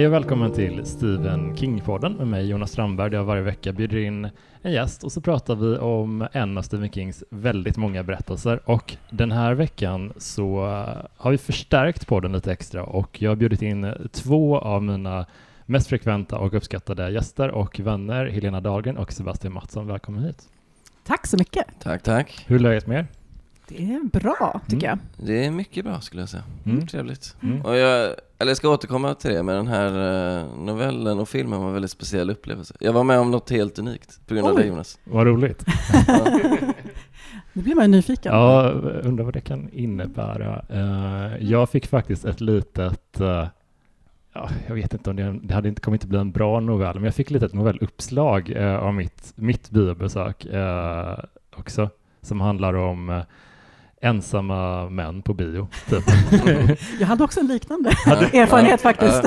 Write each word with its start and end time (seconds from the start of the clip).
Hej 0.00 0.06
och 0.06 0.12
välkommen 0.12 0.52
till 0.52 0.86
Stephen 0.86 1.56
King-podden 1.56 2.16
med 2.16 2.26
mig 2.26 2.46
Jonas 2.46 2.70
Strandberg 2.70 3.10
där 3.10 3.18
jag 3.18 3.24
varje 3.24 3.42
vecka 3.42 3.72
bjuder 3.72 3.96
in 3.96 4.28
en 4.62 4.72
gäst 4.72 5.04
och 5.04 5.12
så 5.12 5.20
pratar 5.20 5.54
vi 5.54 5.76
om 5.78 6.28
en 6.32 6.58
av 6.58 6.62
Stephen 6.62 6.90
Kings 6.90 7.24
väldigt 7.30 7.76
många 7.76 8.02
berättelser 8.02 8.60
och 8.64 8.96
den 9.10 9.32
här 9.32 9.54
veckan 9.54 10.12
så 10.16 10.60
har 11.16 11.30
vi 11.30 11.38
förstärkt 11.38 12.06
podden 12.06 12.32
lite 12.32 12.52
extra 12.52 12.84
och 12.84 13.22
jag 13.22 13.30
har 13.30 13.36
bjudit 13.36 13.62
in 13.62 13.94
två 14.12 14.58
av 14.58 14.82
mina 14.82 15.26
mest 15.66 15.88
frekventa 15.88 16.38
och 16.38 16.54
uppskattade 16.54 17.10
gäster 17.10 17.50
och 17.50 17.80
vänner, 17.80 18.26
Helena 18.26 18.60
Dahlgren 18.60 18.96
och 18.96 19.12
Sebastian 19.12 19.52
Mattsson. 19.52 19.86
Välkommen 19.86 20.24
hit. 20.24 20.48
Tack 21.06 21.26
så 21.26 21.36
mycket. 21.36 21.66
Tack, 21.82 22.02
tack. 22.02 22.44
Hur 22.46 22.56
är 22.56 22.60
läget 22.60 22.86
med 22.86 22.98
er? 22.98 23.06
Det 23.76 23.84
är 23.94 24.20
bra, 24.20 24.60
tycker 24.68 24.86
Mm. 24.86 24.98
jag. 25.16 25.26
Det 25.26 25.44
är 25.46 25.50
mycket 25.50 25.84
bra 25.84 26.00
skulle 26.00 26.22
jag 26.22 26.28
säga. 26.28 26.42
Mm. 26.66 26.86
Trevligt. 26.86 27.36
Mm. 27.42 27.60
Och 27.62 27.76
jag, 27.76 28.14
eller 28.38 28.50
jag 28.50 28.56
ska 28.56 28.68
återkomma 28.68 29.14
till 29.14 29.30
det, 29.30 29.42
men 29.42 29.54
den 29.56 29.66
här 29.66 29.88
eh, 30.40 30.46
novellen 30.64 31.18
och 31.18 31.28
filmen 31.28 31.60
var 31.60 31.66
en 31.68 31.72
väldigt 31.72 31.90
speciell 31.90 32.30
upplevelse. 32.30 32.74
Jag 32.80 32.92
var 32.92 33.04
med 33.04 33.18
om 33.18 33.30
något 33.30 33.50
helt 33.50 33.78
unikt 33.78 34.26
på 34.26 34.34
grund 34.34 34.48
av 34.48 34.56
dig 34.56 34.66
Jonas. 34.68 34.98
Vad 35.04 35.26
roligt. 35.26 35.64
Nu 37.52 37.62
blir 37.62 37.74
man 37.74 37.84
ju 37.84 37.90
nyfiken. 37.90 38.32
Ja, 38.32 38.70
undrar 39.04 39.24
vad 39.24 39.34
det 39.34 39.40
kan 39.40 39.68
innebära. 39.72 40.64
Eh, 40.68 41.36
jag 41.44 41.70
fick 41.70 41.86
faktiskt 41.86 42.24
ett 42.24 42.40
litet, 42.40 43.20
eh, 43.20 43.46
ja, 44.34 44.48
jag 44.66 44.74
vet 44.74 44.94
inte 44.94 45.10
om 45.10 45.16
det, 45.16 45.38
det 45.42 45.54
hade 45.54 45.68
inte, 45.68 45.80
kommer 45.80 45.96
inte 45.96 46.06
bli 46.06 46.18
en 46.18 46.32
bra 46.32 46.60
novell, 46.60 46.94
men 46.94 47.04
jag 47.04 47.14
fick 47.14 47.26
ett 47.26 47.30
litet 47.32 47.54
novelluppslag 47.54 48.50
uh, 48.50 48.74
av 48.76 48.94
mitt, 48.94 49.32
mitt 49.36 49.70
biobesök 49.70 50.44
eh, 50.44 51.18
också, 51.56 51.90
som 52.22 52.40
handlar 52.40 52.74
om 52.74 53.10
eh, 53.10 53.22
ensamma 54.00 54.88
män 54.90 55.22
på 55.22 55.34
bio. 55.34 55.68
Typ. 55.88 56.04
Jag 57.00 57.06
hade 57.06 57.24
också 57.24 57.40
en 57.40 57.46
liknande 57.46 57.90
erfarenhet 58.32 58.80
faktiskt. 58.80 59.24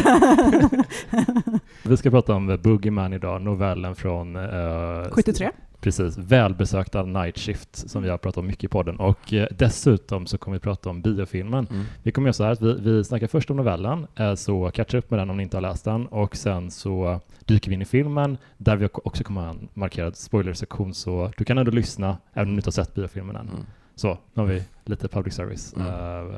Vi 1.84 1.98
ska 1.98 2.10
prata 2.10 2.34
om 2.34 2.60
Boogeyman 2.64 3.14
idag, 3.14 3.42
novellen 3.42 3.96
från 3.96 4.36
eh, 4.36 5.12
73. 5.12 5.52
Precis, 5.82 6.18
välbesökta 6.18 7.04
Night 7.04 7.38
Shift 7.38 7.90
som 7.90 8.04
vi 8.04 8.10
har 8.10 8.18
pratat 8.18 8.38
om 8.38 8.48
mycket 8.48 8.64
i 8.64 8.68
podden 8.68 8.96
och 8.96 9.34
eh, 9.34 9.48
dessutom 9.52 10.28
så 10.28 10.38
kommer 10.38 10.58
vi 10.58 10.60
prata 10.60 10.90
om 10.90 11.02
biofilmen. 11.02 11.68
Mm. 11.72 11.86
Vi 12.04 12.12
kommer 12.12 12.28
göra 12.28 12.34
så 12.34 12.44
här 12.44 12.52
att 12.52 12.62
vi, 12.62 12.74
vi 12.74 13.04
snackar 13.04 13.28
först 13.28 13.50
om 13.50 13.58
novellen, 13.58 14.08
eh, 14.16 14.36
så 14.36 14.72
catcha 14.72 14.98
upp 14.98 15.12
med 15.12 15.20
den 15.20 15.30
om 15.30 15.38
ni 15.38 15.44
inte 15.44 15.58
har 15.58 15.62
läst 15.62 15.86
den 15.86 16.06
och 16.08 16.36
sen 16.36 16.72
så 16.72 17.20
dyker 17.46 17.70
vi 17.70 17.76
in 17.76 17.82
i 17.82 17.86
filmen 17.86 18.38
där 18.58 18.76
vi 18.76 18.90
också 18.94 19.24
kommer 19.24 19.42
ha 19.42 19.50
en 19.50 19.68
markerad 19.74 20.16
spoilersektion 20.16 20.94
så 20.94 21.32
du 21.38 21.46
kan 21.46 21.58
ändå 21.58 21.72
lyssna 21.72 22.18
även 22.34 22.50
om 22.50 22.56
du 22.56 22.60
inte 22.60 22.68
har 22.68 22.72
sett 22.72 22.96
biofilmen 22.96 23.36
än. 23.36 23.50
Mm. 23.50 23.66
Så, 23.96 24.18
nu 24.34 24.42
har 24.42 24.46
vi 24.46 24.64
lite 24.86 25.08
public 25.08 25.34
service. 25.36 25.74
Mm. 25.78 25.88
Eh, 25.88 26.34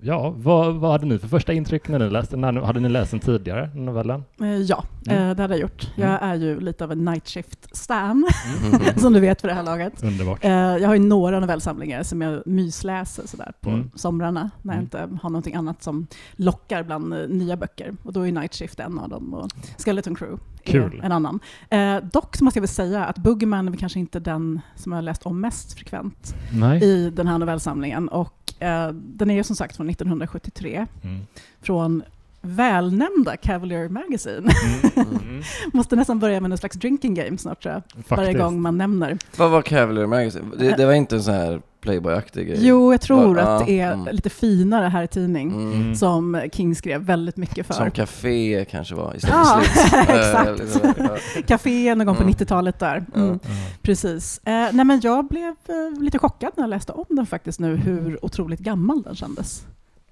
ja, 0.00 0.34
vad, 0.36 0.74
vad 0.74 0.90
hade 0.92 1.06
ni 1.06 1.18
för 1.18 1.28
första 1.28 1.52
intryck 1.52 1.88
när 1.88 1.98
ni 1.98 2.10
läste 2.10 2.36
den? 2.36 2.56
Hade 2.56 2.80
ni 2.80 2.88
läst 2.88 3.10
den 3.10 3.20
tidigare, 3.20 3.70
novellen? 3.74 4.24
Eh, 4.40 4.46
Ja, 4.56 4.84
Mm. 5.06 5.28
eh, 5.30 5.36
det 5.36 5.42
hade 5.42 5.54
jag 5.54 5.60
gjort. 5.62 5.90
Mm. 5.96 6.10
Jag 6.10 6.22
är 6.22 6.34
ju 6.34 6.60
lite 6.60 6.84
av 6.84 6.92
en 6.92 7.04
night 7.04 7.28
shift-stan, 7.28 8.24
Mm. 8.66 8.80
som 8.98 9.12
du 9.12 9.20
vet 9.20 9.40
för 9.40 9.48
det 9.48 9.54
här 9.54 9.62
laget. 9.62 10.02
Underbart. 10.04 10.44
Eh, 10.44 10.50
Jag 10.52 10.88
har 10.88 10.94
ju 10.94 11.00
några 11.04 11.40
novellsamlingar 11.40 12.02
som 12.02 12.22
jag 12.22 12.46
mysläser 12.46 13.26
sådär 13.26 13.52
på 13.60 13.70
Mm. 13.70 13.90
somrarna 13.94 14.50
när 14.62 14.72
jag 14.74 14.82
Mm. 14.82 14.84
inte 14.84 15.18
har 15.22 15.30
någonting 15.30 15.54
annat 15.54 15.82
som 15.82 16.06
lockar 16.36 16.82
bland 16.82 17.12
eh, 17.14 17.28
nya 17.28 17.56
böcker. 17.56 17.92
Och 18.02 18.12
då 18.12 18.26
är 18.26 18.32
Night 18.32 18.54
Shift 18.54 18.80
en 18.80 18.98
av 18.98 19.08
dem 19.08 19.34
och 19.34 19.50
Skeleton 19.84 20.14
Crew 20.14 20.42
är 20.64 20.72
Kul. 20.72 21.00
en 21.04 21.12
annan. 21.12 21.40
Eh, 21.70 21.96
dock 22.12 22.36
så 22.36 22.44
måste 22.44 22.58
jag 22.58 22.62
väl 22.62 22.68
säga 22.68 23.04
att 23.04 23.18
Boogeyman 23.18 23.68
är 23.68 23.76
kanske 23.76 23.98
inte 23.98 24.20
den 24.20 24.60
som 24.76 24.92
jag 24.92 24.96
har 24.96 25.02
läst 25.02 25.22
om 25.26 25.40
mest 25.40 25.72
frekvent 25.72 26.34
Nej. 26.52 26.84
i 26.84 27.10
den 27.10 27.26
här 27.26 27.38
novellsamlingen. 27.64 28.08
Och 28.08 28.62
eh, 28.62 28.88
den 28.92 29.30
är 29.30 29.34
ju 29.34 29.44
som 29.44 29.56
sagt 29.56 29.76
från 29.76 29.90
1973, 29.90 30.86
Mm. 31.02 31.26
från 31.62 32.02
välnämnda 32.40 33.36
Cavalier 33.36 33.88
Magazine. 33.88 34.50
Mm. 34.96 35.08
Mm. 35.08 35.42
Måste 35.72 35.96
nästan 35.96 36.18
börja 36.18 36.40
med 36.40 36.50
någon 36.50 36.58
slags 36.58 36.76
drinking 36.76 37.14
game 37.14 37.38
snart 37.38 37.62
tror 37.62 37.74
jag, 37.74 37.82
varje 38.08 38.24
Faktiskt. 38.26 38.38
gång 38.44 38.60
man 38.62 38.78
nämner. 38.78 39.18
Vad 39.38 39.50
var 39.50 39.62
Cavalier 39.62 40.06
Magazine? 40.06 40.44
Det, 40.58 40.76
det 40.76 40.86
var 40.86 40.92
inte 40.92 41.16
en 41.16 41.22
sån 41.22 41.34
här 41.34 41.60
Playboy-aktig 41.84 42.46
grej? 42.48 42.58
Jo, 42.60 42.92
jag 42.92 43.00
tror 43.00 43.38
Ja, 43.38 43.42
att 43.44 43.66
det 43.66 43.80
är 43.80 43.92
mm. 43.92 44.14
lite 44.14 44.30
finare 44.30 44.86
här 44.88 45.02
i 45.02 45.06
tidning. 45.08 45.52
Mm. 45.52 45.72
Mm. 45.72 45.94
Som 45.94 46.40
King 46.52 46.74
skrev 46.74 47.00
väldigt 47.00 47.36
mycket 47.36 47.66
för. 47.66 47.74
Som 47.74 47.90
Café 47.90 48.64
kanske 48.70 48.94
var 48.94 49.16
istället 49.16 49.36
Ja, 49.36 49.60
för 49.64 50.56
Slits. 50.56 50.76
Exakt. 50.84 51.46
Café 51.48 51.94
någon 51.94 52.06
gång 52.06 52.16
på 52.16 52.22
Mm. 52.22 52.34
90-talet 52.34 52.78
där. 52.78 53.04
Mm. 53.14 53.38
Precis. 53.82 54.40
Eh, 54.44 54.52
nej 54.72 54.84
men 54.84 55.00
jag 55.02 55.26
blev 55.28 55.54
eh, 55.68 56.00
lite 56.02 56.18
chockad 56.18 56.52
när 56.56 56.62
jag 56.64 56.70
läste 56.70 56.92
om 56.92 57.04
den 57.08 57.26
faktiskt 57.26 57.60
nu, 57.60 57.76
hur 57.76 58.24
otroligt 58.24 58.60
gammal 58.60 59.02
den 59.02 59.14
kändes. 59.16 59.66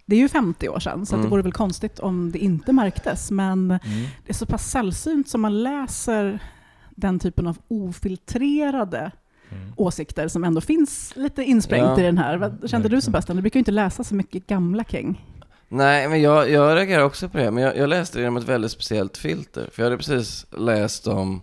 Det 0.06 0.16
är 0.16 0.20
ju 0.20 0.28
50 0.28 0.68
år 0.68 0.78
sedan, 0.80 1.06
så 1.06 1.14
att 1.14 1.18
det 1.20 1.22
Mm. 1.22 1.30
vore 1.30 1.42
väl 1.42 1.52
konstigt 1.52 1.98
om 1.98 2.32
det 2.32 2.38
inte 2.38 2.72
märktes. 2.72 3.30
Men 3.30 3.52
Mm. 3.52 3.78
det 4.26 4.30
är 4.30 4.34
så 4.34 4.46
pass 4.46 4.70
sällsynt 4.70 5.28
som 5.28 5.40
man 5.40 5.62
läser 5.62 6.38
den 6.90 7.18
typen 7.18 7.46
av 7.46 7.56
ofiltrerade 7.68 9.10
Mm. 9.54 9.72
åsikter 9.76 10.28
som 10.28 10.44
ändå 10.44 10.60
finns 10.60 11.12
lite 11.16 11.42
insprängt 11.44 11.84
Ja. 11.86 12.00
i 12.00 12.02
den 12.02 12.18
här. 12.18 12.36
Vad 12.36 12.70
kände 12.70 12.88
du 12.88 13.00
Sebastian? 13.00 13.36
Du 13.36 13.42
brukar 13.42 13.58
ju 13.58 13.60
inte 13.60 13.70
läsa 13.70 14.04
så 14.04 14.14
mycket 14.14 14.46
gamla 14.46 14.84
King. 14.84 15.24
Nej, 15.68 16.08
men 16.08 16.22
jag, 16.22 16.50
jag 16.50 16.76
reagerar 16.76 17.02
också 17.02 17.28
på 17.28 17.38
det. 17.38 17.50
Men 17.50 17.62
jag, 17.64 17.76
jag 17.76 17.88
läste 17.88 18.18
det 18.18 18.22
genom 18.22 18.36
ett 18.36 18.48
väldigt 18.48 18.70
speciellt 18.70 19.16
filter. 19.16 19.68
För 19.72 19.82
jag 19.82 19.86
hade 19.86 19.96
precis 19.96 20.46
läst 20.58 21.06
om 21.06 21.40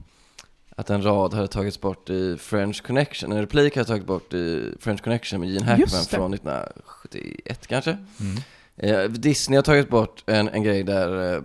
att 0.76 0.90
en 0.90 1.04
rad 1.04 1.34
hade 1.34 1.48
tagits 1.48 1.82
bort 1.82 2.10
i 2.10 2.38
French 2.38 2.84
Connection. 2.84 3.32
En 3.32 3.42
replik 3.42 3.76
hade 3.76 3.88
tagits 3.88 4.06
bort 4.08 4.34
i 4.34 4.74
French 4.80 5.02
Connection 5.04 5.40
med 5.40 5.50
Gene 5.50 5.66
Hackman 5.66 6.06
från 6.10 6.34
1971 6.34 7.68
kanske. 7.68 7.98
Mm. 8.20 8.38
Eh, 8.78 9.10
Disney 9.12 9.58
har 9.58 9.64
tagit 9.64 9.90
bort 9.90 10.24
en, 10.26 10.50
en 10.50 10.64
grej 10.64 10.84
där 10.84 11.36
eh, 11.36 11.42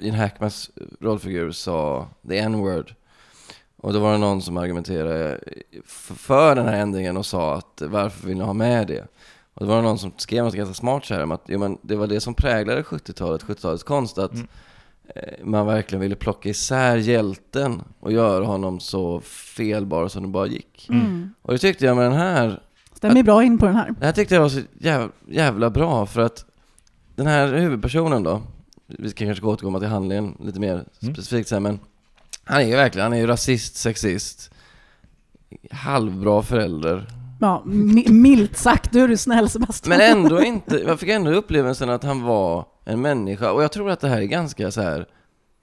Gene 0.00 0.18
Hackmans 0.18 0.70
rollfigur 1.00 1.50
sa 1.50 2.08
the 2.28 2.38
n-word. 2.38 2.94
Och 3.82 3.92
då 3.92 3.98
var 4.00 4.12
det 4.12 4.18
någon 4.18 4.42
som 4.42 4.56
argumenterade 4.56 5.40
för 5.84 6.54
den 6.54 6.66
här 6.68 6.80
ändringen 6.80 7.16
och 7.16 7.26
sa 7.26 7.54
att 7.54 7.82
varför 7.86 8.26
vill 8.26 8.36
ni 8.38 8.44
ha 8.44 8.52
med 8.52 8.86
det? 8.86 9.06
Och 9.54 9.66
det 9.66 9.72
var 9.72 9.82
någon 9.82 9.98
som 9.98 10.12
skrev 10.16 10.44
något 10.44 10.54
ganska 10.54 10.74
smart 10.74 11.04
så 11.04 11.14
här 11.14 11.22
om 11.22 11.30
att 11.32 11.42
jo, 11.48 11.58
men 11.58 11.78
det 11.82 11.96
var 11.96 12.06
det 12.06 12.20
som 12.20 12.34
präglade 12.34 12.82
70-talet, 12.82 13.42
70-talets 13.44 13.82
konst, 13.82 14.18
att 14.18 14.32
Mm. 14.32 14.46
eh, 15.14 15.44
man 15.44 15.66
verkligen 15.66 16.00
ville 16.00 16.14
plocka 16.16 16.48
isär 16.48 16.96
hjälten 16.96 17.82
och 18.00 18.12
göra 18.12 18.44
honom 18.44 18.80
så 18.80 19.20
felbar 19.20 20.08
som 20.08 20.22
det 20.22 20.28
bara 20.28 20.46
gick. 20.46 20.86
Mm. 20.90 21.34
Och 21.42 21.52
det 21.52 21.58
tyckte 21.58 21.84
jag 21.84 21.96
med 21.96 22.04
den 22.06 22.12
här 22.18 22.62
Stämmer 22.94 23.22
bra 23.22 23.44
in 23.44 23.58
på 23.58 23.66
den 23.66 23.74
här. 23.74 23.94
det 24.00 24.06
här 24.06 24.12
tyckte 24.12 24.34
jag 24.34 24.42
var 24.42 24.48
så 24.48 24.60
jävla, 24.78 25.08
jävla 25.28 25.70
bra 25.70 26.06
för 26.06 26.20
att 26.20 26.44
den 27.16 27.26
här 27.26 27.52
huvudpersonen 27.54 28.22
då, 28.22 28.42
vi 28.86 29.10
ska 29.10 29.24
kanske 29.24 29.46
återkomma 29.46 29.78
till 29.78 29.88
handlingen 29.88 30.36
lite 30.44 30.60
mer 30.60 30.72
Mm. 31.02 31.14
specifikt 31.14 31.48
sen, 31.48 31.62
men 31.62 31.78
han 32.44 32.60
är 32.60 32.64
ju 32.66 32.76
verkligen, 32.76 33.02
han 33.04 33.12
är 33.12 33.16
ju 33.20 33.26
rasist, 33.26 33.76
sexist, 33.76 34.50
halvbra 35.70 36.42
förälder, 36.42 37.06
Ja, 37.40 37.62
mi- 37.66 38.10
milt 38.12 38.56
sagt, 38.56 38.92
du 38.92 39.00
är 39.00 39.08
du 39.08 39.16
snäll 39.16 39.48
Sebastian. 39.48 39.98
men 39.98 40.16
ändå 40.18 40.42
inte, 40.42 40.76
jag 40.76 41.00
fick 41.00 41.08
ändå 41.08 41.30
upplevelsen 41.30 41.90
att 41.90 42.04
han 42.04 42.22
var 42.22 42.66
en 42.84 43.00
människa 43.00 43.52
och 43.52 43.62
jag 43.62 43.72
tror 43.72 43.90
att 43.90 44.00
det 44.00 44.08
här 44.08 44.20
är 44.20 44.24
ganska 44.24 44.70
så 44.70 44.80
här, 44.82 45.06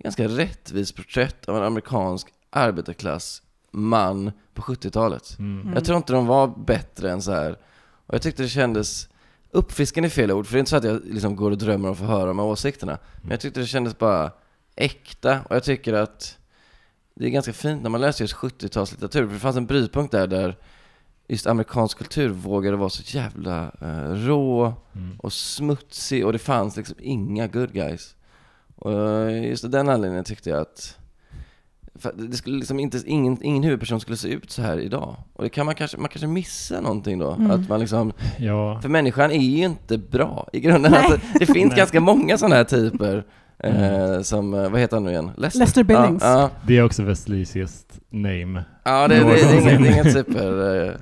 ganska 0.03 0.27
rättvist 0.27 0.95
porträtt 0.95 1.49
av 1.49 1.57
en 1.57 1.63
amerikansk 1.63 2.27
arbetarklass 2.49 3.41
man 3.71 4.31
på 4.53 4.61
70-talet. 4.61 5.35
Mm. 5.39 5.73
Jag 5.73 5.85
tror 5.85 5.97
inte 5.97 6.13
de 6.13 6.25
var 6.27 6.47
bättre 6.65 7.11
än 7.11 7.21
så 7.21 7.31
här. 7.31 7.51
Och 8.05 8.13
jag 8.13 8.21
tyckte 8.21 8.41
det 8.43 8.49
kändes, 8.49 9.09
uppfriskande 9.51 10.07
är 10.07 10.11
fel 10.11 10.31
ord, 10.31 10.45
för 10.45 10.53
det 10.53 10.57
är 10.57 10.59
inte 10.59 10.69
så 10.69 10.75
att 10.77 10.83
jag 10.83 11.01
liksom 11.05 11.35
går 11.35 11.51
och 11.51 11.57
drömmer 11.57 11.87
om 11.87 11.91
att 11.93 11.97
få 11.99 12.05
höra 12.05 12.25
de 12.25 12.39
här 12.39 12.45
åsikterna. 12.45 12.97
Men 13.21 13.31
jag 13.31 13.39
tyckte 13.39 13.59
det 13.59 13.65
kändes 13.67 13.97
bara 13.97 14.31
äkta, 14.75 15.39
och 15.49 15.55
jag 15.55 15.63
tycker 15.63 15.93
att 15.93 16.37
det 17.19 17.25
är 17.25 17.29
ganska 17.29 17.53
fint 17.53 17.83
när 17.83 17.89
man 17.89 18.01
läser 18.01 18.23
just 18.23 18.35
70-talslitteratur, 18.35 19.27
för 19.27 19.33
det 19.33 19.39
fanns 19.39 19.57
en 19.57 19.65
brytpunkt 19.65 20.11
där, 20.11 20.27
där 20.27 20.57
just 21.27 21.47
amerikansk 21.47 21.97
kultur 21.97 22.29
vågade 22.29 22.77
vara 22.77 22.89
så 22.89 23.17
jävla 23.17 23.71
eh, 23.81 24.11
rå 24.13 24.73
Mm. 24.95 25.19
och 25.19 25.33
smutsig, 25.33 26.25
och 26.25 26.33
det 26.33 26.39
fanns 26.39 26.77
liksom 26.77 26.95
inga 26.99 27.47
good 27.47 27.73
guys. 27.73 28.15
Och 28.75 28.91
just 29.31 29.63
av 29.63 29.69
den 29.69 29.89
anledningen 29.89 30.23
tyckte 30.23 30.49
jag 30.49 30.59
att 30.59 30.97
det 32.13 32.37
skulle 32.37 32.57
liksom 32.57 32.79
inte, 32.79 33.01
ingen, 33.05 33.43
ingen 33.43 33.63
huvudperson 33.63 33.99
skulle 33.99 34.17
se 34.17 34.27
ut 34.27 34.51
så 34.51 34.61
här 34.61 34.77
idag. 34.79 35.15
Och 35.33 35.43
det 35.43 35.49
kan 35.49 35.65
man 35.65 35.75
kanske, 35.75 35.97
man 35.97 36.09
kanske 36.09 36.27
missar 36.27 36.81
någonting 36.81 37.19
då. 37.19 37.31
Mm. 37.31 37.51
Att 37.51 37.69
man 37.69 37.79
liksom, 37.79 38.13
Ja, 38.37 38.81
för 38.81 38.89
människan 38.89 39.31
är 39.31 39.39
ju 39.39 39.65
inte 39.65 39.97
bra 39.97 40.49
i 40.53 40.59
grunden. 40.59 40.93
Alltså, 40.93 41.19
det 41.39 41.45
finns 41.45 41.67
Nej. 41.69 41.77
ganska 41.77 41.99
många 41.99 42.37
sådana 42.37 42.55
här 42.55 42.63
typer. 42.63 43.25
Mm. 43.63 44.13
Eh, 44.13 44.21
som, 44.21 44.53
eh, 44.53 44.69
vad 44.69 44.79
heter 44.81 44.95
han 44.95 45.03
nu 45.03 45.09
igen? 45.11 45.31
Lester, 45.37 45.59
Lester 45.59 45.83
Billings. 45.83 46.23
Ja, 46.23 46.39
ja. 46.39 46.49
det 46.67 46.77
är 46.77 46.83
också 46.83 47.05
the 47.05 47.15
sleaziest 47.15 47.99
name. 48.09 48.63
ja 48.83 49.07
det, 49.07 49.15
det, 49.15 49.23
det, 49.23 49.29
är 49.31 49.53
inget, 49.53 49.81
det 49.81 49.87
är 49.87 49.91
inget 49.93 50.13
super... 50.13 50.85
Eh, 50.87 50.93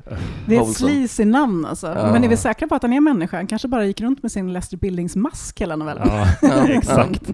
Det 0.48 0.56
är 0.56 0.62
ett 0.62 0.74
sleazy 0.77 1.25
namn 1.25 1.65
alltså. 1.65 1.88
Men 1.88 2.24
är 2.24 2.27
vi 2.27 2.38
säkra 2.38 2.68
på 2.68 2.75
att 2.75 2.81
han 2.81 2.94
är 2.94 3.01
människa? 3.01 3.38
Han 3.38 3.48
kanske 3.48 3.68
bara 3.68 3.86
gick 3.86 4.01
runt 4.01 4.24
med 4.24 4.31
sin 4.31 4.54
Lester 4.54 4.77
Billings-mask 4.77 5.62
hela 5.62 5.75
novellen. 5.75 6.07
Ja, 6.42 6.68
exakt. 6.69 7.33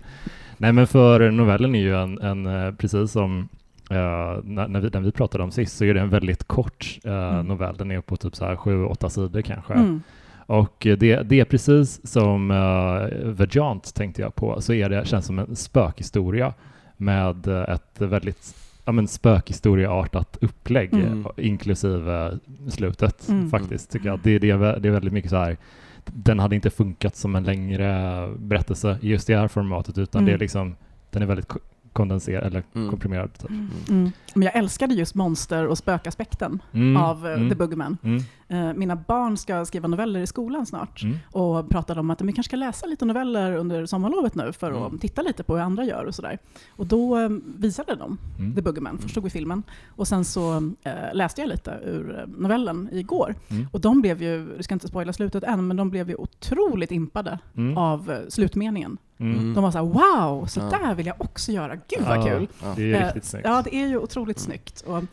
Nej, 0.58 0.72
men 0.74 0.88
för 0.88 1.31
novellen 1.31 1.75
är 1.75 1.80
ju 1.80 1.96
en, 1.96 2.22
en 2.22 2.46
eh, 2.68 2.74
precis 2.75 3.12
som 3.12 3.50
eh, 3.90 3.96
när, 4.44 4.68
när 4.68 4.80
vi, 4.80 4.90
den 4.90 5.04
vi 5.04 5.12
pratade 5.12 5.44
om 5.44 5.52
sist, 5.52 5.78
så 5.78 5.86
är 5.86 5.94
det 5.94 6.00
en 6.02 6.10
väldigt 6.10 6.44
kort 6.48 7.00
eh, 7.04 7.12
Mm. 7.34 7.48
novell. 7.48 7.75
Den 7.78 7.92
är 7.92 8.02
på 8.02 8.18
typ 8.18 8.36
så 8.36 8.46
här 8.46 8.56
sju, 8.56 8.86
åtta 8.86 9.10
sidor 9.10 9.42
kanske. 9.42 9.74
Mm. 9.74 10.02
Och 10.45 10.88
eh, 10.88 10.98
det, 10.98 11.24
det 11.24 11.40
är 11.40 11.45
precis 11.45 12.07
som 12.07 12.51
uh, 12.51 13.36
The 13.36 13.60
Jaunt 13.60 13.94
tänkte 13.95 14.22
jag 14.22 14.36
på, 14.36 14.62
så 14.62 14.74
är 14.74 14.90
det, 14.90 15.07
känns 15.07 15.25
som 15.25 15.40
en 15.40 15.56
spökhistoria 15.56 16.54
med 16.98 17.48
eh, 17.48 17.62
ett 17.74 18.01
väldigt 18.01 18.56
ja, 18.86 18.92
men 18.92 19.07
spökhistorieartat 19.07 20.38
upplägg, 20.42 20.94
Mm. 20.94 21.25
eh, 21.38 21.45
inklusive 21.48 22.40
slutet 22.69 23.30
Mm. 23.30 23.50
faktiskt. 23.50 23.92
Tycker 23.92 24.07
jag. 24.07 24.19
Det, 24.24 24.40
det, 24.40 24.48
det 24.57 24.88
är 24.88 24.92
väldigt 24.92 25.13
mycket 25.13 25.30
så 25.31 25.38
här, 25.38 25.57
den 26.06 26.40
hade 26.40 26.56
inte 26.56 26.69
funkat 26.69 27.16
som 27.16 27.36
en 27.36 27.44
längre 27.44 28.30
berättelse 28.38 28.98
i 29.01 29.10
just 29.10 29.28
det 29.28 29.38
här 29.38 29.48
formatet, 29.48 29.98
utan 29.98 30.19
Mm. 30.19 30.25
det 30.31 30.34
är 30.34 30.39
liksom, 30.39 30.75
den 31.12 31.22
är 31.22 31.25
väldigt 31.25 31.48
kondenserad, 31.94 32.44
eller 32.48 32.63
Mm. 32.75 32.90
komprimerad. 32.90 33.34
Typ. 33.34 33.50
Mm. 33.90 34.12
Men 34.34 34.44
jag 34.44 34.56
älskade 34.56 34.94
just 34.94 35.16
monster 35.16 35.68
och 35.68 35.78
spökaspekten 35.78 36.62
Mm, 36.74 36.98
av 37.04 37.28
mm, 37.28 37.50
The 37.50 37.56
Boogeyman. 37.56 37.98
mm, 38.04 38.24
Eh, 38.48 38.74
mina 38.74 38.95
barn 38.95 39.38
ska 39.38 39.66
skriva 39.66 39.88
noveller 39.88 40.19
i 40.19 40.28
skolan 40.28 40.66
snart 40.66 41.04
mm. 41.04 41.18
och 41.31 41.69
pratade 41.69 42.00
om 42.00 42.10
att 42.10 42.18
de 42.19 42.28
kanske 42.34 42.44
ska 42.50 42.56
läsa 42.56 42.86
lite 42.88 43.06
noveller 43.06 43.56
under 43.56 43.86
sommarlovet 43.86 44.36
nu 44.36 44.54
för 44.54 44.72
att 44.72 44.78
Mm. 44.88 44.98
titta 45.00 45.22
lite 45.22 45.44
på 45.44 45.56
hur 45.56 45.63
andra 45.63 45.84
gör 45.86 46.06
och 46.06 46.16
sådär. 46.16 46.38
Och 46.69 46.86
då 46.88 47.18
eh, 47.19 47.30
visade 47.57 47.96
de 47.96 48.18
Mm. 48.39 48.56
The 48.56 48.62
Boogeyman, 48.62 48.98
förstod 48.98 49.24
vi 49.24 49.30
filmen. 49.30 49.63
Och 49.88 50.07
sen 50.07 50.25
så 50.25 50.56
eh, 50.84 50.94
läste 51.13 51.42
jag 51.42 51.48
lite 51.50 51.80
ur 51.86 52.25
novellen 52.38 52.89
igår. 52.92 53.36
Mm. 53.50 53.68
Och 53.72 53.81
de 53.81 54.01
blev 54.01 54.22
ju, 54.22 54.56
du 54.57 54.63
ska 54.63 54.74
inte 54.74 54.88
spoila 54.88 55.13
slutet 55.13 55.44
än, 55.44 55.68
men 55.68 55.78
de 55.78 55.89
blev 55.89 56.10
ju 56.10 56.16
otroligt 56.16 56.92
impade 56.92 57.39
Mm. 57.57 57.78
av 57.78 58.16
slutmeningen. 58.30 58.98
Mm. 59.24 59.40
Mm. 59.40 59.54
De 59.54 59.64
var 59.64 59.72
så 59.72 59.78
här: 59.78 59.86
wow, 59.86 60.46
så 60.46 60.60
Ja. 60.60 60.70
där 60.80 60.96
vill 60.96 61.06
jag 61.06 61.16
också 61.22 61.52
göra. 61.52 61.75
Gud 61.75 62.02
vad 62.08 62.18
Ja, 62.18 62.24
kul! 62.25 62.48
Ja. 62.64 62.74
Det 62.75 62.94
är 62.94 63.02
Eh, 63.02 63.06
riktigt 63.06 63.25
snyggt. 63.25 63.46
Ja, 63.48 63.62
det 63.66 63.75
är 63.75 63.88
ju 63.88 63.98
otroligt 63.98 64.40
snyggt. 64.40 64.81
Och 64.81 65.04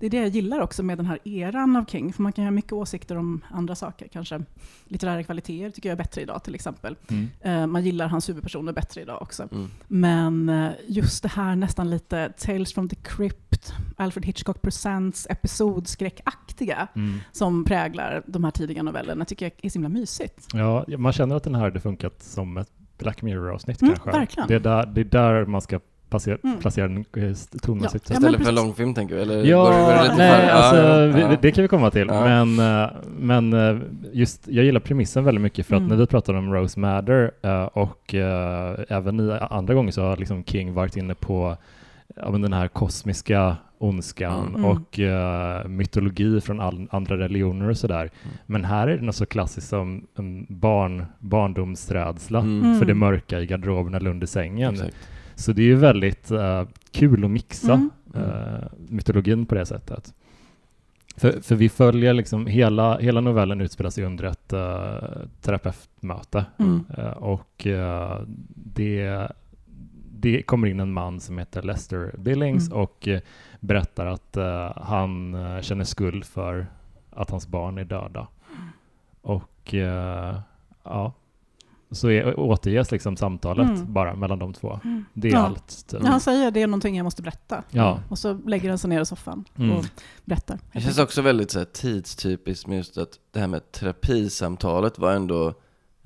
det 0.00 0.06
är 0.06 0.10
det 0.10 0.16
jag 0.16 0.28
gillar 0.28 0.60
också 0.60 0.82
med 0.82 0.98
den 0.98 1.06
här 1.06 1.18
eran 1.24 1.76
av 1.76 1.84
King, 1.84 2.12
för 2.12 2.22
man 2.22 2.32
kan 2.32 2.44
ha 2.44 2.50
mycket 2.50 2.72
åsikter 2.72 3.16
om 3.16 3.40
andra 3.50 3.74
saker. 3.74 4.08
Kanske 4.08 4.40
litterära 4.84 5.22
kvaliteter 5.22 5.70
tycker 5.70 5.88
jag 5.88 5.92
är 5.98 6.02
bättre 6.02 6.20
idag 6.20 6.44
till 6.44 6.54
exempel. 6.54 6.96
Mm. 7.10 7.28
Eh, 7.40 7.66
man 7.66 7.84
gillar 7.84 8.08
hans 8.08 8.28
huvudpersoner 8.28 8.72
bättre 8.72 9.00
idag 9.00 9.22
också. 9.22 9.48
Mm. 9.52 9.68
Men 9.88 10.48
eh, 10.48 10.70
just 10.86 11.22
det 11.22 11.28
här 11.28 11.56
nästan 11.56 11.90
lite 11.90 12.32
Tales 12.38 12.74
from 12.74 12.88
the 12.88 12.96
Crypt, 12.96 13.72
Alfred 13.96 14.24
Hitchcock 14.26 14.62
Presents, 14.62 15.26
episodskräckaktiga 15.30 16.88
Mm. 16.94 17.18
som 17.32 17.64
präglar 17.64 18.22
de 18.26 18.44
här 18.44 18.50
tidiga 18.50 18.82
novellerna 18.82 19.24
tycker 19.24 19.46
jag 19.46 19.52
är 19.62 19.68
så 19.70 19.74
himla 19.74 19.88
mysigt. 19.88 20.46
Ja, 20.52 20.84
man 20.98 21.12
känner 21.12 21.36
att 21.36 21.44
den 21.44 21.54
här 21.54 21.62
hade 21.62 21.80
funkat 21.80 22.22
som 22.22 22.56
ett 22.56 22.70
Black 22.98 23.22
Mirror-avsnitt 23.22 23.82
Mm, 23.82 23.94
kanske. 23.94 24.18
verkligen. 24.20 24.48
Det 24.48 24.54
är, 24.54 24.60
där, 24.60 24.86
det 24.86 25.00
är 25.00 25.04
där 25.04 25.44
man 25.46 25.60
ska 25.60 25.80
placera, 26.10 26.38
Mm. 26.44 26.58
placera 26.58 26.88
den 26.88 26.96
eh, 27.16 27.34
tonmässigt. 27.62 28.10
Ja, 28.10 28.16
Istället 28.16 28.44
för 28.46 28.52
långfilm 28.52 28.94
tänker 28.94 29.14
vi? 29.14 29.22
Eller 29.22 29.44
ja 29.44 29.68
det, 29.70 30.08
det 30.08 30.14
nej, 30.16 30.46
för- 30.46 30.52
alltså, 30.54 30.76
ja, 30.82 31.06
vi, 31.06 31.20
ja. 31.20 31.36
det 31.42 31.50
kan 31.50 31.62
vi 31.62 31.68
komma 31.68 31.90
till. 31.90 32.06
Ja. 32.08 32.24
Men, 32.44 32.82
eh, 32.82 32.90
men 33.18 33.52
eh, 33.52 33.76
just, 34.12 34.48
jag 34.48 34.64
gillar 34.64 34.80
premissen 34.80 35.24
väldigt 35.24 35.42
mycket 35.42 35.66
för 35.66 35.74
att 35.74 35.80
Mm. 35.80 35.88
när 35.90 35.96
vi 35.96 36.06
pratar 36.06 36.34
om 36.34 36.54
Rose 36.54 36.80
Madder 36.80 37.30
och 37.78 38.14
även 38.88 39.30
andra 39.30 39.74
gånger 39.74 39.90
så 39.92 40.02
har 40.02 40.16
liksom 40.16 40.44
King 40.44 40.74
varit 40.74 40.96
inne 40.96 41.14
på 41.14 41.56
ja, 42.16 42.30
men 42.30 42.42
den 42.42 42.52
här 42.52 42.68
kosmiska 42.68 43.56
ondskan 43.78 44.48
Mm. 44.48 44.64
och 44.64 44.98
eh, 44.98 45.68
mytologi 45.68 46.40
från 46.40 46.60
all, 46.60 46.88
andra 46.90 47.18
religioner 47.18 47.68
och 47.70 47.76
sådär. 47.78 48.00
Mm. 48.00 48.36
Men 48.46 48.64
här 48.64 48.88
är 48.88 48.96
det 48.96 49.04
något 49.04 49.14
så 49.14 49.26
klassiskt 49.26 49.68
som 49.68 50.06
en 50.18 50.46
barn, 50.48 51.04
barndomsrädsla 51.18 52.40
Mm. 52.40 52.78
för 52.78 52.86
det 52.86 52.94
mörka 52.94 53.40
i 53.40 53.46
garderoben 53.46 53.94
eller 53.94 54.10
under 54.10 54.26
sängen. 54.26 54.74
Exakt. 54.74 54.96
Så 55.34 55.52
det 55.52 55.62
är 55.62 55.66
ju 55.66 55.74
väldigt 55.74 56.30
eh, 56.30 56.64
kul 56.90 57.24
att 57.24 57.30
mixa 57.30 57.72
Mm. 57.72 57.90
eh, 58.14 58.64
mytologin 58.88 59.46
på 59.46 59.54
det 59.54 59.66
sättet. 59.66 60.14
För, 61.16 61.40
för 61.42 61.54
vi 61.54 61.68
följer 61.68 62.12
liksom, 62.14 62.46
hela, 62.46 62.98
hela 62.98 63.20
novellen 63.20 63.60
utspelar 63.60 63.90
sig 63.90 64.04
under 64.04 64.24
ett 64.24 64.52
uh, 64.52 65.26
terapeutmöte. 65.40 66.44
Mm. 66.58 66.84
Och 67.16 67.66
det, 68.54 69.28
det 70.20 70.42
kommer 70.42 70.68
in 70.68 70.80
en 70.80 70.92
man 70.92 71.20
som 71.20 71.38
heter 71.38 71.62
Lester 71.62 72.14
Billings 72.18 72.66
Mm. 72.68 72.78
och 72.82 73.08
eh, 73.08 73.20
berättar 73.60 74.06
att 74.06 74.36
eh, 74.36 74.72
han 74.76 75.34
eh, 75.34 75.60
känner 75.62 75.84
skuld 75.84 76.24
för 76.24 76.66
att 77.10 77.30
hans 77.30 77.48
barn 77.48 77.78
är 77.78 77.84
döda. 77.84 78.28
Och 79.22 79.74
eh, 79.74 80.38
ja, 80.84 81.12
så 81.90 82.10
är, 82.10 82.38
återges 82.40 82.90
liksom 82.90 83.16
samtalet 83.16 83.68
Mm. 83.70 83.92
bara 83.92 84.14
mellan 84.14 84.38
de 84.38 84.52
två. 84.52 84.80
Mm. 84.84 85.04
Det 85.14 85.28
är 85.28 85.32
Ja. 85.32 85.38
allt. 85.38 85.86
Typ. 85.88 86.00
Ja, 86.02 86.08
han 86.10 86.20
säger 86.20 86.50
det 86.50 86.62
är 86.62 86.66
någonting 86.66 86.96
jag 86.96 87.04
måste 87.04 87.22
berätta. 87.22 87.62
Ja. 87.70 88.00
Och 88.08 88.18
så 88.18 88.34
lägger 88.34 88.68
han 88.68 88.78
sig 88.78 88.90
ner 88.90 89.00
i 89.00 89.06
soffan 89.06 89.44
Mm. 89.58 89.76
och 89.76 89.84
berättar. 90.24 90.58
Det 90.72 90.80
känns 90.80 90.98
också 90.98 91.22
väldigt 91.22 91.50
så 91.50 91.58
här, 91.58 91.66
tidstypiskt 91.66 92.66
med 92.66 92.76
just 92.76 92.98
att 92.98 93.18
det 93.32 93.40
här 93.40 93.46
med 93.46 93.72
terapisamtalet 93.72 94.98
var 94.98 95.12
ändå 95.12 95.54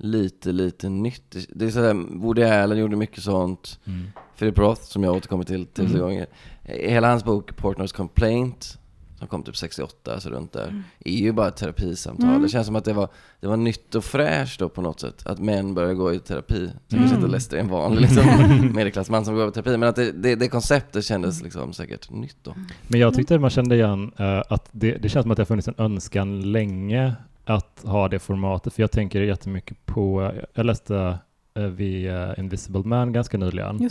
lite, 0.03 0.51
lite 0.51 0.89
nytt. 0.89 1.35
Det- 1.49 1.65
är 1.65 1.69
sådär, 1.69 1.93
Woody 2.19 2.43
Allen 2.43 2.77
gjorde 2.77 2.95
mycket 2.95 3.23
sånt. 3.23 3.79
Mm. 3.85 4.07
Philip 4.39 4.57
Roth, 4.57 4.81
som 4.81 5.03
jag 5.03 5.15
återkommer 5.15 5.43
till 5.43 5.65
tusen 5.65 5.89
Mm. 5.95 6.01
gånger. 6.01 6.27
Hela 6.63 7.07
hans 7.09 7.23
bok 7.23 7.51
Portnoy's 7.51 7.95
Complaint, 7.95 8.77
som 9.19 9.27
kom 9.27 9.43
typ 9.43 9.55
68, 9.57 10.19
så 10.19 10.29
runt 10.29 10.51
där, 10.53 10.83
är 11.05 11.11
ju 11.11 11.31
bara 11.31 11.47
ett 11.47 11.55
terapisamtal. 11.55 12.29
Mm. 12.29 12.41
Det 12.41 12.49
känns 12.49 12.65
som 12.67 12.75
att 12.75 12.85
det 12.85 12.93
var, 12.93 13.09
det 13.39 13.47
var 13.47 13.57
nytt 13.57 13.95
och 13.95 14.03
fräscht 14.03 14.59
då 14.59 14.69
på 14.69 14.81
något 14.81 14.99
sätt, 14.99 15.25
att 15.25 15.39
män 15.39 15.73
börjar 15.73 15.93
gå 15.93 16.13
i 16.13 16.19
terapi. 16.19 16.69
Så 16.87 16.95
Mm. 16.95 17.03
kanske 17.03 17.15
inte 17.15 17.27
Lester 17.31 17.57
är 17.57 17.61
en 17.61 17.67
vanlig 17.69 18.01
liksom, 18.01 18.23
medelklassman 18.75 19.25
som 19.25 19.35
går 19.35 19.47
i 19.49 19.51
terapi, 19.51 19.77
men 19.77 19.89
att 19.89 19.95
det, 19.95 20.11
det, 20.11 20.35
det 20.35 20.47
konceptet 20.47 21.05
kändes 21.05 21.43
liksom 21.43 21.73
säkert 21.73 22.09
nytt 22.11 22.37
då. 22.43 22.55
Men 22.87 22.99
jag 22.99 23.13
tyckte 23.13 23.39
man 23.39 23.49
kände 23.49 23.75
igen 23.75 24.11
eh, 24.17 24.41
att 24.49 24.69
det, 24.71 24.91
det 24.97 25.09
känns 25.09 25.23
som 25.23 25.31
att 25.31 25.37
det 25.37 25.41
har 25.41 25.45
funnits 25.45 25.67
en 25.67 25.75
önskan 25.77 26.51
länge 26.51 27.13
att 27.45 27.83
ha 27.85 28.07
det 28.07 28.19
formatet. 28.19 28.73
För 28.73 28.83
jag 28.83 28.91
tänker 28.91 29.21
jättemycket 29.21 29.85
på, 29.85 30.31
jag 30.53 30.65
läste 30.65 31.17
uh, 31.59 31.75
The 31.77 32.07
eh, 32.07 32.33
Invisible 32.39 32.81
Man 32.85 33.13
ganska 33.13 33.37
nyligen. 33.37 33.89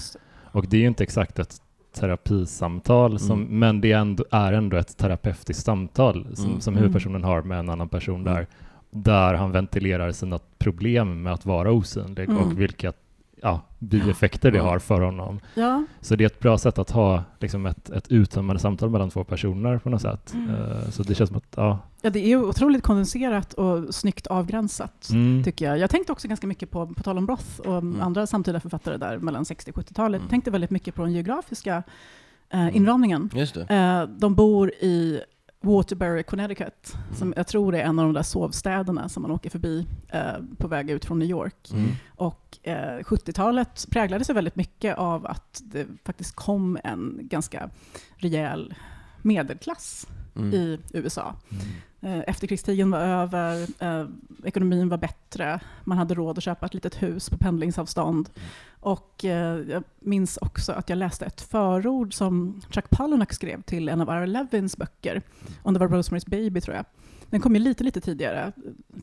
Och 0.52 0.66
det 0.68 0.76
är 0.76 0.80
ju 0.80 0.86
inte 0.86 1.02
exakt 1.02 1.38
ett 1.38 1.54
terapisamtal, 1.94 3.18
som, 3.18 3.40
Mm. 3.42 3.58
men 3.58 3.80
det 3.80 3.92
är 3.92 3.98
ändå, 3.98 4.24
är 4.30 4.52
ändå 4.52 4.76
ett 4.76 4.96
terapeutiskt 4.96 5.64
samtal 5.64 6.26
som, 6.36 6.46
Mm. 6.46 6.60
som 6.60 6.74
Mm. 6.74 6.80
huvudpersonen 6.82 7.24
har 7.24 7.42
med 7.42 7.58
en 7.58 7.68
annan 7.68 7.88
person 7.88 8.20
Mm. 8.20 8.34
där, 8.34 8.46
där 8.90 9.34
han 9.34 9.52
ventilerar 9.52 10.12
sina 10.12 10.38
problem 10.58 11.22
med 11.22 11.32
att 11.32 11.46
vara 11.46 11.72
osynlig 11.72 12.28
Mm. 12.28 12.36
och 12.42 12.60
vilka 12.60 12.92
ja, 13.42 13.60
bieffekter 13.78 14.50
det 14.50 14.58
Mm. 14.58 14.70
har 14.70 14.78
för 14.78 15.00
honom. 15.00 15.40
Ja, 15.54 15.84
Så 16.00 16.16
det 16.16 16.24
är 16.24 16.26
ett 16.26 16.40
bra 16.40 16.58
sätt 16.58 16.78
att 16.78 16.90
ha 16.90 17.24
liksom 17.40 17.66
ett, 17.66 17.90
ett 17.90 18.08
uttömmande 18.12 18.60
samtal 18.62 18.90
mellan 18.90 19.10
två 19.10 19.24
personer 19.24 19.78
på 19.78 19.90
något 19.90 20.00
sätt. 20.02 20.34
Mm. 20.34 20.50
Eh, 20.50 20.88
så 20.90 21.02
det 21.02 21.14
känns 21.14 21.28
som 21.28 21.36
att, 21.36 21.44
ja. 21.56 21.78
ja, 22.02 22.10
det 22.10 22.32
är 22.32 22.36
otroligt 22.44 22.82
kondenserat 22.82 23.52
och 23.54 23.94
snyggt 23.94 24.26
avgränsat. 24.26 25.08
Mm. 25.10 25.44
Tycker 25.44 25.64
jag. 25.64 25.78
jag 25.78 25.90
tänkte 25.90 26.12
också 26.12 26.28
ganska 26.28 26.46
mycket 26.46 26.70
på, 26.70 26.86
på 26.86 27.02
tal 27.02 27.18
om 27.18 27.26
Roth 27.28 27.60
och 27.60 27.78
Mm. 27.78 28.00
andra 28.00 28.26
samtida 28.26 28.60
författare 28.60 28.96
där 28.96 29.18
mellan 29.18 29.44
60 29.44 29.70
och 29.70 29.76
70-talet. 29.76 30.18
Mm. 30.20 30.30
tänkte 30.30 30.50
väldigt 30.50 30.70
mycket 30.70 30.94
på 30.94 31.02
den 31.02 31.12
geografiska 31.12 31.82
eh, 32.50 32.76
inramningen. 32.76 33.30
Just 33.34 33.54
det. 33.54 33.74
Eh, 33.74 34.18
de 34.18 34.34
bor 34.34 34.68
i 34.70 35.20
Waterbury, 35.62 36.22
Connecticut, 36.22 36.94
Mm. 36.94 37.14
som 37.16 37.34
jag 37.36 37.46
tror 37.46 37.74
är 37.74 37.82
en 37.82 37.98
av 37.98 38.04
de 38.04 38.12
där 38.12 38.22
sovstäderna 38.22 39.08
som 39.08 39.22
man 39.22 39.30
åker 39.30 39.50
förbi 39.50 39.86
eh, 40.08 40.32
på 40.58 40.68
väg 40.68 40.90
ut 40.90 41.04
från 41.04 41.18
New 41.18 41.28
York. 41.28 41.70
Mm. 41.72 41.90
Och 42.16 42.58
eh, 42.62 42.98
70-talet 42.98 43.86
präglades 43.90 44.30
ju 44.30 44.34
väldigt 44.34 44.56
mycket 44.56 44.96
av 44.98 45.26
att 45.26 45.62
det 45.64 45.86
faktiskt 46.04 46.36
kom 46.36 46.78
en 46.84 47.18
ganska 47.22 47.70
rejäl 48.16 48.74
medelklass 49.22 50.06
Mm. 50.36 50.54
i 50.54 50.78
USA. 50.92 51.34
Mm. 51.50 51.64
Eh, 52.18 52.24
Efterkrigstiden 52.26 52.90
var 52.90 52.98
över, 52.98 53.66
eh, 53.78 54.06
ekonomin 54.44 54.88
var 54.88 54.98
bättre, 54.98 55.60
man 55.84 55.98
hade 55.98 56.14
råd 56.14 56.38
att 56.38 56.44
köpa 56.44 56.66
ett 56.66 56.74
litet 56.74 57.02
hus 57.02 57.30
på 57.30 57.36
pendlingsavstånd. 57.36 58.28
Och 58.80 59.24
eh, 59.24 59.58
jag 59.70 59.84
minns 60.00 60.36
också 60.36 60.72
att 60.72 60.88
jag 60.88 60.96
läste 60.98 61.24
ett 61.24 61.40
förord 61.40 62.14
som 62.14 62.60
Chuck 62.70 62.90
Palahniuk 62.90 63.32
skrev 63.32 63.62
till 63.62 63.88
en 63.88 64.00
av 64.00 64.08
Ira 64.08 64.26
Levins 64.26 64.76
böcker, 64.76 65.22
om 65.62 65.74
det 65.74 65.80
var 65.80 65.88
Rosemary's 65.88 66.30
Baby 66.30 66.60
tror 66.60 66.76
jag. 66.76 66.84
Den 67.30 67.40
kom 67.40 67.54
ju 67.54 67.60
lite, 67.60 67.84
lite 67.84 68.00
tidigare, 68.00 68.52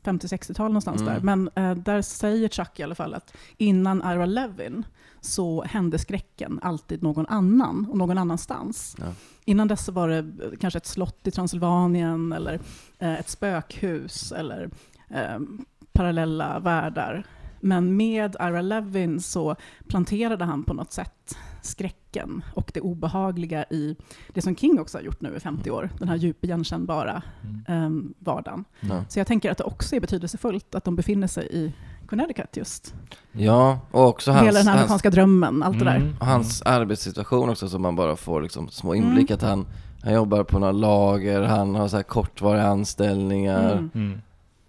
50-60-tal 0.02 0.66
någonstans 0.70 1.00
Mm. 1.02 1.14
där. 1.14 1.20
Men 1.20 1.50
eh, 1.54 1.74
där 1.76 2.02
säger 2.02 2.48
Chuck 2.48 2.80
i 2.80 2.82
alla 2.82 2.94
fall 2.94 3.14
att 3.14 3.36
innan 3.56 3.98
Ira 4.12 4.26
Levin 4.26 4.84
så 5.20 5.62
hände 5.62 5.98
skräcken 5.98 6.58
alltid 6.62 7.02
någon 7.02 7.26
annan 7.26 7.86
och 7.90 7.96
någon 7.98 8.18
annanstans. 8.18 8.96
Ja. 8.98 9.06
Innan 9.44 9.68
dess 9.68 9.88
var 9.88 10.08
det 10.08 10.26
kanske 10.60 10.76
ett 10.76 10.86
slott 10.86 11.26
i 11.26 11.30
Transylvanien 11.30 12.32
eller 12.32 12.60
eh, 12.98 13.14
ett 13.20 13.28
spökhus 13.28 14.32
eller 14.32 14.70
eh, 15.08 15.38
parallella 15.92 16.58
världar. 16.58 17.26
Men 17.60 17.96
med 17.96 18.36
Ira 18.40 18.62
Levin 18.62 19.20
så 19.20 19.56
planterade 19.88 20.44
han 20.44 20.64
på 20.64 20.74
något 20.74 20.92
sätt 20.92 21.36
skräcken 21.62 22.44
och 22.54 22.70
det 22.74 22.80
obehagliga 22.80 23.64
i 23.64 23.96
det 24.34 24.42
som 24.42 24.56
King 24.56 24.80
också 24.80 24.98
har 24.98 25.02
gjort 25.02 25.20
nu 25.20 25.36
i 25.36 25.40
50 25.40 25.70
år, 25.70 25.90
den 25.98 26.08
här 26.08 26.16
djup 26.16 26.44
igenkännbara 26.44 27.22
Mm. 27.68 28.04
eh, 28.06 28.10
vardagen. 28.18 28.64
Ja. 28.80 29.04
Så 29.08 29.18
jag 29.20 29.26
tänker 29.26 29.50
att 29.50 29.58
det 29.58 29.64
också 29.64 29.96
är 29.96 30.00
betydelsefullt 30.00 30.74
att 30.74 30.84
de 30.84 30.96
befinner 30.96 31.26
sig 31.26 31.48
i 31.52 31.72
Connecticut 32.10 32.56
just. 32.56 32.94
ja, 33.32 33.78
och 33.90 34.08
också 34.08 34.30
hans, 34.32 34.46
Hela 34.46 34.58
den 34.58 34.66
här 34.66 34.72
hans, 34.74 34.80
amerikanska 34.80 35.10
drömmen, 35.10 35.62
allt 35.62 35.78
det 35.78 35.84
där. 35.84 35.96
Mm. 35.96 36.16
och 36.20 36.26
hans 36.26 36.62
arbetssituation 36.62 37.48
också 37.50 37.68
som 37.68 37.82
man 37.82 37.96
bara 37.96 38.16
får 38.16 38.42
liksom 38.42 38.68
små 38.68 38.94
Mm. 38.94 39.08
inblick 39.08 39.30
att 39.30 39.42
han, 39.42 39.66
han 40.02 40.12
jobbar 40.14 40.44
på 40.44 40.58
några 40.58 40.72
lager, 40.72 41.42
han 41.42 41.74
har 41.74 41.88
så 41.88 41.96
här 41.96 42.02
kortvariga 42.02 42.66
anställningar. 42.66 43.72
Mm. 43.72 43.90
Mm. 43.94 44.20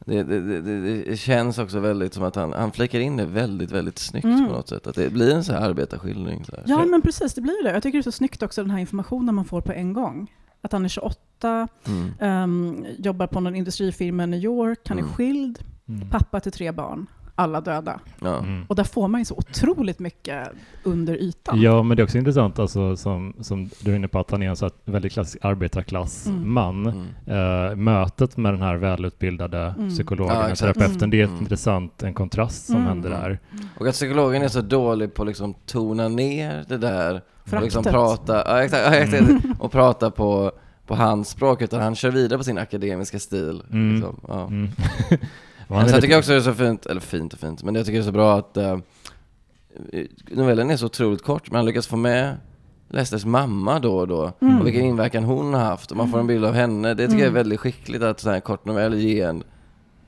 Det, 0.05 0.23
det, 0.23 0.61
det, 0.61 1.03
det, 1.03 1.17
känns 1.17 1.57
också 1.57 1.79
väldigt 1.79 2.13
som 2.13 2.23
att 2.23 2.35
han, 2.35 2.53
han 2.53 2.71
flikar 2.71 2.99
in 2.99 3.17
det 3.17 3.25
väldigt, 3.25 3.71
väldigt 3.71 3.99
snyggt 3.99 4.25
Mm. 4.25 4.47
på 4.47 4.53
något 4.53 4.69
sätt. 4.69 4.87
Att 4.87 4.95
det 4.95 5.09
blir 5.13 5.35
en 5.35 5.43
sån 5.43 5.55
här 5.55 5.61
arbetarskildring. 5.69 6.45
Så 6.45 6.51
här. 6.55 6.63
Ja, 6.67 6.85
men 6.85 7.01
precis, 7.01 7.33
det 7.33 7.41
blir 7.41 7.63
det. 7.63 7.71
Jag 7.71 7.83
tycker 7.83 7.97
det 7.97 8.01
är 8.01 8.03
så 8.03 8.11
snyggt 8.11 8.43
också 8.43 8.61
den 8.61 8.71
här 8.71 8.79
informationen 8.79 9.35
man 9.35 9.45
får 9.45 9.61
på 9.61 9.71
en 9.71 9.93
gång. 9.93 10.31
Att 10.61 10.71
han 10.71 10.85
är 10.85 10.89
28, 10.89 11.67
Mm. 11.87 12.11
ehm, 12.19 12.85
jobbar 12.97 13.27
på 13.27 13.39
någon 13.39 13.55
industrifirma 13.55 14.23
i 14.23 14.27
New 14.27 14.39
York, 14.39 14.79
han 14.87 14.97
är 14.97 15.01
Mm. 15.01 15.13
skild, 15.13 15.59
Mm. 15.87 16.09
pappa 16.09 16.39
till 16.39 16.51
tre 16.51 16.71
barn, 16.71 17.07
alla 17.35 17.61
döda. 17.61 17.99
Ja. 18.19 18.37
Mm. 18.37 18.65
Och 18.67 18.75
där 18.75 18.83
får 18.83 19.07
man 19.07 19.21
ju 19.21 19.25
så 19.25 19.35
otroligt 19.35 19.99
mycket 19.99 20.47
under 20.83 21.13
ytan. 21.15 21.61
Ja, 21.61 21.83
men 21.83 21.97
det 21.97 22.01
är 22.01 22.03
också 22.03 22.17
intressant 22.17 22.59
alltså, 22.59 22.95
som, 22.97 23.33
som 23.41 23.69
du 23.81 23.91
är 23.91 23.95
inne 23.95 24.07
på 24.07 24.19
att 24.19 24.31
han 24.31 24.43
är 24.43 24.49
en 24.49 24.55
så 24.55 24.65
här 24.65 24.71
väldigt 24.85 25.13
klassisk 25.13 25.45
arbetarklassman. 25.45 26.87
Mm. 26.87 27.05
Mm. 27.27 27.69
Eh, 27.69 27.75
mötet 27.75 28.37
med 28.37 28.53
den 28.53 28.61
här 28.61 28.75
välutbildade 28.75 29.73
Mm. 29.77 29.89
psykologen, 29.89 30.35
Ja, 30.49 30.55
terapeuten, 30.55 31.09
det 31.09 31.19
är 31.19 31.23
ett 31.23 31.29
Mm. 31.29 31.41
intressant, 31.41 32.03
en 32.03 32.13
kontrast 32.13 32.65
som 32.65 32.75
Mm. 32.75 32.87
händer 32.87 33.09
där. 33.09 33.39
Och 33.79 33.87
att 33.87 33.93
psykologen 33.93 34.41
är 34.41 34.47
så 34.47 34.61
dålig 34.61 35.13
på 35.13 35.21
att 35.21 35.27
liksom 35.27 35.53
tona 35.65 36.07
ner 36.07 36.65
det 36.67 36.77
där 36.77 37.21
och 37.51 37.61
liksom 37.61 37.83
prata, 37.83 38.43
ja, 38.45 38.63
exakt, 38.63 38.93
exakt, 38.95 39.45
och 39.59 39.71
prata 39.71 40.11
på, 40.11 40.51
på 40.87 40.95
hans 40.95 41.29
språk 41.29 41.61
utan 41.61 41.81
han 41.81 41.95
kör 41.95 42.11
vidare 42.11 42.37
på 42.37 42.43
sin 42.43 42.57
akademiska 42.57 43.19
stil. 43.19 43.63
Mm. 43.71 43.95
Liksom. 43.95 44.19
Ja. 44.27 44.49
Mm. 45.71 45.83
Men 45.83 45.89
sen 45.89 46.01
tycker 46.01 46.13
jag 46.13 46.19
också 46.19 46.31
det 46.31 46.37
är 46.37 46.41
så 46.41 46.53
fint, 46.53 46.85
eller 46.85 47.01
fint 47.01 47.33
och 47.33 47.39
fint, 47.39 47.63
men 47.63 47.75
jag 47.75 47.85
tycker 47.85 47.97
det 47.99 48.03
är 48.03 48.05
så 48.05 48.11
bra 48.11 48.37
att 48.37 48.57
uh, 48.57 48.77
novellen 50.31 50.69
är 50.71 50.77
så 50.77 50.85
otroligt 50.85 51.23
kort, 51.23 51.51
men 51.51 51.55
han 51.55 51.65
lyckas 51.65 51.87
få 51.87 51.95
med 51.95 52.37
Lesters 52.89 53.25
mamma 53.25 53.79
då 53.79 53.97
och 53.97 54.07
då, 54.07 54.31
Mm. 54.41 54.59
och 54.59 54.65
vilken 54.67 54.83
inverkan 54.85 55.23
hon 55.23 55.53
har 55.53 55.61
haft, 55.61 55.91
och 55.91 55.97
man 55.97 56.11
får 56.11 56.19
en 56.19 56.27
bild 56.27 56.45
av 56.45 56.53
henne. 56.53 56.93
Det 56.93 57.03
tycker 57.07 57.13
jag 57.19 57.21
är 57.21 57.27
Mm. 57.27 57.33
väldigt 57.33 57.59
skickligt 57.59 58.03
att 58.03 58.19
så 58.19 58.29
här 58.29 58.39
kort 58.39 58.65
novell 58.65 58.99
ger 58.99 59.27
en, 59.27 59.43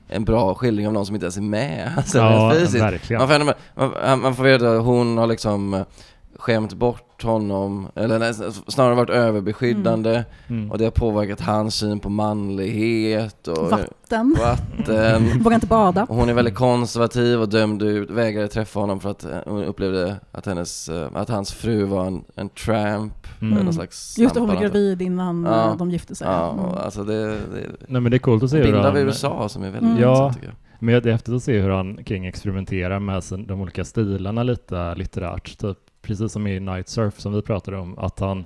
en 0.08 0.24
bra 0.24 0.54
skildring 0.54 0.86
av 0.86 0.92
någon 0.92 1.06
som 1.06 1.14
inte 1.14 1.24
ens 1.24 1.36
är 1.36 1.40
med. 1.42 1.92
Alltså, 1.96 2.18
ja, 2.18 2.52
fysiskt. 2.54 2.74
verkligen. 2.82 3.20
Man 3.20 3.28
får, 3.28 3.54
man, 4.06 4.20
man 4.20 4.34
får 4.34 4.44
veta 4.44 4.76
att 4.76 4.84
hon 4.84 5.18
har 5.18 5.26
liksom 5.26 5.74
eh, 5.74 5.82
skämt 6.44 6.74
bort 6.74 7.22
honom, 7.22 7.88
eller 7.94 8.18
nej, 8.18 8.34
snarare 8.68 8.94
varit 8.94 9.10
överbeskyddande, 9.10 10.24
Mm. 10.48 10.70
och 10.70 10.78
det 10.78 10.84
har 10.84 10.90
påverkat 10.90 11.40
hans 11.40 11.74
syn 11.74 12.00
på 12.00 12.08
manlighet 12.08 13.48
och 13.48 13.70
Vatten, 13.70 14.36
vatten. 14.40 15.42
vågar 15.42 15.54
inte 15.54 15.66
bada. 15.66 16.04
Och 16.08 16.16
hon 16.16 16.28
är 16.28 16.34
väldigt 16.34 16.54
konservativ 16.54 17.40
och 17.40 17.48
dömde 17.48 17.84
ut, 17.84 18.10
vägrade 18.10 18.48
träffa 18.48 18.80
honom 18.80 19.00
för 19.00 19.10
att 19.10 19.24
eh, 19.24 19.30
hon 19.46 19.64
upplevde 19.64 20.16
att, 20.32 20.46
hennes, 20.46 20.88
eh, 20.88 21.08
att 21.14 21.28
hans 21.28 21.52
fru 21.52 21.84
var 21.84 22.06
en, 22.06 22.24
en 22.34 22.48
tramp, 22.48 23.14
Mm. 23.40 23.52
mm. 23.52 23.64
någon 23.64 23.74
slags 23.74 24.18
Just 24.18 24.34
det, 24.34 24.40
hon 24.40 24.48
var 24.48 24.56
gravid 24.60 25.02
innan 25.02 25.44
Ja. 25.44 25.70
eh, 25.70 25.76
de 25.76 25.90
gifte 25.90 26.14
sig. 26.14 26.26
Ja, 26.28 26.50
Mm. 26.52 26.64
alltså 26.84 27.04
det, 27.04 27.26
det 27.26 27.36
Nej, 27.88 28.00
men 28.00 28.10
det 28.10 28.16
är 28.16 28.18
coolt 28.18 28.42
att 28.42 28.50
se 28.50 28.62
bild 28.62 28.76
av 28.76 28.98
USA 28.98 29.48
som 29.48 29.62
är 29.62 29.70
väldigt 29.70 29.82
Mm. 29.82 29.96
intressant 29.96 30.34
tycker 30.34 30.46
jag. 30.46 30.56
Men 30.78 31.02
det 31.02 31.08
är 31.08 31.12
häftigt 31.12 31.34
att 31.34 31.42
se 31.42 31.60
hur 31.60 31.70
han 31.70 32.04
kring 32.04 32.26
experimenterar 32.26 32.98
med 33.00 33.24
sin, 33.24 33.46
de 33.46 33.60
olika 33.60 33.84
stilarna 33.84 34.42
lite 34.42 34.94
litterärt. 34.94 35.58
Typ, 35.58 35.78
precis 36.04 36.32
som 36.32 36.46
i 36.46 36.60
Night 36.60 36.88
Surf 36.88 37.20
som 37.20 37.32
vi 37.34 37.42
pratade 37.42 37.76
om, 37.78 37.98
att 37.98 38.20
han 38.20 38.44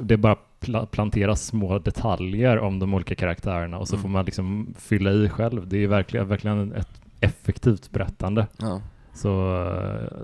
det 0.00 0.16
bara 0.16 0.36
pla- 0.60 0.86
planteras 0.86 1.46
små 1.46 1.78
detaljer 1.78 2.58
om 2.58 2.78
de 2.78 2.94
olika 2.94 3.14
karaktärerna 3.14 3.78
och 3.78 3.88
så 3.88 3.94
Mm. 3.94 4.02
får 4.02 4.08
man 4.08 4.24
liksom 4.24 4.74
fylla 4.78 5.10
i 5.12 5.28
själv. 5.28 5.68
Det 5.68 5.84
är 5.84 5.88
verkligen, 5.88 6.28
verkligen 6.28 6.72
ett 6.72 7.00
effektivt 7.20 7.90
berättande. 7.90 8.46
Ja. 8.58 8.80
Så, 9.14 9.64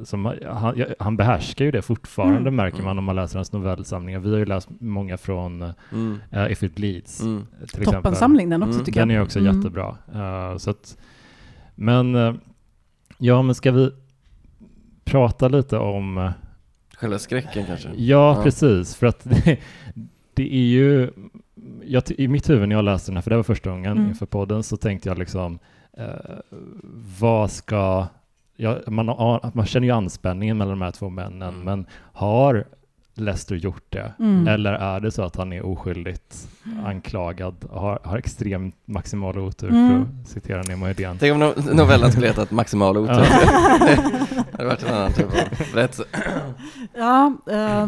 som, 0.05 0.25
han, 0.53 0.85
han 0.99 1.17
behärskar 1.17 1.65
ju 1.65 1.71
det 1.71 1.83
fortfarande 1.83 2.37
Mm. 2.41 2.57
märker 2.57 2.77
Mm. 2.77 2.85
man 2.87 2.99
om 2.99 3.05
man 3.05 3.17
läser 3.17 3.39
hans 3.39 3.53
novellsamlingar. 3.53 4.19
Vi 4.21 4.31
har 4.31 4.39
ju 4.39 4.45
läst 4.45 4.69
många 4.79 5.17
från 5.17 5.73
Mm. 5.93 6.19
eh, 6.31 6.53
If 6.53 6.63
It 6.63 6.75
Bleeds. 6.75 7.21
Mm. 7.23 7.47
Till 7.73 7.85
Toppensamling 7.85 8.49
den 8.51 8.63
också 8.63 8.75
Mm, 8.75 8.85
tycker 8.85 9.01
den 9.01 9.11
jag. 9.11 9.19
är 9.21 9.25
också 9.25 9.39
Mm. 9.39 9.57
jättebra. 9.57 9.97
Eh, 10.15 10.57
så 10.57 10.71
att, 10.71 10.97
men 11.75 12.15
eh, 12.15 12.35
ja, 13.19 13.43
men 13.43 13.55
ska 13.55 13.73
vi 13.73 13.91
prata 15.05 15.49
lite 15.49 15.79
om... 15.79 16.31
Själva 16.97 17.19
skräcken 17.19 17.67
kanske? 17.67 17.89
Ja, 17.89 17.95
Ja. 18.37 18.43
precis. 18.43 18.95
För 18.97 19.07
att 19.07 19.21
det, 19.25 19.59
det 20.35 20.55
är 20.55 20.65
ju... 20.67 21.11
Jag, 21.85 22.03
I 22.11 22.29
mitt 22.29 22.51
huvud 22.51 22.69
när 22.69 22.77
jag 22.77 22.85
läste 22.85 23.11
den 23.11 23.17
här, 23.17 23.23
för 23.23 23.31
det 23.31 23.37
var 23.37 23.43
första 23.43 23.71
gången 23.71 23.93
Mm. 23.93 24.09
inför 24.09 24.27
podden, 24.27 24.63
så 24.63 24.77
tänkte 24.77 25.09
jag 25.09 25.19
liksom, 25.19 25.59
eh, 25.99 26.07
vad 27.21 27.51
ska... 27.51 28.07
Ja, 28.57 28.79
man, 28.87 29.09
har- 29.09 29.51
man 29.55 29.67
känner 29.67 29.87
ju 29.87 29.93
anspänningen 29.95 30.59
mellan 30.59 30.79
de 30.79 30.85
här 30.85 30.91
två 30.91 31.09
männen, 31.11 31.55
Mm. 31.55 31.65
men 31.65 31.87
har 32.13 32.65
Lester 33.15 33.55
gjort 33.57 33.85
det? 33.89 34.13
Mm. 34.19 34.49
Eller 34.49 34.73
är 34.73 35.01
det 35.01 35.11
så 35.11 35.23
att 35.23 35.37
han 35.37 35.53
är 35.53 35.63
oskyldigt 35.67 36.49
anklagad 36.85 37.55
och 37.71 37.81
har, 37.81 37.99
har 38.05 38.19
extremt 38.19 38.77
maximal 38.85 39.39
otur, 39.39 39.69
Mm. 39.69 39.89
för 39.89 40.01
att 40.23 40.29
citera 40.29 40.63
Nemo 40.63 40.87
Hedén? 40.87 41.17
Tänk 41.21 41.35
om 41.35 41.43
no- 41.43 41.75
novellen 41.75 42.13
skulle 42.13 42.27
hetat 42.27 42.51
Maximal 42.51 42.97
otur. 42.97 43.15
Det 44.51 44.57
hade 44.57 44.65
varit 44.65 44.83
en 44.83 44.95
annan 44.95 45.13
typ 45.13 45.27
av 45.27 45.33
berättelse. 45.75 46.05
Ja, 46.95 47.33
eh, 47.51 47.87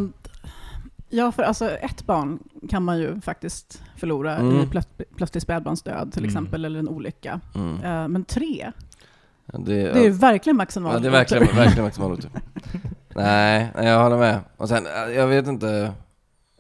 ja, 1.09 1.33
för 1.33 1.43
alltså 1.43 1.71
ett 1.71 2.07
barn 2.07 2.39
kan 2.71 2.83
man 2.85 2.99
ju 2.99 3.21
faktiskt 3.21 3.83
förlora 3.97 4.37
Mm. 4.37 4.61
i 4.63 4.67
plöt, 4.67 4.89
plötslig 5.17 5.43
spädbarnsdöd 5.43 6.13
till 6.13 6.23
Mm. 6.23 6.29
exempel, 6.29 6.65
eller 6.65 6.79
en 6.79 6.89
olycka. 6.89 7.41
Mm. 7.55 7.75
Eh, 7.85 8.09
men 8.09 8.25
tre, 8.25 8.73
det, 9.65 9.75
det 9.93 9.99
är 9.99 10.03
ju 10.05 10.11
verkligen 10.11 10.57
maximal 10.57 10.93
Ja, 10.93 10.99
det 10.99 11.07
är 11.09 11.13
verkligen, 11.13 11.47
verkligen 11.57 11.85
maximal 11.85 12.13
otur. 12.13 12.31
nej, 13.15 13.69
nej, 13.77 13.87
jag 13.87 14.03
håller 14.03 14.17
med. 14.17 14.41
Och 14.57 14.69
sen, 14.69 14.87
eh, 14.87 15.15
jag 15.17 15.27
vet 15.27 15.47
inte, 15.47 15.93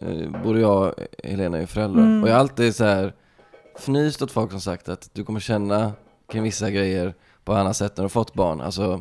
eh, 0.01 0.43
både 0.45 0.61
jag 0.61 0.83
och 0.87 0.95
Helena 1.25 1.57
är 1.57 1.61
ju 1.61 1.67
föräldrar. 1.67 2.03
Mm. 2.03 2.23
Och 2.23 2.29
jag 2.29 2.35
har 2.35 2.41
alltid 2.41 2.75
så 2.77 2.85
här 2.85 3.13
fnyst 3.79 4.23
åt 4.23 4.33
folk 4.33 4.51
som 4.51 4.61
sagt 4.61 4.89
att 4.89 5.11
du 5.13 5.25
kommer 5.25 5.41
känna 5.41 5.93
kring 6.33 6.43
vissa 6.43 6.71
grejer 6.71 7.15
på 7.45 7.53
annat 7.55 7.77
sätt 7.77 7.93
när 7.97 8.03
du 8.03 8.05
har 8.05 8.09
fått 8.09 8.35
barn. 8.35 8.61
Alltså, 8.61 9.01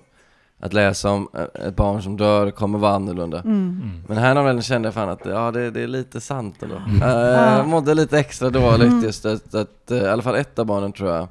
att 0.59 0.73
läsa 0.73 1.09
om 1.11 1.27
eh, 1.33 1.67
ett 1.67 1.75
barn 1.75 2.01
som 2.03 2.17
dör 2.17 2.51
kommer 2.51 2.79
vara 2.79 2.93
annorlunda. 2.95 3.39
Mm. 3.39 3.81
Mm. 3.83 4.03
Men 4.07 4.17
här 4.17 4.35
novellen 4.35 4.61
kände 4.61 4.87
jag 4.87 4.93
fan 4.93 5.09
att 5.09 5.25
ja, 5.25 5.51
det, 5.51 5.71
det 5.71 5.81
är 5.81 5.87
lite 5.87 6.21
sant 6.21 6.63
ändå. 6.63 6.75
Mm. 6.75 6.99
Jag 7.01 7.59
Ja. 7.59 7.63
mådde 7.63 7.93
lite 7.93 8.19
extra 8.19 8.49
dåligt 8.49 8.87
Mm. 8.91 9.03
just 9.03 9.25
att, 9.25 9.55
att 9.55 9.91
i 9.91 10.05
alla 10.07 10.21
fall 10.21 10.35
ett 10.35 10.59
av 10.59 10.65
barnen 10.65 10.91
tror 10.93 11.09
jag, 11.09 11.27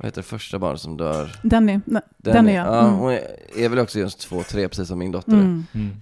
vad 0.00 0.06
heter 0.06 0.22
första 0.22 0.58
barnet 0.58 0.80
som 0.80 0.96
dör? 0.96 1.36
Denny, 1.42 1.80
nej, 1.84 2.02
Den, 2.16 2.34
Denny 2.34 2.52
är, 2.52 2.56
ja. 2.56 2.64
ja, 2.76 2.80
Mm. 2.86 2.94
hon 2.98 3.12
är, 3.12 3.20
är 3.56 3.68
väl 3.68 3.78
också 3.78 3.98
just 3.98 4.20
två, 4.20 4.42
tre 4.42 4.68
precis 4.68 4.88
som 4.88 4.98
min 4.98 5.12
dotter. 5.12 5.32
Mm. 5.32 5.64
Mm. 5.72 5.96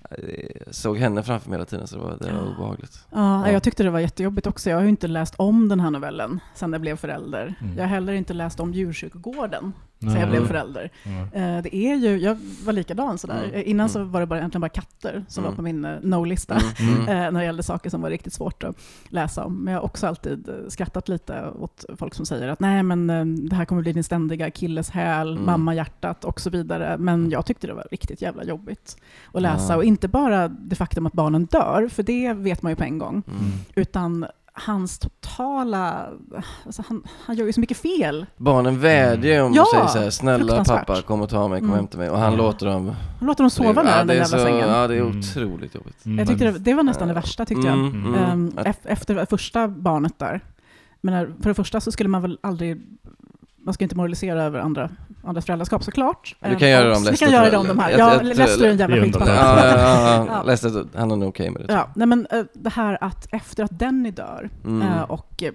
Jag 0.66 0.74
såg 0.74 0.98
henne 0.98 1.22
framför 1.22 1.50
mig 1.50 1.56
hela 1.58 1.64
tiden 1.64 1.86
så 1.86 1.96
det 1.96 2.02
var, 2.02 2.16
det 2.20 2.32
var 2.32 2.54
obehagligt. 2.54 2.98
Ja, 3.10 3.46
Ja. 3.46 3.52
jag 3.52 3.62
tyckte 3.62 3.82
det 3.82 3.90
var 3.90 4.00
jättejobbigt 4.00 4.46
också. 4.46 4.70
Jag 4.70 4.76
har 4.76 4.82
ju 4.82 4.88
inte 4.88 5.06
läst 5.08 5.34
om 5.36 5.68
den 5.68 5.80
här 5.80 5.90
novellen 5.90 6.40
sedan 6.54 6.72
jag 6.72 6.80
blev 6.80 6.96
förälder. 6.96 7.54
Mm. 7.60 7.76
Jag 7.76 7.82
har 7.84 7.88
heller 7.88 8.12
inte 8.12 8.34
läst 8.34 8.60
om 8.60 8.74
djurkyrkogården 8.74 9.72
Nej. 10.00 10.20
jag 10.20 10.30
blev 10.30 10.46
förälder. 10.46 10.90
Eh, 11.32 11.62
Det 11.62 11.76
är 11.76 11.94
ju, 11.96 12.16
jag 12.18 12.38
var 12.64 12.72
likadan 12.72 13.18
sådär. 13.18 13.44
Mm. 13.44 13.62
Innan 13.66 13.84
Mm. 13.84 13.88
så 13.88 14.04
var 14.04 14.20
det 14.20 14.26
bara, 14.26 14.38
egentligen 14.38 14.60
bara 14.60 14.68
katter 14.68 15.24
som 15.28 15.44
Mm. 15.44 15.50
var 15.52 15.56
på 15.56 15.62
min 15.62 15.84
eh, 15.84 15.96
no-lista. 16.02 16.60
Mm, 16.80 16.94
mm. 16.94 17.08
eh, 17.08 17.32
när 17.32 17.40
det 17.40 17.44
gällde 17.44 17.62
saker 17.62 17.90
som 17.90 18.00
var 18.00 18.10
riktigt 18.10 18.32
svårt 18.32 18.64
att 18.64 18.76
läsa 19.08 19.44
om. 19.44 19.54
Men 19.64 19.72
jag 19.74 19.80
har 19.80 19.84
också 19.84 20.06
alltid 20.06 20.48
skrattat 20.68 21.08
lite 21.08 21.44
åt 21.58 21.84
folk 21.98 22.14
som 22.14 22.26
säger 22.26 22.48
att 22.48 22.60
nej 22.60 22.82
men 22.82 23.06
det 23.48 23.56
här 23.56 23.64
kommer 23.64 23.82
bli 23.82 23.92
din 23.92 24.04
ständiga 24.04 24.46
akilleshäl, 24.46 25.32
Mm. 25.32 25.46
mamma-hjärtat 25.46 26.24
och 26.24 26.40
så 26.40 26.50
vidare. 26.50 26.96
Men 26.98 27.30
jag 27.30 27.46
tyckte 27.46 27.66
det 27.66 27.74
var 27.74 27.86
riktigt 27.90 28.22
jävla 28.22 28.44
jobbigt 28.44 28.96
att 29.34 29.42
läsa. 29.42 29.76
Och 29.76 29.84
inte 29.84 30.08
bara 30.08 30.48
det 30.48 30.76
faktum 30.76 31.06
att 31.06 31.12
barnen 31.12 31.44
dör, 31.46 31.88
för 31.88 32.02
det 32.02 32.32
vet 32.32 32.62
man 32.62 32.72
ju 32.72 32.76
på 32.76 32.84
en 32.84 32.98
gång, 32.98 33.22
Mm. 33.26 33.40
utan 33.74 34.26
hans 34.66 34.98
totala... 34.98 36.06
Alltså 36.66 36.82
han, 36.88 37.02
han 37.26 37.36
gör 37.36 37.46
ju 37.46 37.52
så 37.52 37.60
mycket 37.60 37.76
fel. 37.76 38.26
Barnen 38.36 38.80
vädjar 38.80 39.34
ju 39.34 39.40
om 39.40 39.54
Ja, 39.54 39.62
och 39.62 39.68
säger 39.68 39.86
såhär, 39.86 40.10
snälla 40.10 40.38
fruktansvärt. 40.38 40.86
pappa 40.86 41.02
kom 41.02 41.20
och 41.22 41.30
ta 41.30 41.48
mig, 41.48 41.60
kom 41.60 41.68
Mm. 41.68 41.76
hem 41.78 41.86
till 41.88 41.98
mig. 41.98 42.10
Och 42.10 42.18
han 42.18 42.32
Ja. 42.32 42.38
låter 42.38 42.66
dem... 42.66 42.92
Han 43.18 43.26
låter 43.28 43.44
dem 43.44 43.50
sova 43.50 43.72
ja, 43.74 43.82
nära 43.82 44.04
den 44.04 44.16
jävla 44.16 44.38
så, 44.38 44.44
sängen. 44.44 44.68
Ja, 44.68 44.86
det 44.86 44.94
är 44.96 45.00
Mm. 45.00 45.18
otroligt 45.18 45.74
jobbigt. 45.74 46.04
Mm. 46.06 46.18
Jag 46.18 46.28
tyckte 46.28 46.44
det, 46.44 46.58
det 46.58 46.74
var 46.74 46.82
nästan 46.82 47.08
det 47.08 47.14
värsta 47.14 47.44
tyckte 47.44 47.66
jag. 47.66 47.78
Mm, 47.78 48.06
mm. 48.14 48.14
Ehm, 48.14 48.52
efter 48.84 49.24
första 49.26 49.68
barnet 49.68 50.18
där. 50.18 50.40
Men 51.00 51.34
för 51.42 51.50
det 51.50 51.54
första 51.54 51.80
så 51.80 51.92
skulle 51.92 52.08
man 52.08 52.22
väl 52.22 52.38
aldrig, 52.40 52.82
man 53.56 53.74
ska 53.74 53.84
inte 53.84 53.96
moralisera 53.96 54.42
över 54.42 54.58
andra, 54.58 54.90
andras 55.28 55.44
föräldraskap 55.46 55.84
såklart. 55.84 56.36
Du 56.40 56.56
kan 56.56 56.70
göra 56.70 56.84
det 56.84 56.90
och- 56.90 56.96
om 56.96 57.02
Vi 57.02 57.10
Lester 57.10 57.26
kan 57.26 57.32
göra 57.34 57.44
det 57.44 57.50
tror 57.50 57.60
om 57.60 57.66
jag. 57.66 57.76
de 57.76 57.82
här. 57.82 57.90
Jag- 57.90 58.00
Ja, 58.14 58.22
Lester 58.22 58.64
är 58.66 58.70
en 58.70 58.76
jävla 58.78 58.96
skitpappa. 58.96 59.28
Ja, 59.34 59.34
ja, 59.66 59.76
ja, 59.78 60.14
Ja. 60.14 60.26
ja. 60.30 60.42
Lester, 60.42 60.84
han 60.94 61.10
är 61.10 61.16
nog 61.16 61.28
okej 61.28 61.50
med 61.50 61.62
det. 61.66 61.72
Ja, 61.72 61.88
nej 61.94 62.06
men 62.06 62.26
eh, 62.30 62.42
det 62.54 62.70
här 62.70 62.98
att 63.00 63.26
efter 63.34 63.64
att 63.64 63.78
Denny 63.78 64.10
dör 64.10 64.50
Mm. 64.64 64.82
eh, 64.88 65.02
och, 65.02 65.42
eh, 65.42 65.52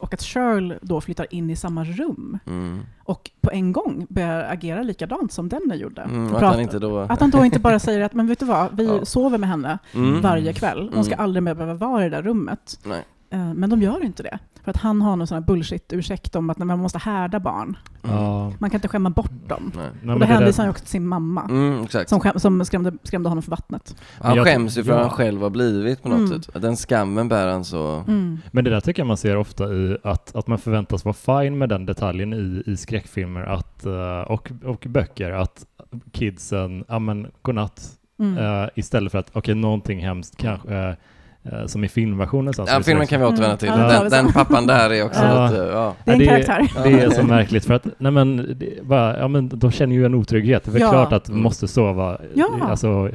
och 0.00 0.14
att 0.14 0.22
Shirl 0.22 0.72
då 0.82 1.00
flyttar 1.00 1.26
in 1.34 1.50
i 1.50 1.56
samma 1.56 1.84
rum 1.84 2.38
Mm. 2.46 2.80
och 3.04 3.30
på 3.40 3.50
en 3.50 3.72
gång 3.72 4.06
börjar 4.10 4.44
agera 4.52 4.82
likadant 4.82 5.32
som 5.32 5.48
Denny 5.48 5.74
gjorde. 5.74 6.02
Mm, 6.02 6.24
att 6.26 6.32
prata- 6.32 6.46
han 6.46 6.60
inte 6.60 6.78
då... 6.78 6.98
att 6.98 7.20
han 7.20 7.30
då 7.30 7.44
inte 7.44 7.60
bara 7.60 7.78
säger 7.78 8.00
att 8.00 8.14
men 8.14 8.26
vet 8.26 8.38
du 8.40 8.46
vad, 8.46 8.76
vi 8.76 8.86
Ja. 8.98 9.04
sover 9.04 9.38
med 9.38 9.48
henne 9.48 9.78
Mm. 9.94 10.20
varje 10.20 10.52
kväll. 10.52 10.90
Hon 10.94 11.04
ska 11.04 11.14
Mm. 11.14 11.24
aldrig 11.24 11.42
mer 11.42 11.54
behöva 11.54 11.74
vara 11.74 12.06
i 12.06 12.08
det 12.08 12.16
där 12.16 12.22
rummet. 12.22 12.80
Nej. 12.84 13.04
Eh, 13.30 13.54
Men 13.54 13.70
de 13.70 13.82
gör 13.82 14.04
inte 14.04 14.22
det. 14.22 14.38
För 14.64 14.70
att 14.70 14.76
han 14.76 15.02
har 15.02 15.16
någon 15.16 15.26
sån 15.26 15.34
här 15.34 15.42
bullshit-ursäkt 15.42 16.36
om 16.36 16.50
att 16.50 16.58
man 16.58 16.78
måste 16.78 16.98
härda 16.98 17.40
barn. 17.40 17.76
Ja. 18.02 18.52
Man 18.58 18.70
kan 18.70 18.78
inte 18.78 18.88
skämma 18.88 19.10
bort 19.10 19.48
dem. 19.48 19.72
Nej. 19.76 19.86
Nej, 20.02 20.14
och 20.14 20.20
då 20.20 20.26
hänvisar 20.26 20.62
han 20.62 20.70
också 20.70 20.82
till 20.82 20.90
sin 20.90 21.06
mamma. 21.06 21.42
Mm, 21.50 21.82
exakt. 21.84 22.08
Som, 22.10 22.20
skäm, 22.20 22.38
som 22.40 22.64
skrämde, 22.64 22.92
skrämde 23.02 23.28
honom 23.28 23.42
för 23.42 23.50
vattnet. 23.50 23.96
Han 24.20 24.36
jag- 24.36 24.46
skäms 24.46 24.78
ju 24.78 24.84
för 24.84 24.92
ja. 24.92 25.00
han 25.00 25.10
själv 25.10 25.42
har 25.42 25.50
blivit 25.50 26.02
på 26.02 26.08
något 26.08 26.18
Mm. 26.30 26.42
sätt. 26.42 26.62
Den 26.62 26.76
skammen 26.76 27.28
bär 27.28 27.46
han 27.48 27.64
så... 27.64 27.96
Mm. 28.08 28.38
Men 28.50 28.64
det 28.64 28.70
där 28.70 28.80
tycker 28.80 29.00
jag 29.00 29.06
man 29.06 29.16
ser 29.16 29.36
ofta 29.36 29.74
i 29.74 29.96
att, 30.04 30.36
att 30.36 30.46
man 30.46 30.58
förväntas 30.58 31.04
vara 31.04 31.14
fine 31.42 31.58
med 31.58 31.68
den 31.68 31.86
detaljen 31.86 32.32
i, 32.32 32.62
i 32.66 32.76
skräckfilmer 32.76 33.42
att, 33.42 33.86
eh, 33.86 34.20
och, 34.20 34.50
och 34.64 34.84
böcker, 34.88 35.32
att 35.32 35.66
kidsen, 36.12 36.84
ja 36.88 36.98
men 36.98 37.26
godnatt, 37.42 37.94
Mm. 38.20 38.38
eh, 38.62 38.68
istället 38.74 39.12
för 39.12 39.18
att, 39.18 39.30
okej, 39.32 39.54
någonting 39.54 40.00
hemskt 40.00 40.36
kanske, 40.36 40.74
eh, 40.76 40.94
som 41.66 41.84
i 41.84 41.88
filmversionen. 41.88 42.54
sen 42.54 42.66
så 42.66 42.70
är 42.70 42.74
Ja, 42.74 42.78
det 42.78 42.84
filmen 42.84 43.06
så- 43.06 43.10
kan 43.10 43.20
vi 43.20 43.26
återvända 43.26 43.46
Mm. 43.46 43.58
till. 43.58 43.68
Ja, 43.68 43.76
det 43.76 43.94
tar 43.96 44.02
Den, 44.04 44.24
den 44.24 44.32
pappan 44.32 44.66
där 44.66 44.90
är 44.92 45.04
också 45.04 45.22
Ja. 45.22 45.46
lite... 45.46 45.62
Ja. 45.72 45.94
Det 46.04 46.10
är 46.10 46.20
en 46.20 46.26
karaktär. 46.44 46.82
Det 46.84 47.00
är 47.00 47.10
så 47.10 47.22
märkligt 47.22 47.64
för 47.64 47.74
att, 47.74 47.86
nej 47.98 48.12
men, 48.12 48.36
det, 48.58 48.82
bara, 48.82 49.18
ja 49.18 49.28
men 49.28 49.48
de 49.48 49.70
känner 49.70 49.94
ju 49.96 50.06
en 50.06 50.14
otrygghet. 50.14 50.64
Det 50.64 50.78
är 50.78 50.80
Ja. 50.80 50.90
klart 50.90 51.12
att 51.12 51.24
de 51.24 51.32
Mm. 51.32 51.42
måste 51.42 51.68
sova 51.68 52.18
Ja. 52.34 52.48
alltså, 52.62 53.10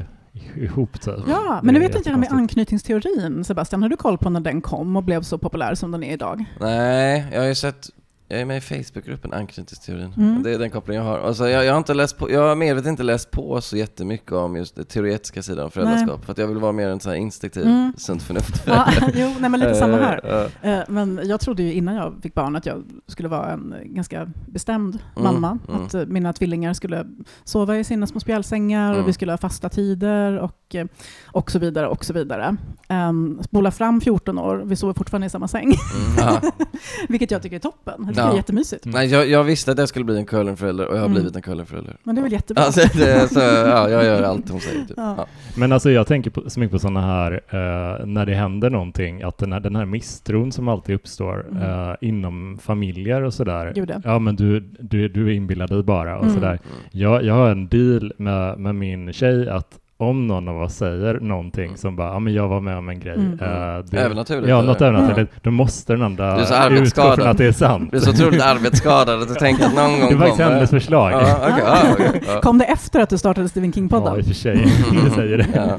ihop 0.56 1.02
typ. 1.02 1.14
Ja, 1.28 1.60
men 1.64 1.74
nu 1.74 1.80
Det 1.80 1.86
är 1.86 1.88
vet 1.88 1.98
inte 1.98 2.10
jag 2.10 2.20
med 2.20 2.26
jättekonstigt. 2.26 2.60
anknytningsteorin, 2.60 3.44
Sebastian. 3.44 3.82
Har 3.82 3.90
du 3.90 3.98
koll 3.98 4.18
på 4.18 4.30
när 4.30 4.40
den 4.40 4.62
kom 4.62 4.96
och 4.96 5.04
blev 5.04 5.22
så 5.22 5.38
populär 5.38 5.76
som 5.76 5.92
den 5.92 6.04
är 6.04 6.14
idag? 6.14 6.46
Nej, 6.60 7.26
jag 7.34 7.40
har 7.40 7.48
ju 7.48 7.56
sett... 7.56 7.90
Jag 8.28 8.42
är 8.42 8.46
med 8.46 8.58
i 8.58 8.62
Facebookgruppen 8.62 9.34
Anknytningsteorin. 9.34 10.14
Mm. 10.18 10.44
Det 10.44 10.52
är 10.54 10.60
den 10.60 10.70
kopplingen 10.70 11.04
jag 11.06 11.12
har. 11.12 11.20
Alltså, 11.20 11.50
jag, 11.50 11.66
jag 11.66 11.72
har 11.72 11.78
inte 11.78 11.94
läst 11.94 12.18
på, 12.18 12.32
jag 12.32 12.42
har 12.48 12.56
medvetet 12.56 12.90
inte 12.90 13.04
läst 13.04 13.32
på 13.32 13.62
så 13.62 13.78
jättemycket 13.78 14.32
om 14.32 14.56
just 14.56 14.76
den 14.76 14.86
teoretiska 14.86 15.44
sidan 15.44 15.66
av 15.66 15.70
föräldraskap. 15.70 16.26
För 16.26 16.32
att 16.32 16.38
jag 16.38 16.48
vill 16.48 16.58
vara 16.58 16.72
mer 16.72 16.88
en 16.90 17.00
sån 17.00 17.10
här 17.12 17.20
instinktiv, 17.20 17.64
Mm. 17.64 17.94
sunt 17.98 18.24
förnuft. 18.24 18.64
Ja, 18.68 18.86
jo, 19.14 19.34
nej, 19.40 19.50
men 19.50 19.60
lite 19.60 19.76
samma 19.76 19.98
här. 19.98 20.20
Eh, 20.62 20.72
eh, 20.74 20.84
Men 20.88 21.20
jag 21.24 21.40
trodde 21.40 21.64
ju 21.64 21.74
innan 21.74 21.96
jag 21.96 22.14
fick 22.24 22.34
barn 22.34 22.56
att 22.56 22.66
jag 22.66 22.84
skulle 23.08 23.30
vara 23.30 23.52
en 23.52 23.76
ganska 23.86 24.30
bestämd 24.48 25.00
Mm, 25.18 25.34
mamma. 25.34 25.58
mm. 25.70 25.84
Att 25.86 25.94
eh, 25.94 26.06
mina 26.06 26.34
tvillingar 26.34 26.74
skulle 26.74 27.06
sova 27.44 27.78
i 27.78 27.84
sina 27.84 28.08
små 28.08 28.20
spjälsängar 28.20 28.90
Mm. 28.92 29.02
och 29.04 29.08
vi 29.10 29.14
skulle 29.14 29.32
ha 29.32 29.38
fasta 29.38 29.70
tider 29.70 30.38
och, 30.40 30.76
eh, 30.76 30.86
och 31.26 31.52
så 31.52 31.60
vidare. 31.60 31.88
och 31.88 32.06
så 32.06 32.14
vidare. 32.14 32.58
Um, 32.90 33.40
spola 33.44 33.72
fram 33.72 34.02
14 34.02 34.38
år, 34.40 34.64
vi 34.66 34.76
sover 34.76 34.94
fortfarande 34.94 35.28
i 35.28 35.30
samma 35.30 35.48
säng. 35.48 35.64
Mm, 35.64 36.18
ja. 36.18 36.42
Vilket 37.10 37.32
jag 37.32 37.42
tycker 37.42 37.56
är 37.56 37.60
toppen. 37.60 38.13
Ja. 38.18 38.26
det 38.26 38.32
är 38.32 38.36
jättemysigt. 38.36 38.86
Mm. 38.86 38.96
Nej, 38.96 39.08
jag, 39.12 39.28
jag 39.30 39.44
visste 39.44 39.72
att 39.72 39.78
jag 39.78 39.90
skulle 39.90 40.06
bli 40.06 40.18
en 40.18 40.26
curlingförälder 40.26 40.86
och 40.88 40.94
jag 40.96 41.00
har 41.00 41.06
Mm. 41.06 41.14
blivit 41.16 41.36
en 41.36 41.42
curlingförälder. 41.42 41.96
Men 42.04 42.16
det 42.16 42.22
är 42.22 42.24
väl 42.24 42.32
jättebra. 42.32 42.64
Alltså, 42.64 42.82
det, 42.98 43.28
så, 43.32 43.40
ja, 43.40 43.90
jag 43.90 44.04
gör 44.06 44.24
allt 44.24 44.50
hon 44.50 44.60
säger. 44.62 44.80
Typ. 44.86 44.94
Ja. 44.98 45.14
Ja. 45.18 45.26
Men 45.58 45.72
alltså 45.72 45.92
jag 45.92 46.08
tänker 46.08 46.30
på, 46.32 46.50
så 46.50 46.60
mycket 46.60 46.72
på 46.72 46.80
sådana 46.80 47.02
här, 47.02 47.32
eh, 47.32 48.06
när 48.06 48.26
det 48.26 48.34
händer 48.34 48.70
någonting, 48.70 49.22
att 49.24 49.38
den 49.38 49.54
här, 49.54 49.60
den 49.60 49.76
här 49.76 49.86
misstron 49.86 50.52
som 50.52 50.68
alltid 50.68 50.96
uppstår 50.96 51.46
Mm. 51.52 51.64
eh, 51.90 51.96
inom 52.02 52.58
familjer 52.62 53.22
och 53.22 53.34
sådär. 53.34 53.74
Ja. 53.76 53.86
Ja 54.04 54.20
men 54.20 54.36
du, 54.36 54.60
du, 54.80 55.08
du 55.10 55.34
inbillar 55.36 55.68
dig 55.68 55.84
bara 55.84 56.18
och 56.18 56.24
Mm. 56.24 56.36
sådär. 56.36 56.48
Mm. 56.50 56.60
Jag, 56.92 57.24
jag 57.24 57.34
har 57.34 57.50
en 57.50 57.68
deal 57.68 58.14
med, 58.18 58.60
med 58.60 58.76
min 58.76 59.14
tjej 59.14 59.50
att 59.50 59.80
om 60.04 60.28
någon 60.28 60.48
av 60.48 60.62
oss 60.62 60.74
säger 60.76 61.20
någonting 61.20 61.66
Mm. 61.66 61.78
som 61.78 61.96
bara, 61.96 62.08
ja 62.08 62.20
men 62.20 62.34
jag 62.34 62.48
var 62.48 62.62
med 62.62 62.78
om 62.78 62.90
en 62.90 63.00
grej. 63.00 63.14
Mm. 63.16 63.32
eh, 63.34 63.84
det, 63.86 63.98
Övernaturligt, 63.98 64.48
Ja, 64.50 64.62
något 64.62 64.82
övernaturligt. 64.82 65.32
Då 65.42 65.52
måste 65.52 65.94
den 65.94 66.02
andra 66.02 66.36
Du 66.36 66.42
är 66.42 66.46
så 66.46 66.70
utgå 66.74 67.16
från 67.16 67.28
att 67.28 67.38
det 67.38 67.46
är 67.46 67.52
sant. 67.52 67.92
Du 67.92 67.98
är 67.98 68.02
så 68.02 68.10
otroligt 68.12 68.42
arbetsskadad 68.44 69.22
att 69.22 69.28
du 69.28 69.34
tänker 69.36 69.66
att 69.66 69.76
någon 69.76 70.00
gång 70.00 70.10
Det 70.10 70.16
var 70.16 70.28
faktiskt 70.28 70.50
hennes 70.50 70.70
förslag. 70.70 71.14
Okej, 71.16 71.34
ja, 71.42 71.82
okej, 71.94 72.22
ja. 72.28 72.40
Kom 72.42 72.58
det 72.58 72.66
efter 72.66 73.00
att 73.00 73.10
du 73.10 73.18
startade 73.18 73.50
Stephen 73.50 73.70
Ja, 73.76 73.80
i 73.80 73.82
King-podden? 73.82 74.20
och 74.20 74.26
för 74.26 74.34
sig. 74.34 74.56
det 75.04 75.10
säger 75.12 75.38
det. 75.38 75.48
Ja. 75.56 75.78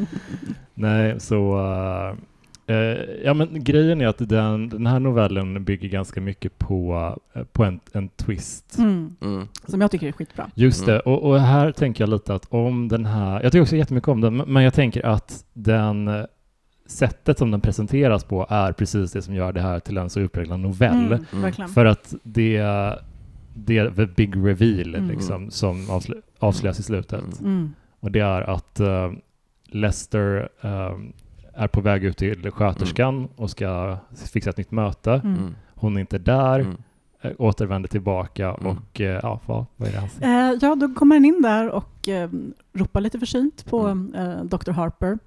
Nej, 0.75 1.21
så... 1.21 1.59
eh, 1.59 2.17
ja, 3.25 3.35
men 3.35 3.65
grejen 3.65 4.01
är 4.01 4.07
att 4.07 4.29
den, 4.29 4.69
den 4.69 4.87
här 4.87 5.01
novellen 5.01 5.65
bygger 5.65 5.89
ganska 5.89 6.21
mycket 6.21 6.59
på, 6.59 7.15
eh, 7.33 7.43
på 7.45 7.65
en, 7.65 7.81
en 7.93 8.09
twist. 8.09 8.79
Mm. 8.79 9.17
Mm. 9.23 9.49
Som 9.67 9.81
jag 9.81 9.91
tycker 9.91 10.07
är 10.09 10.13
skitbra. 10.13 10.51
Just 10.55 10.83
Mm. 10.83 10.95
det, 10.95 11.01
och, 11.01 11.23
och 11.31 11.41
här 11.41 11.73
tänker 11.73 12.03
jag 12.03 12.09
lite 12.11 12.35
att 12.35 12.47
om 12.51 12.89
den 12.89 13.07
här... 13.07 13.43
Jag 13.43 13.53
tycker 13.53 13.63
också 13.63 13.77
jättemycket 13.77 14.09
om 14.09 14.21
den, 14.21 14.37
men 14.37 14.63
jag 14.63 14.75
tänker 14.75 15.07
att 15.07 15.45
den 15.53 16.09
eh, 16.09 16.25
sättet 16.87 17.39
som 17.39 17.51
den 17.51 17.61
presenteras 17.61 18.25
på 18.25 18.47
är 18.49 18.73
precis 18.73 19.13
det 19.13 19.23
som 19.23 19.35
gör 19.35 19.53
det 19.53 19.61
här 19.61 19.81
till 19.81 19.97
en 19.99 20.11
så 20.11 20.21
utpräglad 20.21 20.61
novell. 20.61 21.13
Mm, 21.13 21.25
Mm. 21.33 21.69
För 21.69 21.85
att 21.85 22.15
det, 22.23 22.59
det 23.55 23.79
är 23.79 23.91
the 23.91 24.07
big 24.07 24.37
reveal 24.37 24.95
Mm. 24.95 25.09
liksom, 25.11 25.51
som 25.51 25.91
avslö, 25.91 26.17
avslöjas 26.39 26.81
i 26.81 26.83
slutet. 26.83 27.25
Och 28.01 28.11
det 28.11 28.21
är 28.21 28.43
att 28.43 28.81
uh, 28.81 29.13
Lester 29.67 30.49
eh, 30.61 30.93
är 31.57 31.69
på 31.69 31.81
väg 31.81 32.05
ut 32.05 32.17
till 32.17 32.51
sköterskan 32.51 33.29
och 33.37 33.51
ska 33.51 33.97
fixa 34.33 34.51
ett 34.51 34.57
nytt 34.57 34.71
möte. 34.71 35.13
Mm. 35.13 35.35
Mm. 35.35 35.55
Hon 35.75 35.97
är 35.97 36.01
inte 36.01 36.19
där, 36.19 36.61
Mm. 36.61 36.77
eh, 37.23 37.33
återvänder 37.39 37.89
tillbaka 37.89 38.49
Mm. 38.61 38.67
och 38.67 39.01
eh, 39.01 39.21
ja, 39.23 39.41
vad, 39.47 39.65
vad 39.77 39.89
är 39.89 39.93
det 39.93 39.99
han 39.99 40.09
säger? 40.09 40.53
Eh, 40.53 40.59
ja, 40.63 40.75
då 40.75 40.89
kommer 40.95 41.17
han 41.17 41.25
in 41.25 41.43
där 41.43 41.69
och 41.71 42.09
eh, 42.09 42.31
ropar 42.73 43.01
lite 43.01 43.19
försynt 43.19 43.65
på 43.71 43.81
Mm. 43.87 44.15
eh, 44.15 44.45
Dr. 44.45 44.71
Harper. 44.71 45.19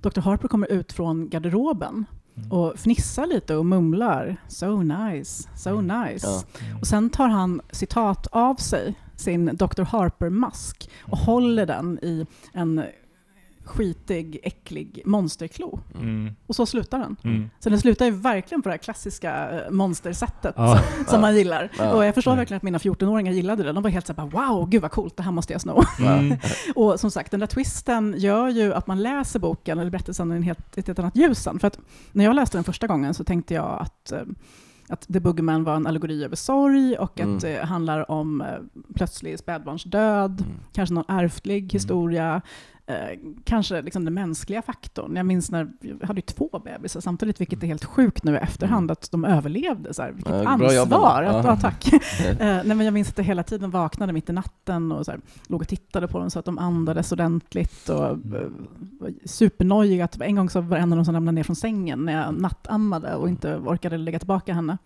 Dr. 0.00 0.20
Harper 0.20 0.48
kommer 0.48 0.72
ut 0.72 0.92
från 0.92 1.28
garderoben 1.28 2.04
Mm. 2.36 2.52
och 2.52 2.78
fnissar 2.78 3.26
lite 3.26 3.56
och 3.56 3.66
mumlar 3.66 4.36
”So 4.48 4.82
nice, 4.82 5.48
so 5.56 5.70
Mm. 5.78 6.00
nice”. 6.02 6.26
Ja. 6.26 6.42
Och 6.80 6.86
sen 6.86 7.10
tar 7.10 7.28
han 7.28 7.60
citat 7.70 8.26
av 8.26 8.54
sig 8.54 8.94
sin 9.16 9.46
Dr. 9.56 9.82
Harper-mask 9.82 10.90
och 11.02 11.18
håller 11.18 11.66
den 11.66 11.98
i 12.02 12.26
en 12.52 12.82
skitig, 13.64 14.40
äcklig 14.42 15.02
monsterklo. 15.04 15.80
Mm. 15.94 16.30
Och 16.46 16.56
så 16.56 16.66
slutar 16.66 16.98
den. 16.98 17.16
Mm. 17.24 17.50
Så 17.58 17.70
den 17.70 17.80
slutar 17.80 18.04
ju 18.04 18.10
verkligen 18.10 18.62
på 18.62 18.68
det 18.68 18.72
här 18.72 18.78
klassiska 18.78 19.50
eh, 19.50 19.70
monstersättet 19.70 20.54
Ja. 20.56 20.78
som, 20.96 21.04
som 21.08 21.20
man 21.20 21.36
gillar. 21.36 21.70
Ja. 21.78 21.92
Och 21.94 22.04
jag 22.04 22.14
förstår 22.14 22.30
Mm. 22.32 22.38
verkligen 22.38 22.56
att 22.56 22.62
mina 22.62 22.78
14-åringar 22.78 23.32
gillade 23.32 23.62
det. 23.62 23.72
De 23.72 23.82
var 23.82 23.90
helt 23.90 24.06
såhär 24.06 24.26
”Wow, 24.26 24.68
gud 24.70 24.82
vad 24.82 24.90
coolt, 24.90 25.16
det 25.16 25.22
här 25.22 25.32
måste 25.32 25.52
jag 25.52 25.60
sno”. 25.60 25.82
Mm. 26.00 26.36
Och 26.74 27.00
som 27.00 27.10
sagt, 27.10 27.30
den 27.30 27.40
där 27.40 27.46
twisten 27.46 28.14
gör 28.18 28.48
ju 28.48 28.74
att 28.74 28.86
man 28.86 29.02
läser 29.02 29.40
boken 29.40 29.78
eller 29.78 29.90
berättelsen 29.90 30.32
i 30.44 30.48
ett 30.76 30.86
helt 30.86 30.98
annat 30.98 31.16
ljus 31.16 31.38
sen. 31.38 31.58
För 31.58 31.66
att 31.66 31.78
när 32.12 32.24
jag 32.24 32.34
läste 32.36 32.56
den 32.56 32.64
första 32.64 32.86
gången 32.86 33.14
så 33.14 33.24
tänkte 33.24 33.54
jag 33.54 33.78
att, 33.80 34.12
eh, 34.12 34.20
att 34.88 35.00
The 35.12 35.20
Boogeyman 35.20 35.64
var 35.64 35.76
en 35.76 35.86
allegori 35.86 36.24
över 36.24 36.36
sorg 36.36 36.96
och 36.96 37.20
Mm. 37.20 37.36
att 37.36 37.42
det 37.42 37.64
handlar 37.64 38.10
om 38.10 38.40
eh, 38.40 38.46
plötslig 38.94 39.38
spädbarnsdöd, 39.38 40.40
Mm. 40.40 40.52
kanske 40.72 40.94
någon 40.94 41.04
ärftlig 41.08 41.72
historia, 41.72 42.40
eh, 42.86 43.18
kanske 43.44 43.82
liksom 43.82 44.04
den 44.04 44.14
mänskliga 44.14 44.62
faktorn. 44.62 45.16
Jag 45.16 45.26
minns 45.26 45.50
när 45.50 45.72
jag 45.80 46.06
hade 46.06 46.20
två 46.20 46.60
bebisar 46.64 47.00
samtidigt, 47.00 47.40
vilket 47.40 47.62
är 47.62 47.66
helt 47.66 47.84
sjukt 47.84 48.24
nu 48.24 48.34
i 48.34 48.38
efterhand 48.38 48.90
att 48.90 49.10
de 49.10 49.24
överlevde. 49.24 49.94
Så 49.94 50.02
här, 50.02 50.12
vilket 50.12 50.32
jobbat. 50.34 50.62
ansvar! 50.62 51.22
Att, 51.22 51.44
Ja. 51.44 51.56
tack. 51.56 51.88
Eh, 52.24 52.36
nej, 52.38 52.64
men 52.64 52.80
jag 52.80 52.94
minns 52.94 53.08
att 53.08 53.18
jag 53.18 53.24
hela 53.24 53.42
tiden 53.42 53.70
vaknade 53.70 54.12
mitt 54.12 54.30
i 54.30 54.32
natten 54.32 54.92
och 54.92 55.04
så 55.04 55.10
här, 55.10 55.20
låg 55.46 55.60
och 55.60 55.68
tittade 55.68 56.08
på 56.08 56.18
dem 56.18 56.30
så 56.30 56.38
att 56.38 56.44
de 56.44 56.58
andades 56.58 57.12
ordentligt 57.12 57.88
och 57.88 58.04
eh, 58.04 58.16
var 59.00 59.12
supernojig. 59.24 60.00
Att 60.00 60.20
en 60.20 60.36
gång 60.36 60.50
så 60.50 60.60
var 60.60 60.76
det 60.76 60.82
en 60.82 60.92
av 60.92 60.96
dem 60.96 61.04
som 61.04 61.14
ramlade 61.14 61.34
ner 61.34 61.42
från 61.42 61.56
sängen 61.56 62.04
när 62.04 62.12
jag 62.12 62.40
nattammade 62.40 63.14
och 63.14 63.28
inte 63.28 63.56
orkade 63.56 63.96
lägga 63.96 64.18
tillbaka 64.18 64.54
henne. 64.54 64.78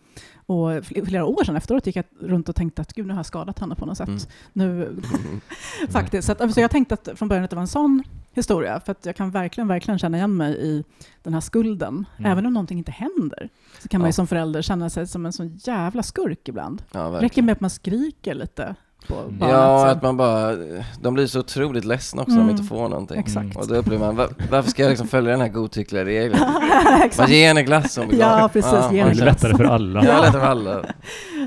Och 0.49 0.71
fl- 0.71 1.07
flera 1.07 1.25
år 1.25 1.45
sedan 1.45 1.57
efteråt 1.57 1.87
gick 1.87 1.97
jag 1.97 2.05
runt 2.21 2.49
och 2.49 2.57
tänkte 2.57 2.83
att 2.83 2.93
gud, 2.93 3.07
nu 3.07 3.13
har 3.13 3.19
jag 3.19 3.27
skadat 3.27 3.59
henne 3.59 3.75
på 3.75 3.87
något 3.87 3.97
sätt. 3.99 4.09
Mm. 4.09 4.21
Nu, 4.53 4.97
faktiskt. 5.91 6.27
Så, 6.27 6.33
att, 6.33 6.41
alltså, 6.41 6.61
jag 6.61 6.71
tänkte 6.71 6.95
att 6.95 7.09
från 7.15 7.29
början 7.29 7.45
att 7.45 7.51
det 7.51 7.57
var 7.57 7.61
en 7.61 7.67
sån 7.69 8.03
historia, 8.33 8.81
för 8.81 8.93
att 8.93 9.07
jag 9.07 9.17
kan 9.17 9.31
verkligen, 9.31 9.69
verkligen 9.69 9.99
känna 9.99 10.17
igen 10.17 10.37
mig 10.37 10.57
i 10.57 10.85
den 11.23 11.35
här 11.35 11.41
skulden. 11.41 12.07
Mm. 12.19 12.33
Även 12.33 12.47
om 12.47 12.53
någonting 12.53 12.79
inte 12.79 12.93
händer, 12.93 13.49
så 13.83 13.89
kan 13.89 14.01
man 14.01 14.07
Ja. 14.07 14.09
ju 14.09 14.13
som 14.13 14.27
förälder 14.27 14.63
känna 14.63 14.91
sig 14.91 15.07
som 15.07 15.27
en 15.27 15.33
sån 15.33 15.57
jävla 15.65 16.03
skurk 16.03 16.49
ibland. 16.49 16.83
Ja, 16.93 17.11
Det 17.11 17.21
räcker 17.21 17.43
med 17.43 17.53
att 17.53 17.61
man 17.61 17.71
skriker 17.71 18.35
lite 18.35 18.75
på 19.09 19.15
Mm. 19.15 19.39
barnet. 19.39 19.55
Ja, 19.55 19.79
så. 19.81 19.87
att 19.87 20.03
man 20.03 20.17
bara... 20.17 20.57
De 21.03 21.15
blir 21.15 21.27
så 21.27 21.41
otroligt 21.41 21.85
ledsna 21.85 22.23
också 22.23 22.35
när 22.35 22.41
Mm. 22.43 22.47
de 22.55 22.61
inte 22.61 22.69
får 22.69 22.89
någonting. 22.89 23.19
Exakt. 23.21 23.57
Och 23.57 23.69
då 23.69 23.75
upplever 23.75 24.07
man, 24.07 24.17
va- 24.17 24.29
varför 24.51 24.71
ska 24.71 24.83
jag 24.83 24.91
liksom 24.91 25.09
följa 25.09 25.31
den 25.31 25.41
här 25.41 25.49
godtyckliga 25.49 26.05
regeln? 26.05 26.39
Bara 26.85 27.05
Exakt. 27.05 27.31
ge 27.31 27.47
henne 27.47 27.63
glass 27.63 27.99
om 27.99 28.09
vi 28.09 28.19
Ja, 28.19 28.51
precis, 28.53 28.73
ge 28.93 29.05
Det 29.05 29.11
är 29.11 29.15
glass. 29.15 29.19
lättare 29.43 29.57
för 29.57 29.65
alla. 29.65 30.05
Ja, 30.05 30.21
lätt 30.21 30.33
för 30.33 30.41
alla. 30.41 30.85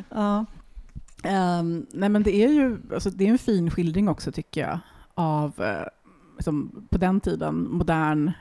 Ja. 0.10 0.46
Ehm, 1.24 1.86
nej 1.92 2.10
men 2.10 2.24
det 2.24 2.36
är 2.36 2.50
ju 2.50 2.78
alltså, 2.94 3.10
det 3.10 3.26
är 3.28 3.30
en 3.30 3.38
fin 3.38 3.70
skildring 3.72 4.10
också 4.10 4.32
tycker 4.32 4.62
jag 4.62 4.80
av 5.14 5.52
eh, 5.64 5.88
liksom, 6.38 6.86
på 6.90 6.98
den 6.98 7.20
tiden 7.20 7.68
modern 7.72 8.32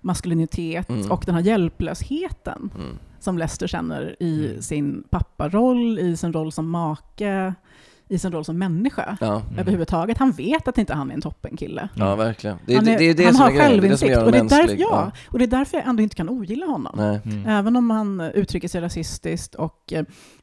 maskulinitet 0.00 0.88
Mm. 0.90 1.10
och 1.10 1.22
den 1.26 1.34
här 1.34 1.42
hjälplösheten 1.42 2.70
Mm. 2.74 2.96
som 3.20 3.38
Lester 3.38 3.66
känner 3.66 4.16
i 4.20 4.46
Mm. 4.50 4.62
sin 4.62 5.04
papparoll, 5.10 5.98
i 5.98 6.16
sin 6.16 6.32
roll 6.32 6.52
som 6.52 6.70
make, 6.70 7.54
i 8.08 8.18
sin 8.18 8.32
roll 8.32 8.44
som 8.44 8.58
människa 8.58 9.16
Ja, 9.20 9.26
Mm. 9.46 9.58
överhuvudtaget. 9.58 10.18
Han 10.18 10.32
vet 10.32 10.68
att 10.68 10.78
inte 10.78 10.94
han 10.94 11.10
är 11.10 11.14
en 11.14 11.20
toppenkille. 11.20 11.88
ja 11.94 12.16
verkligen. 12.16 12.56
Det, 12.66 12.74
Han, 12.74 12.88
är, 12.88 12.98
det 12.98 13.12
det 13.12 13.24
han 13.24 13.36
har 13.36 13.50
självinsikt. 13.50 14.16
och, 14.18 14.32
det 14.32 14.38
är 14.38 14.42
därför, 14.42 14.56
mänsklig. 14.56 14.80
ja, 14.80 15.10
och 15.30 15.38
det 15.38 15.44
är 15.44 15.48
därför 15.48 15.76
jag 15.76 15.86
ändå 15.88 16.02
inte 16.02 16.16
kan 16.16 16.28
ogilla 16.28 16.66
honom. 16.66 16.94
Nej. 16.96 17.20
Mm. 17.24 17.46
Även 17.46 17.76
om 17.76 17.90
han 17.90 18.20
uttrycker 18.20 18.68
sig 18.68 18.80
rasistiskt 18.80 19.54
och 19.54 19.92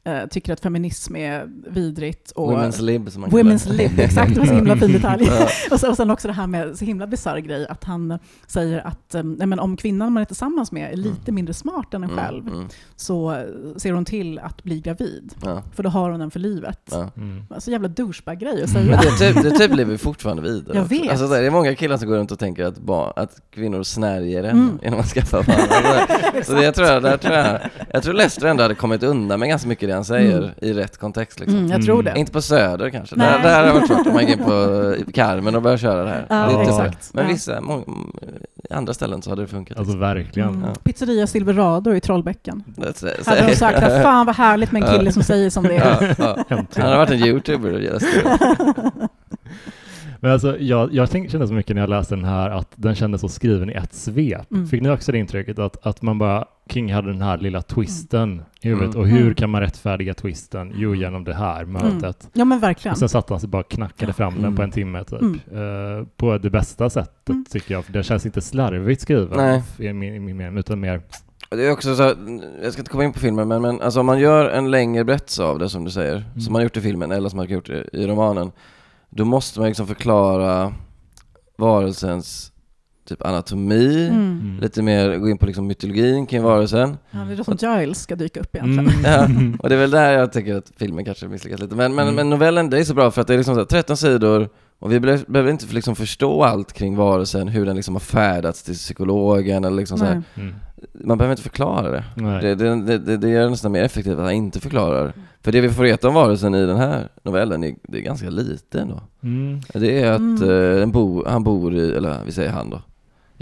eh, 0.04 0.26
tycker 0.30 0.52
att 0.52 0.60
feminism 0.60 1.16
är 1.16 1.46
vidrigt. 1.70 2.30
Och 2.30 2.52
Women's 2.52 2.82
lib 2.82 3.10
som 3.10 3.20
man 3.20 3.30
kallar 3.30 3.42
Women's 3.44 3.68
det. 3.68 3.72
lib, 3.76 3.98
exakt. 4.00 4.34
Det 4.34 4.40
var 4.40 4.46
så 4.46 4.54
himla 4.54 4.76
fin 4.76 4.92
detalj. 4.92 5.24
Ja. 5.32 5.48
och, 5.70 5.80
så, 5.80 5.88
och 5.90 5.96
sen 5.96 6.10
också 6.10 6.28
det 6.28 6.34
här 6.34 6.46
med 6.46 6.78
så 6.78 6.84
himla 6.84 7.06
bisarr 7.06 7.38
grej, 7.38 7.66
att 7.68 7.84
han 7.84 8.18
säger 8.46 8.86
att 8.86 9.14
eh, 9.14 9.22
men 9.22 9.58
om 9.58 9.76
kvinnan 9.76 10.12
man 10.12 10.20
är 10.20 10.24
tillsammans 10.24 10.72
med 10.72 10.92
är 10.92 10.96
lite 10.96 11.32
mindre 11.32 11.54
smart 11.54 11.94
än 11.94 12.02
en 12.04 12.10
själv, 12.10 12.42
Mm, 12.42 12.54
mm, 12.54 12.68
så 12.96 13.32
eh, 13.32 13.44
ser 13.76 13.92
hon 13.92 14.04
till 14.04 14.38
att 14.38 14.62
bli 14.62 14.80
gravid. 14.80 15.34
ja, 15.44 15.62
För 15.72 15.82
då 15.82 15.88
har 15.90 16.10
hon 16.10 16.20
den 16.20 16.30
för 16.30 16.40
livet. 16.40 16.94
Mm. 17.52 17.60
Så 17.60 17.70
jävla 17.70 17.88
douchebag-grej 17.88 18.62
att 18.64 18.72
Men 18.72 18.84
säga. 18.86 19.00
det, 19.02 19.32
typ, 19.32 19.42
det 19.42 19.50
typ 19.50 19.76
lever 19.76 19.96
fortfarande 19.96 20.42
vidare. 20.42 20.76
Jag 20.76 20.84
vet. 20.84 21.10
Alltså, 21.10 21.26
det 21.28 21.38
är 21.46 21.50
många 21.50 21.74
killar 21.74 21.96
som 21.96 22.08
går 22.08 22.16
runt 22.16 22.32
och 22.32 22.38
tänker 22.38 22.64
att, 22.64 22.78
barn, 22.78 23.12
att 23.16 23.30
kvinnor 23.54 23.82
snärjer 23.82 24.44
en 24.44 24.50
Mm. 24.50 24.78
genom 24.82 25.00
att 25.00 25.06
skaffa 25.06 25.42
barn. 25.42 25.56
Alltså, 26.36 26.52
så 26.52 26.58
det, 26.58 26.64
jag, 26.64 26.74
tror, 26.74 27.00
där 27.00 27.16
tror 27.16 27.34
jag, 27.34 27.58
jag 27.92 28.02
tror 28.02 28.14
Lester 28.14 28.46
ändå 28.46 28.62
hade 28.62 28.74
kommit 28.74 29.02
undan 29.02 29.40
med 29.40 29.48
ganska 29.48 29.68
mycket 29.68 29.88
det 29.88 29.94
han 29.94 30.04
säger 30.04 30.38
Mm. 30.38 30.50
i 30.60 30.72
rätt 30.72 30.98
kontext. 30.98 31.40
Liksom. 31.40 31.58
Mm, 31.58 31.70
jag 31.70 31.82
tror 31.84 32.02
det. 32.02 32.12
Inte 32.16 32.32
på 32.32 32.42
Söder 32.42 32.90
kanske. 32.90 33.16
Nej. 33.16 33.26
Där, 33.32 33.42
där 33.42 33.54
hade 33.60 33.72
varit 33.72 33.86
svårt 33.88 34.06
om 34.06 34.12
man 34.12 34.26
gick 34.26 34.38
in 34.38 34.44
på 34.44 34.94
Carmen 35.14 35.54
och 35.54 35.62
började 35.62 35.78
köra 35.82 36.04
det 36.04 36.10
här. 36.10 36.26
Ja, 36.28 36.58
det 36.58 36.62
exakt. 36.62 37.14
Men 37.14 37.28
vissa, 37.28 37.60
må, 37.60 37.84
i 38.70 38.72
andra 38.72 38.94
ställen 38.94 39.22
så 39.22 39.30
hade 39.30 39.42
det 39.42 39.48
funkat. 39.48 39.78
Alltså 39.78 39.96
verkligen. 39.96 40.48
Mm. 40.48 40.62
Ja. 40.68 40.74
Pizzeria 40.74 41.26
Silverado 41.26 41.94
i 41.94 42.00
Trollbäcken. 42.00 42.64
Hade 43.26 43.46
de 43.46 43.56
sagt 43.56 43.78
att 43.78 44.02
fan 44.02 44.26
vad 44.26 44.36
härligt 44.36 44.72
med 44.72 44.82
en 44.82 44.98
kille 44.98 45.12
som 45.12 45.22
säger 45.22 45.50
som 45.50 45.64
det 45.64 45.76
är. 45.76 46.14
ja, 46.18 46.36
ja. 46.48 46.56
Han 46.74 46.84
hade 46.84 46.96
varit 46.96 47.10
en 47.10 47.18
youtuber 47.18 47.70
det. 47.70 48.00
Men 50.20 50.32
alltså, 50.32 50.58
jag, 50.58 50.94
jag 50.94 51.10
tänkte, 51.10 51.32
kände 51.32 51.48
så 51.48 51.54
mycket 51.54 51.76
när 51.76 51.82
jag 51.82 51.90
läste 51.90 52.14
den 52.14 52.24
här 52.24 52.50
att 52.50 52.68
den 52.74 52.94
kändes 52.94 53.20
så 53.20 53.28
skriven 53.28 53.70
i 53.70 53.72
ett 53.72 53.94
svep. 53.94 54.50
Mm. 54.50 54.68
Fick 54.68 54.82
ni 54.82 54.90
också 54.90 55.12
det 55.12 55.18
intrycket 55.18 55.58
att, 55.58 55.86
att 55.86 56.02
man 56.02 56.18
bara, 56.18 56.44
King 56.72 56.92
hade 56.92 57.12
den 57.12 57.22
här 57.22 57.38
lilla 57.38 57.62
twisten 57.62 58.42
i 58.60 58.68
huvudet 58.68 58.94
Mm. 58.94 59.00
och 59.00 59.08
hur 59.08 59.22
Mm. 59.22 59.34
kan 59.34 59.50
man 59.50 59.60
rättfärdiga 59.60 60.14
twisten? 60.14 60.72
Jo, 60.76 60.94
genom 60.94 61.24
det 61.24 61.34
här 61.34 61.64
mötet. 61.64 62.28
Ja 62.32 62.44
men 62.44 62.60
verkligen. 62.60 62.92
Och 62.92 62.98
sen 62.98 63.08
satt 63.08 63.30
han 63.30 63.40
sig 63.40 63.48
bara 63.48 63.60
och 63.62 63.68
knackade 63.70 64.12
fram 64.12 64.34
den 64.34 64.44
Mm. 64.44 64.56
på 64.56 64.62
en 64.62 64.70
timme 64.70 65.04
typ. 65.04 65.20
Mm. 65.22 65.40
Eh, 65.52 66.06
på 66.16 66.38
det 66.38 66.50
bästa 66.50 66.90
sättet 66.90 67.28
Mm. 67.28 67.44
tycker 67.50 67.74
jag, 67.74 67.84
för 67.84 67.92
det 67.92 68.02
känns 68.02 68.26
inte 68.26 68.40
slarvigt 68.40 69.00
skriven 69.02 69.36
Nej. 69.36 69.62
i 69.78 69.92
min, 69.92 70.14
i 70.14 70.18
min 70.20 70.36
mening, 70.36 70.58
utan 70.58 70.80
mer 70.80 71.02
Det 71.50 71.66
är 71.66 71.72
också 71.72 71.94
så, 71.96 72.02
här, 72.02 72.16
jag 72.62 72.72
ska 72.72 72.80
inte 72.80 72.90
komma 72.90 73.04
in 73.04 73.12
på 73.12 73.18
filmen, 73.18 73.48
men, 73.48 73.62
men 73.62 73.80
alltså 73.80 74.00
om 74.00 74.06
man 74.06 74.18
gör 74.18 74.48
en 74.50 74.70
längre 74.70 75.04
berättelse 75.04 75.42
av 75.44 75.58
det 75.58 75.68
som 75.68 75.84
du 75.84 75.90
säger, 75.90 76.16
Mm. 76.16 76.40
som 76.40 76.52
man 76.52 76.62
gjort 76.62 76.76
i 76.76 76.80
filmen 76.80 77.12
eller 77.12 77.28
som 77.28 77.36
man 77.36 77.46
har 77.46 77.52
gjort 77.54 77.68
i, 77.70 77.88
i 77.92 78.06
romanen, 78.06 78.52
då 79.10 79.24
måste 79.24 79.60
man 79.60 79.68
liksom 79.68 79.86
förklara 79.86 80.72
varelsens 81.58 82.51
typ 83.12 83.26
anatomi, 83.26 84.08
Mm. 84.08 84.20
mm. 84.42 84.58
lite 84.60 84.82
mer 84.82 85.16
gå 85.16 85.28
in 85.28 85.38
på 85.38 85.46
liksom 85.46 85.66
mytologin 85.66 86.26
kring 86.26 86.42
varelsen. 86.42 86.96
Ja, 87.10 87.18
det 87.18 87.32
är 87.32 87.36
då 87.36 87.44
som 87.44 87.56
Giles 87.80 88.02
ska 88.02 88.16
dyka 88.16 88.40
upp 88.40 88.56
egentligen. 88.56 88.88
Mm. 88.88 89.02
Ja, 89.04 89.58
och 89.62 89.68
det 89.68 89.74
är 89.74 89.78
väl 89.78 89.90
där 89.90 90.12
jag 90.12 90.32
tycker 90.32 90.54
att 90.56 90.72
filmen 90.76 91.04
kanske 91.04 91.28
misslyckas 91.28 91.60
lite. 91.60 91.74
Men, 91.76 91.94
men, 91.94 92.02
Mm. 92.04 92.14
men 92.14 92.30
novellen, 92.30 92.70
det 92.70 92.78
är 92.78 92.84
så 92.84 92.94
bra 92.94 93.10
för 93.10 93.20
att 93.20 93.26
det 93.26 93.34
är 93.34 93.38
liksom 93.38 93.54
så 93.54 93.60
här, 93.60 93.66
13 93.66 93.96
sidor 93.96 94.48
och 94.78 94.92
vi 94.92 95.00
be- 95.00 95.24
behöver 95.28 95.50
inte 95.50 95.66
liksom 95.74 95.96
förstå 95.96 96.42
allt 96.44 96.72
kring 96.72 96.96
varelsen, 96.96 97.48
hur 97.48 97.66
den 97.66 97.76
liksom 97.76 97.94
har 97.94 98.00
färdats 98.00 98.62
till 98.62 98.74
psykologen 98.74 99.64
eller 99.64 99.76
liksom 99.76 99.98
så 99.98 100.04
här. 100.04 100.22
Mm. 100.34 100.54
Man 101.04 101.18
behöver 101.18 101.32
inte 101.32 101.42
förklara 101.42 101.90
det. 101.90 102.04
Det, 102.40 102.54
det, 102.54 102.98
det, 102.98 103.16
det, 103.16 103.28
gör 103.28 103.42
det 103.44 103.50
nästan 103.50 103.72
mer 103.72 103.82
effektivt 103.82 104.14
att 104.14 104.24
han 104.24 104.32
inte 104.32 104.60
förklarar. 104.60 105.12
För 105.40 105.52
det 105.52 105.60
vi 105.60 105.68
får 105.68 105.82
veta 105.82 106.08
om 106.08 106.14
varelsen 106.14 106.54
i 106.54 106.66
den 106.66 106.76
här 106.76 107.08
novellen, 107.22 107.64
är, 107.64 107.74
det 107.88 107.98
är 107.98 108.02
ganska 108.02 108.30
lite 108.30 108.80
ändå. 108.80 109.00
Mm. 109.22 109.60
Det 109.74 110.02
är 110.02 110.12
att 110.12 110.18
Mm. 110.42 110.80
eh, 110.82 110.86
bo, 110.86 111.24
han 111.28 111.44
bor 111.44 111.74
i, 111.74 111.92
eller 111.92 112.16
vi 112.26 112.32
säger 112.32 112.50
han 112.50 112.70
då, 112.70 112.80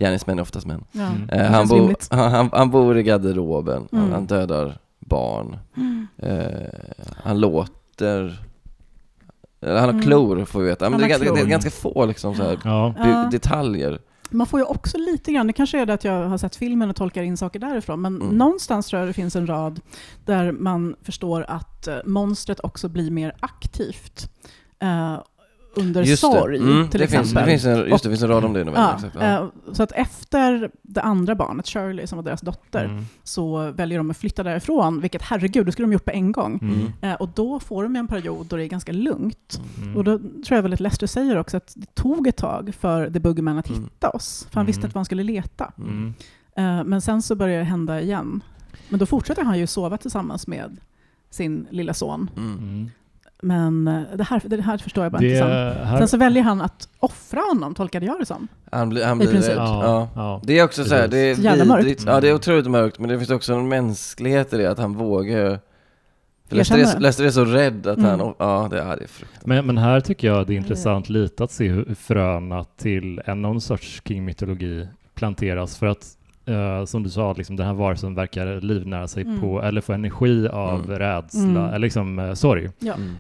gärningsmän 0.00 0.38
är 0.38 0.42
oftast 0.42 0.66
män. 0.66 0.84
Ja. 0.92 1.06
Mm. 1.06 1.30
Eh, 1.30 1.50
han, 1.50 1.68
bo, 1.68 1.92
han, 2.10 2.32
han, 2.32 2.50
han 2.52 2.70
bor 2.70 2.98
i 2.98 3.02
garderoben, 3.02 3.88
han, 3.92 4.00
Mm. 4.00 4.12
han 4.12 4.26
dödar 4.26 4.78
barn. 4.98 5.56
Mm. 5.76 6.06
Eh, 6.18 6.68
han 7.24 7.40
låter, 7.40 8.38
eller 9.60 9.74
han 9.74 9.84
har 9.84 9.88
Mm. 9.88 10.02
klor 10.02 10.44
får 10.44 10.60
vi 10.60 10.66
veta. 10.66 10.90
Men 10.90 11.00
det, 11.00 11.12
är, 11.12 11.34
det 11.34 11.40
är 11.40 11.46
ganska 11.46 11.70
få 11.70 12.06
liksom 12.06 12.34
så 12.34 12.42
här, 12.42 12.58
Ja. 12.64 12.94
by- 12.96 13.10
Ja. 13.10 13.28
detaljer. 13.32 13.98
Man 14.32 14.46
får 14.46 14.60
ju 14.60 14.66
också 14.66 14.98
lite 14.98 15.32
grann, 15.32 15.46
det 15.46 15.52
kanske 15.52 15.80
är 15.80 15.86
det 15.86 15.94
att 15.94 16.04
jag 16.04 16.28
har 16.28 16.38
sett 16.38 16.56
filmen 16.56 16.90
och 16.90 16.96
tolkar 16.96 17.22
in 17.22 17.36
saker 17.36 17.58
därifrån, 17.58 18.00
men 18.00 18.16
Mm. 18.22 18.28
någonstans 18.38 18.86
tror 18.86 19.00
jag 19.00 19.08
det 19.08 19.12
finns 19.12 19.36
en 19.36 19.46
rad 19.46 19.80
där 20.24 20.52
man 20.52 20.96
förstår 21.02 21.44
att 21.48 21.86
eh, 21.88 21.96
monstret 22.04 22.60
också 22.62 22.88
blir 22.88 23.10
mer 23.10 23.34
aktivt 23.40 24.30
eh, 24.82 25.18
under 25.76 26.02
Just 26.02 26.20
sorg, 26.20 26.58
det. 26.58 26.64
Mm, 26.64 26.88
till 26.88 26.98
det 26.98 27.04
exempel. 27.04 27.26
finns, 27.26 27.34
det 27.34 27.44
finns 27.44 27.64
en, 27.64 27.88
just 27.90 28.02
det, 28.02 28.08
det 28.08 28.12
finns 28.12 28.22
en 28.22 28.28
rad 28.28 28.44
om 28.44 28.52
det 28.52 28.60
i 28.60 28.64
novellen. 28.64 28.96
Ja. 29.02 29.08
Ja. 29.20 29.42
eh, 29.42 29.48
så 29.72 29.82
att 29.82 29.92
efter 29.92 30.70
det 30.82 31.00
andra 31.02 31.34
barnet, 31.34 31.66
Shirley, 31.66 32.06
som 32.06 32.16
var 32.16 32.22
deras 32.22 32.40
dotter, 32.40 32.84
Mm. 32.84 33.04
så 33.24 33.70
väljer 33.70 33.98
de 33.98 34.10
att 34.10 34.16
flytta 34.16 34.42
därifrån, 34.42 35.00
vilket 35.00 35.22
herregud, 35.22 35.66
det 35.66 35.72
skulle 35.72 35.86
de 35.86 35.92
gjort 35.92 36.04
på 36.04 36.10
en 36.10 36.32
gång. 36.32 36.58
Mm. 36.62 36.92
Eh, 37.00 37.14
och 37.20 37.28
då 37.34 37.60
får 37.60 37.82
de 37.82 37.96
en 37.96 38.06
period 38.06 38.46
då 38.46 38.56
det 38.56 38.64
är 38.64 38.68
ganska 38.68 38.92
lugnt. 38.92 39.60
Mm. 39.82 39.96
Och 39.96 40.04
då 40.04 40.18
tror 40.18 40.56
jag 40.56 40.62
väl 40.62 40.72
att 40.72 40.80
Lester 40.80 41.06
säger 41.06 41.36
också 41.38 41.56
att 41.56 41.72
det 41.76 41.94
tog 41.94 42.26
ett 42.26 42.36
tag 42.36 42.74
för 42.80 43.10
The 43.10 43.20
Boogeyman 43.20 43.58
att 43.58 43.68
Mm. 43.68 43.82
hitta 43.82 44.08
oss, 44.10 44.46
för 44.50 44.54
han 44.54 44.60
Mm. 44.62 44.66
visste 44.66 44.86
att 44.86 44.94
han 44.94 45.04
skulle 45.04 45.22
leta. 45.22 45.72
Mm. 45.78 46.14
Eh, 46.56 46.84
Men 46.84 47.00
sen 47.00 47.22
så 47.22 47.34
börjar 47.34 47.58
det 47.58 47.64
hända 47.64 48.00
igen. 48.00 48.42
Men 48.88 48.98
då 49.00 49.06
fortsätter 49.06 49.44
han 49.44 49.58
ju 49.58 49.66
sova 49.66 49.96
tillsammans 49.96 50.46
med 50.46 50.76
sin 51.30 51.66
lilla 51.70 51.94
son. 51.94 52.30
Mm. 52.36 52.90
Mm. 53.42 53.84
Men 53.84 53.96
eh, 54.10 54.16
det 54.16 54.24
här, 54.24 54.42
det 54.44 54.62
här 54.62 54.78
förstår 54.78 55.04
jag 55.04 55.12
bara 55.12 55.18
Det 55.18 55.26
inte. 55.26 55.38
Sen. 55.38 55.86
här... 55.86 55.98
sen 55.98 56.08
så 56.08 56.16
väljer 56.16 56.42
han 56.42 56.60
att 56.60 56.88
offra 56.98 57.40
honom, 57.40 57.74
tolkade 57.74 58.06
jag 58.06 58.18
det 58.18 58.26
som. 58.26 58.48
Han, 58.72 58.88
blir, 58.88 59.04
han 59.04 59.18
blir 59.18 59.28
rädd. 59.28 59.56
Ja, 59.56 59.82
Ja. 59.84 60.08
ja. 60.14 60.40
Det 60.44 60.58
är 60.58 60.64
också 60.64 60.84
så 60.84 60.94
här, 60.94 61.08
det 61.08 61.18
är 61.18 61.34
jävla 61.38 61.64
mörkt. 61.64 62.02
Ja, 62.06 62.20
det 62.20 62.28
är 62.28 62.34
otroligt 62.34 62.70
mörkt, 62.70 62.98
men 62.98 63.08
det 63.08 63.18
finns 63.18 63.30
också 63.30 63.52
en 63.54 63.68
mänsklighet 63.68 64.52
i 64.52 64.56
det, 64.56 64.70
att 64.70 64.78
han 64.78 64.94
vågar 64.94 65.60
för 66.50 66.56
Lester 66.56 67.22
är, 67.22 67.26
det. 67.26 67.32
Så 67.32 67.44
rädd 67.44 67.86
att 67.86 67.98
Mm. 67.98 68.20
han, 68.20 68.34
ja 68.38 68.68
det, 68.70 68.76
ja, 68.76 68.84
det 68.84 69.04
är 69.04 69.08
fruktansvärt. 69.08 69.46
Men, 69.46 69.66
men 69.66 69.78
här 69.78 70.00
tycker 70.00 70.28
jag 70.28 70.46
det 70.46 70.54
är 70.54 70.56
intressant 70.56 71.08
lite 71.08 71.44
att 71.44 71.50
se 71.50 71.68
hur 71.68 71.94
fröna 71.94 72.64
till 72.64 73.20
en 73.24 73.42
någon 73.42 73.60
sorts 73.60 74.02
King-mytologi 74.04 74.88
planteras 75.14 75.76
för 75.78 75.86
att 75.86 76.16
eh, 76.50 76.84
som 76.84 77.02
du 77.02 77.10
sa, 77.10 77.32
liksom, 77.32 77.56
den 77.56 77.66
här 77.66 77.74
varelsen 77.74 78.14
verkar 78.14 78.60
livnära 78.60 79.08
sig 79.08 79.22
Mm. 79.22 79.40
på, 79.40 79.62
eller 79.62 79.80
få 79.80 79.92
energi 79.92 80.48
av 80.48 80.84
Mm. 80.84 80.98
rädsla, 80.98 81.40
Mm. 81.42 81.56
eller 81.68 81.78
liksom 81.78 82.18
uh, 82.18 82.34
sorg. 82.34 82.68
Ja. 82.78 82.94
Mm. 82.94 83.14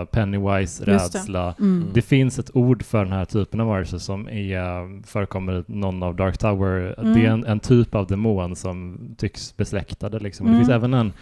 Eh, 0.00 0.04
Pennywise, 0.04 0.60
Just 0.90 1.12
det. 1.12 1.18
rädsla. 1.18 1.54
Mm. 1.58 1.84
Det 1.94 2.02
finns 2.02 2.38
ett 2.38 2.50
ord 2.56 2.82
för 2.82 3.04
den 3.04 3.12
här 3.12 3.24
typen 3.24 3.60
av 3.60 3.66
varelser 3.66 3.98
som 3.98 4.28
är, 4.28 5.02
förekommer 5.06 5.52
i 5.58 5.64
någon 5.66 6.02
av 6.02 6.16
Dark 6.16 6.38
Tower. 6.38 6.94
Mm. 7.00 7.14
Det 7.14 7.26
är 7.26 7.30
en, 7.30 7.44
en 7.44 7.60
typ 7.60 7.94
av 7.94 8.06
demon 8.06 8.56
som 8.56 8.98
tycks 9.18 9.56
besläktade. 9.56 10.18
Liksom. 10.18 10.46
Mm. 10.46 10.58
Det 10.58 10.64
finns 10.64 10.76
även 10.76 10.94
en, 10.94 11.12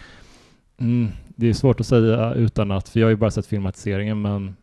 mm, 0.79 1.07
det 1.27 1.49
är 1.49 1.53
svårt 1.53 1.79
att 1.79 1.85
säga 1.87 2.33
utan 2.33 2.71
att, 2.71 2.89
för 2.89 2.99
jag 2.99 3.07
har 3.07 3.11
ju 3.11 3.15
bara 3.15 3.31
sett 3.31 3.45
filmatiseringen, 3.45 4.21
men 4.21 4.55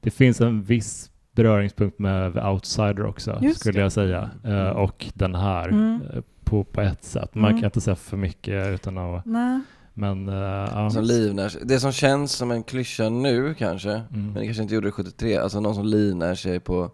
det 0.00 0.10
finns 0.10 0.40
en 0.40 0.62
viss 0.62 1.08
beröringspunkt 1.34 1.98
med 1.98 2.34
The 2.34 2.40
Outsider 2.40 3.06
också, 3.06 3.38
Just 3.42 3.60
skulle 3.60 3.78
det. 3.78 3.82
jag 3.82 3.92
säga. 3.92 4.30
Eh, 4.44 4.68
och 4.68 5.06
den 5.14 5.34
här 5.34 5.68
Mm. 5.68 6.00
eh, 6.14 6.22
på, 6.44 6.64
på 6.64 6.80
ett 6.80 7.04
sätt. 7.04 7.34
Man 7.34 7.50
Mm. 7.50 7.60
kan 7.60 7.64
inte 7.68 7.80
säga 7.80 7.94
för 7.96 8.16
mycket 8.16 8.68
utan 8.68 8.98
att, 8.98 9.26
Nej. 9.26 9.60
men 9.94 10.28
uh, 10.28 10.34
ja. 10.72 10.90
Som 10.90 11.04
livnär. 11.04 11.52
Det 11.64 11.80
som 11.80 11.92
känns 11.92 12.32
som 12.32 12.50
en 12.50 12.62
klyscha 12.62 13.08
nu 13.08 13.54
kanske, 13.54 13.90
Mm. 13.90 14.04
men 14.10 14.34
det 14.34 14.44
kanske 14.44 14.62
inte 14.62 14.74
gjorde 14.74 14.88
det 14.88 14.92
73, 14.92 15.36
alltså 15.36 15.60
någon 15.60 15.74
som 15.74 15.86
livnär 15.86 16.34
sig 16.34 16.60
på 16.60 16.90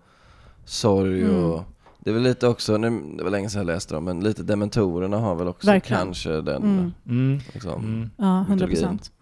sorg 0.64 1.22
Mm. 1.22 1.44
och 1.44 1.62
det 2.08 2.12
är 2.12 2.14
väl 2.14 2.22
lite 2.22 2.48
också, 2.48 2.76
nu, 2.76 3.02
det 3.16 3.24
var 3.24 3.30
länge 3.30 3.50
sedan 3.50 3.58
jag 3.58 3.66
läste 3.66 3.94
dem, 3.94 4.04
men 4.04 4.20
lite 4.20 4.42
dementorerna 4.42 5.16
har 5.18 5.34
väl 5.34 5.48
också 5.48 5.66
Verkligen. 5.66 6.02
kanske 6.04 6.40
den 6.40 6.62
Mm. 6.62 6.92
Mm. 7.06 7.40
liksom. 7.52 7.84
Mm. 7.84 8.10
Ja, 8.16 8.24
hundra 8.24 8.44
Mytologin. 8.66 8.76
procent. 8.76 9.12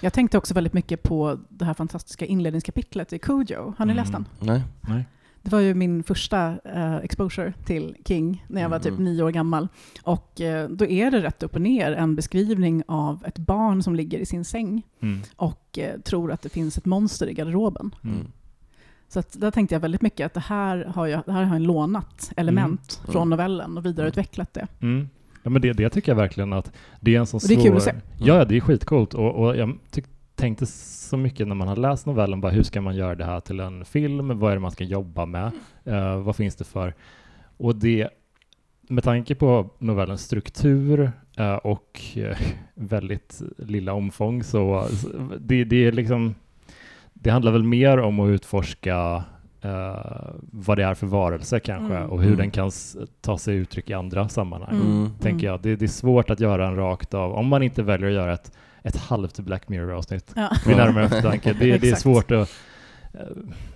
Jag 0.00 0.12
tänkte 0.12 0.38
också 0.38 0.54
väldigt 0.54 0.72
mycket 0.72 1.02
på 1.02 1.38
det 1.48 1.64
här 1.64 1.74
fantastiska 1.74 2.26
inledningskapitlet 2.26 3.12
i 3.12 3.18
Cujo. 3.18 3.74
Har 3.78 3.86
ni 3.86 3.92
Mm. 3.92 3.96
läst 3.96 4.12
den? 4.12 4.26
Nej? 4.40 4.62
Nej. 4.80 5.04
Det 5.42 5.50
var 5.52 5.60
ju 5.60 5.74
min 5.74 6.02
första 6.02 6.56
eh, 6.64 6.96
exposure 6.96 7.52
till 7.64 7.96
King 8.04 8.44
när 8.48 8.62
jag 8.62 8.68
var 8.68 8.78
typ 8.78 8.92
Mhm. 8.92 9.04
nio 9.04 9.22
år 9.22 9.30
gammal. 9.30 9.68
Och 10.02 10.40
eh, 10.40 10.68
då 10.68 10.86
är 10.86 11.10
det 11.10 11.22
rätt 11.22 11.42
upp 11.42 11.54
och 11.54 11.60
ner 11.60 11.92
en 11.92 12.16
beskrivning 12.16 12.82
av 12.88 13.24
ett 13.26 13.38
barn 13.38 13.82
som 13.82 13.94
ligger 13.94 14.18
i 14.18 14.26
sin 14.26 14.44
säng 14.44 14.82
Mm. 15.02 15.20
och 15.36 15.78
eh, 15.78 16.00
tror 16.00 16.32
att 16.32 16.42
det 16.42 16.48
finns 16.48 16.78
ett 16.78 16.84
monster 16.84 17.26
i 17.26 17.34
garderoben. 17.34 17.94
Mm. 19.04 19.08
Mm. 19.08 19.08
Så 19.08 19.18
att 19.18 19.40
där 19.40 19.50
tänkte 19.50 19.74
jag 19.74 19.80
väldigt 19.80 20.02
mycket 20.02 20.26
att 20.26 20.34
det 20.34 20.40
här 20.40 20.84
har 20.84 21.06
jag, 21.06 21.22
här 21.26 21.42
har 21.44 21.54
jag 21.54 21.62
lånat 21.62 22.32
element 22.36 23.00
Mm. 23.02 23.12
från 23.12 23.30
novellen 23.30 23.78
och 23.78 23.86
vidareutvecklat 23.86 24.54
det. 24.54 24.66
Mm. 24.80 25.08
Ja, 25.42 25.50
men 25.50 25.62
det, 25.62 25.72
det 25.72 25.90
tycker 25.90 26.12
jag 26.12 26.16
verkligen 26.16 26.52
att 26.52 26.72
det 27.00 27.14
är 27.14 27.18
en 27.20 27.26
sån 27.26 27.38
Och 27.38 27.48
det 27.48 27.54
är 27.54 27.56
svår... 27.56 27.64
kul 27.64 27.76
att 27.76 27.82
se. 27.82 27.92
Ja, 28.18 28.36
ja, 28.38 28.44
det 28.44 28.56
är 28.56 28.60
skitcoolt 28.60 29.14
och, 29.14 29.34
och 29.34 29.56
jag 29.56 29.78
tyck, 29.90 30.04
tänkte 30.34 30.66
så 30.66 31.16
mycket 31.16 31.48
när 31.48 31.54
man 31.54 31.68
har 31.68 31.76
läst 31.76 32.06
novellen, 32.06 32.40
bara 32.40 32.52
hur 32.52 32.62
ska 32.62 32.80
man 32.80 32.96
göra 32.96 33.14
det 33.14 33.24
här 33.24 33.40
till 33.40 33.60
en 33.60 33.84
film? 33.84 34.38
Vad 34.38 34.50
är 34.50 34.56
det 34.56 34.60
man 34.60 34.70
ska 34.70 34.84
jobba 34.84 35.26
med? 35.26 35.50
Eh, 35.84 36.18
vad 36.20 36.36
finns 36.36 36.56
det 36.56 36.64
för? 36.64 36.94
Och 37.56 37.76
det, 37.76 38.08
med 38.88 39.04
tanke 39.04 39.34
på 39.34 39.70
novellens 39.78 40.22
struktur 40.22 41.12
eh, 41.36 41.54
och 41.54 42.00
eh, 42.16 42.36
väldigt 42.74 43.42
lilla 43.58 43.92
omfång 43.92 44.42
så 44.42 44.86
så 44.90 45.08
det, 45.40 45.64
det 45.64 45.86
är 45.86 45.92
liksom 45.92 46.34
det 47.24 47.30
handlar 47.30 47.52
väl 47.52 47.62
mer 47.62 47.98
om 47.98 48.20
att 48.20 48.28
utforska 48.28 49.24
eh, 49.62 50.30
vad 50.52 50.78
det 50.78 50.84
är 50.84 50.94
för 50.94 51.06
varelse 51.06 51.60
kanske 51.60 51.96
Mm. 51.96 52.10
och 52.10 52.18
hur 52.18 52.26
Mm. 52.26 52.38
den 52.38 52.50
kan 52.50 52.70
ta 53.20 53.38
sig 53.38 53.56
uttryck 53.56 53.90
i 53.90 53.94
andra 53.94 54.28
sammanhang. 54.28 54.74
Mm. 54.74 55.10
Tänker 55.20 55.46
jag. 55.46 55.62
Det, 55.62 55.76
det 55.76 55.84
är 55.84 55.88
svårt 55.88 56.30
att 56.30 56.40
göra 56.40 56.66
en 56.68 56.76
rakt 56.76 57.14
av, 57.14 57.32
om 57.32 57.46
man 57.46 57.62
inte 57.62 57.82
väljer 57.82 58.08
att 58.08 58.14
göra 58.14 58.32
ett, 58.32 58.52
ett 58.82 58.96
halvt 58.96 59.38
Black 59.40 59.68
Mirror-avsnitt 59.68 60.32
Ja. 60.36 60.50
vid 60.66 60.76
närmare 60.76 61.04
eftertanke. 61.04 61.52
Det, 61.60 61.78
det 61.78 61.90
är 61.90 61.94
svårt 61.94 62.30
att... 62.30 62.50
eh, 63.14 63.20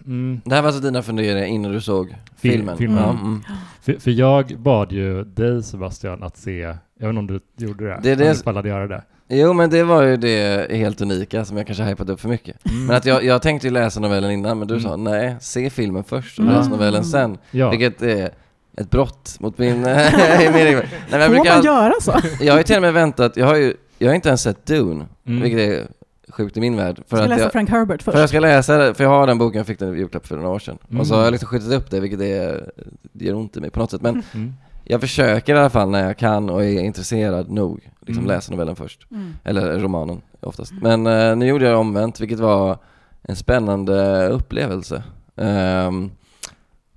Mm, 0.06 0.40
Det 0.44 0.54
här 0.54 0.62
var 0.62 0.66
alltså 0.68 0.82
dina 0.82 1.02
funderingar 1.02 1.46
innan 1.46 1.72
du 1.72 1.80
såg 1.80 2.08
Fil- 2.08 2.16
filmen? 2.52 2.76
filmen. 2.76 2.98
Ja, 3.02 3.10
mm. 3.10 3.40
för, 3.80 3.92
för 3.92 4.10
jag 4.10 4.54
bad 4.58 4.92
ju 4.92 5.24
dig 5.24 5.62
Sebastian 5.62 6.22
att 6.22 6.36
se, 6.36 6.58
jag 6.98 7.08
vet 7.08 7.08
inte 7.08 7.18
om 7.18 7.26
du 7.26 7.40
gjorde 7.66 7.84
det, 7.84 8.00
Det 8.02 8.10
är 8.10 8.16
det- 8.16 8.30
om 8.30 8.34
du 8.36 8.42
pallade 8.42 8.68
göra 8.68 8.86
det. 8.86 9.02
Jo 9.28 9.52
men 9.52 9.70
det 9.70 9.82
var 9.84 10.02
ju 10.02 10.16
det 10.16 10.72
helt 10.76 11.00
unika 11.00 11.44
som 11.44 11.56
jag 11.56 11.66
kanske 11.66 11.84
hypat 11.84 12.08
upp 12.08 12.20
för 12.20 12.28
mycket. 12.28 12.66
Mm. 12.66 12.86
Men 12.86 12.96
att 12.96 13.04
jag, 13.06 13.24
jag 13.24 13.42
tänkte 13.42 13.66
ju 13.66 13.72
läsa 13.72 14.00
novellen 14.00 14.30
innan 14.30 14.58
men 14.58 14.68
du 14.68 14.74
Mm. 14.74 14.82
sa 14.84 14.96
nej, 14.96 15.36
se 15.40 15.70
filmen 15.70 16.04
först 16.04 16.38
och 16.38 16.44
Mm. 16.44 16.56
läs 16.56 16.68
novellen 16.68 17.04
sen. 17.04 17.38
ja. 17.50 17.70
Vilket 17.70 18.02
är 18.02 18.30
ett 18.76 18.90
brott 18.90 19.36
mot 19.40 19.58
min... 19.58 19.80
nej, 19.82 20.50
men 20.52 20.72
jag, 20.72 20.82
Får 21.26 21.34
brukar, 21.34 21.54
man 21.56 21.64
göra 21.64 21.92
så? 22.00 22.14
jag 22.40 22.52
har 22.52 22.58
ju 22.58 22.64
till 22.64 22.76
och 22.76 22.82
med 22.82 22.92
väntat, 22.92 23.36
jag 23.36 23.46
har 23.46 23.56
ju 23.56 23.74
jag 23.98 24.08
har 24.08 24.14
inte 24.14 24.28
ens 24.28 24.42
sett 24.42 24.66
Dune, 24.66 25.06
Mm. 25.26 25.42
vilket 25.42 25.60
är 25.60 25.86
sjukt 26.32 26.56
i 26.56 26.60
min 26.60 26.76
värld. 26.76 27.00
För 27.08 27.16
Ska 27.16 27.22
att 27.24 27.28
läsa 27.30 27.42
jag, 27.42 27.52
Frank 27.52 27.70
Herbert 27.70 28.02
först? 28.02 28.14
för 28.14 28.20
jag 28.20 28.28
ska 28.28 28.40
läsa 28.40 28.78
det, 28.78 28.94
för 28.94 29.04
jag 29.04 29.10
har 29.10 29.26
den 29.26 29.38
boken, 29.38 29.58
jag 29.58 29.66
fick 29.66 29.78
den 29.78 29.94
i 29.94 29.98
julklapp 29.98 30.26
för 30.26 30.36
några 30.36 30.48
år 30.48 30.58
sedan. 30.58 30.78
Mm. 30.90 31.00
Och 31.00 31.06
så 31.06 31.14
har 31.14 31.22
jag 31.24 31.30
liksom 31.32 31.48
skjutit 31.48 31.72
upp 31.72 31.90
det, 31.90 32.00
vilket 32.00 32.20
är, 32.20 32.70
det 33.12 33.24
gör 33.24 33.34
ont 33.34 33.56
i 33.56 33.60
mig 33.60 33.70
på 33.70 33.80
något 33.80 33.90
sätt. 33.90 34.02
Men 34.02 34.22
Mm. 34.34 34.52
jag 34.84 35.00
försöker 35.00 35.54
i 35.54 35.58
alla 35.58 35.70
fall 35.70 35.90
när 35.90 36.04
jag 36.06 36.16
kan 36.16 36.50
och 36.50 36.64
är 36.64 36.80
intresserad 36.80 37.50
nog, 37.50 37.88
liksom 38.08 38.24
Mm. 38.24 38.36
läsa 38.36 38.52
novellen 38.52 38.76
först. 38.76 39.06
Mm. 39.10 39.34
Eller 39.44 39.78
romanen 39.78 40.20
oftast. 40.40 40.72
Men 40.82 41.06
eh, 41.06 41.36
nu 41.36 41.46
gjorde 41.46 41.64
jag 41.64 41.74
det 41.74 41.78
omvänt, 41.78 42.20
vilket 42.20 42.38
var 42.40 42.78
en 43.22 43.36
spännande 43.36 44.28
upplevelse. 44.28 45.02
Ehm, 45.36 46.10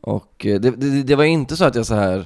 och 0.01 0.45
eh, 0.45 0.59
det, 0.59 0.71
det, 0.71 1.03
det 1.03 1.15
var 1.15 1.23
inte 1.23 1.55
så 1.57 1.65
att 1.65 1.75
jag 1.75 1.85
så 1.85 1.95
här 1.95 2.25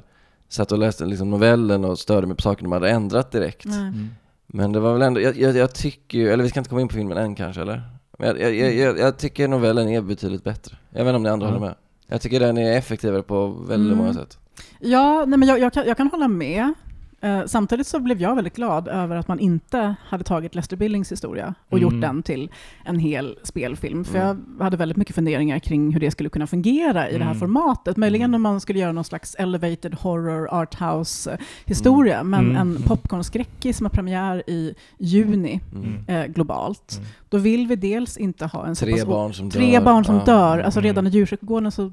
satt 0.50 0.72
och 0.72 0.78
läste 0.78 1.06
liksom 1.06 1.30
novellen 1.30 1.86
och 1.86 2.00
störde 2.00 2.28
mig 2.28 2.36
på 2.36 2.42
saker 2.42 2.64
de 2.64 2.72
hade 2.72 2.90
ändrat 2.90 3.32
direkt. 3.32 3.66
Mm. 3.66 4.10
Men 4.48 4.72
det 4.72 4.80
var 4.80 4.94
väl 4.94 5.02
ändå, 5.02 5.22
jag, 5.22 5.38
jag, 5.38 5.56
jag 5.56 5.74
tycker 5.76 6.18
ju, 6.18 6.30
eller 6.30 6.44
vi 6.44 6.50
ska 6.50 6.60
inte 6.60 6.70
komma 6.70 6.82
in 6.82 6.88
på 6.88 6.94
filmen 6.96 7.18
än 7.18 7.36
kanske 7.36 7.62
eller? 7.62 7.82
Men 8.20 8.40
jag, 8.40 8.56
jag, 8.56 9.00
jag, 9.00 9.18
tycker 9.18 9.48
novellen 9.48 9.90
är 9.90 10.02
betydligt 10.02 10.44
bättre. 10.44 10.78
Jag 10.90 11.06
vet 11.06 11.10
inte 11.10 11.16
om 11.16 11.24
ni 11.24 11.30
andra 11.30 11.48
Ja. 11.48 11.54
håller 11.54 11.66
med? 11.66 11.76
Jag 12.08 12.22
tycker 12.22 12.40
den 12.40 12.58
är 12.58 12.78
effektivare 12.78 13.22
på 13.22 13.48
väldigt 13.48 13.86
Mm. 13.94 13.98
många 13.98 14.14
sätt. 14.14 14.38
Ja, 14.80 15.26
nej 15.28 15.40
men 15.40 15.50
jag, 15.50 15.60
jag, 15.60 15.74
kan, 15.74 15.88
jag 15.88 15.98
kan 15.98 16.08
hålla 16.08 16.28
med. 16.28 16.74
Eh, 17.22 17.46
samtidigt 17.46 17.88
så 17.88 18.00
blev 18.00 18.22
jag 18.22 18.36
väldigt 18.36 18.56
glad 18.56 18.88
över 18.88 19.16
att 19.16 19.28
man 19.28 19.40
inte 19.40 19.96
hade 20.10 20.24
tagit 20.24 20.56
Lester 20.56 20.78
Billings 20.78 21.12
historia 21.12 21.54
och 21.70 21.78
Mm. 21.78 21.84
gjort 21.84 22.02
den 22.02 22.24
till 22.24 22.52
en 22.86 23.00
hel 23.00 23.38
spelfilm. 23.44 24.06
För 24.06 24.20
Mm. 24.20 24.46
jag 24.58 24.64
hade 24.64 24.78
väldigt 24.78 24.98
mycket 24.98 25.16
funderingar 25.16 25.60
kring 25.60 25.92
hur 25.94 26.00
det 26.00 26.12
skulle 26.12 26.30
kunna 26.30 26.48
fungera 26.48 27.10
i 27.10 27.14
det 27.18 27.24
här 27.24 27.32
Mm. 27.32 27.40
formatet. 27.40 27.98
Möjligen 27.98 28.26
Mm. 28.26 28.36
om 28.36 28.42
man 28.42 28.62
skulle 28.62 28.80
göra 28.80 28.92
någon 28.92 29.04
slags 29.04 29.36
elevated 29.36 29.94
horror 29.94 30.48
arthouse 30.52 31.38
historia, 31.66 32.24
men 32.24 32.40
Mm. 32.46 32.56
en 32.58 32.70
Mm. 32.72 32.82
popcornskräckis 32.82 33.78
som 33.78 33.86
har 33.86 33.90
premiär 33.92 34.44
i 34.50 34.76
juni 35.00 35.60
Mm. 35.74 35.84
Mm. 35.86 36.04
eh, 36.08 36.26
globalt. 36.28 36.96
Mm. 36.98 37.10
Då 37.30 37.38
vill 37.38 37.68
vi 37.68 37.76
dels 37.76 38.18
inte 38.18 38.46
ha 38.46 38.66
en 38.68 38.76
Tre 38.76 38.92
pass 38.92 39.06
barn 39.06 39.34
som 39.34 39.50
dör. 39.50 39.60
Tre 39.60 39.80
barn 39.80 40.06
som 40.06 40.16
Ja. 40.16 40.24
dör. 40.26 40.60
Alltså 40.60 40.80
Mm. 40.80 40.88
redan 40.90 41.08
i 41.08 41.10
djursjukvården 41.10 41.72
så 41.72 41.92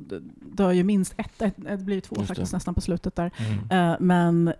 dör 0.52 0.72
ju 0.72 0.84
minst 0.84 1.14
ett, 1.16 1.42
ett 1.42 1.54
det 1.56 1.76
blir 1.76 2.00
två 2.00 2.16
Just 2.18 2.28
faktiskt 2.28 2.50
det. 2.50 2.56
nästan 2.56 2.74
på 2.74 2.80
slutet 2.80 3.16
där. 3.16 3.30
Mm. 3.70 3.90
Eh, 3.92 3.96
men 4.00 4.48
eh, 4.48 4.54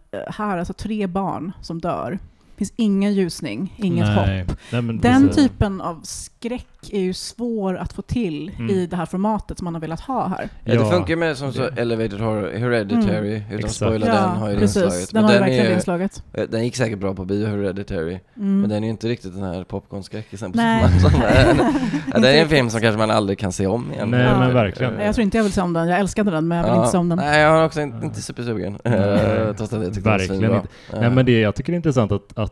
här, 0.53 0.59
alltså 0.59 0.73
tre 0.73 1.07
barn 1.07 1.53
som 1.61 1.81
dör. 1.81 2.19
Det 2.55 2.59
finns 2.59 2.73
ingen 2.77 3.15
ljusning, 3.15 3.75
inget 3.77 4.07
Nej. 4.07 4.41
hopp. 4.41 4.57
Nej, 4.73 4.83
men 4.83 5.01
Den 5.01 5.29
precis. 5.29 5.43
typen 5.45 5.81
av 5.81 6.01
skräck 6.05 6.67
är 6.93 7.01
ju 7.01 7.12
svår 7.15 7.77
att 7.77 7.93
få 7.93 8.03
till 8.03 8.49
Mm. 8.59 8.71
i 8.71 8.87
det 8.87 8.97
här 8.97 9.07
formatet 9.07 9.59
som 9.59 9.65
man 9.65 9.75
har 9.75 9.81
velat 9.81 10.01
ha 10.01 10.27
här. 10.29 10.49
Ja, 10.65 10.75
det 10.75 10.81
Ja, 10.81 10.91
funkar 10.91 11.17
med 11.17 11.37
som 11.37 11.53
så 11.53 11.62
Elevated 11.77 12.21
Horror, 12.21 12.59
Hereditary, 12.59 13.35
utan 13.37 13.45
Exakt. 13.59 13.65
att 13.65 13.73
spoila 13.73 14.07
den 14.07 14.29
har 14.29 14.49
ju 14.49 14.55
det 14.55 14.61
precis. 14.61 14.77
inslaget. 14.83 15.11
Den 15.12 15.23
Men 15.23 15.25
har 15.25 15.31
ju 15.33 15.38
den, 15.38 15.49
verkligen 15.49 15.67
är, 15.73 15.75
inslaget. 15.77 16.23
eh, 16.35 16.45
den 16.51 16.65
gick 16.65 16.77
säkert 16.77 16.99
bra 16.99 17.15
på 17.15 17.25
bio, 17.25 17.47
Hereditary. 17.47 18.19
Mm. 18.37 18.61
Men 18.61 18.71
den 18.71 18.79
är 18.83 18.87
ju 18.87 18.91
inte 18.91 19.09
riktigt 19.09 19.35
den 19.35 19.43
här 19.43 19.65
popcornskräckisen 19.65 20.53
på 20.53 20.57
Nej. 20.57 20.83
är- 21.25 21.57
ja, 22.12 22.19
Det 22.19 22.29
är 22.38 22.43
en 22.43 22.49
film 22.49 22.71
som 22.71 22.81
kanske 22.81 22.99
man 22.99 23.11
aldrig 23.11 23.38
kan 23.38 23.53
se 23.53 23.67
om 23.67 23.93
igen. 23.93 24.11
Nej, 24.11 24.21
Ja. 24.21 24.38
men 24.38 24.55
verkligen. 24.55 25.01
Jag 25.01 25.15
tror 25.15 25.23
inte 25.23 25.37
jag 25.37 25.45
vill 25.45 25.53
se 25.53 25.61
om 25.61 25.73
den. 25.73 25.88
Jag 25.88 25.99
älskade 26.01 26.31
den, 26.31 26.49
men 26.49 26.59
jag 26.59 26.65
vill 26.65 26.73
Ja. 26.73 26.79
inte 26.79 26.91
se 26.93 26.99
om 26.99 27.09
den. 27.09 27.19
Nej, 27.19 27.41
jag 27.41 27.51
har 27.51 27.65
också 27.65 27.81
inte, 27.81 28.07
inte 28.07 28.23
supersugen. 28.23 28.79
Trots 29.57 29.73
att 29.73 29.83
jag 29.83 29.95
tyckte 29.95 30.01
den 30.01 30.03
var 30.05 30.19
Verkligen 30.19 30.55
inte. 30.55 30.69
Nej, 31.01 31.11
men 31.11 31.27
det 31.27 31.41
jag 31.41 31.55
tycker 31.55 31.73
det 31.73 31.75
är 31.75 31.77
intressant 31.77 32.12
att, 32.12 32.38
att 32.38 32.52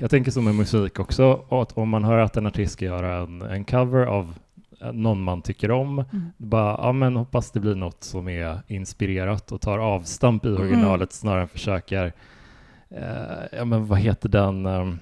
jag 0.00 0.10
tänker 0.10 0.30
som 0.30 0.44
med 0.44 0.54
musik 0.54 0.98
också, 0.98 1.44
att 1.50 1.72
om 1.78 1.88
man 1.88 2.04
hör 2.04 2.18
att 2.18 2.36
en 2.36 2.46
artist 2.46 2.72
ska 2.72 2.84
göra 2.84 3.16
en, 3.16 3.42
en 3.42 3.64
cover 3.64 4.06
av 4.06 4.34
eh, 4.80 4.92
någon 4.92 5.22
man 5.22 5.42
tycker 5.42 5.70
om, 5.70 5.98
Mm. 6.12 6.26
bara, 6.36 6.80
ja 6.82 6.92
men 6.92 7.16
hoppas 7.16 7.50
det 7.50 7.60
blir 7.60 7.74
något 7.74 8.04
som 8.04 8.28
är 8.28 8.58
inspirerat 8.66 9.52
och 9.52 9.60
tar 9.60 9.78
avstamp 9.78 10.46
i 10.46 10.48
originalet 10.48 11.12
snarare 11.12 11.42
än 11.42 11.48
försöker, 11.48 12.12
eh, 12.90 13.58
ja 13.58 13.64
men 13.64 13.86
vad 13.86 13.98
heter 13.98 14.28
den, 14.28 14.66
um, 14.66 14.98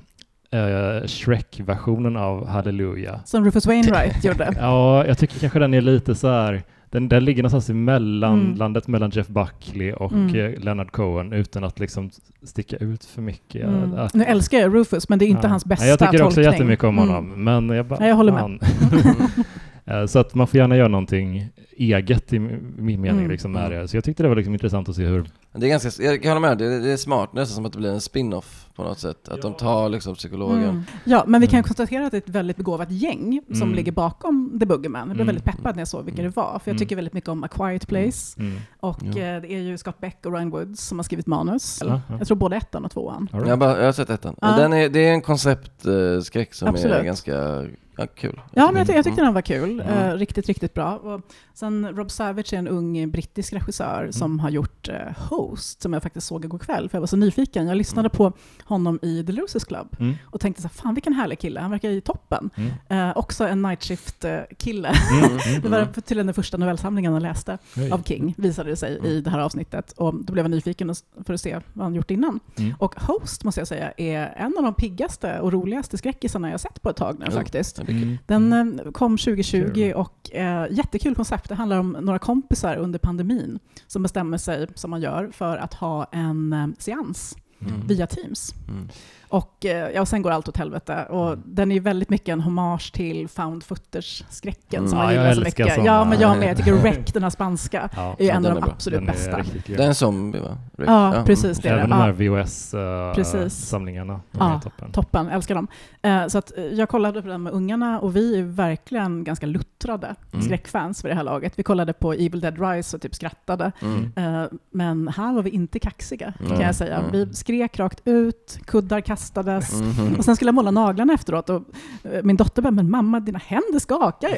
eh, 0.50 1.06
Shrek-versionen 1.06 2.16
av 2.16 2.46
Halleluja? 2.48 3.20
Som 3.24 3.44
Rufus 3.44 3.66
Wainwright 3.66 4.24
gjorde. 4.24 4.52
Ja, 4.60 5.06
jag 5.06 5.18
tycker 5.18 5.38
kanske 5.38 5.58
den 5.58 5.74
är 5.74 5.80
lite 5.80 6.14
så 6.14 6.28
här, 6.28 6.62
den, 6.90 7.08
den 7.08 7.24
ligger 7.24 7.42
någonstans 7.42 7.70
i 7.70 7.74
mellanlandet 7.74 8.88
Mm. 8.88 8.92
mellan 8.92 9.10
Jeff 9.10 9.28
Buckley 9.28 9.92
och 9.92 10.12
Mm. 10.12 10.34
eh, 10.34 10.60
Leonard 10.60 10.90
Cohen 10.90 11.32
utan 11.32 11.64
att 11.64 11.78
liksom 11.78 12.10
sticka 12.42 12.76
ut 12.76 13.04
för 13.04 13.22
mycket. 13.22 13.64
Mm. 13.68 13.92
Ja, 13.96 14.08
Nu 14.14 14.24
älskar 14.24 14.58
jag 14.58 14.74
Rufus, 14.74 15.08
men 15.08 15.18
det 15.18 15.24
är 15.24 15.26
inte 15.26 15.40
ja. 15.46 15.48
hans 15.48 15.64
bästa 15.64 15.82
Nej, 15.84 15.90
Jag 15.90 15.98
tycker 15.98 16.22
också 16.22 16.34
tolkning. 16.34 16.44
jättemycket 16.52 16.84
om 16.84 16.98
Mm. 16.98 17.08
honom, 17.08 17.44
men 17.44 17.68
jag 17.76 17.86
bara... 17.86 17.98
Nej, 18.00 18.08
jag 18.08 18.16
håller 18.16 18.32
med. 18.32 18.58
Eh, 19.90 20.06
Så 20.06 20.18
att 20.18 20.34
man 20.34 20.46
får 20.46 20.58
gärna 20.60 20.76
göra 20.76 20.88
någonting 20.88 21.48
eget 21.76 22.32
i 22.32 22.38
min 22.38 23.00
mening 23.00 23.08
Mm. 23.18 23.30
liksom 23.30 23.52
med 23.52 23.66
Mm. 23.66 23.78
det. 23.80 23.88
Så 23.88 23.96
jag 23.96 24.04
tyckte 24.04 24.22
det 24.22 24.28
var 24.28 24.36
liksom 24.36 24.52
intressant 24.54 24.88
att 24.88 24.96
se 24.96 25.04
hur... 25.04 25.24
Det 25.52 25.66
är 25.66 25.70
ganska, 25.70 26.02
jag 26.02 26.22
kan 26.22 26.32
hålla 26.32 26.48
med, 26.48 26.58
det, 26.58 26.80
det 26.80 26.90
är 26.92 26.96
smart, 26.96 27.32
nästan 27.32 27.54
som 27.54 27.66
att 27.66 27.72
det 27.72 27.78
blir 27.78 27.90
en 27.92 28.00
spin-off 28.00 28.66
på 28.74 28.82
något 28.82 28.98
sätt. 28.98 29.28
Att 29.28 29.42
de 29.42 29.54
tar 29.54 29.88
liksom 29.88 30.14
psykologen. 30.14 30.62
Mm. 30.64 30.82
Ja, 31.04 31.24
men 31.26 31.40
vi 31.40 31.46
kan 31.46 31.54
Mm. 31.54 31.64
konstatera 31.64 32.04
att 32.06 32.10
det 32.10 32.16
är 32.16 32.22
ett 32.22 32.28
väldigt 32.28 32.56
begåvat 32.56 32.90
gäng 32.90 33.40
som 33.48 33.62
Mm. 33.62 33.74
ligger 33.74 33.92
bakom 33.92 34.58
The 34.60 34.66
Boogeyman. 34.66 35.00
Jag 35.00 35.08
blev 35.08 35.14
Mm. 35.16 35.26
väldigt 35.26 35.44
peppad 35.44 35.76
när 35.76 35.80
jag 35.80 35.88
såg 35.88 36.04
vilka 36.04 36.22
det 36.22 36.36
var, 36.36 36.60
för 36.64 36.70
jag 36.70 36.78
tycker 36.78 36.96
väldigt 36.96 37.14
mycket 37.14 37.28
om 37.30 37.44
A 37.44 37.48
Quiet 37.48 37.88
Place. 37.88 38.40
Mm. 38.40 38.58
Och 38.80 38.98
Ja. 39.02 39.08
eh, 39.08 39.14
det 39.42 39.52
är 39.52 39.58
ju 39.60 39.78
Scott 39.78 40.00
Beck 40.00 40.26
och 40.26 40.32
Ryan 40.32 40.50
Woods 40.50 40.80
som 40.86 40.98
har 40.98 41.02
skrivit 41.02 41.26
manus. 41.26 41.78
Ja, 41.84 42.00
ja. 42.08 42.16
Jag 42.18 42.26
tror 42.26 42.36
både 42.36 42.56
ettan 42.56 42.84
och 42.84 42.90
tvåan. 42.90 43.28
All 43.32 43.40
Jag, 43.40 43.46
right. 43.48 43.58
bara, 43.58 43.78
jag 43.78 43.84
har 43.84 43.92
sett 43.92 44.10
ettan. 44.10 44.36
Ja. 44.40 44.50
Och 44.54 44.60
Den 44.60 44.72
är, 44.72 44.88
det 44.88 45.00
är 45.08 45.12
en 45.12 45.22
konceptskräck 45.22 46.54
som 46.54 46.68
är 46.68 46.72
Absolut. 46.72 47.04
ganska 47.04 47.64
ja, 47.98 48.06
kul. 48.06 48.40
Ja, 48.52 48.66
men 48.66 48.76
jag, 48.76 48.86
ty- 48.86 48.92
jag 48.92 49.04
tyckte 49.04 49.22
den 49.22 49.34
var 49.34 49.40
kul. 49.42 49.80
Mm. 49.80 49.98
Eh, 50.08 50.14
riktigt, 50.14 50.46
riktigt 50.46 50.74
bra. 50.74 50.96
Och 50.96 51.20
sen 51.54 51.88
Rob 51.96 52.10
Savage 52.10 52.52
är 52.52 52.58
en 52.58 52.68
ung 52.68 53.10
brittisk 53.10 53.52
regissör 53.52 54.00
Mm. 54.00 54.12
som 54.12 54.40
har 54.40 54.50
gjort 54.50 54.88
eh, 54.88 54.94
Host, 55.28 55.82
som 55.82 55.92
jag 55.92 56.02
faktiskt 56.02 56.26
såg 56.26 56.44
igår 56.44 56.58
kväll, 56.58 56.88
för 56.88 56.96
jag 56.96 57.00
var 57.00 57.06
så 57.06 57.16
nyfiken. 57.16 57.66
Jag 57.68 57.76
lyssnade 57.76 58.06
Mm. 58.08 58.16
på 58.16 58.32
honom 58.64 58.98
i 59.02 59.24
The 59.26 59.32
Losers 59.32 59.64
Club 59.64 59.96
Mm. 60.00 60.14
och 60.24 60.40
tänkte 60.40 60.62
så 60.62 60.68
här, 60.68 60.74
fan 60.74 60.94
vilken 60.94 61.12
härlig 61.12 61.38
kille, 61.38 61.60
han 61.60 61.70
verkar 61.70 61.90
ju 61.90 62.00
toppen. 62.00 62.50
Mm. 62.56 63.08
Eh, 63.08 63.16
också 63.18 63.44
en 63.48 63.62
night 63.62 63.82
shift-kille. 63.82 64.88
Mm. 65.12 65.24
Mm. 65.48 65.60
Det 65.62 65.68
var 65.68 65.84
tydligen 65.84 66.26
den 66.26 66.34
första 66.34 66.56
novellsamlingen 66.56 67.12
jag 67.12 67.22
läste 67.22 67.58
Oj. 67.76 67.90
av 67.90 68.02
King, 68.02 68.34
visade 68.36 68.70
det 68.70 68.76
sig 68.76 68.98
i 69.04 69.20
det 69.20 69.30
här 69.30 69.38
avsnittet. 69.38 69.92
Och 69.92 70.14
då 70.14 70.32
blev 70.32 70.44
jag 70.44 70.50
nyfiken 70.50 70.94
för 71.24 71.34
att 71.34 71.40
se 71.40 71.60
vad 71.72 71.84
han 71.84 71.94
gjort 71.94 72.10
innan. 72.10 72.40
Mm. 72.58 72.74
Och 72.78 72.94
Host, 73.00 73.44
måste 73.44 73.60
jag 73.60 73.68
säga, 73.68 73.92
är 73.96 74.34
en 74.36 74.54
av 74.58 74.62
de 74.64 74.74
piggaste 74.74 75.40
och 75.40 75.52
roligaste 75.52 75.98
skräckisarna 75.98 76.50
jag 76.50 76.60
sett 76.60 76.82
på 76.82 76.90
ett 76.90 76.96
tag 76.96 77.16
nu 77.18 77.30
faktiskt. 77.30 77.78
Mm. 77.96 78.18
Den 78.26 78.52
Mm. 78.52 78.80
eh, 78.84 78.92
kom 78.92 79.18
2020 79.18 79.70
Kul. 79.74 79.92
och 79.94 80.30
eh, 80.34 80.66
jättekul 80.70 81.14
koncept. 81.14 81.48
Det 81.48 81.54
handlar 81.54 81.78
om 81.78 81.90
några 82.00 82.18
kompisar 82.18 82.76
under 82.76 82.98
pandemin 82.98 83.58
som 83.86 84.02
bestämmer 84.02 84.38
sig, 84.38 84.66
som 84.74 84.90
man 84.90 85.00
gör, 85.00 85.30
för 85.32 85.56
att 85.56 85.74
ha 85.74 86.04
en 86.12 86.52
eh, 86.52 86.66
seans 86.78 87.36
Mm. 87.66 87.86
via 87.86 88.06
Teams. 88.06 88.54
Mm. 88.68 88.88
Och, 89.28 89.64
eh, 89.66 89.90
ja, 89.90 90.00
och 90.00 90.08
sen 90.08 90.22
går 90.22 90.30
allt 90.30 90.48
åt 90.48 90.56
helvete. 90.56 91.06
Och 91.10 91.26
Mm. 91.28 91.42
den 91.46 91.72
är 91.72 91.80
väldigt 91.80 92.10
mycket 92.10 92.28
en 92.28 92.40
hommage 92.40 92.92
till 92.92 93.28
found 93.28 93.64
footage-skräcken 93.64 94.78
Mm. 94.78 94.90
som 94.90 94.98
Ja, 94.98 95.04
jag 95.04 95.12
gillar 95.22 95.34
så 95.34 95.40
mycket. 95.40 95.74
såna. 95.74 95.86
Ja, 95.86 96.04
men 96.04 96.20
jag 96.20 96.38
med. 96.38 96.48
Jag 96.48 96.56
tycker 96.56 96.72
Rec, 96.74 97.12
den 97.12 97.22
här 97.22 97.30
spanska, 97.30 97.88
Ja, 97.96 98.16
är 98.18 98.22
ju 98.22 98.28
Ja, 98.28 98.34
en 98.34 98.42
den 98.42 98.52
av 98.52 98.58
är 98.58 98.62
de 98.62 98.70
absolut 98.70 99.00
den 99.00 99.08
är 99.08 99.12
bästa. 99.12 99.38
riktigt 99.38 99.64
kul. 99.64 99.76
Det 99.76 99.82
är 99.82 99.86
en 99.88 99.94
zombie 99.94 100.38
va? 100.40 100.58
Rick? 100.78 100.88
Ja, 100.88 101.22
precis. 101.26 101.58
Det 101.58 101.68
är 101.68 101.72
Även 101.72 101.90
det. 101.90 101.96
de 101.96 102.00
här 102.02 102.08
Ja, 102.08 103.14
Precis. 103.14 103.34
VHS-samlingarna. 103.34 104.20
Ja, 104.30 104.54
är 104.56 104.60
toppen. 104.60 104.92
toppen, 104.92 105.28
älskar 105.28 105.54
dem. 105.54 105.68
Eh, 106.02 106.26
så 106.26 106.38
att, 106.38 106.58
eh, 106.58 106.64
jag 106.64 106.88
kollade 106.88 107.22
på 107.22 107.28
den 107.28 107.42
med 107.42 107.52
ungarna 107.52 108.00
och 108.00 108.16
vi 108.16 108.38
är 108.38 108.42
verkligen 108.42 109.24
ganska 109.24 109.46
luttrade 109.46 110.14
Mm. 110.32 110.44
skräckfans 110.44 111.04
vid 111.04 111.10
det 111.10 111.16
här 111.16 111.22
laget. 111.24 111.52
Vi 111.56 111.62
kollade 111.62 111.92
på 111.92 112.12
Evil 112.12 112.40
Dead 112.40 112.60
Rise 112.70 112.96
och 112.96 113.02
typ 113.02 113.14
skrattade. 113.14 113.72
Mm. 113.82 114.12
Eh, 114.16 114.46
men 114.70 115.08
här 115.08 115.32
var 115.32 115.42
vi 115.42 115.50
inte 115.50 115.78
kaxiga, 115.78 116.32
kan 116.48 116.60
jag 116.60 116.74
säga. 116.74 117.00
nej. 117.00 117.10
Vi 117.26 117.34
skrek 117.34 117.78
rakt 117.78 118.00
ut, 118.04 118.58
kuddar 118.66 119.00
kastades. 119.18 119.72
Mhm. 119.80 120.14
Och 120.18 120.24
sen 120.24 120.36
skulle 120.36 120.48
jag 120.48 120.54
måla 120.54 120.70
naglarna 120.70 121.12
efteråt 121.12 121.50
och 121.50 121.62
eh, 122.04 122.22
min 122.22 122.36
dotter 122.36 122.62
bara, 122.62 122.70
men 122.70 122.90
mamma 122.90 123.20
dina 123.20 123.38
händer 123.46 123.78
skakar 123.78 124.28
ju. 124.28 124.36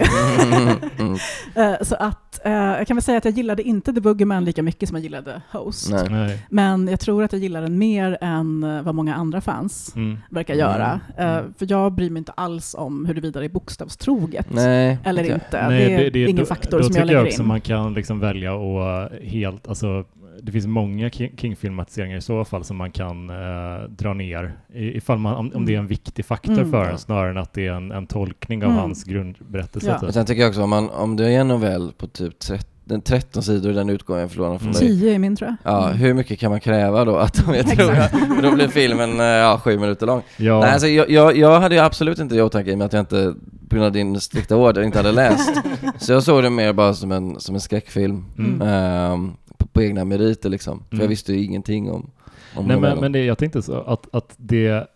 Mm. 0.99 1.17
Eh, 1.55 1.75
Så 1.83 1.95
att 1.95 2.47
eh, 2.47 2.53
jag 2.53 2.87
kan 2.87 2.97
väl 2.97 3.03
säga 3.03 3.19
att 3.19 3.25
jag 3.25 3.35
gillade 3.35 3.63
inte 3.63 3.93
The 3.93 4.01
Boogeyman 4.01 4.45
lika 4.45 4.63
mycket 4.63 4.89
som 4.89 4.97
jag 4.97 5.03
gillade 5.03 5.43
Host. 5.53 5.91
Nej. 5.91 6.07
Nej. 6.11 6.47
Men 6.51 6.89
jag 6.89 7.01
tror 7.01 7.25
att 7.25 7.33
jag 7.33 7.43
gillar 7.43 7.63
den 7.63 7.79
mer 7.79 8.19
än 8.21 8.61
vad 8.85 8.95
många 8.95 9.15
andra 9.15 9.41
fans 9.41 9.93
Mm. 9.97 10.19
verkar 10.31 10.55
Mm. 10.55 10.67
göra. 10.67 11.01
Eh, 11.19 11.31
Mm. 11.41 11.55
För 11.59 11.67
jag 11.71 11.93
bryr 11.93 12.11
mig 12.11 12.19
inte 12.19 12.33
alls 12.33 12.75
om 12.79 13.07
huruvida 13.07 13.41
det 13.41 13.47
är 13.47 13.51
bokstavstroget 13.51 14.47
Nej. 14.51 14.99
eller 15.05 15.23
inte. 15.23 15.35
inte. 15.35 15.69
det 15.69 16.07
är 16.07 16.17
ingen 16.17 16.37
då, 16.37 16.45
faktor 16.45 16.79
då 16.79 16.85
som 16.85 16.93
tycker 16.93 17.01
jag 17.01 17.07
lägger 17.07 17.27
också 17.27 17.43
in. 17.43 17.49
man 17.49 17.61
kan 17.61 17.95
liksom 17.95 18.21
välja 18.21 18.53
att 18.55 19.13
helt, 19.23 19.69
alltså 19.69 20.05
det 20.43 20.53
finns 20.53 20.67
många 20.67 21.11
King- 21.11 21.37
King-filmatiseringar 21.37 22.17
i 22.17 22.21
så 22.21 22.45
fall 22.45 22.65
som 22.65 22.77
man 22.77 22.91
kan 22.91 23.31
eh, 23.31 23.89
dra 23.89 24.15
ner 24.15 24.53
i- 24.75 24.97
ifall 24.97 25.19
man, 25.19 25.35
om, 25.37 25.53
om 25.55 25.67
det 25.67 25.75
är 25.75 25.79
en 25.79 25.87
viktig 25.87 26.25
faktor 26.25 26.53
Mm. 26.59 26.71
för 26.71 26.85
Ja. 26.85 26.91
en 26.91 26.99
snarare 26.99 27.31
än 27.31 27.39
att 27.39 27.53
det 27.53 27.67
är 27.67 27.73
en, 27.73 27.91
en 27.93 28.07
tolkning 28.07 28.65
av 28.65 28.71
Mm. 28.71 28.81
hans 28.83 29.05
grundberättelse. 29.05 29.87
Ja. 29.89 29.95
Typ. 29.95 30.03
Men 30.03 30.13
sen 30.13 30.27
tycker 30.27 30.41
jag 30.43 30.49
också 30.49 30.63
om, 30.63 30.71
man, 30.71 30.91
om 30.91 31.17
det 31.17 31.25
är 31.33 31.41
en 31.41 31.49
novell 31.49 31.93
på 31.99 32.07
typ 32.07 32.39
13, 32.39 33.01
13 33.05 33.43
sidor 33.43 33.71
i 33.73 33.75
den 33.75 33.91
utgången 33.91 34.29
förlorar 34.29 34.59
från 34.59 34.69
Mm. 34.69 34.81
dig. 34.81 34.89
Tio 34.89 35.15
är 35.15 35.19
min 35.19 35.37
tror 35.37 35.49
jag. 35.65 35.75
Ja, 35.75 35.87
Mm. 35.87 35.99
hur 35.99 36.15
mycket 36.15 36.39
kan 36.39 36.51
man 36.51 36.61
kräva 36.61 37.05
då? 37.05 37.17
Att 37.17 37.47
de, 37.47 37.55
jag 37.55 37.67
tror, 37.67 37.91
Exakt. 37.93 38.19
för 38.19 38.43
då 38.43 38.55
blir 38.55 38.69
filmen 38.69 39.21
eh, 39.21 39.27
ja, 39.27 39.61
sju 39.65 39.79
minuter 39.79 40.07
lång. 40.07 40.23
Ja, 40.37 40.61
Nej, 40.61 40.71
alltså, 40.73 40.87
jag, 40.89 41.11
jag, 41.11 41.37
jag 41.37 41.61
hade 41.61 41.75
ju 41.75 41.81
absolut 41.81 42.19
inte 42.19 42.35
det 42.35 42.39
i 42.39 42.43
åtanke 42.43 42.71
i 42.71 42.75
och 42.75 42.79
med 42.79 42.85
att 42.85 42.93
jag 42.93 43.01
inte, 43.03 43.35
på 43.69 43.75
grund 43.77 43.87
av 43.87 43.93
din 43.93 44.21
strikta 44.21 44.57
order, 44.57 44.83
inte 44.83 44.99
hade 44.99 45.13
läst. 45.13 45.53
Så 45.99 46.13
jag 46.13 46.23
såg 46.23 46.43
det 46.43 46.51
mer 46.51 46.73
bara 46.73 46.95
som 46.95 47.13
en, 47.13 47.41
som 47.41 47.55
en 47.55 47.61
skräckfilm. 47.61 48.25
mm. 48.39 48.63
ehm, 48.63 49.33
på, 49.61 49.67
på 49.67 49.83
egna 49.83 50.05
meriter 50.05 50.49
liksom. 50.51 50.79
För 50.89 50.95
Mm. 50.97 51.03
jag 51.03 51.09
visste 51.09 51.33
ju 51.33 51.45
ingenting 51.45 51.91
om, 51.91 51.97
om 51.97 52.07
Nej, 52.55 52.65
men, 52.67 52.75
novellen. 52.77 53.01
men 53.01 53.13
det, 53.13 53.25
jag 53.25 53.39
tänkte 53.39 53.63
så 53.63 53.81
att, 53.81 54.15
att 54.15 54.35
det 54.37 54.87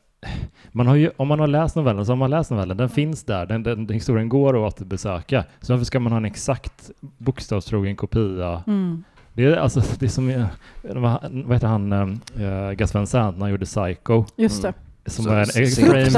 man 0.73 0.87
har 0.87 0.95
ju, 0.97 1.11
om 1.17 1.29
man 1.29 1.41
har 1.41 1.47
läst 1.47 1.77
novellen 1.77 2.07
så 2.07 2.13
har 2.13 2.17
man 2.17 2.31
läst 2.31 2.51
novellen, 2.51 2.77
den 2.77 2.89
finns 2.89 3.25
där, 3.25 3.47
den, 3.47 3.63
den, 3.63 3.89
historien 3.89 4.29
går 4.29 4.67
att 4.67 4.75
återbesöka. 4.75 5.45
Så 5.61 5.73
varför 5.73 5.85
ska 5.85 6.01
man 6.01 6.13
ha 6.13 6.17
en 6.17 6.25
exakt 6.25 6.91
bokstavstrogen 7.19 7.97
kopia? 7.97 8.63
Mm. 8.67 9.05
Det 9.33 9.45
är 9.45 9.57
alltså, 9.57 9.83
det 9.99 10.07
är 10.07 10.11
som, 10.11 10.29
eh, 10.31 10.47
vad 10.83 11.19
vad 11.33 11.53
heter 11.57 11.67
han, 11.69 11.93
äh, 11.93 12.73
Gus 12.73 12.95
Van 12.95 13.07
Sant 13.07 13.37
när 13.37 13.41
han 13.45 13.51
gjorde 13.51 13.67
Psycho, 13.67 14.25
Just 14.37 14.63
det. 14.63 14.73
Mm. 15.07 15.13
som 15.15 15.25
Så- 15.25 15.31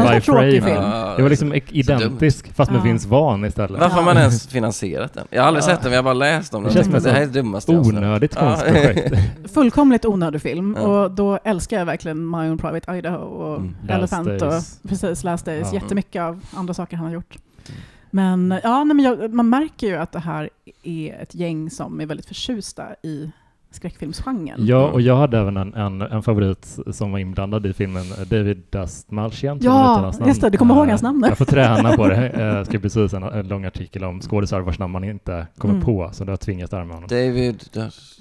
var 0.03 0.13
en 0.13 0.21
frame 0.23 0.51
by 0.51 0.61
frame. 0.61 0.75
film. 0.75 0.83
Ja, 0.83 1.15
Det 1.17 1.23
var 1.23 1.31
liksom 1.31 1.55
identisk, 1.71 2.53
fast 2.55 2.71
med 2.71 2.79
Ja. 2.79 2.85
Vince 2.85 3.09
Vaughn 3.09 3.45
istället. 3.45 3.71
Varför 3.81 3.89
har 3.95 4.01
Ja. 4.01 4.05
man 4.05 4.17
ens 4.17 4.47
finansierat 4.47 5.15
den? 5.15 5.27
Jag 5.31 5.43
har 5.43 5.49
aldrig 5.49 5.63
Ja. 5.63 5.67
sett 5.67 5.83
den, 5.83 5.93
jag 5.93 5.99
har 5.99 6.03
bara 6.05 6.15
läst 6.15 6.55
om 6.55 6.63
den. 6.65 6.73
Det 6.75 6.85
känns 6.85 7.05
Det, 7.05 7.11
här 7.11 7.21
är 7.23 7.27
det 7.27 7.33
dummaste. 7.33 7.73
Onödigt 7.73 8.33
Ja. 8.35 8.41
konstprojekt. 8.41 9.15
Fullkomligt 9.55 10.05
onödig 10.05 10.43
film 10.43 10.77
Ja. 10.81 10.83
och 11.05 11.11
då 11.11 11.39
älskar 11.45 11.79
jag 11.79 11.87
verkligen 11.87 12.31
My 12.31 12.37
Own 12.49 12.59
Private 12.59 12.93
Idaho 12.97 13.17
och 13.25 13.57
Mm. 13.57 13.75
Elephant 13.89 14.29
Last 14.29 14.43
och 14.43 14.51
Days. 14.51 14.81
precis 14.89 15.25
Last 15.25 15.45
Days, 15.45 15.69
Ja. 15.73 15.81
jättemycket 15.81 16.23
av 16.23 16.41
andra 16.55 16.75
saker 16.75 16.97
han 16.97 17.07
har 17.07 17.13
gjort. 17.15 17.37
Men 18.11 18.61
ja, 18.65 18.85
nej, 18.85 18.97
men 18.97 19.05
jag, 19.05 19.35
man 19.35 19.49
märker 19.49 19.87
ju 19.87 19.97
att 19.97 20.13
det 20.13 20.19
här 20.19 20.51
är 20.83 21.23
ett 21.23 21.35
gäng 21.35 21.71
som 21.71 22.01
är 22.01 22.07
väldigt 22.07 22.27
förtjusta 22.27 22.85
i 23.03 23.31
skräckfilmsgenren. 23.77 24.67
Ja, 24.67 24.89
och 24.89 25.01
jag 25.01 25.17
hade 25.17 25.39
även 25.39 25.57
en, 25.57 25.75
en, 25.75 26.03
en 26.03 26.23
favorit 26.23 26.79
som 26.91 27.13
var 27.13 27.19
inblandad 27.19 27.67
i 27.67 27.73
filmen, 27.73 28.03
eh, 28.03 28.27
David 28.29 28.63
Dastmalchian. 28.71 29.59
Ja, 29.63 30.13
just 30.27 30.41
det, 30.41 30.51
du 30.51 30.59
kommer 30.59 30.75
ihåg 30.75 30.85
Eh, 30.85 30.89
hans 30.89 31.03
namn 31.03 31.21
nu. 31.21 31.29
Jag 31.29 31.39
får 31.39 31.45
träna 31.45 31.93
på 31.93 32.09
det. 32.09 32.33
Jag 32.57 32.67
skrev 32.67 32.81
precis 32.81 33.15
en, 33.15 33.23
en 33.23 33.49
lång 33.49 33.65
artikel 33.65 34.05
om 34.05 34.21
skådisar 34.21 34.61
vars 34.61 34.79
namn 34.79 34.93
man 34.93 35.05
inte 35.05 35.47
kommer 35.59 35.75
Mm. 35.75 35.85
på, 35.87 36.09
så 36.13 36.25
det 36.25 36.33
har 36.33 36.37
tvingat 36.37 36.71
där 36.71 36.85
med 36.85 36.95
honom. 36.97 37.09
David. 37.09 37.63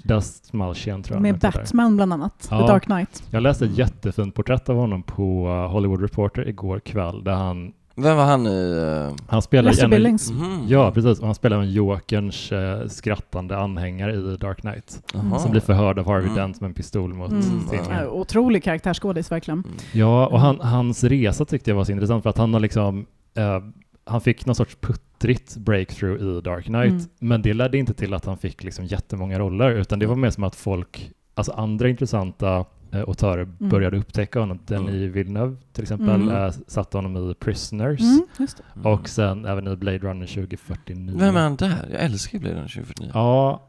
Dastmalchian 0.04 1.02
tror 1.02 1.16
jag 1.16 1.22
Med. 1.22 1.38
Batman 1.38 1.96
bland 1.96 2.12
annat, 2.12 2.48
Ja. 2.50 2.60
The 2.60 2.66
Dark 2.72 2.84
Knight. 2.84 3.22
Jag 3.30 3.42
läste 3.42 3.64
ett 3.64 3.78
jättefint 3.78 4.34
porträtt 4.34 4.68
av 4.68 4.76
honom 4.76 5.02
på 5.02 5.48
Hollywood 5.70 6.00
Reporter 6.02 6.48
igår 6.48 6.80
kväll, 6.80 7.24
där 7.24 7.32
han, 7.34 7.72
Vem 7.98 8.16
var 8.16 8.24
han 8.24 8.46
i... 8.46 8.74
Uh... 8.74 9.14
han 9.28 9.42
spelar 9.42 9.70
Lester 9.70 9.84
en- 9.84 9.90
Billings. 9.90 10.30
mhm. 10.30 10.64
Ja, 10.68 10.90
precis. 10.92 11.18
Och 11.20 11.26
han 11.26 11.34
spelar 11.34 11.58
en 11.60 11.70
Jokerns 11.72 12.52
eh, 12.52 12.86
skrattande 12.88 13.58
anhängare 13.58 14.12
i 14.14 14.36
Dark 14.36 14.60
Knight. 14.60 15.02
Jaha. 15.14 15.38
Som 15.38 15.50
blir 15.50 15.60
förhörd 15.60 15.98
av 15.98 16.06
Harvey 16.06 16.24
Mm. 16.26 16.34
Dent 16.36 16.60
med 16.60 16.68
en 16.68 16.74
pistol 16.74 17.14
mot 17.14 17.30
Mm. 17.30 17.44
Ja, 17.90 18.06
otrolig 18.06 18.62
karaktärsskådis 18.64 19.32
verkligen. 19.32 19.58
Mm. 19.66 19.76
Ja, 19.92 20.26
och 20.26 20.40
han, 20.40 20.60
hans 20.60 21.04
resa 21.04 21.44
tyckte 21.44 21.70
jag 21.70 21.76
var 21.76 21.84
så 21.84 21.92
intressant 21.92 22.22
för 22.22 22.30
att 22.30 22.38
han 22.38 22.52
har 22.54 22.60
liksom 22.60 23.06
eh, 23.36 23.60
han 24.04 24.20
fick 24.20 24.46
någon 24.46 24.54
sorts 24.54 24.76
puttrigt 24.80 25.56
breakthrough 25.56 26.22
i 26.22 26.40
Dark 26.40 26.64
Knight, 26.64 26.90
Mm. 26.92 27.04
men 27.20 27.42
det 27.42 27.52
ledde 27.54 27.78
inte 27.78 27.94
till 27.94 28.14
att 28.14 28.24
han 28.24 28.38
fick 28.38 28.64
liksom 28.64 28.84
jättemånga 28.84 29.38
roller, 29.38 29.70
utan 29.70 29.98
det 29.98 30.06
var 30.06 30.16
mer 30.16 30.30
som 30.30 30.44
att 30.44 30.54
folk, 30.56 31.10
alltså 31.34 31.52
andra 31.52 31.88
intressanta 31.88 32.64
eh, 32.92 33.00
autörer 33.00 33.44
började 33.58 33.98
upptäcka 33.98 34.40
honom. 34.40 34.58
Denis 34.66 35.14
Villeneuve 35.14 35.56
till 35.72 35.82
exempel 35.82 36.22
Mm. 36.22 36.36
eh, 36.44 36.52
satte 36.66 36.98
honom 36.98 37.30
i 37.30 37.34
Prisoners, 37.34 38.00
Mm, 38.00 38.26
just 38.38 38.56
det. 38.56 38.62
Mm. 38.80 38.92
och 38.92 39.08
sen 39.08 39.44
även 39.44 39.68
i 39.68 39.76
Blade 39.76 39.98
Runner 39.98 40.26
2049. 40.26 41.16
Vem 41.18 41.36
är 41.36 41.40
han 41.40 41.56
där? 41.56 41.88
Jag 41.92 42.00
älskar 42.04 42.38
Blade 42.38 42.54
Runner 42.56 42.68
2049. 42.68 43.10
Ja, 43.14 43.62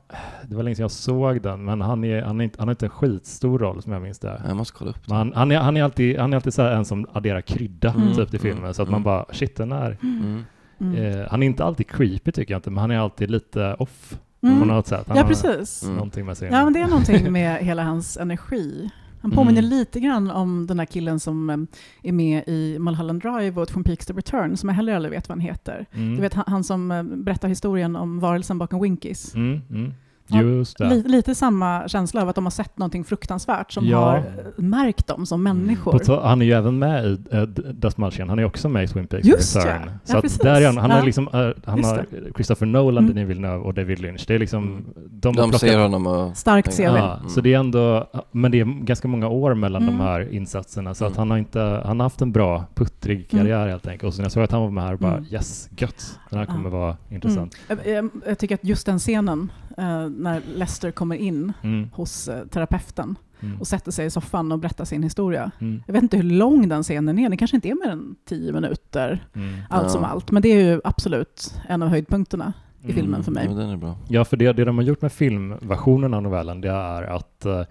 det 0.49 0.55
var 0.55 0.63
länge 0.63 0.75
sedan 0.75 0.83
jag 0.83 0.91
såg 0.91 1.41
den, 1.41 1.65
men 1.65 1.81
han, 1.81 2.03
är, 2.03 2.21
han, 2.21 2.39
är 2.41 2.43
inte, 2.43 2.59
han 2.59 2.67
har 2.67 2.73
inte 2.73 2.85
en 2.85 2.89
skitstor 2.89 3.59
roll 3.59 3.81
som 3.81 3.91
jag 3.91 4.01
minns 4.01 4.19
det. 4.19 4.41
Jag 4.47 4.55
måste 4.57 4.77
kolla 4.77 4.91
upp 4.91 5.07
det. 5.07 5.13
Han, 5.13 5.33
han, 5.35 5.51
är, 5.51 5.57
han 5.59 5.77
är 5.77 5.83
alltid, 5.83 6.17
han 6.19 6.33
är 6.33 6.37
alltid 6.37 6.53
så 6.53 6.61
här 6.61 6.71
en 6.71 6.85
som 6.85 7.05
adderar 7.13 7.41
krydda 7.41 7.89
Mm. 7.93 8.13
typ 8.15 8.29
till 8.29 8.39
filmen, 8.39 8.73
så 8.73 8.81
att 8.81 8.89
man 8.89 8.95
Mm. 9.01 9.03
bara 9.03 9.25
shit 9.31 9.55
den 9.55 9.71
är... 9.71 9.97
Mm. 10.03 10.43
Mm. 10.79 10.95
Eh, 10.95 11.27
han 11.31 11.43
är 11.43 11.47
inte 11.47 11.63
alltid 11.63 11.87
creepy 11.89 12.31
tycker 12.31 12.53
jag 12.53 12.59
inte, 12.59 12.69
men 12.69 12.77
han 12.81 12.91
är 12.91 12.97
alltid 12.99 13.31
lite 13.31 13.73
off 13.79 14.19
Mm. 14.43 14.59
på 14.59 14.65
något 14.65 14.87
sätt. 14.87 15.03
Han 15.07 15.17
Ja, 15.17 15.23
precis. 15.23 15.83
Mm. 15.83 15.95
någonting 15.95 16.25
med 16.25 16.37
sin... 16.37 16.51
Ja, 16.51 16.63
men 16.63 16.73
det 16.73 16.79
är 16.81 16.87
någonting 16.87 17.31
med 17.31 17.57
hela 17.65 17.83
hans 17.83 18.17
energi. 18.17 18.89
Han 19.31 19.35
påminner 19.35 19.61
Mm. 19.61 19.69
lite 19.69 19.99
grann 19.99 20.31
om 20.31 20.67
den 20.67 20.79
här 20.79 20.85
killen 20.85 21.19
som 21.19 21.49
eh, 21.49 21.57
är 22.03 22.11
med 22.11 22.43
i 22.47 22.77
Mulholland 22.79 23.21
Drive 23.21 23.61
och 23.61 23.67
Twin 23.67 23.83
Peaks 23.83 24.05
The 24.05 24.13
Return, 24.13 24.57
som 24.57 24.69
jag 24.69 24.75
heller 24.75 24.95
aldrig 24.95 25.11
vet 25.11 25.29
vad 25.29 25.37
han 25.37 25.45
heter. 25.47 25.85
Mm. 25.93 26.15
Du 26.15 26.21
vet 26.21 26.33
han, 26.33 26.43
han 26.47 26.63
som 26.63 26.91
eh, 26.91 27.03
berättar 27.03 27.47
historien 27.47 27.95
om 27.95 28.19
varelsen 28.19 28.57
bakom 28.57 28.81
Winkies. 28.81 29.35
Mm, 29.35 29.61
mm. 29.69 29.93
Just 30.29 30.77
det. 30.77 30.89
Li, 30.89 31.03
lite 31.05 31.35
samma 31.35 31.87
känsla 31.87 32.21
av 32.21 32.29
att 32.29 32.35
de 32.35 32.45
har 32.45 32.51
sett 32.51 32.77
någonting 32.77 33.03
fruktansvärt 33.03 33.71
som 33.71 33.85
Ja. 33.85 33.97
har 33.99 34.17
eh, 34.17 34.23
märkt 34.57 35.07
dem 35.07 35.25
som 35.25 35.47
Mm. 35.47 35.57
människor. 35.57 35.99
Ta- 35.99 36.27
han 36.27 36.41
är 36.41 36.45
ju 36.45 36.51
även 36.51 36.79
med 36.79 37.05
i 37.05 37.35
uh, 37.37 37.43
Dust 37.73 37.97
Mulchian, 37.97 38.29
han 38.29 38.39
är 38.39 38.45
också 38.45 38.69
med 38.69 38.83
i 38.83 38.87
Twin 38.87 39.07
Peaks 39.07 39.27
Just 39.27 39.55
Return. 39.55 39.81
ja. 39.85 39.91
Så 40.03 40.13
Ja, 40.15 40.19
att 40.19 40.39
där 40.39 40.61
är 40.61 40.65
han, 40.65 40.77
han 40.77 40.89
Ja. 40.89 40.95
har 40.97 41.03
liksom, 41.05 41.27
eh, 41.27 41.49
han 41.65 41.77
Just 41.77 41.89
har 41.89 42.05
Christopher 42.35 42.65
Nolan, 42.65 43.03
Mm. 43.03 43.15
Denis 43.15 43.29
Villeneuve 43.29 43.57
och 43.63 43.73
David 43.73 43.99
Lynch. 43.99 44.23
Det 44.27 44.35
är 44.35 44.39
liksom, 44.39 44.63
Mm. 44.63 44.85
de, 44.95 45.35
De 45.35 45.49
plockat- 45.49 45.59
ser 45.59 45.79
honom 45.79 46.07
och... 46.07 46.37
Starkt 46.37 46.77
CV. 46.77 46.83
Ja, 46.83 47.17
Mm. 47.17 47.29
så 47.29 47.41
det 47.41 47.53
är 47.53 47.59
ändå, 47.59 48.09
men 48.31 48.51
det 48.51 48.59
är 48.59 48.65
ganska 48.85 49.07
många 49.07 49.27
år 49.27 49.53
mellan 49.53 49.81
Mm. 49.83 49.97
de 49.97 50.03
här 50.03 50.33
insatserna, 50.33 50.93
så 50.93 51.05
att 51.05 51.11
Mm. 51.11 51.17
han 51.19 51.31
har 51.31 51.37
inte, 51.37 51.59
han 51.85 51.99
har 51.99 52.05
haft 52.05 52.21
en 52.21 52.31
bra 52.31 52.65
puttrig 52.75 53.29
karriär 53.29 53.67
helt 53.67 53.87
enkelt. 53.87 54.03
Och 54.07 54.13
så 54.13 54.21
när 54.21 54.25
jag 54.25 54.31
såg 54.31 54.43
att 54.43 54.51
han 54.51 54.61
var 54.61 54.71
med 54.71 54.83
här, 54.83 54.95
bara 54.95 55.11
Mm. 55.17 55.25
yes, 55.31 55.69
gött, 55.77 56.19
den 56.29 56.39
här 56.39 56.45
Ja. 56.49 56.53
kommer 56.53 56.69
vara 56.69 56.97
intressant. 57.09 57.55
Mm. 57.69 57.79
Jag, 57.85 57.95
jag, 57.95 58.09
jag 58.27 58.37
tycker 58.39 58.55
att 58.55 58.63
just 58.63 58.85
den 58.85 58.99
scenen, 58.99 59.51
eh, 59.77 60.09
när 60.09 60.41
Lester 60.55 60.91
kommer 60.91 61.15
in 61.15 61.53
Mm. 61.63 61.89
hos 61.93 62.27
eh, 62.27 62.45
terapeuten 62.47 63.15
Mm. 63.39 63.59
och 63.61 63.67
sätter 63.67 63.91
sig 63.91 64.05
i 64.05 64.09
soffan 64.09 64.51
och 64.51 64.59
berättar 64.59 64.85
sin 64.85 65.03
historia. 65.03 65.51
Mm. 65.59 65.83
Jag 65.87 65.93
vet 65.93 66.03
inte 66.03 66.17
hur 66.17 66.23
lång 66.23 66.69
den 66.69 66.83
scenen 66.83 67.19
är, 67.19 67.29
den 67.29 67.37
kanske 67.37 67.57
inte 67.57 67.69
är 67.69 67.75
mer 67.85 67.91
än 67.91 68.15
tio 68.25 68.53
minuter, 68.53 69.27
Mm. 69.35 69.55
allt 69.69 69.83
Ja. 69.83 69.89
som 69.89 70.03
allt. 70.03 70.31
Men 70.31 70.41
det 70.41 70.49
är 70.49 70.65
ju 70.73 70.81
absolut 70.83 71.53
en 71.69 71.83
av 71.83 71.89
höjdpunkterna 71.89 72.53
i 72.83 72.93
filmen 72.93 73.23
för 73.23 73.31
mig. 73.31 73.45
Ja, 73.49 73.55
den 73.55 73.69
är 73.69 73.77
bra. 73.77 73.97
Ja, 74.09 74.25
för 74.25 74.37
det, 74.37 74.53
det 74.53 74.65
de 74.65 74.77
har 74.77 74.83
gjort 74.85 75.01
med 75.01 75.11
filmversionen 75.11 76.13
av 76.13 76.21
novellen, 76.23 76.61
det 76.61 76.69
är 76.69 77.03
att 77.03 77.45
eh, 77.45 77.61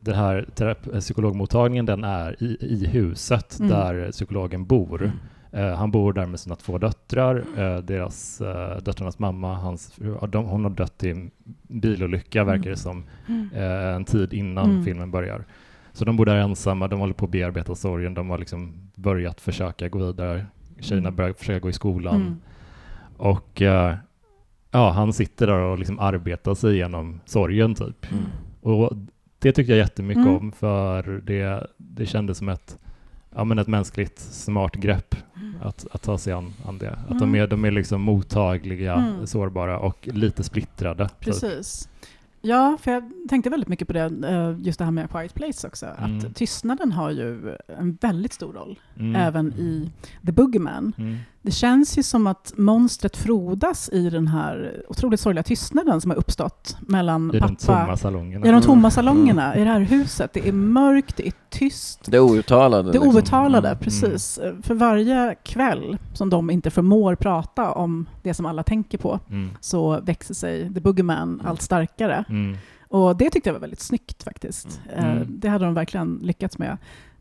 den 0.00 0.14
här 0.14 0.46
psykologmottagningen, 1.00 1.86
den 1.86 2.04
är 2.04 2.42
i, 2.42 2.56
i 2.60 2.86
huset 2.86 3.58
Mm. 3.58 3.70
där 3.70 4.10
psykologen 4.12 4.66
bor. 4.66 5.12
Eh, 5.52 5.74
han 5.74 5.90
bor 5.90 6.12
där 6.12 6.26
med 6.26 6.40
sina 6.40 6.56
två 6.56 6.78
döttrar. 6.78 7.44
Eh, 7.56 7.78
deras, 7.78 8.40
uh, 8.40 8.82
döttrarnas 8.82 9.18
mamma, 9.18 9.54
hans, 9.54 9.92
fru, 9.92 10.18
de, 10.28 10.44
hon 10.44 10.64
har 10.64 10.70
dött 10.70 11.04
i 11.04 11.10
en 11.10 11.30
bilolycka, 11.68 12.40
Mm. 12.40 12.52
verkar 12.54 12.70
det 12.70 12.76
som, 12.76 13.04
eh, 13.54 13.94
en 13.94 14.04
tid 14.04 14.32
innan 14.32 14.70
Mm. 14.70 14.84
filmen 14.84 15.10
börjar. 15.10 15.44
Så 15.92 16.04
de 16.04 16.16
bor 16.16 16.26
där 16.26 16.36
ensamma, 16.36 16.88
de 16.88 17.00
håller 17.00 17.14
på 17.14 17.24
att 17.24 17.30
bearbeta 17.30 17.74
sorgen, 17.74 18.14
de 18.14 18.30
har 18.30 18.38
liksom 18.38 18.90
börjat 18.94 19.40
försöka 19.40 19.88
gå 19.88 19.98
vidare. 19.98 20.46
Tjejerna 20.80 21.08
Mm. 21.08 21.16
börjar 21.16 21.32
försöka 21.32 21.58
gå 21.60 21.68
i 21.68 21.72
skolan. 21.72 22.16
Mm. 22.16 22.36
Och 23.16 23.62
eh, 23.62 23.94
ja, 24.70 24.90
han 24.90 25.12
sitter 25.12 25.46
där 25.46 25.58
och 25.58 25.78
liksom 25.78 25.98
arbetar 25.98 26.54
sig 26.54 26.74
igenom 26.74 27.20
sorgen 27.24 27.74
typ. 27.74 28.12
Mm. 28.12 28.24
Och 28.60 28.92
det 29.38 29.52
tyckte 29.52 29.72
jag 29.72 29.78
jättemycket 29.78 30.22
Mm. 30.24 30.36
om 30.36 30.52
för 30.52 31.02
det, 31.24 31.66
det 31.76 32.06
kändes 32.06 32.38
som 32.38 32.48
ett, 32.48 32.78
ja, 33.36 33.44
men 33.44 33.58
ett 33.58 33.66
mänskligt 33.68 34.18
smart 34.18 34.74
grepp 34.74 35.14
att, 35.62 35.86
att 35.92 36.02
ta 36.02 36.18
sig 36.18 36.32
an, 36.32 36.52
an 36.66 36.78
det. 36.78 36.90
Att 37.08 37.18
de, 37.18 37.28
Mm. 37.28 37.34
är, 37.42 37.46
de 37.46 37.64
är 37.64 37.70
liksom 37.70 38.00
mottagliga, 38.00 38.94
Mm. 38.94 39.26
sårbara 39.26 39.78
och 39.78 40.08
lite 40.12 40.42
splittrade. 40.42 41.08
typ. 41.08 41.20
Precis. 41.20 41.88
Ja, 42.42 42.78
för 42.80 42.90
jag 42.90 43.10
tänkte 43.28 43.50
väldigt 43.50 43.68
mycket 43.68 43.86
på 43.88 43.92
det, 43.94 44.00
eh, 44.28 44.56
just 44.58 44.78
det 44.78 44.84
här 44.84 44.92
med 44.92 45.10
Quiet 45.10 45.34
Place 45.34 45.66
också. 45.66 45.86
Mm. 45.86 46.18
Att 46.18 46.34
tystnaden 46.36 46.92
har 46.92 47.10
ju 47.10 47.56
en 47.78 47.98
väldigt 48.00 48.32
stor 48.32 48.52
roll, 48.52 48.78
Mm. 48.98 49.16
även 49.16 49.52
i 49.52 49.90
The 50.26 50.32
Boogeyman. 50.32 50.92
Mm. 51.46 51.50
Det 51.50 51.56
känns 51.56 51.98
ju 51.98 52.02
som 52.02 52.26
att 52.26 52.52
monstret 52.56 53.16
frodas 53.16 53.88
i 53.92 54.10
den 54.10 54.28
här 54.28 54.82
otroligt 54.88 55.20
sorgliga 55.20 55.42
tystnaden 55.42 56.00
som 56.00 56.10
har 56.10 56.18
uppstått 56.18 56.76
mellan 56.80 57.30
I 57.34 57.40
pappa... 57.40 57.46
de 57.52 57.56
tomma 57.56 57.96
salongerna. 57.96 58.46
I 58.46 58.50
de 58.50 58.62
tomma 58.62 58.78
Mm. 58.78 58.90
salongerna 58.90 59.56
i 59.56 59.64
det 59.64 59.70
här 59.70 59.80
huset. 59.80 60.32
Det 60.32 60.48
är 60.48 60.52
mörkt, 60.52 61.16
det 61.16 61.26
är 61.26 61.32
tyst. 61.50 62.00
Det 62.10 62.20
outtalade. 62.20 62.82
Det 62.92 62.98
liksom. 62.98 63.16
outtalade, 63.16 63.68
Mm. 63.68 63.78
precis. 63.80 64.38
För 64.62 64.74
varje 64.74 65.34
kväll 65.44 65.98
som 66.12 66.30
de 66.30 66.50
inte 66.50 66.70
förmår 66.70 67.14
prata 67.14 67.72
om 67.72 68.08
det 68.22 68.34
som 68.34 68.46
alla 68.46 68.62
tänker 68.62 68.98
på 68.98 69.20
Mm. 69.30 69.50
så 69.60 70.00
växer 70.00 70.34
sig 70.34 70.74
The 70.74 70.80
Boogeyman 70.80 71.42
allt 71.44 71.62
starkare. 71.62 72.24
Mm. 72.28 72.56
Och 72.88 73.16
det 73.16 73.30
tyckte 73.30 73.48
jag 73.48 73.54
var 73.54 73.60
väldigt 73.60 73.80
snyggt 73.80 74.22
faktiskt. 74.22 74.80
Mm. 74.96 75.16
Eh, 75.18 75.26
Det 75.28 75.48
hade 75.48 75.64
de 75.64 75.74
verkligen 75.74 76.18
lyckats 76.22 76.58
med. 76.58 76.76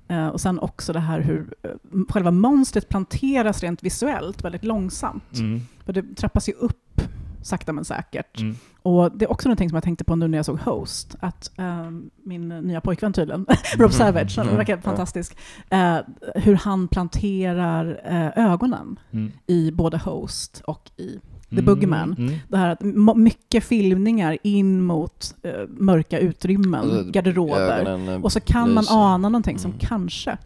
Eh, 0.07 0.27
Och 0.27 0.41
sen 0.41 0.59
också 0.59 0.93
det 0.93 0.99
här 0.99 1.19
hur 1.19 1.53
eh, 1.63 1.69
själva 2.09 2.31
monstret 2.31 2.89
planteras 2.89 3.63
rent 3.63 3.83
visuellt 3.83 4.43
väldigt 4.43 4.63
långsamt. 4.65 5.33
Mm. 5.39 5.61
För 5.85 5.93
det 5.93 6.15
trappas 6.15 6.49
ju 6.49 6.53
upp 6.53 7.01
sakta 7.41 7.73
men 7.73 7.85
säkert. 7.85 8.41
Mm. 8.41 8.55
Och 8.81 9.17
det 9.17 9.25
är 9.25 9.31
också 9.31 9.49
någonting 9.49 9.69
som 9.69 9.75
jag 9.75 9.83
tänkte 9.83 10.03
på 10.03 10.15
nu 10.15 10.27
när 10.27 10.37
jag 10.37 10.45
såg 10.45 10.59
Host, 10.59 11.15
att 11.19 11.51
eh, 11.59 11.89
min 12.23 12.49
nya 12.49 12.81
pojkvän 12.81 13.13
tydligen, 13.13 13.45
Rob 13.77 13.91
Savage, 13.93 14.33
han 14.37 14.45
Mm. 14.45 14.57
verkar 14.57 14.77
fantastisk, 14.77 15.37
eh, 15.69 15.97
hur 16.35 16.55
han 16.55 16.87
planterar 16.87 18.01
eh, 18.05 18.45
ögonen 18.51 18.99
Mm. 19.11 19.31
i 19.47 19.71
både 19.71 19.97
Host 19.97 20.61
och 20.67 20.91
i 20.97 21.19
The 21.55 21.61
Mm. 21.61 21.65
Boogeyman. 21.65 22.15
Mm. 22.17 22.33
det 22.47 22.57
här 22.57 22.69
att 22.69 22.81
mycket 23.17 23.63
filmningar 23.63 24.37
in 24.43 24.81
mot 24.81 25.35
eh, 25.43 25.51
mörka 25.69 26.19
utrymmen, 26.19 26.81
Alltså, 26.81 27.11
garderober. 27.11 27.79
Ögonen, 27.85 28.09
eh, 28.09 28.21
Och 28.23 28.31
så 28.31 28.39
kan 28.39 28.73
man 28.73 28.83
ana 28.89 29.29
någonting 29.29 29.59
som 29.59 29.71
Mm. 29.71 29.79
kanske 29.79 30.37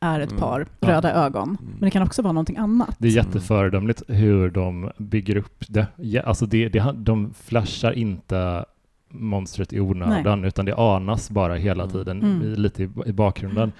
är 0.00 0.20
ett 0.20 0.30
Mm. 0.30 0.40
par 0.40 0.66
Ja. 0.80 0.88
röda 0.88 1.12
ögon. 1.12 1.48
Mm. 1.48 1.72
Men 1.72 1.80
det 1.86 1.90
kan 1.90 2.02
också 2.02 2.22
vara 2.22 2.32
någonting 2.32 2.56
annat. 2.56 2.96
Det 2.98 3.08
är 3.08 3.12
jätteföredömligt 3.12 4.02
hur 4.08 4.50
de 4.50 4.90
bygger 4.98 5.36
upp 5.36 5.64
det. 5.68 5.86
Ja, 5.96 6.22
alltså 6.22 6.46
det, 6.46 6.68
det 6.68 6.94
de 6.96 7.34
flashar 7.44 7.92
inte 7.92 8.64
monstret 9.10 9.72
i 9.72 9.80
onödan, 9.80 10.44
utan 10.44 10.64
det 10.64 10.74
anas 10.76 11.30
bara 11.30 11.54
hela 11.54 11.82
Mm. 11.82 11.92
tiden, 11.92 12.22
Mm. 12.22 12.42
i, 12.42 12.56
lite 12.56 12.82
i, 12.82 12.88
i 13.06 13.12
bakgrunden. 13.12 13.72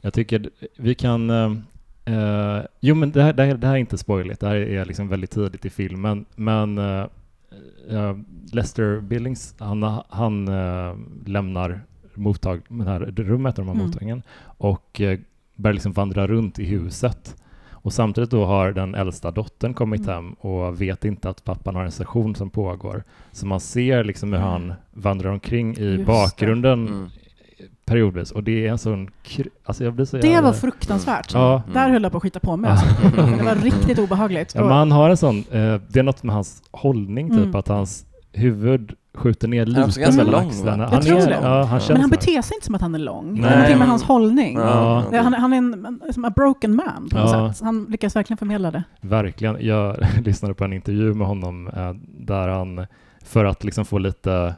Jag 0.00 0.12
tycker 0.12 0.50
vi 0.76 0.94
kan... 0.94 1.30
eh, 2.06 2.60
jo, 2.80 2.94
men 2.94 3.10
det 3.10 3.22
här, 3.22 3.32
det, 3.32 3.42
här, 3.44 3.54
det 3.54 3.66
här 3.66 3.74
är 3.74 3.78
inte 3.78 3.98
spoiligt, 3.98 4.40
det 4.40 4.46
här 4.46 4.56
är 4.56 4.84
liksom 4.84 5.08
väldigt 5.08 5.30
tidigt 5.30 5.64
i 5.64 5.70
filmen, 5.70 6.24
men 6.36 6.78
eh, 6.78 7.06
eh, 7.90 8.16
Lester 8.52 9.00
Billings, 9.00 9.54
han, 9.58 9.82
han 10.08 10.46
lämnar 11.26 11.80
mottag, 12.14 12.60
det 12.68 12.84
här 12.84 13.00
rummet, 13.00 13.56
de 13.56 13.66
här 13.68 13.74
Mm. 13.74 13.86
mottagningen, 13.86 14.22
och 14.58 15.00
börjar 15.56 15.74
liksom 15.74 15.92
vandra 15.92 16.26
runt 16.26 16.58
i 16.58 16.64
huset. 16.64 17.36
Och 17.70 17.92
samtidigt 17.92 18.30
då 18.30 18.44
har 18.44 18.72
den 18.72 18.94
äldsta 18.94 19.30
dottern 19.30 19.74
kommit 19.74 20.00
Mm. 20.00 20.14
hem 20.14 20.32
och 20.32 20.80
vet 20.80 21.04
inte 21.04 21.28
att 21.30 21.44
pappan 21.44 21.74
har 21.74 21.84
en 21.84 21.90
session 21.90 22.34
som 22.34 22.50
pågår. 22.50 23.02
Så 23.32 23.46
man 23.46 23.60
ser 23.60 24.04
liksom 24.04 24.32
hur 24.32 24.40
han 24.40 24.74
vandrar 24.92 25.30
omkring 25.30 25.76
i 25.76 25.84
Just 25.84 26.06
bakgrunden 26.06 26.88
Mm. 26.88 27.08
Periodvis. 27.86 28.30
Och 28.30 28.42
det 28.42 28.66
är 28.66 28.70
en 28.70 28.78
sån... 28.78 29.08
Alltså 29.64 29.84
jag 29.84 29.92
blir 29.94 30.04
så 30.04 30.16
Det 30.16 30.28
jävla- 30.28 30.50
var 30.50 30.52
fruktansvärt. 30.56 31.34
Ja. 31.34 31.62
Där 31.72 31.88
höll 31.90 32.02
jag 32.02 32.12
på 32.12 32.16
att 32.18 32.22
skita 32.22 32.40
på 32.40 32.56
mig. 32.56 32.70
Alltså. 32.70 32.86
Det 33.16 33.42
var 33.44 33.54
riktigt 33.62 33.98
obehagligt. 33.98 34.52
Ja, 34.54 34.72
han 34.72 34.92
har 34.92 35.10
en 35.10 35.16
sån... 35.16 35.36
Eh, 35.38 35.80
det 35.88 35.96
är 35.98 36.02
något 36.02 36.22
med 36.22 36.34
hans 36.34 36.62
hållning, 36.70 37.30
typ, 37.30 37.38
Mm. 37.38 37.54
att 37.56 37.68
hans 37.68 38.06
huvud 38.32 38.92
skjuter 39.14 39.48
ner 39.48 39.66
lite 39.66 40.10
mellan 40.10 40.26
lång, 40.26 40.48
axlarna. 40.48 40.82
Jag 40.84 40.90
Han 40.90 41.00
tror 41.02 41.18
är, 41.18 41.26
det. 41.26 41.38
Ja, 41.42 41.62
han 41.64 41.80
men 41.88 42.00
han 42.00 42.10
beter 42.10 42.42
sig 42.42 42.54
inte 42.54 42.66
som 42.66 42.74
att 42.74 42.80
han 42.80 42.94
är 42.94 42.98
lång. 42.98 43.34
Det 43.34 43.40
Nej. 43.40 43.50
är 43.50 43.54
någonting 43.54 43.78
med 43.78 43.88
hans 43.88 44.02
hållning. 44.02 44.54
Ja. 44.58 45.04
Det- 45.10 45.18
Han, 45.18 45.32
han 45.34 45.52
är 45.52 45.56
en, 45.56 46.00
som 46.14 46.24
a 46.24 46.32
broken 46.36 46.76
man 46.76 47.08
på 47.10 47.16
något 47.18 47.30
Ja. 47.32 47.52
sätt. 47.52 47.64
Han 47.64 47.86
lyckas 47.90 48.16
verkligen 48.16 48.38
förmedla 48.38 48.70
det. 48.70 48.82
Verkligen. 49.00 49.56
Jag 49.60 49.96
lyssnade 50.24 50.54
på 50.54 50.64
en 50.64 50.72
intervju 50.72 51.14
med 51.14 51.26
honom 51.26 51.68
eh, 51.68 51.92
där 52.18 52.48
han, 52.48 52.86
för 53.24 53.44
att 53.44 53.64
liksom 53.64 53.84
få 53.84 53.98
lite, 53.98 54.54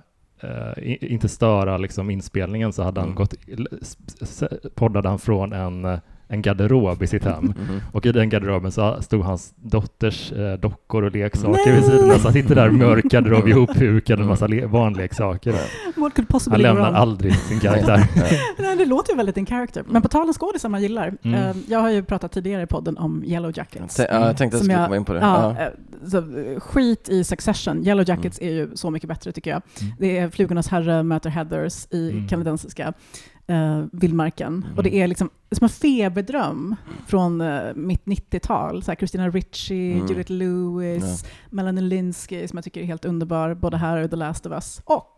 i- 0.82 1.06
inte 1.12 1.28
störa 1.28 1.76
liksom 1.76 2.10
inspelningen, 2.10 2.72
så 2.72 2.82
hade 2.82 3.00
han 3.00 3.08
Mm. 3.08 3.16
gått, 3.16 3.34
poddade 4.74 5.08
han 5.08 5.18
från 5.18 5.52
en, 5.52 5.84
eh, 5.84 5.98
en 6.28 6.42
garderob 6.42 7.02
i 7.02 7.06
sitt 7.06 7.24
hem. 7.24 7.44
Mhm. 7.58 7.80
Och 7.92 8.06
i 8.06 8.12
den 8.12 8.28
garderoben 8.28 8.72
så 8.72 9.02
stod 9.02 9.22
hans 9.24 9.54
dotters 9.56 10.32
eh, 10.32 10.58
dockor 10.58 11.02
och 11.04 11.12
leksaker 11.12 11.66
Nej! 11.66 11.74
vid 11.74 11.84
sidan. 11.84 12.18
Så 12.18 12.22
han 12.22 12.32
sitter 12.32 12.54
där 12.54 12.70
mörk 12.70 13.04
garderob 13.04 13.48
ihophukad 13.48 14.18
med 14.18 14.24
en 14.24 14.28
massa 14.28 14.46
le- 14.46 14.66
barnleksaker. 14.66 15.54
What 16.00 16.14
could 16.14 16.28
possibly 16.28 16.64
Han 16.66 16.74
lämnar 16.76 16.92
aldrig 16.92 17.34
sin 17.36 17.60
karaktär. 17.60 18.06
Nej, 18.58 18.76
det 18.76 18.84
låter 18.84 19.12
ju 19.12 19.16
väldigt 19.16 19.36
in 19.36 19.46
character. 19.46 19.84
Men 19.86 20.02
på 20.02 20.08
tal 20.08 20.26
om 20.26 20.32
skådisar 20.34 20.68
man 20.68 20.82
gillar. 20.82 21.14
Mm. 21.22 21.34
eh, 21.50 21.56
Jag 21.68 21.78
har 21.78 21.90
ju 21.90 22.02
pratat 22.02 22.32
tidigare 22.32 22.62
i 22.62 22.66
podden 22.66 22.98
om 22.98 23.24
Yellow 23.24 23.52
Jackets. 23.58 23.96
T- 23.96 24.06
ja, 24.10 24.26
jag 24.26 24.36
tänkte 24.36 24.56
att 24.56 24.60
jag 24.64 24.72
skulle 24.72 24.84
komma 24.84 24.96
in 24.96 25.04
på 25.04 25.12
det. 25.12 25.20
Ja, 25.20 25.54
Ja. 25.58 25.62
eh, 25.64 26.08
så, 26.10 26.18
eh, 26.18 26.60
skit 26.60 27.08
i 27.08 27.24
Succession. 27.24 27.86
Yellow 27.86 28.08
Jackets 28.08 28.38
är 28.40 28.50
ju 28.52 28.70
så 28.76 28.90
mycket 28.90 29.08
bättre 29.08 29.32
tycker 29.32 29.50
jag. 29.50 29.62
Mm. 29.80 29.92
Det 29.98 30.18
är 30.18 30.28
Flugornas 30.30 30.68
herre 30.68 31.02
möter 31.02 31.30
Heathers 31.30 31.86
i 31.90 32.10
Mm. 32.10 32.28
kanadensiska 32.28 32.92
eh, 33.48 33.84
vildmarken. 33.92 34.66
Och 34.76 34.82
det 34.82 34.94
är 34.94 35.06
liksom 35.08 35.30
som 35.50 35.64
en 35.64 35.68
feberdröm 35.68 36.76
från 37.06 37.40
eh, 37.40 37.60
mitt 37.74 38.04
90-tal. 38.04 38.82
Så 38.82 38.90
här, 38.90 38.96
Christina 38.96 39.28
Ricci, 39.30 39.92
Mm. 39.92 40.06
Juliette 40.06 40.32
Lewis, 40.32 41.24
Melanie 41.50 41.84
Linsky 41.84 42.48
som 42.48 42.56
jag 42.56 42.64
tycker 42.64 42.80
är 42.80 42.84
helt 42.84 43.04
underbar, 43.04 43.54
både 43.54 43.76
här 43.76 44.02
och 44.04 44.10
The 44.10 44.16
Last 44.16 44.46
of 44.46 44.52
Us. 44.52 44.80
Och 44.84 45.14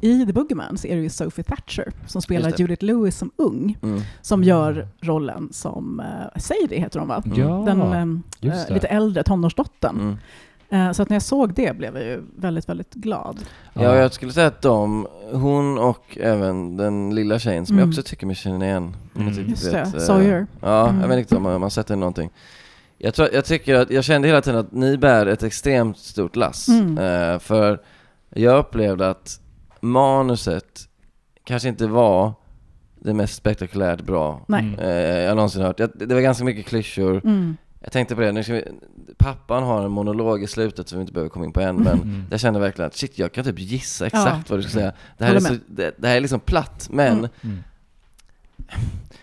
i 0.00 0.26
The 0.26 0.32
Boogeyman 0.32 0.78
så 0.78 0.86
är 0.86 0.96
det 0.96 1.02
ju 1.02 1.08
Sophie 1.10 1.44
Thatcher 1.44 1.92
som 2.06 2.22
spelar. 2.22 2.52
Juliette 2.58 2.86
Lewis 2.86 3.18
som 3.18 3.30
ung, 3.36 3.78
Mm. 3.82 4.00
som 4.22 4.44
gör 4.44 4.88
rollen 5.00 5.48
som, 5.52 6.00
uh, 6.00 6.40
Sadie 6.40 6.78
heter 6.80 6.98
hon 6.98 7.08
va? 7.08 7.22
Mm. 7.26 7.38
Ja, 7.38 7.62
Den 7.66 8.22
eh, 8.52 8.74
lite 8.74 8.86
äldre 8.86 9.22
tonårsdottern. 9.22 10.16
Eh, 10.72 10.92
så 10.92 11.02
att 11.02 11.08
när 11.08 11.14
jag 11.14 11.22
såg 11.22 11.54
det 11.54 11.76
blev 11.76 11.96
jag 11.96 12.04
ju 12.06 12.22
väldigt, 12.36 12.68
väldigt 12.68 12.94
glad. 12.94 13.38
Ja, 13.74 13.96
jag 13.96 14.12
skulle 14.12 14.32
säga 14.32 14.46
att 14.46 14.62
de, 14.62 15.06
hon 15.32 15.78
och 15.78 16.18
även 16.20 16.76
den 16.76 17.14
lilla 17.14 17.38
tjejen 17.38 17.66
som 17.66 17.74
Mm. 17.76 17.80
jag 17.82 17.88
också 17.88 18.02
tycker 18.02 18.26
mig 18.26 18.36
känna 18.36 18.64
igen. 18.66 18.96
Mm. 19.16 19.48
Just 19.48 19.70
det, 19.70 19.76
vet, 19.84 19.94
eh, 19.94 20.00
Sawyer. 20.00 20.46
Ja, 20.60 20.88
Mm. 20.88 21.00
jag 21.00 21.08
vet 21.08 21.18
inte 21.18 21.36
om 21.36 21.42
man, 21.42 21.60
man 21.60 21.70
sett 21.70 21.86
det 21.86 21.96
någonting. 21.96 22.30
Jag, 22.98 23.14
tror, 23.14 23.28
jag 23.32 23.44
tycker 23.44 23.74
att, 23.74 23.90
jag 23.90 24.04
kände 24.04 24.28
hela 24.28 24.40
tiden 24.40 24.60
att 24.60 24.72
ni 24.72 24.96
bär 24.98 25.26
ett 25.26 25.42
extremt 25.42 25.98
stort 25.98 26.36
lass. 26.36 26.68
Mm. 26.68 26.98
Eh, 26.98 27.38
för 27.38 27.80
jag 28.30 28.58
upplevde 28.58 29.10
att 29.10 29.40
manuset 29.80 30.88
kanske 31.44 31.68
inte 31.68 31.86
var 31.86 32.32
det 33.00 33.14
mest 33.14 33.34
spektakulärt 33.34 34.00
bra 34.00 34.44
Nej. 34.48 34.76
Mm. 34.78 35.22
jag 35.24 35.36
någonsin 35.36 35.62
hört. 35.62 35.76
Det 35.94 36.14
var 36.14 36.20
ganska 36.20 36.44
mycket 36.44 36.66
klyschor. 36.66 37.20
Mm. 37.24 37.56
Jag 37.82 37.92
tänkte 37.92 38.14
på 38.14 38.20
det, 38.20 38.32
nu 38.32 38.42
ska 38.42 38.52
vi, 38.52 38.64
pappan 39.18 39.62
har 39.62 39.82
en 39.84 39.90
monolog 39.90 40.42
i 40.42 40.46
slutet 40.46 40.88
som 40.88 40.98
vi 40.98 41.00
inte 41.02 41.12
behöver 41.12 41.30
komma 41.30 41.44
in 41.44 41.52
på 41.52 41.60
än, 41.60 41.76
men 41.76 41.92
Mm. 42.02 42.24
jag 42.30 42.40
kände 42.40 42.60
verkligen 42.60 42.86
att 42.86 42.96
shit, 42.96 43.18
jag 43.18 43.32
kan 43.32 43.44
typ 43.44 43.58
gissa 43.58 44.06
exakt 44.06 44.26
Ja. 44.26 44.42
vad 44.48 44.58
du 44.58 44.62
ska 44.62 44.72
säga. 44.72 44.92
Det 45.18 45.24
här, 45.24 45.34
är 45.34 45.40
så, 45.40 45.54
det, 45.66 45.94
det 45.98 46.08
här 46.08 46.16
är 46.16 46.20
liksom 46.20 46.40
platt, 46.40 46.88
men 46.92 47.18
Mm. 47.18 47.28
Mm. 47.42 47.58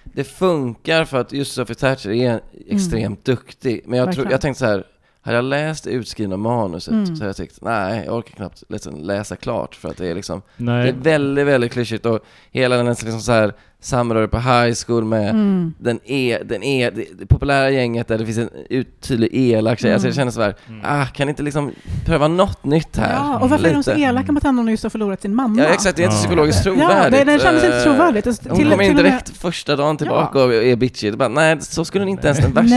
det 0.04 0.24
funkar 0.24 1.06
för 1.06 1.18
att 1.22 1.32
just 1.34 1.54
Sophie 1.54 1.76
Thatcher 1.76 2.10
är 2.10 2.42
extremt 2.68 3.26
duktig. 3.26 3.82
Men 3.86 4.00
jag, 4.00 4.06
tror, 4.06 4.12
Verkligen. 4.16 4.32
jag 4.32 4.42
tänkte 4.42 4.60
så 4.60 4.66
här, 4.66 4.84
hade 5.22 5.38
jag 5.38 5.46
läst 5.46 5.84
det 5.84 5.90
utskrivna 5.90 6.38
manuset 6.38 6.92
Mm. 6.94 7.06
så 7.06 7.14
hade 7.14 7.26
jag 7.26 7.36
tyckt, 7.36 7.62
nej, 7.62 8.04
jag 8.06 8.16
orkar 8.18 8.36
knappt 8.36 8.64
liksom 8.70 8.96
läsa 9.04 9.36
klart 9.36 9.76
för 9.76 9.90
att 9.90 9.98
det 9.98 10.08
är 10.08 10.16
liksom, 10.16 10.42
det 10.58 10.64
Nej, 10.64 10.90
är 10.90 10.94
väldigt, 10.94 11.48
väldigt 11.48 11.72
klyschigt 11.72 12.06
och 12.06 12.20
hela 12.52 12.76
den 12.78 12.86
liksom 12.86 13.20
så 13.22 13.32
här 13.32 13.54
samröre 13.82 14.28
på 14.28 14.38
high 14.38 14.74
school 14.88 15.04
med 15.06 15.30
Mm. 15.30 15.74
den 15.80 16.00
är, 16.06 16.44
den 16.44 16.64
är, 16.64 16.92
det, 16.92 17.06
det 17.20 17.26
populära 17.26 17.70
gänget 17.70 18.08
där 18.08 18.18
det 18.18 18.26
finns 18.26 18.38
en 18.38 18.50
ut, 18.70 19.02
tydlig 19.02 19.30
elak 19.34 19.80
tjej. 19.80 19.94
Alltså 19.94 20.08
jag 20.08 20.14
Mm. 20.18 20.22
känner 20.22 20.32
såhär, 20.32 20.56
Mm. 20.68 20.82
ah, 21.02 21.06
kan 21.06 21.30
inte 21.30 21.44
liksom 21.44 21.72
pröva 22.06 22.28
något 22.28 22.64
nytt 22.66 22.98
här? 22.98 23.14
Ja, 23.14 23.40
och 23.40 23.50
varför 23.50 23.68
är 23.68 23.74
de 23.74 23.84
så 23.84 23.90
Lite. 23.94 24.02
elaka 24.02 24.32
mot 24.32 24.44
henne 24.44 24.60
om 24.60 24.66
hon 24.66 24.72
just 24.72 24.84
har 24.84 24.90
förlorat 24.90 25.22
sin 25.22 25.36
mamma? 25.36 25.62
Ja 25.62 25.68
exakt, 25.68 25.96
det 25.96 26.02
är 26.02 26.06
inte 26.06 26.16
Ja. 26.16 26.20
psykologiskt 26.20 26.66
Ja, 26.66 26.72
trovärdigt. 26.74 27.26
det, 27.26 27.32
det 27.34 27.40
kändes 27.40 27.64
inte 27.64 27.78
Eh, 27.78 27.84
trovärdigt. 27.84 28.28
Och 28.28 28.36
Hon 28.50 28.58
till- 28.58 28.70
kommer 28.72 28.84
in 28.84 28.90
och 28.90 28.96
med- 28.96 29.06
direkt 29.06 29.38
första 29.38 29.76
dagen 29.76 29.98
tillbaka 29.98 30.44
och 30.44 30.54
är 30.54 30.76
bitchy. 30.76 31.12
Det 31.12 31.18
bara, 31.18 31.30
nej, 31.30 31.58
så 31.62 31.86
skulle 31.86 32.02
hon 32.04 32.10
inte 32.10 32.28
ens 32.28 32.40
den 32.40 32.54
värsta... 32.54 32.76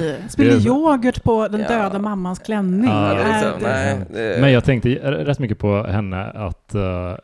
Nej! 0.00 0.16
Spiller 0.28 0.66
yoghurt 0.66 1.22
på 1.24 1.48
den 1.48 1.60
Ja. 1.60 1.68
döda 1.68 1.98
mammans 1.98 2.38
klänning. 2.38 2.90
Ja, 2.90 3.08
Ja, 3.08 3.14
det 3.14 3.20
är 3.20 3.24
Nej, 3.28 3.42
liksom, 3.44 3.62
nej, 3.62 3.96
det, 4.34 4.40
Men 4.40 4.52
jag 4.52 4.64
tänkte 4.64 4.88
rätt 4.88 5.38
mycket 5.38 5.58
på 5.58 5.82
henne 5.86 6.24
att, 6.24 6.63
eh, 6.74 7.14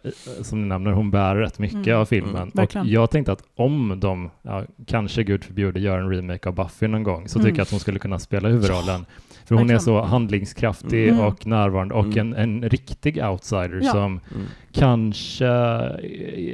som 0.42 0.62
ni 0.62 0.68
nämner, 0.68 0.90
hon 0.92 1.10
bär 1.10 1.36
rätt 1.36 1.58
mycket 1.58 1.86
Mm. 1.86 2.00
av 2.00 2.04
filmen. 2.04 2.50
Mm, 2.54 2.64
och 2.64 2.86
jag 2.86 3.10
tänkte 3.10 3.32
att 3.32 3.42
om 3.56 4.00
de, 4.00 4.30
ja, 4.42 4.64
kanske 4.86 5.22
gud 5.22 5.44
förbjude, 5.44 5.80
gör 5.80 5.98
en 5.98 6.10
remake 6.10 6.48
av 6.48 6.54
Buffy 6.54 6.88
någon 6.88 7.02
gång, 7.02 7.28
så 7.28 7.38
Mm. 7.38 7.46
tycker 7.46 7.58
jag 7.58 7.62
att 7.64 7.70
hon 7.70 7.80
skulle 7.80 7.98
kunna 7.98 8.18
spela 8.18 8.48
huvudrollen. 8.48 9.06
För 9.44 9.54
hon 9.54 9.64
är 9.64 9.74
verkligen. 9.74 9.80
så 9.80 10.02
handlingskraftig 10.02 11.08
Mm. 11.08 11.20
och 11.20 11.46
närvarande 11.46 11.94
och 11.94 12.04
Mm. 12.04 12.18
en, 12.18 12.34
en 12.34 12.68
riktig 12.70 13.24
outsider 13.24 13.80
Ja. 13.82 13.90
som 13.92 14.20
Mm. 14.34 14.46
kanske, 14.72 15.44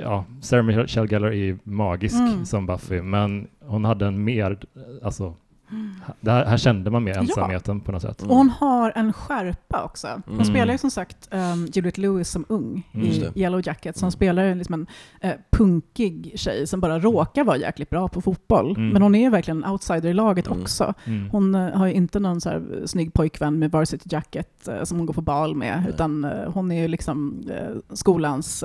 ja, 0.02 0.24
Sarah 0.40 0.64
Michelle 0.64 1.06
Gellar 1.08 1.28
är 1.28 1.32
ju 1.32 1.58
magisk 1.62 2.14
Mm. 2.16 2.44
som 2.46 2.66
Buffy, 2.66 3.02
men 3.02 3.46
hon 3.60 3.84
hade 3.84 4.06
en 4.06 4.24
mer, 4.24 4.58
alltså 5.02 5.34
här, 6.26 6.44
här 6.44 6.56
kände 6.56 6.90
man 6.90 7.04
mer 7.04 7.18
ensamheten 7.18 7.80
på 7.80 7.92
något 7.92 8.02
sätt. 8.02 8.20
Mm. 8.22 8.30
Och 8.30 8.36
hon 8.36 8.50
har 8.50 8.92
en 8.96 9.12
skärpa 9.12 9.82
också. 9.84 10.08
Hon 10.26 10.34
Mm. 10.34 10.44
spelar 10.46 10.74
ju 10.74 10.78
som 10.78 10.90
sagt 10.90 11.28
um, 11.30 11.66
Juliette 11.72 12.00
Lewis 12.00 12.30
som 12.30 12.44
ung 12.48 12.88
Mm. 12.94 13.06
I. 13.06 13.30
Yellow 13.34 13.66
Jackets. 13.66 13.98
Så 14.00 14.04
hon 14.04 14.08
Mm. 14.08 14.12
spelar 14.12 14.44
ju 14.44 14.54
liksom 14.54 14.74
en 14.74 14.86
eh, 15.20 15.36
punkig 15.52 16.32
tjej 16.36 16.66
som 16.66 16.80
bara 16.80 16.98
råkar 16.98 17.44
vara 17.44 17.56
jäkligt 17.56 17.90
bra 17.90 18.08
på 18.08 18.20
fotboll. 18.20 18.70
Mm. 18.76 18.88
Men 18.88 19.02
hon 19.02 19.14
är 19.14 19.20
ju 19.20 19.30
verkligen 19.30 19.64
en 19.64 19.70
outsider 19.70 20.08
i 20.08 20.14
laget 20.14 20.46
Mm. 20.46 20.62
också. 20.62 20.94
Mm. 21.04 21.30
Hon 21.30 21.54
eh, 21.54 21.70
har 21.70 21.86
ju 21.86 21.92
inte 21.92 22.20
någon 22.20 22.40
så 22.40 22.48
här 22.48 22.56
eh, 22.80 22.86
snygg 22.86 23.12
pojkvän 23.12 23.58
med 23.58 23.70
varsity 23.70 24.08
jacket 24.12 24.68
eh, 24.68 24.82
som 24.84 24.98
hon 24.98 25.06
går 25.06 25.14
på 25.14 25.20
bal 25.20 25.54
med, 25.56 25.80
Nej. 25.82 25.90
utan 25.94 26.24
hon 26.54 26.72
är 26.72 26.82
ju 26.82 26.88
liksom 26.88 27.42
skolans 27.92 28.64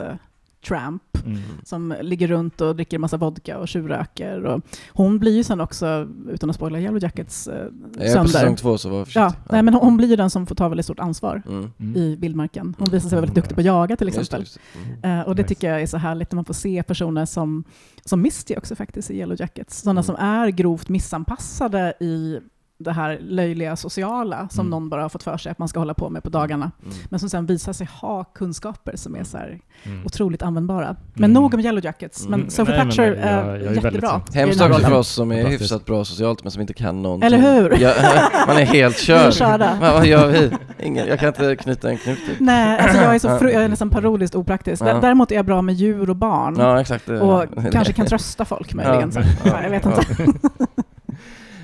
tramp 0.68 1.03
Mm. 1.26 1.39
som 1.64 1.95
ligger 2.01 2.28
runt 2.28 2.62
och 2.62 2.76
dricker 2.76 2.97
massa 2.97 3.18
vodka 3.18 3.57
och 3.57 3.68
tjurröker. 3.68 4.43
Och 4.45 4.62
hon 4.89 5.20
blir 5.20 5.32
ju 5.36 5.43
sen 5.43 5.62
också, 5.62 6.07
utan 6.30 6.49
att 6.49 6.55
spoila 6.55 6.80
Yellow 6.80 7.03
Jackets 7.03 7.47
eh, 7.47 7.53
Jag 7.55 7.66
är 7.66 8.07
på 8.07 8.07
sönder. 8.14 8.28
säsong 8.32 8.55
två 8.55 8.78
så 8.78 8.89
var 8.89 8.97
Ja, 8.99 9.05
försiktig. 9.05 9.51
nej, 9.51 9.64
men 9.64 9.74
hon, 9.74 9.97
blir 9.97 10.07
ju 10.07 10.16
den 10.16 10.30
som 10.30 10.47
får 10.47 10.55
ta 10.55 10.70
väldigt 10.70 10.86
stort 10.86 10.99
ansvar 10.99 11.41
Mm. 11.47 11.72
Mm. 11.80 11.95
i 11.95 12.16
vildmarken. 12.16 12.76
Hon 12.80 12.88
visar 12.91 13.09
sig 13.09 13.16
vara 13.16 13.22
väldigt 13.22 13.36
duktig 13.36 13.55
på 13.55 13.62
att 13.62 13.66
jaga 13.66 13.95
till 13.95 14.07
Just 14.07 14.16
det, 14.18 14.22
exempel. 14.22 14.39
just 14.41 14.59
det. 15.01 15.07
Mm. 15.07 15.20
Eh, 15.20 15.28
och 15.28 15.36
det 15.36 15.41
Nice. 15.41 15.49
tycker 15.49 15.70
jag 15.72 15.82
är 15.82 15.88
så 15.88 15.97
härligt 15.97 16.32
när 16.32 16.36
man 16.36 16.45
får 16.45 16.53
se 16.53 16.84
personer 16.84 17.26
som, 17.26 17.64
som 18.05 18.22
Misty 18.22 18.55
också 18.57 18.76
faktiskt 18.76 19.12
i 19.12 19.18
Yellow 19.18 19.38
Jackets. 19.41 19.82
Sådana 19.82 19.99
Mm. 19.99 20.03
som 20.03 20.16
är 20.16 20.47
grovt 20.49 20.89
missanpassade 20.89 21.93
i 21.99 22.39
det 22.84 22.91
här 22.91 23.19
löjliga 23.21 23.75
sociala 23.75 24.47
som 24.49 24.59
Mm. 24.67 24.69
någon 24.69 24.89
bara 24.89 25.01
har 25.01 25.09
fått 25.09 25.23
för 25.23 25.38
sig 25.38 25.51
att 25.51 25.59
man 25.59 25.67
ska 25.67 25.79
hålla 25.79 25.93
på 25.93 26.09
med 26.09 26.23
på 26.23 26.29
dagarna. 26.29 26.71
Mm. 26.84 26.95
Men 27.09 27.19
som 27.19 27.29
sen 27.29 27.45
visar 27.45 27.73
sig 27.73 27.88
ha 28.01 28.23
kunskaper 28.23 28.95
som 28.95 29.15
är 29.15 29.23
så 29.23 29.38
här 29.38 29.59
Mm. 29.84 30.05
otroligt 30.05 30.41
användbara. 30.41 30.95
Men 31.13 31.23
Mm. 31.32 31.41
nog 31.43 31.53
om 31.53 31.59
Yellow 31.59 31.86
Jackets. 31.86 32.25
Mm. 32.27 32.39
Men 32.39 32.49
Sophie 32.51 32.75
Nej, 32.75 32.86
Thatcher 32.86 33.03
jag- 33.03 33.17
jag 33.61 33.61
är 33.61 33.71
jättebra. 33.75 34.21
Hemskt 34.34 34.61
också 34.61 34.79
för 34.79 34.93
oss 34.93 35.07
som 35.09 35.32
är 35.32 35.45
hyfsat 35.47 35.86
bra 35.86 36.05
socialt 36.05 36.43
men 36.43 36.51
som 36.51 36.61
inte 36.61 36.73
kan 36.73 37.01
någonting. 37.01 37.27
Eller 37.27 37.38
hur? 37.38 37.77
Ja, 37.82 37.93
man 38.47 38.57
är 38.57 38.65
helt 38.65 38.97
körd. 38.97 39.61
Vad, 39.82 40.05
gör 40.05 40.27
vi? 40.27 40.51
Ingen, 40.79 41.07
jag 41.07 41.19
kan 41.19 41.27
inte 41.27 41.55
knyta 41.55 41.89
en 41.89 41.97
knut. 41.97 42.19
Nej, 42.39 42.79
alltså 42.79 42.97
jag 42.97 43.15
är, 43.15 43.19
så 43.19 43.27
fru- 43.27 43.51
jag 43.51 43.63
är 43.63 43.69
nästan 43.69 43.89
parodiskt 43.89 44.36
opraktisk. 44.36 44.82
Ja. 44.86 44.93
Däremot 45.01 45.32
är 45.32 45.36
jag 45.36 45.45
bra 45.45 45.61
med 45.61 45.75
djur 45.75 46.09
och 46.09 46.15
barn. 46.15 46.55
Ja, 46.59 46.82
exakt. 46.82 47.09
och 47.09 47.45
kanske 47.71 47.93
kan 47.93 48.05
trösta 48.05 48.45
folk 48.45 48.73
möjligen. 48.73 49.11
Ja. 49.15 49.21
så. 49.23 49.29
Ja, 49.49 49.63
jag 49.63 49.69
vet 49.69 49.86
inte. 49.86 50.01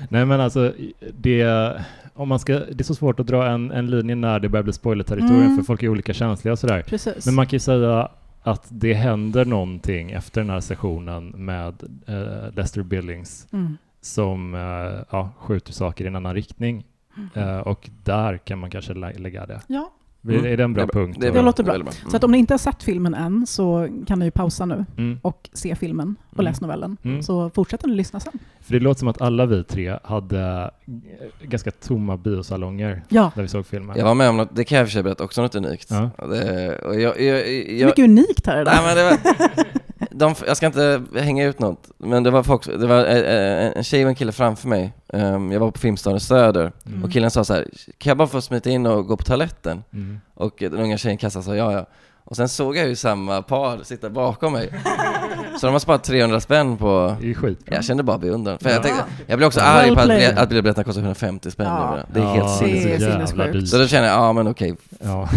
Nej 0.08 0.24
men 0.24 0.40
alltså, 0.40 0.72
det, 1.14 1.44
om 2.14 2.28
man 2.28 2.38
ska, 2.38 2.52
det 2.58 2.80
är 2.80 2.84
så 2.84 2.94
svårt 2.94 3.20
att 3.20 3.26
dra 3.26 3.46
en, 3.50 3.70
en 3.70 3.90
linje 3.90 4.14
när 4.14 4.40
det 4.40 4.48
börjar 4.48 4.64
bli 4.64 4.72
spoilerterritorium 4.72 5.42
Mm. 5.44 5.56
för 5.56 5.62
folk 5.62 5.82
är 5.82 5.88
olika 5.88 6.12
känsliga 6.12 6.52
och 6.52 6.58
sådär. 6.58 6.82
Precis. 6.82 7.26
Men 7.26 7.34
man 7.34 7.46
kan 7.46 7.52
ju 7.56 7.60
säga 7.60 8.08
att 8.42 8.66
det 8.68 8.94
händer 8.94 9.44
någonting 9.44 10.10
efter 10.10 10.40
den 10.40 10.50
här 10.50 10.60
sessionen 10.60 11.28
med 11.28 11.74
eh, 12.06 12.54
Lester 12.54 12.82
Billings 12.82 13.46
Mm. 13.52 13.76
som 14.00 14.54
eh, 14.54 15.04
ja, 15.10 15.30
skjuter 15.38 15.72
saker 15.72 16.04
i 16.04 16.08
en 16.08 16.16
annan 16.16 16.34
riktning. 16.34 16.84
Eh, 17.34 17.58
och 17.58 17.90
där 18.04 18.38
kan 18.38 18.58
man 18.58 18.70
kanske 18.70 18.94
lä- 18.94 19.18
lägga 19.18 19.46
det. 19.46 19.60
Ja, 19.66 19.90
Är- 20.28 20.46
Är 20.46 20.56
det 20.56 20.64
en 20.64 20.72
bra 20.72 20.82
Mm. 20.82 20.90
Det 20.92 20.98
är 21.00 21.04
punkt? 21.04 21.18
Det, 21.20 21.30
Det 21.30 21.42
låter 21.42 21.64
bra. 21.64 21.72
väldigt 21.72 22.02
så 22.10 22.16
att 22.16 22.24
om 22.24 22.32
ni 22.32 22.38
inte 22.38 22.54
har 22.54 22.58
sett 22.58 22.82
filmen 22.82 23.14
än 23.14 23.46
så 23.46 23.88
kan 24.06 24.18
ni 24.18 24.30
pausa 24.30 24.66
nu 24.66 24.84
Mm. 24.96 25.18
och 25.22 25.50
se 25.52 25.74
filmen 25.74 26.16
och 26.30 26.34
Mm. 26.40 26.44
läsa 26.50 26.66
novellen. 26.66 26.96
Mm. 27.02 27.22
Så 27.22 27.50
fortsätter 27.50 27.88
ni 27.88 27.94
lyssna 27.94 28.20
sen. 28.20 28.32
För 28.60 28.72
det 28.72 28.80
låter 28.80 28.98
som 28.98 29.08
att 29.08 29.20
alla 29.22 29.46
vi 29.46 29.64
tre 29.64 29.98
hade 30.04 30.70
eh, 30.86 31.48
ganska 31.48 31.70
tomma 31.70 32.16
biosalonger 32.16 33.02
Ja, 33.08 33.32
där 33.34 33.42
vi 33.42 33.48
såg 33.48 33.66
filmen. 33.66 33.96
Jag 33.98 34.04
var 34.04 34.14
med 34.14 34.28
om 34.28 34.36
något, 34.36 34.56
det 34.56 34.64
kan 34.64 34.78
jag 34.78 34.86
för 34.86 34.92
sig 34.92 35.02
berätta, 35.02 35.24
också 35.24 35.42
något 35.42 35.54
unikt. 35.54 35.88
Ja. 35.90 36.10
Det, 36.26 36.78
och 36.78 36.94
jag, 37.00 37.20
jag, 37.20 37.36
det 37.44 37.72
är 37.72 37.80
jag, 37.80 37.86
mycket 37.86 38.04
unikt 38.04 38.46
här 38.46 38.60
idag. 38.60 38.74
Nej, 38.76 38.84
men 38.86 38.96
det 38.96 39.04
var, 39.04 39.18
de, 40.18 40.34
jag 40.46 40.56
ska 40.56 40.66
inte 40.66 41.02
hänga 41.14 41.44
ut 41.44 41.58
något, 41.58 41.90
men 41.98 42.22
det 42.22 42.30
var, 42.30 42.42
folk, 42.42 42.64
det 42.66 42.86
var 42.86 43.04
eh, 43.06 43.72
en 43.76 43.84
tjej 43.84 44.04
och 44.04 44.08
en 44.08 44.14
kille 44.14 44.32
framför 44.32 44.68
mig. 44.68 44.92
Um, 45.12 45.52
jag 45.52 45.60
var 45.60 45.70
på 45.70 45.78
Filmstaden 45.78 46.20
Söder 46.20 46.72
Mm. 46.86 47.04
och 47.04 47.12
killen 47.12 47.30
sa 47.30 47.44
så 47.44 47.54
här, 47.54 47.66
kan 47.98 48.10
jag 48.10 48.16
bara 48.16 48.28
få 48.28 48.40
smita 48.40 48.70
in 48.70 48.86
och 48.86 49.06
gå 49.06 49.16
på 49.16 49.24
toaletten? 49.24 49.84
Mm. 49.92 50.20
Och 50.34 50.54
den 50.58 50.74
unga 50.74 50.98
tjejen 50.98 51.18
kastade 51.18 51.44
sa 51.44 51.56
ja, 51.56 51.72
ja. 51.72 51.86
Och 52.24 52.36
sen 52.36 52.48
såg 52.48 52.76
jag 52.76 52.88
ju 52.88 52.96
samma 52.96 53.42
par 53.42 53.82
sitta 53.82 54.10
bakom 54.10 54.52
mig. 54.52 54.70
Så 55.60 55.66
de 55.66 55.72
har 55.72 55.78
sparat 55.78 56.04
300 56.04 56.40
spänn 56.40 56.76
på... 56.76 57.16
Det 57.20 57.30
är 57.30 57.34
skitbra. 57.34 57.74
Jag 57.74 57.84
kände 57.84 58.02
bara 58.02 58.18
beundran. 58.18 58.58
För 58.58 58.68
Ja. 58.68 58.74
jag, 58.74 58.82
tänkte, 58.82 59.04
jag 59.26 59.38
blev 59.38 59.46
också 59.46 59.60
Well 59.60 59.68
arg 59.68 59.94
på 59.94 60.00
att, 60.00 60.08
biljett- 60.08 60.38
att 60.38 60.48
biljetterna 60.48 60.84
kostar 60.84 61.02
150 61.02 61.50
spänn 61.50 61.66
Ja. 61.66 61.96
nu. 61.96 62.02
Det 62.14 62.20
är 62.20 62.24
helt 62.34 62.50
sinnessjukt. 62.50 63.68
Så 63.68 63.78
då 63.78 63.86
kände 63.86 64.08
jag, 64.08 64.16
ja 64.18 64.32
men 64.32 64.48
okej, 64.48 64.76
Ja. 65.00 65.28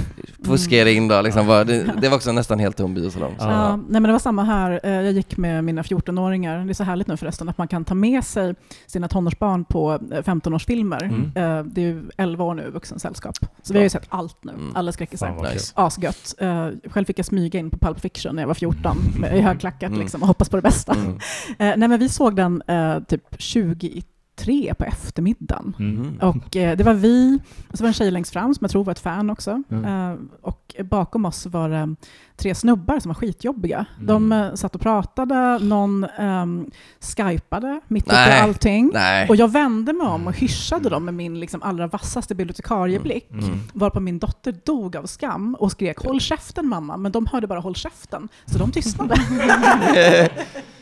fuska 0.46 0.76
er 0.76 0.86
in 0.86 1.08
då 1.08 1.22
liksom. 1.22 1.48
Det, 1.48 1.84
det 2.02 2.10
var 2.10 2.16
också 2.16 2.32
nästan 2.32 2.60
helt 2.60 2.78
tom 2.78 2.94
biosalong. 2.94 3.36
Så. 3.40 3.46
Ja, 3.46 3.76
nej 3.76 3.84
men 3.88 4.04
det 4.04 4.12
var 4.12 4.20
samma 4.20 4.44
här. 4.44 4.80
Eh, 4.84 4.92
Jag 4.92 5.12
gick 5.12 5.38
med 5.38 5.64
mina 5.64 5.82
14-åringar. 5.82 6.66
Det 6.66 6.72
är 6.72 6.74
så 6.74 6.84
härligt 6.84 7.08
nu 7.08 7.18
förresten 7.18 7.50
att 7.50 7.58
man 7.58 7.68
kan 7.68 7.86
ta 7.86 7.96
med 7.96 8.24
sig 8.24 8.56
sina 8.88 9.08
tonårsbarn 9.08 9.66
på 9.66 9.92
eh, 9.94 9.98
15-årsfilmer. 10.24 11.04
Mm. 11.04 11.32
Eh, 11.60 11.64
Det 11.66 11.82
är 11.82 11.86
ju 11.86 12.04
11 12.18 12.44
år 12.44 12.54
nu, 12.54 12.70
vuxensällskap. 12.70 13.38
Så 13.64 13.74
vi 13.74 13.80
har 13.80 13.84
ju 13.84 13.90
sett 13.90 14.06
allt 14.10 14.38
nu, 14.44 14.52
Mm. 14.52 14.76
alla 14.76 14.92
skräckisar. 14.92 15.52
Nice. 15.54 15.72
Asgött. 15.76 16.36
Eh, 16.40 16.68
Själv 16.92 17.06
fick 17.06 17.20
jag 17.20 17.26
smyga 17.26 17.60
in 17.60 17.70
på 17.70 17.78
Pulp 17.78 18.00
Fiction 18.00 18.36
när 18.36 18.44
jag 18.44 18.48
var 18.48 18.54
14 18.54 18.98
med- 19.20 19.38
i 19.38 19.42
högklackat 19.42 19.90
Mm. 19.90 20.01
Liksom, 20.04 20.22
och 20.22 20.28
hoppas 20.28 20.50
på 20.50 20.56
det 20.56 20.62
bästa. 20.62 20.94
Mm. 20.94 21.20
Eh, 21.60 21.74
nej 21.78 21.90
men 21.90 22.00
vi 22.00 22.10
såg 22.10 22.36
den 22.36 22.62
eh, 22.68 23.00
typ 23.00 23.42
20 23.42 23.88
i 23.88 24.04
tre 24.42 24.74
på 24.74 24.86
eftermiddagen. 24.86 25.76
Mm. 25.80 26.02
Mm. 26.02 26.18
Och 26.20 26.56
eh, 26.56 26.78
det 26.78 26.84
var 26.84 26.94
vi, 26.94 27.40
och 27.70 27.78
så 27.78 27.84
var 27.84 27.88
en 27.88 27.94
tjej 27.94 28.12
längst 28.12 28.34
fram 28.34 28.56
som 28.56 28.64
jag 28.64 28.72
tror 28.72 28.84
var 28.84 28.92
ett 28.92 29.00
fan 29.00 29.30
också. 29.30 29.64
Mm. 29.72 29.86
Eh, 29.86 30.18
och 30.42 30.76
bakom 30.80 31.26
oss 31.26 31.46
var 31.46 31.70
det 31.70 31.96
tre 32.36 32.56
snubbar 32.56 33.00
som 33.00 33.10
var 33.10 33.16
skitjobbiga. 33.16 33.86
Mm. 33.96 34.08
De 34.08 34.32
eh, 34.32 34.54
satt 34.54 34.76
och 34.76 34.82
pratade, 34.82 35.60
någon 35.60 36.06
um, 36.20 36.72
skypade 37.00 37.82
mitt 37.88 38.04
uppe 38.04 38.16
i 38.16 38.18
Nej. 38.18 38.42
allting. 38.42 38.92
Nej. 38.94 39.30
Och 39.30 39.36
jag 39.36 39.52
vände 39.52 39.94
mig 39.94 40.08
om 40.08 40.28
och 40.28 40.38
hyschade 40.38 40.90
dem 40.90 41.06
med 41.06 41.14
min 41.14 41.40
liksom, 41.40 41.64
allra 41.64 41.88
vassaste 41.88 42.36
bibliotekarieblick. 42.36 43.32
Mm. 43.32 43.60
Varpå 43.74 44.00
min 44.00 44.20
dotter 44.20 44.56
dog 44.66 44.96
av 44.96 45.06
skam 45.06 45.56
och 45.60 45.72
skrek 45.72 45.98
”Håll 45.98 46.20
käften 46.22 46.68
mamma”, 46.68 46.98
men 46.98 47.12
de 47.12 47.26
hörde 47.26 47.48
bara 47.48 47.60
”Håll 47.60 47.76
käften”, 47.76 48.30
så 48.46 48.58
de 48.58 48.72
tystnade. 48.72 49.16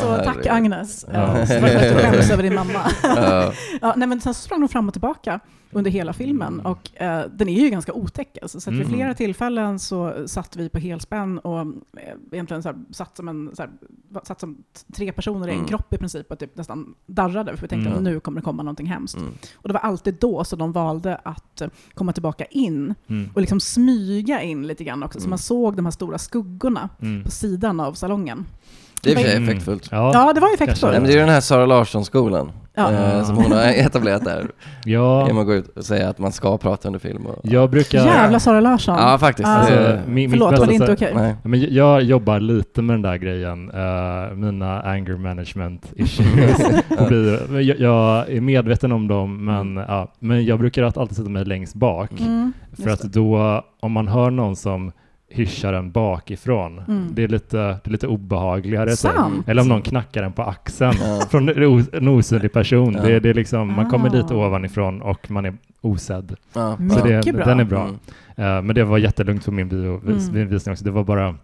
så 0.00 0.16
tack. 0.24 0.46
Agnes, 0.46 1.04
Ja. 1.12 1.14
ja. 1.14 1.42
att 1.42 1.48
du 1.48 1.54
skäms 2.00 2.30
över 2.30 2.42
din 2.42 2.54
mamma. 2.54 2.90
Ja. 3.80 3.94
Nej, 3.96 4.08
men 4.08 4.20
sen 4.20 4.34
sprang 4.34 4.60
de 4.60 4.68
fram 4.68 4.86
och 4.88 4.94
tillbaka 4.94 5.40
under 5.70 5.90
hela 5.90 6.12
filmen 6.12 6.60
och 6.60 7.00
eh, 7.02 7.24
den 7.34 7.48
är 7.48 7.60
ju 7.60 7.70
ganska 7.70 7.92
otäck. 7.92 8.38
Alltså, 8.42 8.60
så 8.60 8.70
att 8.70 8.74
vid 8.76 8.82
Mm. 8.82 8.94
flera 8.94 9.14
tillfällen 9.14 9.78
så 9.78 10.28
satt 10.28 10.56
vi 10.56 10.68
på 10.68 10.78
helspänn 10.78 11.38
och 11.38 11.60
eh, 11.60 11.66
egentligen 12.32 12.62
så 12.62 12.68
här, 12.68 12.76
satt, 12.90 13.16
som 13.16 13.28
en, 13.28 13.50
så 13.56 13.62
här, 13.62 13.70
satt 14.24 14.40
som 14.40 14.56
tre 14.96 15.12
personer 15.12 15.48
i 15.48 15.50
en 15.50 15.56
Mm. 15.56 15.68
kropp 15.68 15.92
i 15.94 15.98
princip 15.98 16.32
och 16.32 16.38
typ 16.38 16.56
nästan 16.56 16.94
darrade 17.06 17.56
för 17.56 17.62
vi 17.62 17.68
tänkte 17.68 17.86
Mm. 17.90 17.96
att 17.98 18.02
nu 18.04 18.20
kommer 18.20 18.40
det 18.40 18.44
komma 18.44 18.62
någonting 18.62 18.86
hemskt. 18.86 19.16
Mm. 19.16 19.32
Och 19.54 19.68
det 19.68 19.72
var 19.74 19.80
alltid 19.80 20.14
då 20.20 20.44
som 20.44 20.58
de 20.58 20.72
valde 20.72 21.16
att 21.16 21.60
eh, 21.60 21.68
komma 21.94 22.12
tillbaka 22.12 22.44
in 22.44 22.94
Mm. 23.08 23.30
och 23.34 23.40
liksom 23.40 23.60
smyga 23.60 24.42
in 24.42 24.66
lite 24.66 24.84
grann 24.84 25.02
också, 25.02 25.18
så 25.20 25.24
Mm. 25.24 25.30
man 25.30 25.38
såg 25.38 25.76
de 25.76 25.86
här 25.86 25.92
stora 25.92 26.18
skuggorna 26.18 26.88
Mm. 27.02 27.24
på 27.24 27.30
sidan 27.30 27.80
av 27.80 27.92
salongen. 27.94 28.46
Det 29.06 29.12
är 29.12 29.12
i 29.12 29.16
och 29.16 29.20
för 29.20 29.28
sig 29.28 29.36
Mm. 29.36 29.48
effektfullt. 29.48 29.88
Ja, 29.90 30.10
Ja, 30.14 30.32
det 30.32 30.40
var 30.40 30.54
effektfullt. 30.54 30.92
Nej, 30.92 31.00
men 31.00 31.04
det 31.04 31.10
är 31.10 31.14
ju 31.14 31.20
den 31.20 31.28
här 31.28 31.40
Sara 31.40 31.66
Larsson-skolan 31.66 32.52
Ja. 32.74 32.92
eh, 32.92 33.24
som 33.24 33.36
hon 33.36 33.52
har 33.52 33.62
etablerat 33.64 34.24
där. 34.24 34.46
ja. 34.84 35.26
Genom 35.26 35.38
att 35.40 35.46
gå 35.46 35.54
ut 35.54 35.76
och 35.76 35.84
säga 35.84 36.08
att 36.08 36.18
man 36.18 36.32
ska 36.32 36.58
prata 36.58 36.88
under 36.88 36.98
film. 37.00 37.26
Och, 37.26 37.40
jag 37.42 37.70
brukar... 37.70 37.98
Jävla 38.06 38.40
Sara 38.40 38.60
Larsson. 38.60 38.96
Ja, 38.98 39.18
faktiskt. 39.18 39.48
Ah. 39.48 39.52
Alltså, 39.52 39.74
Det- 39.74 40.00
min, 40.06 40.14
mitt 40.14 40.30
Förlåt, 40.30 40.44
var 40.46 40.50
bästa 40.52 40.66
det 40.66 40.74
inte 40.74 40.86
sätt- 40.86 40.94
okej? 40.96 41.12
Nej. 41.14 41.34
Ja, 41.42 41.48
Men 41.48 41.74
jag 41.74 42.02
jobbar 42.02 42.40
lite 42.40 42.82
med 42.82 42.94
den 42.94 43.02
där 43.02 43.16
grejen, 43.16 43.70
eh, 43.70 44.34
mina 44.36 44.80
anger 44.82 45.16
management 45.16 45.92
issues. 45.96 46.56
på 46.98 47.04
bio. 47.04 47.60
jag, 47.60 47.80
jag 47.80 48.30
är 48.30 48.40
medveten 48.40 48.92
om 48.92 49.08
dem, 49.08 49.44
men, 49.44 49.76
ja, 49.88 50.12
men 50.18 50.44
jag 50.44 50.58
brukar 50.58 50.82
alltid 50.82 51.16
sätta 51.16 51.28
mig 51.28 51.44
längst 51.44 51.74
bak. 51.74 52.10
Mm, 52.20 52.52
För 52.82 52.90
just 52.90 53.04
att 53.04 53.12
då, 53.12 53.62
om 53.80 53.92
man 53.92 54.08
hör 54.08 54.30
någon 54.30 54.56
som 54.56 54.92
hyschar 55.38 55.72
en 55.72 55.90
bakifrån, 55.90 56.78
Mm. 56.88 57.08
det, 57.14 57.22
är 57.24 57.28
lite, 57.28 57.56
det 57.56 57.80
är 57.84 57.90
lite 57.90 58.06
obehagligare. 58.06 58.90
typ. 58.90 58.98
Sant. 58.98 59.48
Eller 59.48 59.62
om 59.62 59.68
någon 59.68 59.82
knackar 59.82 60.22
en 60.22 60.32
på 60.32 60.42
axeln 60.42 60.94
Ja. 61.00 61.20
från 61.30 61.48
en 61.48 61.64
os- 61.64 61.90
en 61.92 62.08
osynlig 62.08 62.52
person. 62.52 62.94
Ja. 62.94 63.02
Det, 63.02 63.20
det 63.20 63.30
är 63.30 63.34
liksom, 63.34 63.72
man 63.74 63.90
kommer 63.90 64.10
dit 64.10 64.30
Ah. 64.30 64.34
ovanifrån 64.46 65.02
och 65.02 65.30
man 65.30 65.44
är 65.44 65.54
osedd. 65.80 66.34
Ja. 66.54 66.76
Så 66.90 67.06
det, 67.06 67.32
bra. 67.32 67.44
den 67.44 67.60
är 67.60 67.64
bra. 67.64 67.82
Mm. 67.82 67.96
Eh, 68.36 68.62
men 68.62 68.74
det 68.74 68.84
var 68.84 68.98
jättelugnt 68.98 69.44
för 69.44 69.52
min 69.52 69.68
bio, 69.68 70.00
vis, 70.04 70.28
Mm. 70.28 70.48
visning 70.48 70.72
också. 70.72 70.84
Det 70.84 70.90
var 70.90 71.04
bara, 71.04 71.34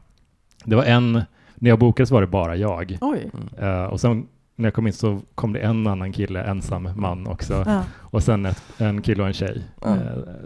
det 0.64 0.76
var 0.76 0.84
en, 0.84 1.12
när 1.54 1.70
jag 1.70 1.78
bokade 1.78 2.06
så 2.06 2.14
var 2.14 2.20
det 2.20 2.26
bara 2.26 2.56
jag. 2.56 2.98
Oj. 3.00 3.30
Eh, 3.60 3.84
och 3.84 4.00
sen 4.00 4.26
när 4.56 4.66
jag 4.66 4.74
kom 4.74 4.86
in 4.86 4.92
så 4.92 5.20
kom 5.34 5.52
det 5.52 5.58
en 5.60 5.86
annan 5.86 6.12
kille, 6.12 6.42
ensam 6.42 6.88
man 6.96 7.26
också. 7.26 7.62
Ja. 7.66 7.82
Och 7.98 8.22
sen 8.22 8.46
ett, 8.46 8.62
en 8.78 9.02
kille 9.02 9.22
och 9.22 9.26
en 9.28 9.34
tjej. 9.34 9.62
Ja. 9.82 9.88
Eh, 9.94 9.98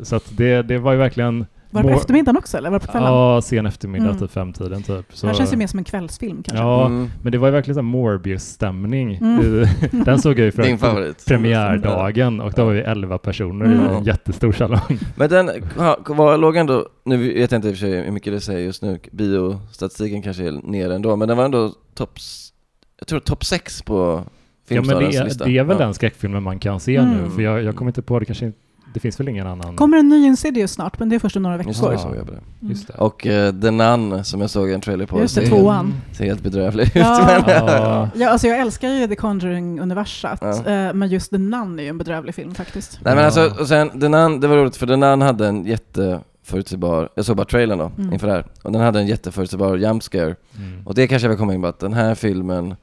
så 0.03 0.17
att 0.17 0.33
det, 0.37 0.63
det 0.63 0.79
var 0.79 0.93
ju 0.93 0.99
verkligen 0.99 1.47
Var 1.77 1.83
det 1.83 1.89
på 1.89 1.93
Mår- 1.95 2.01
eftermiddagen 2.01 2.37
också 2.37 2.59
eller 2.59 2.71
var 2.71 2.79
det 2.81 2.87
på 2.87 2.93
kvällen? 2.93 3.09
Ja, 3.13 3.41
sen 3.43 3.67
eftermiddag, 3.67 4.05
Mm. 4.07 4.19
typ 4.19 4.31
femtiden 4.31 4.83
typ. 4.83 5.07
Så, 5.17 5.27
Det 5.27 5.33
här 5.33 5.39
känns 5.39 5.53
ju 5.53 5.57
mer 5.57 5.67
som 5.67 5.79
en 5.79 5.85
kvällsfilm 5.85 6.43
kanske. 6.43 6.65
Ja, 6.65 6.87
Mm. 6.87 7.11
men 7.23 7.33
det 7.33 7.39
var 7.39 7.49
ju 7.49 7.53
verkligen 7.53 7.75
så 7.75 7.83
Morbius-stämning. 7.83 9.15
Mm. 9.17 9.41
i- 9.43 9.67
Den 10.05 10.19
såg 10.19 10.39
jag 10.39 10.45
ju 10.45 10.77
favorit. 10.79 11.25
premiärdagen 11.27 12.41
och 12.41 12.53
då 12.53 12.65
var 12.65 12.73
vi 12.73 12.81
11 12.81 13.19
personer 13.19 13.65
i 13.67 13.73
Mm. 13.75 13.87
en 13.87 14.05
jättestor 14.05 14.53
salong. 14.53 14.99
Men 15.17 15.29
den 15.29 15.51
var, 16.07 16.39
låg 16.39 16.57
ändå, 16.57 16.89
nu 17.05 17.17
vet 17.35 17.53
jag 17.53 17.59
inte 17.59 17.69
i 17.69 17.73
och 17.73 17.77
för 17.77 17.81
sig 17.87 18.05
hur 18.05 18.13
mycket 18.13 18.33
det 18.33 18.41
säger 18.41 18.61
just 18.61 18.83
nu, 18.83 18.99
biostatistiken 19.13 20.23
kanske 20.23 20.45
är 20.49 20.53
nere 20.53 20.95
ändå, 20.95 21.17
men 21.17 21.29
den 21.29 21.37
var 21.37 21.45
ändå 21.45 21.73
topp, 21.95 22.19
jag 22.99 23.09
tror 23.09 23.21
topp 23.21 23.45
sex 23.45 23.83
på 23.83 24.25
Ja, 24.69 24.83
men 24.83 24.99
det 24.99 25.05
är, 25.17 25.45
det 25.45 25.59
är 25.59 25.65
väl 25.65 25.77
ja. 25.79 25.85
den 25.85 25.95
skräckfilmen 25.95 26.43
man 26.43 26.59
kan 26.59 26.81
se 26.81 26.97
Mm. 26.97 27.11
nu, 27.17 27.31
för 27.31 27.43
jag, 27.43 27.63
jag 27.63 27.77
kommer 27.77 27.89
inte 27.91 28.03
på 28.03 28.19
det, 28.19 28.25
kanske 28.25 28.47
inte, 28.47 28.59
det 28.97 29.01
finns 29.01 29.21
väl 29.21 29.29
ingen 29.29 29.47
annan? 29.47 29.77
Kommer 29.77 29.97
en 29.99 30.09
ny 30.09 30.27
Insidious 30.27 30.73
snart, 30.73 30.99
men 30.99 31.09
det 31.09 31.15
är 31.17 31.21
först 31.21 31.37
om 31.37 31.43
några 31.43 31.57
Just 31.63 31.69
veckor. 31.83 31.89
det, 31.89 31.95
Ja. 31.95 31.99
såg 32.03 32.17
jag 32.17 32.27
på 32.27 32.33
det. 32.33 32.39
Mm. 32.61 32.71
Just 32.73 32.87
det. 32.87 32.93
Och 32.95 33.27
uh, 33.27 33.61
The 33.61 33.71
Nun 33.71 34.25
som 34.25 34.41
jag 34.41 34.51
såg 34.51 34.71
en 34.71 34.81
trailer 34.81 35.07
på 35.07 35.21
Just 35.21 35.35
det, 35.35 35.41
ser, 35.41 35.49
tvåan. 35.49 35.95
ser 36.13 36.25
helt 36.25 36.43
bedrövlig 36.43 36.85
ut. 36.85 36.93
Ja. 36.95 37.43
men, 37.47 37.55
Ja. 37.67 38.09
Ja, 38.15 38.29
alltså 38.31 38.47
jag 38.47 38.59
älskar 38.61 38.89
ju 38.89 39.07
The 39.09 39.15
Conjuring-universat, 39.17 40.39
Ja. 40.43 40.73
eh, 40.73 40.93
men 40.95 41.09
just 41.09 41.31
The 41.31 41.39
Nun 41.39 41.79
är 41.79 41.83
ju 41.83 41.89
en 41.89 41.99
bedrövlig 41.99 42.35
film 42.35 42.55
faktiskt. 42.55 42.99
Nej 43.05 43.15
men 43.15 43.25
Ja. 43.25 43.27
alltså, 43.27 43.61
och 43.63 43.69
sen 43.69 44.01
The 44.01 44.09
Nun, 44.09 44.41
det 44.41 44.49
var 44.49 44.57
roligt 44.57 44.77
för 44.77 44.87
The 44.87 44.97
Nun 44.97 45.23
hade 45.23 45.47
en 45.47 45.65
jätteförutsägbar, 45.65 47.09
jag 47.15 47.25
såg 47.25 47.37
bara 47.37 47.47
trailern 47.47 47.79
då, 47.79 47.93
Mm. 47.99 48.13
inför 48.13 48.27
det 48.27 48.33
här, 48.33 48.47
och 48.63 48.73
den 48.73 48.81
hade 48.83 48.99
en 49.01 49.07
jätteförutsägbar 49.07 49.77
jump 49.77 50.03
scare. 50.03 50.35
Mm. 50.59 50.87
Och 50.87 50.95
det 50.95 51.07
kanske 51.07 51.25
jag 51.27 51.31
vill 51.31 51.39
komma 51.39 51.55
in 51.55 51.63
på 51.63 51.69
att 51.69 51.79
den 51.81 51.93
här 51.93 52.15
filmen, 52.15 52.75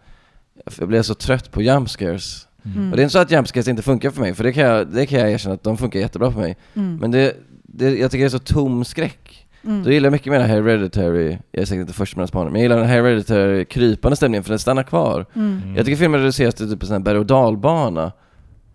jag 0.79 0.87
blev 0.87 1.01
så 1.01 1.13
trött 1.15 1.51
på 1.51 1.61
jump 1.61 1.89
scares. 1.89 2.47
Mm. 2.65 2.91
Och 2.91 2.97
det 2.97 3.01
är 3.01 3.03
inte 3.03 3.13
så 3.13 3.19
att 3.19 3.31
jump 3.31 3.47
scares 3.47 3.67
inte 3.67 3.81
funkar 3.83 4.09
för 4.09 4.21
mig, 4.21 4.33
för 4.33 4.43
det 4.43 4.53
kan 4.53 4.63
jag, 4.63 4.87
det 4.87 5.05
kan 5.05 5.19
jag 5.19 5.31
erkänna 5.31 5.55
att 5.55 5.63
de 5.63 5.77
funkar 5.77 5.99
jättebra 5.99 6.31
för 6.31 6.39
mig. 6.39 6.57
Mm. 6.73 6.95
Men 6.97 7.11
det, 7.11 7.33
det, 7.63 7.97
jag 7.97 8.11
tycker 8.11 8.23
det 8.23 8.27
är 8.27 8.29
så 8.29 8.39
tom 8.39 8.85
skräck. 8.85 9.47
Mm. 9.65 9.83
Då 9.83 9.91
gillar 9.91 10.05
jag 10.07 10.11
mycket 10.11 10.31
mer 10.31 10.39
den 10.39 10.49
här 10.49 10.55
hereditary, 10.61 11.37
jag 11.51 11.61
är 11.61 11.65
säkert 11.65 11.81
inte 11.81 11.93
först 11.93 12.15
med 12.15 12.21
den 12.21 12.27
spaningen, 12.27 12.51
men 12.53 12.61
jag 12.61 12.65
gillar 12.65 12.77
den 12.77 12.87
här 12.87 12.95
hereditary 12.95 13.65
krypande 13.65 14.15
stämningen 14.15 14.43
för 14.43 14.49
den 14.49 14.59
stannar 14.59 14.83
kvar. 14.83 15.25
Mm. 15.35 15.61
Mm. 15.63 15.75
Jag 15.75 15.85
tycker 15.85 15.97
filmen 15.97 16.19
reduceras 16.19 16.55
till 16.55 16.69
typ 16.71 16.81
en 16.81 16.87
sån 16.87 16.93
här 16.93 16.99
berg 17.03 17.17
och 17.17 17.25
dalbana. 17.25 18.11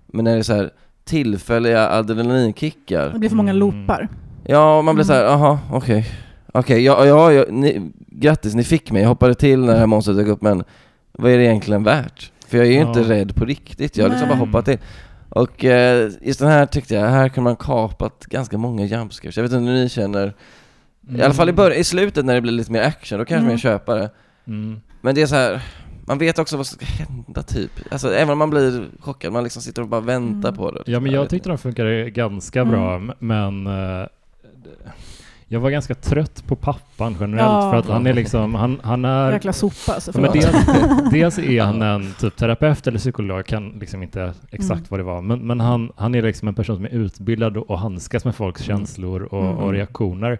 Men 0.07 0.25
när 0.25 0.33
det 0.33 0.39
är 0.39 0.43
så 0.43 0.55
här 0.55 0.71
tillfälliga 1.05 1.89
adrenalinkickar. 1.89 3.11
Det 3.13 3.19
blir 3.19 3.29
för 3.29 3.37
många 3.37 3.51
Mm. 3.51 3.61
loopar. 3.61 4.09
Ja, 4.45 4.79
och 4.79 4.85
man 4.85 4.95
blir 4.95 5.05
så 5.05 5.13
här, 5.13 5.21
Mm. 5.25 5.33
aha, 5.35 5.59
okej. 5.73 6.07
Okej, 6.53 6.85
ja, 6.85 7.07
ja, 7.07 7.33
ja 7.33 7.45
ni, 7.51 7.93
grattis, 8.07 8.55
ni 8.55 8.65
fick 8.65 8.91
mig. 8.91 9.03
Jag 9.03 9.09
hoppade 9.09 9.35
till 9.35 9.61
när 9.61 9.73
det 9.73 9.79
här 9.79 9.87
monstret 9.87 10.17
dök 10.17 10.27
upp, 10.29 10.43
men 10.43 10.65
vad 11.13 11.33
är 11.33 11.37
det 11.39 11.45
egentligen 11.45 11.83
värt? 11.85 12.33
För 12.49 12.59
jag 12.59 12.67
är 12.67 12.71
ju 12.71 12.77
Ja. 12.79 12.89
inte 12.89 13.03
rädd 13.03 13.37
på 13.37 13.45
riktigt, 13.45 13.97
jag 13.97 14.05
har 14.05 14.11
liksom 14.11 14.29
bara 14.29 14.39
hoppat 14.39 14.65
till. 14.65 14.79
Och 15.29 15.65
eh, 15.65 16.11
just 16.23 16.41
den 16.41 16.49
här 16.49 16.67
tyckte 16.67 16.95
jag, 16.95 17.09
här 17.09 17.29
kan 17.29 17.45
man 17.45 17.57
kapat 17.57 18.27
ganska 18.27 18.59
många 18.59 18.85
jumpscares. 18.85 19.37
Jag 19.37 19.43
vet 19.43 19.53
inte 19.53 19.65
hur 19.71 19.79
ni 19.79 19.89
känner. 19.89 20.35
I 21.19 21.23
alla 21.23 21.35
fall 21.35 21.49
i, 21.49 21.53
början, 21.53 21.79
i 21.81 21.85
slutet 21.85 22.25
när 22.25 22.35
det 22.35 22.41
blir 22.41 22.53
lite 22.53 22.73
mer 22.73 22.83
action, 22.83 23.19
då 23.19 23.25
kanske 23.25 23.35
Mm. 23.41 23.49
man 23.49 23.59
köper 23.59 23.97
det. 23.97 24.11
Mm. 24.47 24.81
Men 25.01 25.15
det 25.15 25.23
är 25.23 25.27
så 25.27 25.35
här. 25.35 25.63
Man 26.07 26.19
vet 26.19 26.39
också 26.39 26.57
vad 26.57 26.67
som 26.67 26.77
ska 26.79 26.87
hända 27.05 27.43
typ. 27.43 27.71
Alltså 27.91 28.15
även 28.15 28.31
om 28.31 28.39
man 28.39 28.51
blir 28.51 28.85
chockad, 29.01 29.33
man 29.33 29.43
liksom 29.45 29.63
sitter 29.63 29.83
och 29.83 29.89
bara 29.89 30.01
väntar 30.01 30.49
Mm. 30.49 30.59
på 30.59 30.71
det. 30.71 30.83
Ja, 30.87 31.01
men 31.01 31.13
jag 31.13 31.29
tyckte 31.31 31.49
de 31.49 31.59
funkade 31.59 32.11
ganska 32.11 32.61
Mm. 32.61 32.73
bra, 32.73 32.97
m- 32.97 33.13
men 33.19 33.67
eh, 33.67 34.07
jag 35.49 35.61
var 35.61 35.71
ganska 35.71 35.95
trött 35.95 36.45
på 36.47 36.57
pappan 36.57 37.17
generellt, 37.21 37.49
Ja. 37.53 37.71
för 37.71 37.79
att 37.79 37.89
han 37.89 38.07
är 38.07 38.13
liksom, 38.13 38.55
han, 38.55 38.81
han 38.83 39.05
är... 39.05 39.33
Jäkla 39.33 39.53
sopa 39.53 39.93
alltså. 39.95 40.11
Ja, 40.15 40.21
men 40.21 40.33
förlåt. 40.33 40.67
dels, 41.11 41.11
dels 41.37 41.39
är 41.39 41.63
han 41.63 41.83
en 41.83 42.13
typ 42.21 42.37
terapeut 42.37 42.87
eller 42.87 42.99
psykolog, 42.99 43.39
jag 43.39 43.47
kan 43.47 43.69
liksom 43.69 44.03
inte 44.03 44.33
exakt 44.51 44.79
Mm. 44.79 44.87
vad 44.89 45.01
det 45.01 45.05
var, 45.05 45.23
men, 45.23 45.47
men 45.47 45.61
han, 45.61 45.93
han 45.97 46.15
är 46.15 46.23
liksom 46.23 46.49
en 46.49 46.55
person 46.55 46.77
som 46.77 46.85
är 46.85 46.89
utbildad 46.91 47.57
och, 47.57 47.71
och 47.71 47.79
handskas 47.79 48.25
med 48.25 48.35
folks 48.35 48.69
Mm. 48.69 48.79
känslor 48.79 49.23
och, 49.23 49.45
Mm. 49.45 49.57
och 49.57 49.73
reaktioner. 49.73 50.39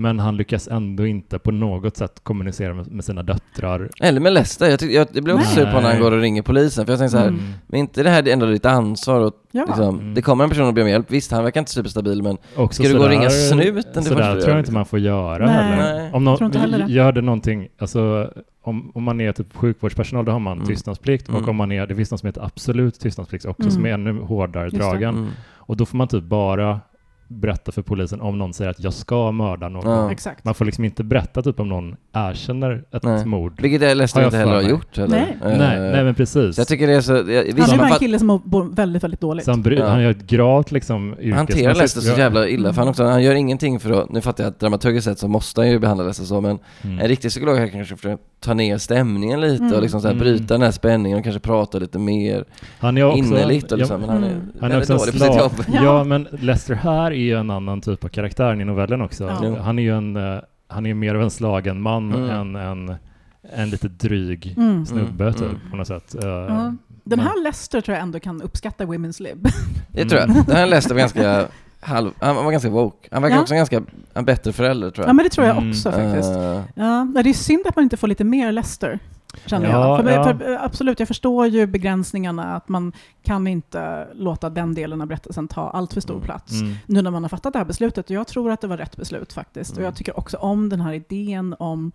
Men 0.00 0.18
han 0.18 0.36
lyckas 0.36 0.68
ändå 0.68 1.06
inte 1.06 1.38
på 1.38 1.50
något 1.50 1.96
sätt 1.96 2.20
kommunicera 2.22 2.74
med, 2.74 2.92
med 2.92 3.04
sina 3.04 3.22
döttrar. 3.22 3.88
Eller 4.00 4.20
med 4.20 4.32
Lester, 4.32 4.66
jag, 4.70 4.82
jag, 4.82 5.08
jag 5.12 5.24
blir 5.24 5.34
också 5.34 5.46
sur 5.54 5.64
på 5.72 5.80
när 5.80 5.92
han 5.92 6.00
går 6.00 6.12
och 6.12 6.20
ringer 6.20 6.42
polisen. 6.42 6.86
För 6.86 6.92
jag 6.92 6.98
tänker 6.98 7.10
så 7.10 7.18
här, 7.18 7.28
Mm. 7.28 7.40
men 7.66 7.80
inte 7.80 8.02
det 8.02 8.10
här 8.10 8.28
är 8.28 8.32
ändå 8.32 8.46
ditt 8.46 8.66
ansvar? 8.66 9.20
Och, 9.20 9.34
Ja. 9.52 9.64
liksom, 9.68 9.98
Mm. 9.98 10.14
Det 10.14 10.22
kommer 10.22 10.44
en 10.44 10.50
person 10.50 10.66
och 10.66 10.74
ber 10.74 10.82
om 10.82 10.88
hjälp, 10.88 11.10
visst 11.10 11.32
han 11.32 11.44
verkar 11.44 11.60
inte 11.60 11.72
superstabil 11.72 12.22
men 12.22 12.36
Också 12.56 12.82
Ska 12.82 12.92
du 12.92 12.98
gå 12.98 13.04
och 13.04 13.10
ringa 13.10 13.30
snuten 13.30 13.82
det 13.94 14.02
Sådär 14.02 14.40
tror 14.40 14.50
jag 14.50 14.58
inte 14.58 14.72
man 14.72 14.86
får 14.86 14.98
göra 14.98 15.46
Nej. 15.46 15.54
heller. 15.54 16.14
Om 16.14 16.24
någon, 16.24 16.36
Tror 16.38 16.46
inte 16.46 16.58
heller 16.58 16.86
gör 16.88 17.12
det 17.12 17.20
någonting, 17.20 17.68
alltså 17.78 18.30
om, 18.62 18.90
om 18.94 19.02
man 19.02 19.20
är 19.20 19.32
typ 19.32 19.56
sjukvårdspersonal 19.56 20.24
då 20.24 20.32
har 20.32 20.38
man 20.38 20.56
Mm. 20.56 20.66
tystnadsplikt 20.68 21.28
Mm. 21.28 21.42
och 21.42 21.48
om 21.48 21.56
man 21.56 21.72
är, 21.72 21.86
det 21.86 21.94
finns 21.96 22.10
något 22.10 22.20
som 22.20 22.26
heter 22.26 22.44
absolut 22.44 23.00
tystnadsplikt 23.00 23.44
också 23.44 23.62
Mm. 23.62 23.70
som 23.74 23.86
är 23.86 23.90
ännu 23.90 24.20
hårdare 24.20 24.64
Just 24.64 24.76
dragen. 24.76 25.14
mm. 25.14 25.30
Och 25.56 25.76
då 25.76 25.86
får 25.86 25.96
man 25.96 26.08
typ 26.08 26.24
bara 26.24 26.80
berätta 27.30 27.72
för 27.72 27.82
polisen 27.82 28.20
om 28.20 28.38
någon 28.38 28.52
säger 28.54 28.70
att 28.70 28.80
jag 28.80 28.92
ska 28.92 29.32
mörda 29.32 29.68
någon. 29.68 29.90
Ja. 29.90 30.12
Exakt. 30.12 30.44
Man 30.44 30.54
får 30.54 30.64
liksom 30.64 30.84
inte 30.84 31.04
berätta 31.04 31.42
typ 31.42 31.60
om 31.60 31.68
någon 31.68 31.96
erkänner 32.12 32.84
ett 32.92 33.02
Nej. 33.02 33.26
mord. 33.26 33.60
Vilket 33.62 33.82
jag 33.82 33.90
jag 33.96 34.24
inte 34.24 34.36
heller 34.36 34.54
har 34.54 34.62
gjort 34.62 34.96
heller. 34.96 35.08
Nej. 35.42 35.52
Eh, 35.52 35.58
nej, 35.58 35.80
nej 35.80 36.04
men 36.04 36.14
precis. 36.14 36.58
Jag 36.58 36.68
tycker 36.68 36.86
det 36.86 36.94
är 36.94 37.00
så, 37.00 37.12
jag, 37.12 37.24
visst, 37.44 37.58
Han 37.58 37.70
är 37.70 37.78
bara 37.78 37.88
en 37.88 37.98
kille 37.98 38.18
som 38.18 38.26
mår 38.44 38.74
väldigt, 38.74 39.04
väldigt 39.04 39.20
dåligt. 39.20 39.44
Så 39.44 39.50
han, 39.50 39.62
bry, 39.62 39.76
Ja. 39.76 39.88
han 39.88 40.02
gör 40.02 40.10
ett 40.10 40.26
gravt 40.26 40.72
liksom 40.72 41.16
han 41.22 41.32
hanterar 41.32 41.74
Lester 41.74 42.00
så 42.00 42.18
jävla 42.18 42.48
illa, 42.48 42.72
för 42.72 42.80
han, 42.80 42.88
också, 42.88 43.04
han 43.04 43.22
gör 43.22 43.34
ingenting 43.34 43.80
för 43.80 43.90
att, 44.02 44.10
nu 44.10 44.20
fattar 44.20 44.44
jag 44.44 44.50
att 44.50 44.60
dramaturgiskt 44.60 45.04
sett 45.04 45.18
så 45.18 45.28
måste 45.28 45.60
han 45.60 45.70
ju 45.70 45.78
behandla 45.78 46.04
Lester 46.04 46.24
så, 46.24 46.40
men 46.40 46.58
Mm. 46.82 46.98
en 46.98 47.08
riktig 47.08 47.30
psykolog 47.30 47.56
här 47.58 47.68
kanske 47.68 47.96
ta 48.40 48.54
ner 48.54 48.78
stämningen 48.78 49.40
lite 49.40 49.64
Mm. 49.64 49.76
och 49.76 49.82
liksom 49.82 50.00
så 50.00 50.06
här 50.08 50.14
Mm. 50.14 50.24
bryta 50.24 50.54
den 50.54 50.62
här 50.62 50.70
spänningen 50.70 51.18
och 51.18 51.24
kanske 51.24 51.40
prata 51.40 51.78
lite 51.78 51.98
mer 51.98 52.44
Han 52.78 52.98
är 52.98 53.02
också, 53.04 53.18
innerligt 53.18 53.72
och 53.72 53.78
liksom, 53.78 54.00
ja, 54.00 54.06
men 54.06 54.14
han 54.16 54.24
är 54.24 54.32
Mm. 54.32 54.52
Han 54.60 54.72
är 54.72 54.78
också 54.78 54.96
dålig 54.96 55.12
på 55.12 55.18
sitt 55.18 55.36
jobb. 55.36 55.52
Ja. 55.72 55.82
Ja. 55.84 56.04
men 56.04 56.28
Lester 56.30 56.74
här 56.74 57.10
är 57.10 57.14
ju 57.14 57.36
en 57.36 57.50
annan 57.50 57.80
typ 57.80 58.04
av 58.04 58.08
karaktär 58.08 58.60
i 58.60 58.64
novellen 58.64 59.00
också. 59.02 59.24
Ja. 59.24 59.56
Han 59.62 59.78
är 59.78 59.82
ju 59.82 59.96
en, 59.96 60.16
eh, 60.16 60.40
han 60.68 60.86
är 60.86 60.94
mer 60.94 61.14
av 61.14 61.22
en 61.22 61.30
slagen 61.30 61.80
man 61.82 62.14
Mm. 62.14 62.30
än 62.30 62.56
en, 62.56 62.94
en 63.56 63.70
lite 63.70 63.88
dryg 63.88 64.54
Mm. 64.56 64.86
snubbe 64.86 65.24
Mm. 65.24 65.34
typ 65.34 65.42
Mm. 65.42 65.60
på 65.70 65.76
något 65.76 65.86
sätt. 65.86 66.14
Eh. 66.24 66.72
Den 67.04 67.18
här 67.20 67.42
Lester 67.44 67.80
tror 67.80 67.94
jag 67.96 68.02
ändå 68.02 68.20
kan 68.20 68.42
uppskatta 68.42 68.84
Women's 68.84 69.22
Lib. 69.22 69.46
Det 69.92 70.04
tror 70.04 70.20
jag. 70.20 70.28
Den 70.46 70.56
här 70.56 70.66
Lester 70.66 70.94
var 70.94 71.00
ganska 71.00 71.44
halv, 71.80 72.12
han 72.20 72.36
var 72.36 72.50
ganska 72.50 72.70
woke. 72.70 73.08
Han 73.12 73.22
verkar 73.22 73.36
Ja. 73.36 73.42
också 73.42 73.54
ganska, 73.54 73.82
en 74.14 74.24
bättre 74.24 74.52
förälder 74.52 74.90
tror 74.90 75.04
Ja 75.04 75.08
jag. 75.08 75.16
men 75.16 75.24
det 75.24 75.30
tror 75.30 75.46
jag 75.46 75.56
Mm. 75.56 75.70
också 75.70 75.92
faktiskt. 75.92 76.30
Eh, 76.30 76.60
Ja, 76.74 77.06
det 77.24 77.30
är 77.30 77.34
synd 77.34 77.66
att 77.66 77.76
man 77.76 77.82
inte 77.82 77.96
får 77.96 78.08
lite 78.08 78.24
mer 78.24 78.52
Lester. 78.52 78.98
Känner 79.46 79.68
Ja, 79.70 79.88
jag. 79.96 80.04
För, 80.04 80.10
ja. 80.12 80.24
för, 80.24 80.52
eh, 80.52 80.62
absolut, 80.64 80.98
jag 80.98 81.08
förstår 81.08 81.46
ju 81.46 81.66
begränsningarna 81.66 82.56
att 82.56 82.68
man 82.68 82.92
kan 83.22 83.46
inte 83.46 84.08
låta 84.14 84.50
den 84.50 84.74
delen 84.74 85.00
av 85.00 85.06
berättelsen 85.06 85.48
ta 85.48 85.70
allt 85.70 85.92
för 85.94 86.00
stor 86.00 86.14
Mm. 86.14 86.24
plats. 86.26 86.60
Mm. 86.60 86.74
Nu 86.86 87.02
när 87.02 87.10
man 87.10 87.24
har 87.24 87.28
fattat 87.28 87.52
det 87.52 87.58
här 87.58 87.66
beslutet, 87.66 88.04
och 88.10 88.16
jag 88.16 88.26
tror 88.26 88.50
att 88.50 88.60
det 88.60 88.66
var 88.66 88.76
rätt 88.76 88.96
beslut 88.96 89.32
faktiskt. 89.32 89.70
Och 89.70 89.78
Mm. 89.78 89.84
jag 89.84 89.94
tycker 89.96 90.18
också 90.18 90.36
om 90.36 90.68
den 90.68 90.80
här 90.80 90.92
idén 90.92 91.54
om 91.58 91.92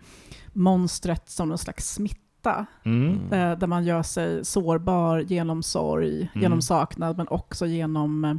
monstret 0.52 1.30
som 1.30 1.48
någon 1.48 1.58
slags 1.58 1.94
smitta. 1.94 2.66
Mm. 2.84 3.18
Mm. 3.30 3.32
Eh, 3.52 3.58
där 3.58 3.66
man 3.66 3.84
gör 3.84 4.02
sig 4.02 4.44
sårbar 4.44 5.18
genom 5.18 5.62
sorg, 5.62 6.16
Mm. 6.16 6.42
genom 6.42 6.62
saknad, 6.62 7.16
men 7.16 7.28
också 7.28 7.66
genom 7.66 8.24
eh, 8.24 8.34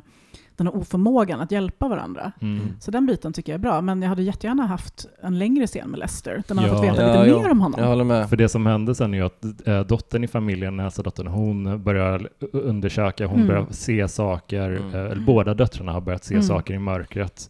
den 0.57 0.67
här 0.67 0.75
oförmågan 0.77 1.39
att 1.41 1.51
hjälpa 1.51 1.87
varandra. 1.87 2.31
Mm. 2.41 2.59
Så 2.79 2.91
den 2.91 3.05
biten 3.05 3.33
tycker 3.33 3.51
jag 3.51 3.57
är 3.59 3.61
bra, 3.61 3.81
men 3.81 4.01
jag 4.01 4.09
hade 4.09 4.23
jättegärna 4.23 4.65
haft 4.65 5.05
en 5.21 5.39
längre 5.39 5.67
scen 5.67 5.89
med 5.89 5.99
Lester, 5.99 6.43
där 6.47 6.55
man 6.55 6.63
Ja. 6.65 6.69
har 6.71 6.77
fått 6.77 6.85
veta 6.93 7.01
Ja, 7.01 7.23
lite 7.23 7.31
jo. 7.35 7.41
mer 7.41 7.51
om 7.51 7.61
honom. 7.61 7.79
Jag 7.81 7.87
håller 7.87 8.03
med. 8.03 8.29
För 8.29 8.37
det 8.37 8.49
som 8.49 8.65
hände 8.65 8.95
sen 8.95 9.13
är 9.13 9.17
ju 9.17 9.25
att 9.25 9.67
äh, 9.67 9.79
dottern 9.79 10.23
i 10.23 10.27
familjen, 10.27 10.79
alltså 10.79 11.03
dottern, 11.03 11.27
hon 11.27 11.83
börjar 11.83 12.29
undersöka, 12.53 13.25
hon 13.27 13.35
Mm. 13.35 13.47
börjar 13.47 13.65
se 13.71 14.07
saker, 14.07 14.69
Mm. 14.71 14.93
eh, 14.95 15.11
eller 15.11 15.21
båda 15.25 15.53
döttrarna 15.53 15.91
har 15.91 16.01
börjat 16.01 16.23
se 16.23 16.33
Mm. 16.33 16.43
saker 16.43 16.73
i 16.73 16.79
mörkret 16.79 17.49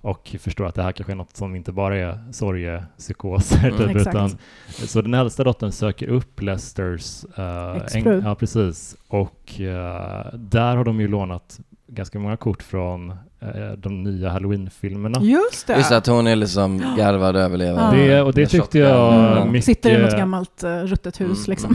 och 0.00 0.36
förstår 0.40 0.66
att 0.66 0.74
det 0.74 0.82
här 0.82 0.92
kanske 0.92 1.12
är 1.12 1.16
något 1.16 1.36
som 1.36 1.56
inte 1.56 1.72
bara 1.72 1.96
är 1.96 2.18
sorgepsykoser, 2.32 3.68
Mm. 3.68 3.78
typ, 3.78 3.96
utan 4.08 4.30
så 4.86 5.02
den 5.02 5.14
äldsta 5.14 5.44
dottern 5.44 5.72
söker 5.72 6.08
upp 6.08 6.42
Lesters 6.42 7.24
eh, 7.36 7.76
Exfru. 7.76 8.22
ja 8.24 8.34
precis, 8.34 8.96
och 9.08 9.60
eh, 9.60 10.26
där 10.34 10.76
har 10.76 10.84
de 10.84 11.00
ju 11.00 11.08
lånat 11.08 11.60
ganska 11.88 12.18
många 12.18 12.36
kort 12.36 12.62
från 12.62 13.10
eh, 13.40 13.72
de 13.76 14.02
nya 14.02 14.28
Halloween-filmerna. 14.28 15.20
Just 15.20 15.66
det! 15.66 15.76
Just 15.76 15.92
att 15.92 16.06
hon 16.06 16.26
är 16.26 16.36
liksom 16.36 16.94
garvad 16.96 17.36
överlevare. 17.36 18.00
Ja. 18.00 18.06
Det, 18.06 18.22
och 18.22 18.32
det 18.32 18.46
tyckte 18.46 18.78
jag. 18.78 19.36
Mm. 19.36 19.52
mycket... 19.52 19.64
Sitter 19.64 19.98
i 19.98 20.02
något 20.02 20.16
gammalt 20.16 20.64
uh, 20.64 20.70
ruttet 20.70 21.20
hus 21.20 21.38
Mm, 21.38 21.50
liksom. 21.50 21.74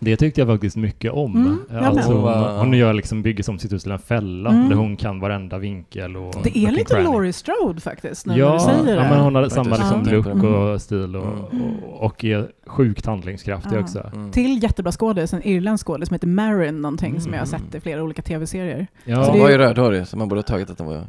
Det 0.00 0.16
tyckte 0.16 0.40
jag 0.40 0.48
faktiskt 0.48 0.76
mycket 0.76 1.12
om. 1.12 1.36
Mm, 1.70 1.84
alltså, 1.84 2.12
hon, 2.12 2.58
hon 2.58 2.72
gör 2.74 2.92
liksom, 2.92 3.22
bygger 3.22 3.42
som 3.44 3.58
sitt 3.58 3.72
hus 3.72 3.82
till 3.82 3.92
en 3.92 3.98
fälla 3.98 4.50
Mm. 4.50 4.68
där 4.68 4.76
hon 4.76 4.96
kan 4.96 5.20
varenda 5.20 5.58
vinkel 5.58 6.16
och 6.16 6.34
Det 6.44 6.58
är 6.58 6.70
lite 6.70 6.84
cranny. 6.84 7.04
Laurie 7.04 7.32
Strode 7.32 7.80
faktiskt, 7.80 8.26
när 8.26 8.36
Ja, 8.38 8.52
du 8.54 8.60
säger 8.60 8.96
ja, 8.96 9.02
det. 9.02 9.08
men 9.10 9.20
hon 9.20 9.32
Faktiskt. 9.34 9.54
samma 9.54 9.76
liksom 9.76 10.02
Ja. 10.06 10.12
look 10.12 10.26
Mm. 10.26 10.54
och 10.54 10.82
stil 10.82 11.16
och, 11.16 11.52
Mm. 11.52 11.74
och, 11.84 12.02
och 12.04 12.24
är 12.24 12.48
sjukt 12.66 13.06
handlingskraftig 13.06 13.76
Ja. 13.76 13.80
också. 13.80 14.10
Mm. 14.14 14.30
Till 14.30 14.62
jättebra 14.62 14.92
skådis, 14.92 15.32
en 15.34 15.42
irländsk 15.46 15.86
skådis 15.86 16.08
som 16.08 16.14
heter 16.14 16.26
Marin 16.28 16.82
någonting 16.82 17.20
som 17.20 17.32
jag 17.32 17.40
har 17.40 17.46
Mm. 17.46 17.60
sett 17.60 17.74
i 17.74 17.80
flera 17.80 18.02
olika 18.02 18.22
tv-serier. 18.22 18.86
Ja, 19.04 19.24
Hon 19.24 19.34
det- 19.36 19.40
var 19.42 19.50
ju 19.50 19.58
rödhårig, 19.58 20.06
så 20.06 20.16
man 20.16 20.28
borde 20.28 20.38
ha 20.38 20.42
tagit 20.42 20.70
att 20.70 20.78
hon 20.78 20.88
var 20.88 21.04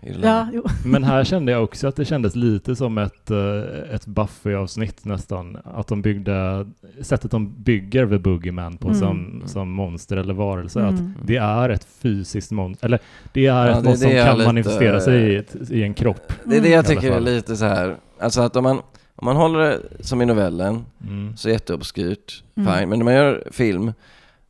jo. 0.54 0.64
men 0.86 1.04
här 1.04 1.24
kände 1.24 1.52
jag 1.52 1.64
också 1.64 1.88
att 1.88 1.96
det 1.96 2.06
kändes 2.06 2.36
lite 2.36 2.76
som 2.76 2.98
ett, 2.98 3.32
eh, 3.32 3.96
ett 3.96 4.06
Buffy-avsnitt 4.08 5.06
nästan. 5.06 5.58
Att 5.76 5.88
de 5.88 6.02
byggde, 6.02 6.66
sättet 7.02 7.32
de 7.32 7.64
bygger 7.64 8.08
The 8.08 8.18
Boogeyman 8.18 8.78
på 8.82 8.88
Mm. 8.88 9.00
som, 9.00 9.44
som 9.46 9.72
monster 9.72 10.18
eller 10.18 10.34
varelse. 10.34 10.84
Att 10.84 11.00
Mm. 11.00 11.14
det 11.26 11.38
är 11.38 11.70
ett 11.70 11.88
fysiskt 12.02 12.52
monster, 12.52 12.86
eller 12.86 13.00
det 13.34 13.42
är 13.42 13.46
Ja, 13.46 13.70
ett 13.70 13.84
det- 13.84 13.90
monster 13.90 14.08
det 14.10 14.16
som 14.20 14.26
kan 14.28 14.38
lite- 14.38 14.48
manifestera 14.50 15.02
sig 15.02 15.34
i, 15.34 15.36
ett, 15.36 15.56
i 15.72 15.84
en 15.84 15.94
kropp. 15.94 16.34
Det 16.46 16.58
är 16.58 16.62
det 16.62 16.70
jag 16.70 16.86
tycker 16.88 17.12
är 17.12 17.20
lite 17.20 17.56
så 17.56 17.66
här. 17.66 17.96
alltså 18.20 18.42
att 18.42 18.56
om 18.56 18.64
man, 18.64 18.78
om 19.16 19.26
man 19.26 19.36
håller 19.36 19.60
det 19.60 19.80
som 20.00 20.22
i 20.22 20.26
novellen, 20.26 20.86
Mm. 21.08 21.38
så 21.38 21.50
jätteobskyrt, 21.50 22.44
Mm. 22.58 22.74
fine. 22.78 22.90
Men 22.90 23.00
när 23.00 23.04
man 23.06 23.14
gör 23.14 23.44
film, 23.52 23.94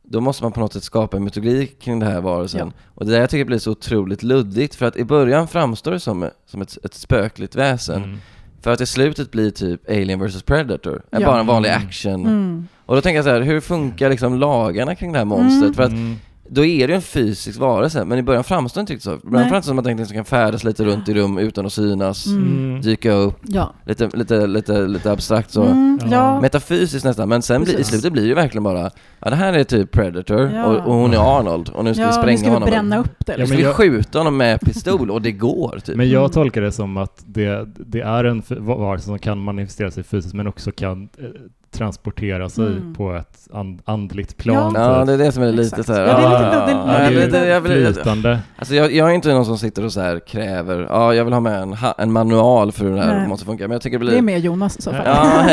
då 0.02 0.20
måste 0.20 0.42
man 0.44 0.52
på 0.52 0.60
något 0.60 0.72
sätt 0.72 0.82
skapa 0.82 1.16
en 1.16 1.24
mytologi 1.24 1.66
kring 1.66 1.98
det 1.98 2.06
här 2.06 2.20
varelsen. 2.20 2.72
Och 2.94 3.06
det 3.06 3.12
där 3.12 3.20
jag 3.20 3.30
tycker 3.30 3.44
blir 3.44 3.58
så 3.58 3.70
otroligt 3.70 4.22
luddigt, 4.22 4.74
för 4.74 4.86
att 4.86 4.96
i 4.96 5.04
början 5.04 5.48
framstår 5.48 5.92
det 5.92 6.00
som, 6.00 6.28
som 6.46 6.62
ett, 6.62 6.78
ett 6.84 6.94
spökligt 6.94 7.56
väsen. 7.56 8.04
Mm. 8.04 8.18
För 8.60 8.70
att 8.72 8.80
i 8.80 8.86
slutet 8.86 9.30
blir 9.30 9.50
typ 9.50 9.90
Alien 9.90 10.20
vs 10.26 10.42
Predator, 10.42 11.02
är 11.10 11.20
Ja. 11.20 11.26
bara 11.26 11.40
en 11.40 11.46
vanlig 11.46 11.70
Mm. 11.70 11.86
action. 11.86 12.26
Mm. 12.26 12.68
Och 12.92 12.96
då 12.96 13.02
tänker 13.02 13.16
jag 13.16 13.24
så 13.24 13.30
här, 13.30 13.40
hur 13.40 13.60
funkar 13.60 14.10
liksom 14.10 14.38
lagarna 14.38 14.94
kring 14.94 15.12
det 15.12 15.18
här 15.18 15.24
monstret? 15.24 15.62
Mm. 15.62 15.74
För 15.74 15.82
att 15.82 15.90
Mm. 15.92 16.16
då 16.48 16.64
är 16.64 16.86
det 16.86 16.92
ju 16.92 16.96
en 16.96 17.02
fysisk 17.02 17.58
varelse, 17.60 18.04
men 18.04 18.18
i 18.18 18.22
början 18.22 18.44
framstår 18.44 18.78
det 18.78 18.82
inte 18.82 18.92
riktigt 18.92 19.04
så. 19.04 19.14
I 19.28 19.30
början 19.30 19.48
framstår 19.48 19.58
det 19.74 19.82
som 19.82 19.92
att 19.92 20.08
den 20.08 20.16
kan 20.16 20.24
färdas 20.24 20.64
lite 20.64 20.84
runt 20.84 21.08
i 21.08 21.14
rum 21.14 21.38
utan 21.38 21.66
att 21.66 21.72
synas, 21.72 22.26
Mm. 22.26 22.80
dyka 22.80 23.12
upp, 23.12 23.40
Ja. 23.42 23.72
lite, 23.86 24.08
lite, 24.14 24.46
lite, 24.46 24.86
lite 24.86 25.12
abstrakt 25.12 25.50
så. 25.50 25.62
Mm, 25.62 25.98
Ja. 26.02 26.08
ja. 26.10 26.40
Metafysiskt 26.40 27.04
nästan, 27.04 27.28
men 27.28 27.42
sen 27.42 27.64
blir, 27.64 27.78
i 27.80 27.84
slutet 27.84 28.12
blir 28.12 28.22
det 28.22 28.28
ju 28.28 28.34
verkligen 28.34 28.62
bara, 28.64 28.90
ja 29.20 29.30
det 29.30 29.36
här 29.36 29.52
är 29.52 29.64
typ 29.64 29.90
Predator 29.90 30.50
Ja. 30.54 30.64
och, 30.66 30.76
och 30.86 30.94
hon 30.94 31.12
är 31.14 31.38
Arnold 31.38 31.68
och 31.68 31.84
nu 31.84 31.94
ska 31.94 32.02
vi 32.02 32.08
ja, 32.10 32.16
nu 32.16 32.22
spränga 32.22 32.38
ska 32.38 32.46
vi 32.48 32.52
honom. 32.54 32.68
bränna 32.70 32.98
upp 32.98 33.26
det. 33.26 33.32
Ja, 33.32 33.36
liksom. 33.38 33.46
ska 33.46 33.52
men 33.54 33.56
vi 33.56 33.62
jag- 33.62 33.76
skjuta 33.76 34.18
honom 34.18 34.36
med 34.36 34.60
pistol 34.60 35.10
och 35.10 35.22
det 35.22 35.32
går 35.32 35.80
typ. 35.84 35.96
Men 35.96 36.08
jag 36.10 36.20
Mm. 36.20 36.30
tolkar 36.30 36.60
det 36.60 36.72
som 36.72 36.96
att 36.96 37.22
det, 37.26 37.66
det 37.76 38.00
är 38.00 38.24
en 38.24 38.42
varelse 38.58 39.06
som 39.06 39.18
kan 39.18 39.38
manifestera 39.38 39.90
sig 39.90 40.04
fysiskt 40.04 40.34
men 40.34 40.46
också 40.46 40.72
kan 40.72 41.02
eh, 41.18 41.24
transportera 41.72 42.48
sig 42.48 42.66
Mm. 42.66 42.94
på 42.94 43.12
ett 43.14 43.48
and, 43.52 43.80
andligt 43.84 44.36
plan. 44.36 44.72
Ja, 44.76 44.98
typ. 44.98 45.06
det 45.06 45.12
är 45.12 45.18
det 45.18 45.32
som 45.32 45.42
är 45.42 45.52
lite 45.52 45.62
Exakt. 45.80 45.86
så 45.86 45.92
här. 45.92 46.00
Ja, 46.06 46.16
det 46.18 47.16
är 47.16 47.26
lite- 47.26 47.42
ah, 47.42 47.44
Ja, 47.46 47.60
det- 47.60 47.68
flytande. 47.94 48.38
Alltså 48.58 48.74
jag, 48.74 48.92
jag 48.92 49.10
är 49.10 49.14
inte 49.14 49.32
någon 49.34 49.44
som 49.46 49.58
sitter 49.58 49.84
och 49.84 49.92
så 49.92 50.00
här 50.00 50.20
kräver, 50.26 50.86
ja 50.90 51.14
jag 51.14 51.24
vill 51.24 51.32
ha 51.32 51.40
med 51.40 51.62
en, 51.62 51.76
en 51.98 52.12
manual 52.12 52.72
för 52.72 52.84
hur 52.84 52.94
det 52.96 53.02
här 53.02 53.18
Nej. 53.18 53.28
måste 53.28 53.46
funka, 53.46 53.64
men 53.64 53.72
jag 53.72 53.82
tycker 53.82 53.98
det 53.98 54.04
Det 54.04 54.10
är 54.10 54.22
blir... 54.22 54.22
mer 54.22 54.38
Jonas 54.38 54.76
i 54.76 54.82
så 54.82 54.90
fall. 54.90 55.02
Ja, 55.06 55.44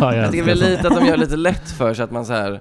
Ja, 0.00 0.14
jag 0.14 0.30
tycker 0.32 0.46
det 0.46 0.52
blir 0.54 0.70
lite 0.70 0.88
att 0.88 0.96
de 0.96 1.06
gör 1.06 1.16
lite 1.16 1.36
lätt 1.36 1.70
för 1.70 1.94
sig, 1.94 2.04
att 2.04 2.10
man 2.10 2.24
så 2.26 2.32
här 2.32 2.60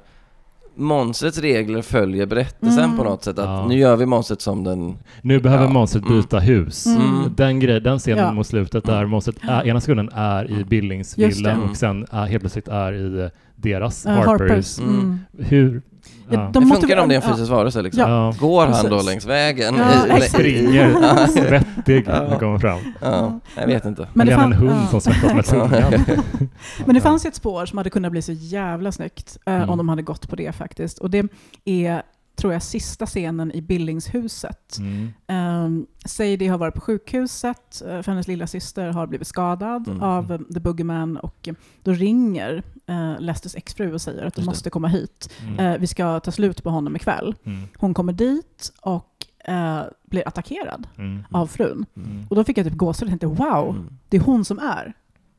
monstrets 0.80 1.38
regler 1.38 1.82
följer 1.82 2.26
berättelsen 2.26 2.84
Mm. 2.84 2.98
på 2.98 3.04
något 3.04 3.24
sätt. 3.24 3.40
Att 3.40 3.46
Ja. 3.46 3.68
nu 3.68 3.78
gör 3.80 3.96
vi 3.96 4.06
monstret 4.06 4.42
som 4.42 4.64
den... 4.64 4.98
Nu 5.22 5.40
behöver 5.40 5.64
Ja. 5.64 5.70
monstret 5.70 6.04
Mm. 6.06 6.18
byta 6.22 6.40
hus. 6.40 6.86
Mm. 6.86 7.34
Den, 7.36 7.60
grej, 7.60 7.82
den 7.82 8.00
scenen 8.00 8.26
Ja. 8.26 8.32
mot 8.34 8.48
slutet 8.48 8.84
där 8.86 9.06
monstret 9.06 9.36
är, 9.42 9.68
ena 9.68 9.82
sekunden 9.82 10.10
är 10.14 10.52
i. 10.60 10.64
Billingsvillan 10.64 11.56
Mm. 11.56 11.70
och 11.70 11.78
sen 11.78 12.06
är, 12.12 12.26
helt 12.26 12.42
plötsligt 12.42 12.68
är 12.68 12.94
i 12.94 13.30
deras 13.56 14.06
Eh, 14.06 14.12
Harpers. 14.14 14.80
Mm. 14.80 15.00
Mm. 15.00 15.20
Hur? 15.38 15.82
Ja, 16.30 16.40
Ja. 16.40 16.50
de 16.54 16.60
det 16.64 16.66
måste 16.66 16.82
funkar 16.82 17.02
om 17.02 17.10
det 17.10 17.16
är 17.16 17.22
en 17.22 17.24
ja. 17.28 17.34
fysisk 17.34 17.52
varelse 17.52 17.82
liksom. 17.82 18.10
Ja. 18.12 18.34
Går 18.40 18.62
han 18.62 18.72
Precis. 18.72 18.90
då 18.90 19.02
längs 19.02 19.26
vägen? 19.26 19.76
Ja, 20.10 20.18
I-. 20.18 20.22
Springer 20.22 20.90
Ja. 21.02 21.28
svettig 21.28 22.04
Ja. 22.08 22.24
när 22.30 22.40
kommer 22.40 22.60
fram. 22.60 22.80
Ja, 23.02 23.40
jag 23.58 23.68
vet 23.68 23.86
inte. 23.86 24.08
Men 24.14 24.28
det 24.28 24.34
Eller 24.34 24.44
en 24.44 24.54
hund 24.54 24.80
ja. 24.84 24.88
som 24.88 25.02
svettas 25.02 25.34
med 25.34 25.46
tungan. 25.46 25.94
Men 26.86 26.96
det 26.96 27.02
fanns 27.02 27.26
ju 27.26 27.28
ett 27.28 27.36
spår 27.36 27.66
som 27.66 27.78
hade 27.78 27.90
kunnat 27.90 28.12
bli 28.12 28.22
så 28.22 28.32
jävla 28.32 28.92
snyggt 28.92 29.38
eh, 29.46 29.54
Mm. 29.56 29.70
om 29.70 29.78
de 29.78 29.90
hade 29.90 30.02
gått 30.02 30.30
på 30.30 30.36
det 30.36 30.52
faktiskt. 30.56 31.00
Och 31.00 31.10
det 31.10 31.26
är, 31.66 32.02
tror 32.40 32.54
jag, 32.54 32.64
sista 32.64 33.06
scenen 33.06 33.52
i 33.52 33.62
Billingshuset. 33.62 34.78
Mm. 34.80 35.10
Um, 35.66 35.88
Sadie 36.06 36.48
har 36.50 36.58
varit 36.58 36.74
på 36.76 36.82
sjukhuset, 36.82 37.82
eh, 37.82 38.02
för 38.02 38.12
hennes 38.12 38.28
lilla 38.28 38.48
syster 38.48 38.90
har 38.92 39.08
blivit 39.08 39.28
skadad 39.28 39.88
Mm. 39.88 40.04
av 40.04 40.32
eh, 40.32 40.40
The 40.54 40.60
Boogeyman 40.60 41.18
och 41.18 41.48
eh, 41.48 41.54
då 41.84 41.92
ringer 41.92 42.64
uh, 42.90 43.20
Lesters 43.20 43.56
exfru 43.56 43.94
och 43.94 44.02
säger 44.02 44.26
att 44.26 44.36
det. 44.36 44.46
måste 44.46 44.70
komma 44.70 44.88
hit. 44.88 45.30
Mm. 45.44 45.60
Eh, 45.60 45.78
vi 45.80 45.88
ska 45.88 46.20
ta 46.20 46.32
slut 46.32 46.64
på 46.64 46.70
honom 46.70 46.96
ikväll. 46.96 47.36
Mm. 47.44 47.68
Hon 47.78 47.94
kommer 47.94 48.14
dit 48.14 48.72
och 48.82 49.26
eh, 49.46 49.82
blir 50.10 50.28
attackerad 50.28 50.88
Mm. 50.98 51.24
av 51.32 51.48
frun. 51.48 51.86
Mm. 51.96 52.26
Och 52.30 52.36
då 52.36 52.44
fick 52.44 52.58
jag 52.58 52.66
typ 52.66 52.76
gåshud 52.78 53.04
och 53.08 53.10
tänkte 53.10 53.28
wow, 53.28 53.70
Mm. 53.70 53.98
det 54.10 54.18
är 54.18 54.22
hon 54.22 54.46
som 54.46 54.60
är 54.60 54.94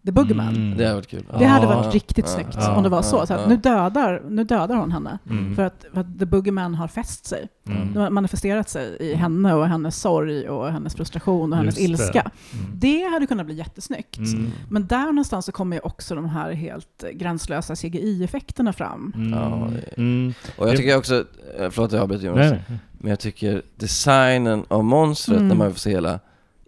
The 0.05 0.13
Boogeyman. 0.13 0.49
Mm. 0.57 0.79
Det 0.79 0.85
hade 0.85 0.95
varit 0.95 1.07
kul. 1.09 1.27
Det 1.39 1.45
hade 1.45 1.67
Ja. 1.67 1.75
varit 1.81 1.95
riktigt 1.95 2.25
Ja. 2.29 2.35
snyggt 2.35 2.55
Ja. 2.55 2.77
om 2.77 2.83
det 2.83 2.89
var 2.89 3.03
så. 3.03 3.27
så 3.27 3.35
att 3.35 3.41
Ja. 3.41 3.47
nu, 3.49 3.57
dödar, 3.57 4.23
nu 4.29 4.45
dödar 4.45 4.77
hon 4.77 4.93
henne. 4.93 5.19
Mm. 5.31 5.57
För, 5.57 5.63
att, 5.63 5.85
för 5.95 6.01
att 6.01 6.19
The 6.19 6.27
Boogeyman 6.27 6.75
har 6.75 6.89
fäst 6.89 7.27
sig. 7.27 7.49
Mm. 7.67 7.93
De 7.95 7.99
har 8.01 8.11
manifesterat 8.11 8.69
sig 8.69 8.97
i 9.01 9.15
henne 9.15 9.55
och 9.55 9.67
hennes 9.69 10.01
sorg 10.01 10.49
och 10.49 10.73
hennes 10.73 10.95
frustration 10.95 11.53
och 11.53 11.59
hennes 11.59 11.79
Just 11.79 11.99
det. 11.99 12.05
ilska. 12.05 12.21
Mm. 12.21 12.67
Det 12.75 13.03
hade 13.13 13.27
kunnat 13.27 13.47
bli 13.47 13.55
jättesnyggt. 13.55 14.17
Mm. 14.19 14.51
Men 14.71 14.87
där 14.87 15.07
någonstans 15.07 15.47
så 15.47 15.53
kommer 15.53 15.77
ju 15.77 15.81
också 15.81 16.15
de 16.15 16.29
här 16.29 16.53
helt 16.53 17.05
gränslösa 17.13 17.75
CGI-effekterna 17.77 18.73
fram. 18.73 19.13
Mm. 19.17 19.33
Ja, 19.39 19.69
det- 19.73 19.97
Mm. 19.97 20.35
Och 20.57 20.67
jag 20.69 20.75
Det- 20.75 20.77
tycker 20.79 20.97
också, 20.97 21.25
eh, 21.59 21.71
förlåt 21.71 21.93
jag 21.93 22.03
avbryter 22.03 22.27
Jonas, 22.27 22.51
Nej, 22.51 22.63
nej. 22.69 22.79
men 22.99 23.11
jag 23.11 23.21
tycker 23.21 23.63
designen 23.77 24.65
av 24.69 24.85
monstret 24.85 25.37
Mm. 25.39 25.49
när 25.49 25.55
man 25.57 25.71
får 25.71 25.79
se 25.79 25.91
hela 25.91 26.21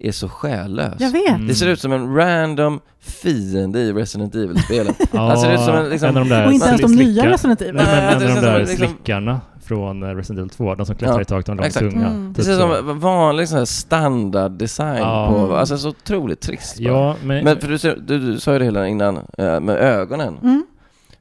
är 0.09 0.13
så 0.13 0.29
själlös. 0.29 0.95
Jag 0.99 1.11
vet! 1.11 1.29
Mm. 1.29 1.47
Det 1.47 1.55
ser 1.55 1.67
ut 1.69 1.81
som 1.81 1.93
en 1.93 2.15
random 2.15 2.81
fiende 3.01 3.79
i 3.81 3.93
Resident 3.93 4.35
Evil-spelen. 4.35 4.95
Ja, 5.13 5.31
Alltså, 5.31 5.47
det 5.47 5.53
är 5.53 5.57
som 5.57 5.75
en, 5.77 5.89
liksom- 5.89 6.09
en 6.09 6.17
av 6.17 6.23
de 6.25 6.29
där 6.29 6.47
Och 6.47 6.53
inte 6.53 6.67
ens 6.67 6.81
de 6.81 6.89
slicka- 6.89 7.05
nya 7.23 7.31
Resident 7.33 7.61
Evil. 7.63 7.75
Nej, 7.75 7.87
men 7.87 8.13
en 8.13 8.19
det 8.21 8.29
av 8.29 8.35
de 8.35 8.41
där 8.41 8.53
som 8.53 8.59
liksom- 8.71 8.87
slickarna 8.89 9.41
från 9.65 10.03
eh, 10.03 10.07
Resident 10.07 10.39
Evil 10.39 10.51
2, 10.51 10.75
de 10.75 10.87
som 10.87 10.95
klättrar 10.97 11.17
Ja, 11.17 11.21
i 11.23 11.25
taket 11.25 11.49
och 11.49 11.55
de 11.55 11.57
långa 11.57 11.67
exakt. 11.67 11.91
tunga. 11.93 12.07
Mm. 12.07 12.29
Det 12.29 12.35
Typ 12.35 12.45
ser 12.45 12.53
ut 12.53 12.59
så. 12.61 12.77
som 12.87 13.01
vanlig 13.01 13.49
sån 13.49 13.59
här 13.59 13.65
standarddesign 13.65 14.99
Ja. 14.99 15.29
på, 15.49 15.57
alltså 15.57 15.79
så 15.79 15.89
otroligt 15.89 16.41
trist 16.41 16.79
bara. 16.79 16.89
Ja, 16.89 17.17
men, 17.25 17.45
Men 17.45 17.61
för 17.61 17.69
du, 17.69 17.79
ser- 17.79 17.99
du, 18.07 18.19
du 18.19 18.41
sa 18.41 18.53
ju 18.53 18.59
det 18.59 18.65
hela 18.65 18.87
innan, 18.89 19.17
eh, 19.39 19.61
med 19.61 19.77
ögonen. 19.77 20.39
Mm. 20.43 20.67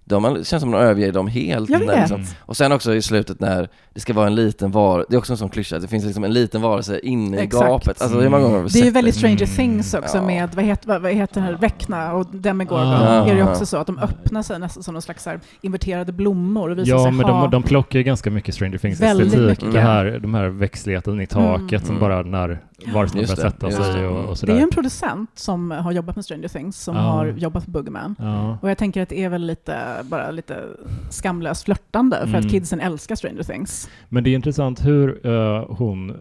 De 0.05 0.23
har- 0.23 0.35
känns 0.43 0.61
som 0.61 0.73
att 0.73 0.79
de 0.81 0.85
överger 0.85 1.11
dem 1.11 1.27
helt. 1.27 1.69
Jag 1.69 1.85
när. 1.85 1.99
Liksom. 1.99 2.23
Och 2.39 2.57
sen 2.57 2.71
också 2.71 2.95
i 2.95 3.01
slutet 3.01 3.39
när 3.39 3.69
det 3.93 3.99
ska 3.99 4.13
vara 4.13 4.27
en 4.27 4.35
liten 4.35 4.71
var, 4.71 5.05
det 5.09 5.15
är 5.15 5.17
också 5.19 5.33
en 5.33 5.37
sån 5.37 5.49
klyscha, 5.49 5.79
det 5.79 5.87
finns 5.87 6.05
liksom 6.05 6.23
en 6.23 6.33
liten 6.33 6.61
varelse 6.61 6.99
inne 6.99 7.37
i 7.37 7.39
Exakt. 7.39 7.65
gapet. 7.67 8.01
Alltså 8.01 8.19
hur 8.19 8.29
många 8.29 8.43
gånger 8.43 8.55
har 8.57 8.63
vi 8.63 8.69
Det 8.69 8.79
är 8.79 8.85
ju 8.85 8.91
väldigt 8.91 9.15
Stranger 9.15 9.43
Mm. 9.43 9.55
Things 9.55 9.93
också 9.93 10.17
Ja. 10.17 10.23
med, 10.25 10.49
vad 10.55 10.65
heter, 10.65 10.99
vad, 10.99 11.11
heter 11.11 11.41
det 11.41 11.47
här, 11.47 11.53
Vecna 11.53 12.13
och 12.13 12.25
Demogorgon. 12.35 12.87
Ah. 12.87 13.25
är 13.27 13.35
det 13.35 13.43
också 13.43 13.65
så 13.65 13.77
att 13.77 13.87
de 13.87 13.99
öppnar 13.99 14.41
sig 14.41 14.59
nästan 14.59 14.83
som 14.83 14.93
någon 14.93 15.01
slags 15.01 15.23
så 15.23 15.29
här 15.29 15.39
inverterade 15.61 16.11
blommor 16.11 16.69
och 16.69 16.77
visar 16.77 16.91
ja, 16.95 17.03
sig 17.03 17.11
men 17.11 17.25
ha... 17.25 17.41
de, 17.41 17.51
de 17.51 17.63
plockar 17.63 17.99
ju 17.99 18.03
ganska 18.03 18.31
mycket 18.31 18.55
Stranger 18.55 18.77
Väldigt 18.77 19.01
Things-estetik. 19.01 19.49
mycket. 19.65 19.73
Det 19.73 19.81
här, 19.81 20.19
de 20.21 20.33
här 20.33 20.47
växtligheten 20.47 21.21
i 21.21 21.27
taket 21.27 21.71
Mm. 21.71 21.81
som 21.85 21.97
Mm. 21.97 21.99
bara 21.99 22.21
när 22.23 22.59
varelsen 22.93 23.17
börjar 23.21 23.35
det, 23.35 23.41
sätta 23.41 23.71
sig 23.71 24.01
det. 24.01 24.07
och, 24.07 24.15
och 24.19 24.25
det 24.25 24.31
är 24.31 24.35
sådär. 24.35 24.53
ju 24.55 24.59
en 24.61 24.69
producent 24.69 25.29
som 25.35 25.71
har 25.71 25.91
jobbat 25.91 26.15
med 26.15 26.25
Stranger 26.25 26.47
Things, 26.47 26.77
som 26.83 26.95
Ja. 26.95 27.01
har 27.01 27.25
jobbat 27.25 27.65
på 27.65 27.71
Boogeyman. 27.71 28.15
Ja. 28.19 28.57
Och 28.61 28.69
jag 28.69 28.77
tänker 28.77 29.01
att 29.03 29.09
det 29.09 29.23
är 29.23 29.29
väl 29.29 29.45
lite, 29.45 29.75
bara 30.03 30.31
lite 30.31 30.63
skamlöst 31.09 31.63
flörtande 31.65 32.17
för 32.17 32.27
Mm. 32.27 32.39
att 32.39 32.51
kidsen 32.51 32.79
älskar 32.79 33.15
Stranger 33.15 33.43
Things. 33.43 33.89
Men 34.09 34.23
det 34.23 34.29
är 34.29 34.35
intressant 34.35 34.85
hur 34.85 35.27
eh, 35.27 35.65
hon, 35.69 36.09
uh, 36.11 36.15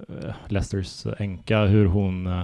Lesters 0.49 1.07
änka, 1.19 1.65
hur 1.65 1.87
hon... 1.87 2.27
eh, 2.27 2.41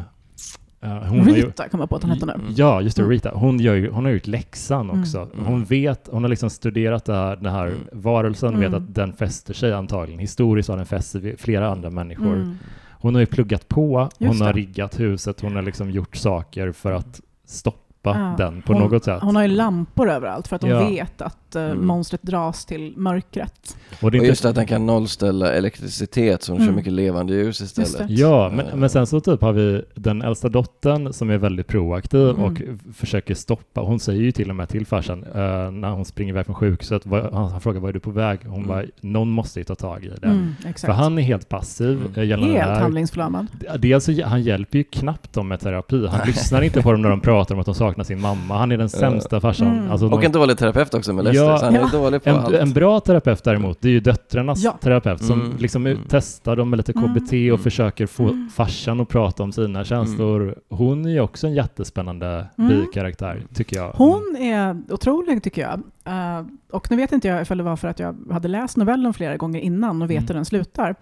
eh, 0.80 0.90
hon 0.90 1.20
har 1.20 1.26
ju- 1.36 1.46
Rita 1.46 1.68
kom 1.68 1.80
jag 1.80 1.88
på 1.88 1.96
att 1.96 2.02
hon 2.02 2.10
hette 2.10 2.26
nu. 2.26 2.32
Mm. 2.32 2.46
Ja, 2.56 2.80
just 2.80 2.96
det, 2.96 3.02
Mm. 3.02 3.10
Rita. 3.12 3.30
Hon, 3.34 3.60
gör 3.60 3.74
ju, 3.74 3.90
hon 3.90 4.04
har 4.04 4.12
gjort 4.12 4.26
läxan 4.26 4.90
Mm. 4.90 5.00
också. 5.00 5.18
Mm. 5.34 5.44
Hon 5.46 5.64
vet, 5.64 6.08
hon 6.12 6.22
har 6.24 6.28
liksom 6.30 6.50
studerat 6.50 7.04
det 7.04 7.14
här, 7.14 7.36
den 7.36 7.52
här 7.52 7.66
Mm. 7.66 7.78
varelsen, 7.92 8.58
vet 8.60 8.68
Mm. 8.68 8.82
att 8.84 8.94
den 8.94 9.12
fäster 9.12 9.54
sig 9.54 9.72
antagligen. 9.72 10.18
Historiskt 10.20 10.68
har 10.68 10.76
den 10.76 10.86
fäst 10.86 11.10
sig 11.10 11.20
vid 11.20 11.40
flera 11.40 11.68
andra 11.70 11.90
människor. 11.90 12.34
Mm. 12.36 12.58
Hon 13.00 13.14
har 13.14 13.20
ju 13.20 13.26
pluggat 13.26 13.68
på, 13.68 13.98
hon 14.18 14.28
Just 14.28 14.40
har 14.40 14.52
det. 14.52 14.58
riggat 14.58 15.00
huset, 15.00 15.40
hon 15.40 15.54
har 15.54 15.62
liksom 15.62 15.90
gjort 15.90 16.16
saker 16.16 16.72
för 16.72 16.92
att 16.92 17.20
stoppa 17.46 17.85
Ja. 18.10 18.34
den 18.44 18.62
på 18.62 18.72
hon, 18.72 18.82
något 18.82 19.04
sätt. 19.04 19.22
Hon 19.22 19.36
har 19.36 19.42
ju 19.42 19.48
lampor 19.48 20.10
överallt 20.10 20.48
för 20.48 20.56
att 20.56 20.62
hon 20.62 20.70
Ja. 20.70 20.88
vet 20.88 21.20
att 21.22 21.56
eh, 21.56 21.62
Mm. 21.64 21.86
monstret 21.86 22.22
dras 22.22 22.64
till 22.64 22.92
mörkret. 22.96 23.76
och 24.02 24.10
det 24.10 24.16
är 24.16 24.20
Och 24.20 24.24
inte 24.24 24.26
just 24.26 24.44
att 24.44 24.54
den 24.54 24.66
kan 24.66 24.86
nollställa 24.86 25.52
elektricitet 25.52 26.42
så 26.42 26.56
kör 26.56 26.62
Mm. 26.62 26.74
mycket 26.76 26.92
levande 26.92 27.34
ljus 27.34 27.60
Just 27.60 27.78
istället. 27.78 28.10
Ja, 28.10 28.46
Eh, 28.46 28.52
men, 28.52 28.66
men 28.80 28.90
sen 28.90 29.06
så 29.06 29.20
typ 29.20 29.40
har 29.40 29.52
vi 29.52 29.82
den 29.94 30.22
äldsta 30.22 30.48
dottern 30.48 31.12
som 31.12 31.30
är 31.30 31.36
väldigt 31.38 31.66
proaktiv 31.66 32.28
Mm. 32.28 32.42
och 32.42 32.62
försöker 32.94 33.34
stoppa. 33.34 33.80
Hon 33.80 34.00
säger 34.00 34.22
ju 34.22 34.32
till 34.32 34.50
och 34.50 34.56
med 34.56 34.68
till 34.68 34.86
farsan 34.86 35.24
eh, 35.24 35.70
när 35.70 35.90
hon 35.90 36.04
springer 36.04 36.32
iväg 36.32 36.46
från 36.46 36.54
sjukhuset, 36.54 37.02
han, 37.32 37.32
han 37.50 37.60
frågar 37.60 37.80
var 37.80 37.88
är 37.88 37.92
du 37.92 38.00
på 38.00 38.10
väg? 38.10 38.40
Hon 38.44 38.54
Mm. 38.54 38.68
bara, 38.68 38.82
någon 39.00 39.28
måste 39.30 39.60
ju 39.60 39.64
ta 39.64 39.74
tag 39.74 40.04
i 40.04 40.08
det. 40.08 40.26
Mm, 40.26 40.54
exakt. 40.60 40.80
För 40.80 40.92
han 40.92 41.18
är 41.18 41.22
helt 41.22 41.48
passiv 41.48 42.02
Mm. 42.16 42.42
Helt 42.42 42.80
handlingsförlamad. 42.80 43.46
Dels 43.78 44.04
så, 44.04 44.22
han 44.24 44.42
hjälper 44.42 44.78
ju 44.78 44.84
knappt 44.84 45.32
dem 45.32 45.48
med 45.48 45.60
terapi. 45.60 46.06
Han 46.06 46.20
lyssnar 46.26 46.62
inte 46.62 46.82
på 46.82 46.92
dem 46.92 47.02
när 47.02 47.10
de 47.10 47.20
pratar 47.20 47.54
om 47.54 47.60
att 47.60 47.66
de 47.66 47.74
saknar 47.74 47.95
sin 48.04 48.20
mamma. 48.20 48.58
Han 48.58 48.72
är 48.72 48.76
den 48.78 48.88
sämsta 48.88 49.40
farsan. 49.40 49.68
Mm. 49.78 49.90
Alltså, 49.90 50.06
Och 50.06 50.10
någon- 50.10 50.24
en 50.24 50.32
dålig 50.32 50.58
terapeut 50.58 50.94
också 50.94 51.12
med 51.12 51.24
Lester, 51.24 51.44
Ja. 51.44 51.58
så 51.58 51.64
han 51.64 51.76
är 51.76 51.80
Ja. 51.80 51.88
dålig 51.92 52.22
på 52.24 52.30
en, 52.30 52.36
allt. 52.36 52.54
en 52.54 52.72
bra 52.72 53.00
terapeut 53.00 53.44
däremot, 53.44 53.80
det 53.80 53.88
är 53.88 53.92
ju 53.92 54.00
döttrarnas 54.00 54.64
Ja. 54.64 54.78
terapeut 54.80 55.24
som 55.24 55.40
Mm. 55.40 55.56
liksom 55.58 55.86
Mm. 55.86 55.98
testar 56.08 56.56
dem 56.56 56.70
med 56.70 56.76
lite 56.76 56.92
KBT 56.92 57.32
och 57.32 57.58
Mm. 57.58 57.58
försöker 57.58 58.06
få 58.06 58.22
Mm. 58.22 58.48
farsan 58.54 59.00
att 59.00 59.08
prata 59.08 59.42
om 59.42 59.52
sina 59.52 59.84
känslor. 59.84 60.54
Hon 60.70 61.06
är 61.06 61.10
ju 61.10 61.20
också 61.20 61.46
en 61.46 61.54
jättespännande 61.54 62.46
Mm. 62.58 62.68
bikaraktär, 62.80 63.42
tycker 63.54 63.76
jag. 63.76 63.92
Hon 63.92 64.36
är 64.40 64.82
otrolig 64.90 65.42
tycker 65.42 65.62
jag. 65.62 65.82
Eh, 66.04 66.44
och 66.72 66.90
nu 66.90 66.96
vet 66.96 67.12
inte 67.12 67.28
jag 67.28 67.42
ifall 67.42 67.58
det 67.58 67.64
var 67.64 67.76
för 67.76 67.88
att 67.88 67.98
jag 67.98 68.16
hade 68.30 68.48
läst 68.48 68.76
novellen 68.76 69.14
flera 69.14 69.36
gånger 69.36 69.60
innan 69.60 70.02
och 70.02 70.10
vet 70.10 70.16
Mm. 70.16 70.26
hur 70.28 70.34
den 70.34 70.44
slutar. 70.44 70.94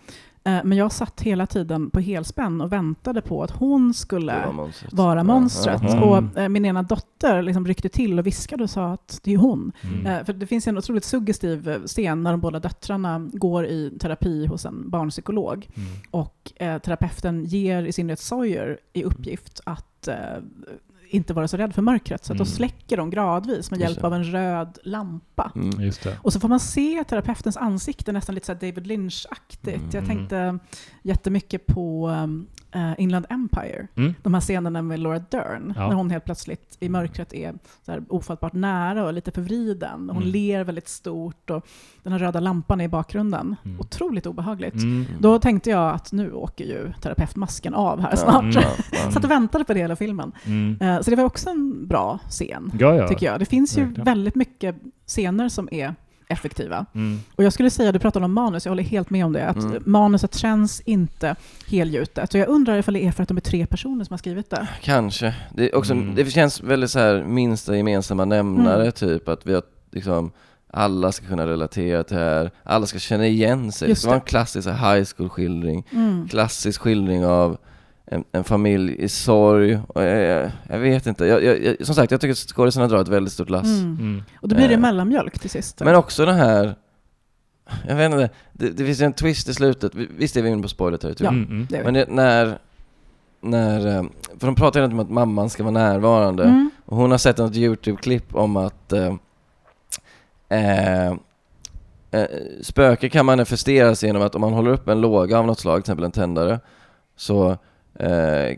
Eh, 0.46 0.60
men 0.64 0.78
jag 0.78 0.92
satt 0.92 1.20
hela 1.20 1.46
tiden 1.46 1.90
på 1.90 2.00
helspänn 2.00 2.60
och 2.60 2.72
väntade 2.72 3.22
på 3.22 3.42
att 3.42 3.50
hon 3.50 3.94
skulle 3.94 4.52
monstret. 4.52 4.92
vara 4.92 5.24
monstret. 5.24 5.82
Mm. 5.82 6.02
Och 6.02 6.38
eh, 6.38 6.48
min 6.48 6.64
ena 6.64 6.82
dotter 6.82 7.42
liksom 7.42 7.66
ryckte 7.66 7.88
till 7.88 8.18
och 8.18 8.26
viskade 8.26 8.62
och 8.62 8.70
sa 8.70 8.92
att 8.92 9.20
det 9.24 9.32
är 9.32 9.36
hon. 9.36 9.72
Mm. 9.82 10.06
Eh, 10.06 10.24
för 10.24 10.32
det 10.32 10.46
finns 10.46 10.66
en 10.66 10.78
otroligt 10.78 11.04
suggestiv 11.04 11.86
scen 11.86 12.22
när 12.22 12.30
de 12.30 12.40
båda 12.40 12.58
döttrarna 12.58 13.30
går 13.32 13.66
i 13.66 13.98
terapi 14.00 14.46
hos 14.46 14.64
en 14.66 14.90
barnpsykolog. 14.90 15.68
Mm. 15.74 15.88
Och 16.10 16.52
eh, 16.56 16.78
terapeuten 16.78 17.44
ger 17.44 17.82
i 17.82 17.92
synnerhet 17.92 18.20
Sawyer 18.20 18.78
i 18.92 19.04
uppgift 19.04 19.60
att 19.64 20.08
eh, 20.08 20.16
inte 21.14 21.34
vara 21.34 21.48
så 21.48 21.56
rädd 21.56 21.74
för 21.74 21.82
mörkret. 21.82 22.24
Så 22.24 22.32
att 22.32 22.38
då 22.38 22.42
Mm. 22.44 22.52
släcker 22.54 22.96
de 22.96 23.10
gradvis 23.10 23.70
med 23.70 23.80
hjälp 23.80 24.04
av 24.04 24.14
en 24.14 24.24
röd 24.24 24.78
lampa. 24.84 25.52
Mm. 25.54 25.80
Just 25.80 26.02
det. 26.04 26.18
Och 26.22 26.32
så 26.32 26.40
får 26.40 26.48
man 26.48 26.60
se 26.60 27.04
terapeutens 27.08 27.56
ansikte, 27.56 28.12
nästan 28.12 28.34
lite 28.34 28.46
så 28.46 28.52
här 28.52 28.60
David 28.60 28.86
Lynch-aktigt. 28.86 29.94
Jag 29.94 30.04
Mm. 30.04 30.06
tänkte 30.16 30.58
jättemycket 31.02 31.66
på 31.66 32.10
eh, 32.72 32.92
Inland 32.98 33.26
Empire. 33.30 33.86
Mm. 33.96 34.14
De 34.22 34.34
här 34.34 34.40
scenerna 34.40 34.82
med 34.82 34.98
Laura 35.00 35.18
Dern, 35.18 35.72
Ja. 35.76 35.88
när 35.88 35.94
hon 35.94 36.10
helt 36.10 36.24
plötsligt 36.24 36.76
i 36.80 36.88
mörkret 36.88 37.32
är 37.34 37.54
så 37.86 37.92
här 37.92 38.02
ofattbart 38.08 38.52
nära 38.52 39.04
och 39.04 39.12
lite 39.12 39.30
förvriden. 39.30 40.08
Hon 40.12 40.16
Mm. 40.22 40.28
ler 40.28 40.64
väldigt 40.64 40.88
stort 40.88 41.50
och 41.50 41.66
den 42.02 42.12
här 42.12 42.18
röda 42.18 42.40
lampan 42.40 42.80
är 42.80 42.84
i 42.84 42.88
bakgrunden. 42.88 43.56
Mm. 43.64 43.80
Otroligt 43.80 44.26
obehagligt. 44.26 44.74
Mm. 44.74 45.04
Då 45.20 45.38
tänkte 45.38 45.70
jag 45.70 45.94
att 45.94 46.12
nu 46.12 46.32
åker 46.32 46.64
ju 46.64 46.92
terapeutmasken 47.00 47.74
av 47.74 48.00
här 48.00 48.16
snart. 48.16 48.42
Mm. 48.42 48.54
ja, 48.54 48.62
ja. 48.92 49.10
Satt 49.10 49.24
och 49.24 49.30
väntade 49.30 49.64
på 49.64 49.72
det 49.74 49.80
hela 49.80 49.96
filmen. 49.96 50.32
Så 51.04 51.10
det 51.10 51.16
var 51.16 51.24
också 51.24 51.50
en 51.50 51.86
bra 51.86 52.18
scen, 52.28 52.72
Ja, 52.80 52.94
ja. 52.96 53.08
tycker 53.08 53.26
jag. 53.26 53.38
Det 53.40 53.44
finns 53.44 53.78
ju 53.78 53.82
verkligen. 53.84 54.04
väldigt 54.04 54.34
mycket 54.34 54.76
scener 55.06 55.48
som 55.48 55.68
är 55.72 55.94
effektiva. 56.28 56.86
Mm. 56.94 57.18
Och 57.36 57.44
jag 57.44 57.52
skulle 57.52 57.70
säga, 57.70 57.92
du 57.92 57.98
pratade 57.98 58.24
om 58.24 58.32
manus, 58.32 58.64
jag 58.66 58.70
håller 58.70 58.82
helt 58.82 59.10
med 59.10 59.24
om 59.26 59.32
det, 59.32 59.46
att 59.48 59.56
Mm. 59.56 59.82
manuset 59.86 60.34
känns 60.34 60.80
inte 60.80 61.36
helgjutet. 61.68 62.34
Och 62.34 62.40
jag 62.40 62.48
undrar 62.48 62.78
ifall 62.78 62.94
det 62.94 63.04
är 63.06 63.12
för 63.12 63.22
att 63.22 63.28
de 63.28 63.36
är 63.36 63.40
tre 63.40 63.66
personer 63.66 64.04
som 64.04 64.12
har 64.12 64.18
skrivit 64.18 64.50
det. 64.50 64.68
Kanske. 64.82 65.34
Det, 65.54 65.72
också, 65.72 65.92
Mm. 65.92 66.14
det 66.14 66.30
känns 66.30 66.62
väldigt 66.62 66.90
så 66.90 66.98
här 66.98 67.24
minsta 67.24 67.76
gemensamma 67.76 68.24
nämnare, 68.24 68.80
Mm. 68.80 68.92
typ 68.92 69.28
att 69.28 69.46
vi 69.46 69.54
har 69.54 69.62
liksom 69.92 70.30
alla 70.70 71.12
ska 71.12 71.26
kunna 71.26 71.46
relatera 71.46 72.02
till 72.04 72.16
det 72.16 72.22
här, 72.24 72.50
alla 72.62 72.86
ska 72.86 72.98
känna 72.98 73.26
igen 73.26 73.72
sig. 73.72 73.88
Just 73.88 74.02
det 74.02 74.08
var 74.08 74.14
en 74.14 74.20
klassisk 74.20 74.68
high 74.68 75.04
school-skildring, 75.16 75.86
Mm. 75.92 76.28
klassisk 76.28 76.80
skildring 76.80 77.26
av 77.26 77.56
en, 78.06 78.24
en 78.32 78.44
familj 78.44 78.96
i 78.98 79.08
sorg. 79.08 79.78
Och 79.88 80.02
jag, 80.02 80.20
jag, 80.22 80.50
jag 80.68 80.78
vet 80.78 81.06
inte, 81.06 81.26
jag, 81.26 81.44
jag, 81.44 81.86
som 81.86 81.94
sagt 81.94 82.10
jag 82.10 82.20
tycker 82.20 82.32
att 82.32 82.38
skådisarna 82.38 82.88
drar 82.88 83.00
ett 83.00 83.08
väldigt 83.08 83.32
stort 83.32 83.50
lass. 83.50 83.64
Mm. 83.66 83.96
Mm. 84.00 84.22
Och 84.40 84.48
då 84.48 84.56
blir 84.56 84.68
det 84.68 84.74
Eh. 84.74 84.80
mellanmjölk 84.80 85.38
till 85.38 85.50
sist. 85.50 85.80
Men 85.80 85.94
också 85.94 86.24
den 86.26 86.34
här, 86.36 86.74
jag 87.88 87.96
vet 87.96 88.12
inte, 88.12 88.28
det, 88.52 88.70
det 88.70 88.84
finns 88.84 89.00
ju 89.00 89.04
en 89.04 89.12
twist 89.12 89.48
i 89.48 89.54
slutet, 89.54 89.94
Vi- 89.94 90.08
visst 90.18 90.36
är 90.36 90.42
vi 90.42 90.48
inne 90.48 90.62
på 90.62 90.68
spoiler-territorium? 90.68 91.24
Ja. 91.24 91.28
Mm. 91.30 91.50
Mm. 91.50 91.66
det 91.70 91.76
är 91.76 91.78
vi. 91.78 91.84
Men 91.84 91.94
det, 91.94 92.06
när, 92.08 92.58
när, 93.40 93.86
eh, 93.98 94.02
för 94.38 94.46
de 94.46 94.54
pratar 94.54 94.80
ju 94.80 94.84
inte 94.84 94.94
om 94.94 95.00
att 95.00 95.10
mamman 95.10 95.50
ska 95.50 95.62
vara 95.62 95.72
närvarande. 95.72 96.44
Mm. 96.44 96.70
Och 96.86 96.96
hon 96.96 97.10
har 97.10 97.18
sett 97.18 97.38
något 97.38 97.56
YouTube-klipp 97.56 98.34
om 98.34 98.56
att 98.56 98.92
eh, 98.92 99.14
eh, 100.48 101.08
eh, 102.10 102.26
spöke 102.62 103.08
kan 103.08 103.26
manifesteras 103.26 104.02
genom 104.04 104.22
att 104.22 104.34
om 104.34 104.40
man 104.40 104.52
håller 104.52 104.70
upp 104.70 104.88
en 104.88 105.00
låga 105.00 105.38
av 105.38 105.46
något 105.46 105.58
slag, 105.60 105.74
till 105.76 105.80
exempel 105.80 106.04
en 106.04 106.12
tändare, 106.12 106.60
så 107.16 107.50
eh, 107.50 107.56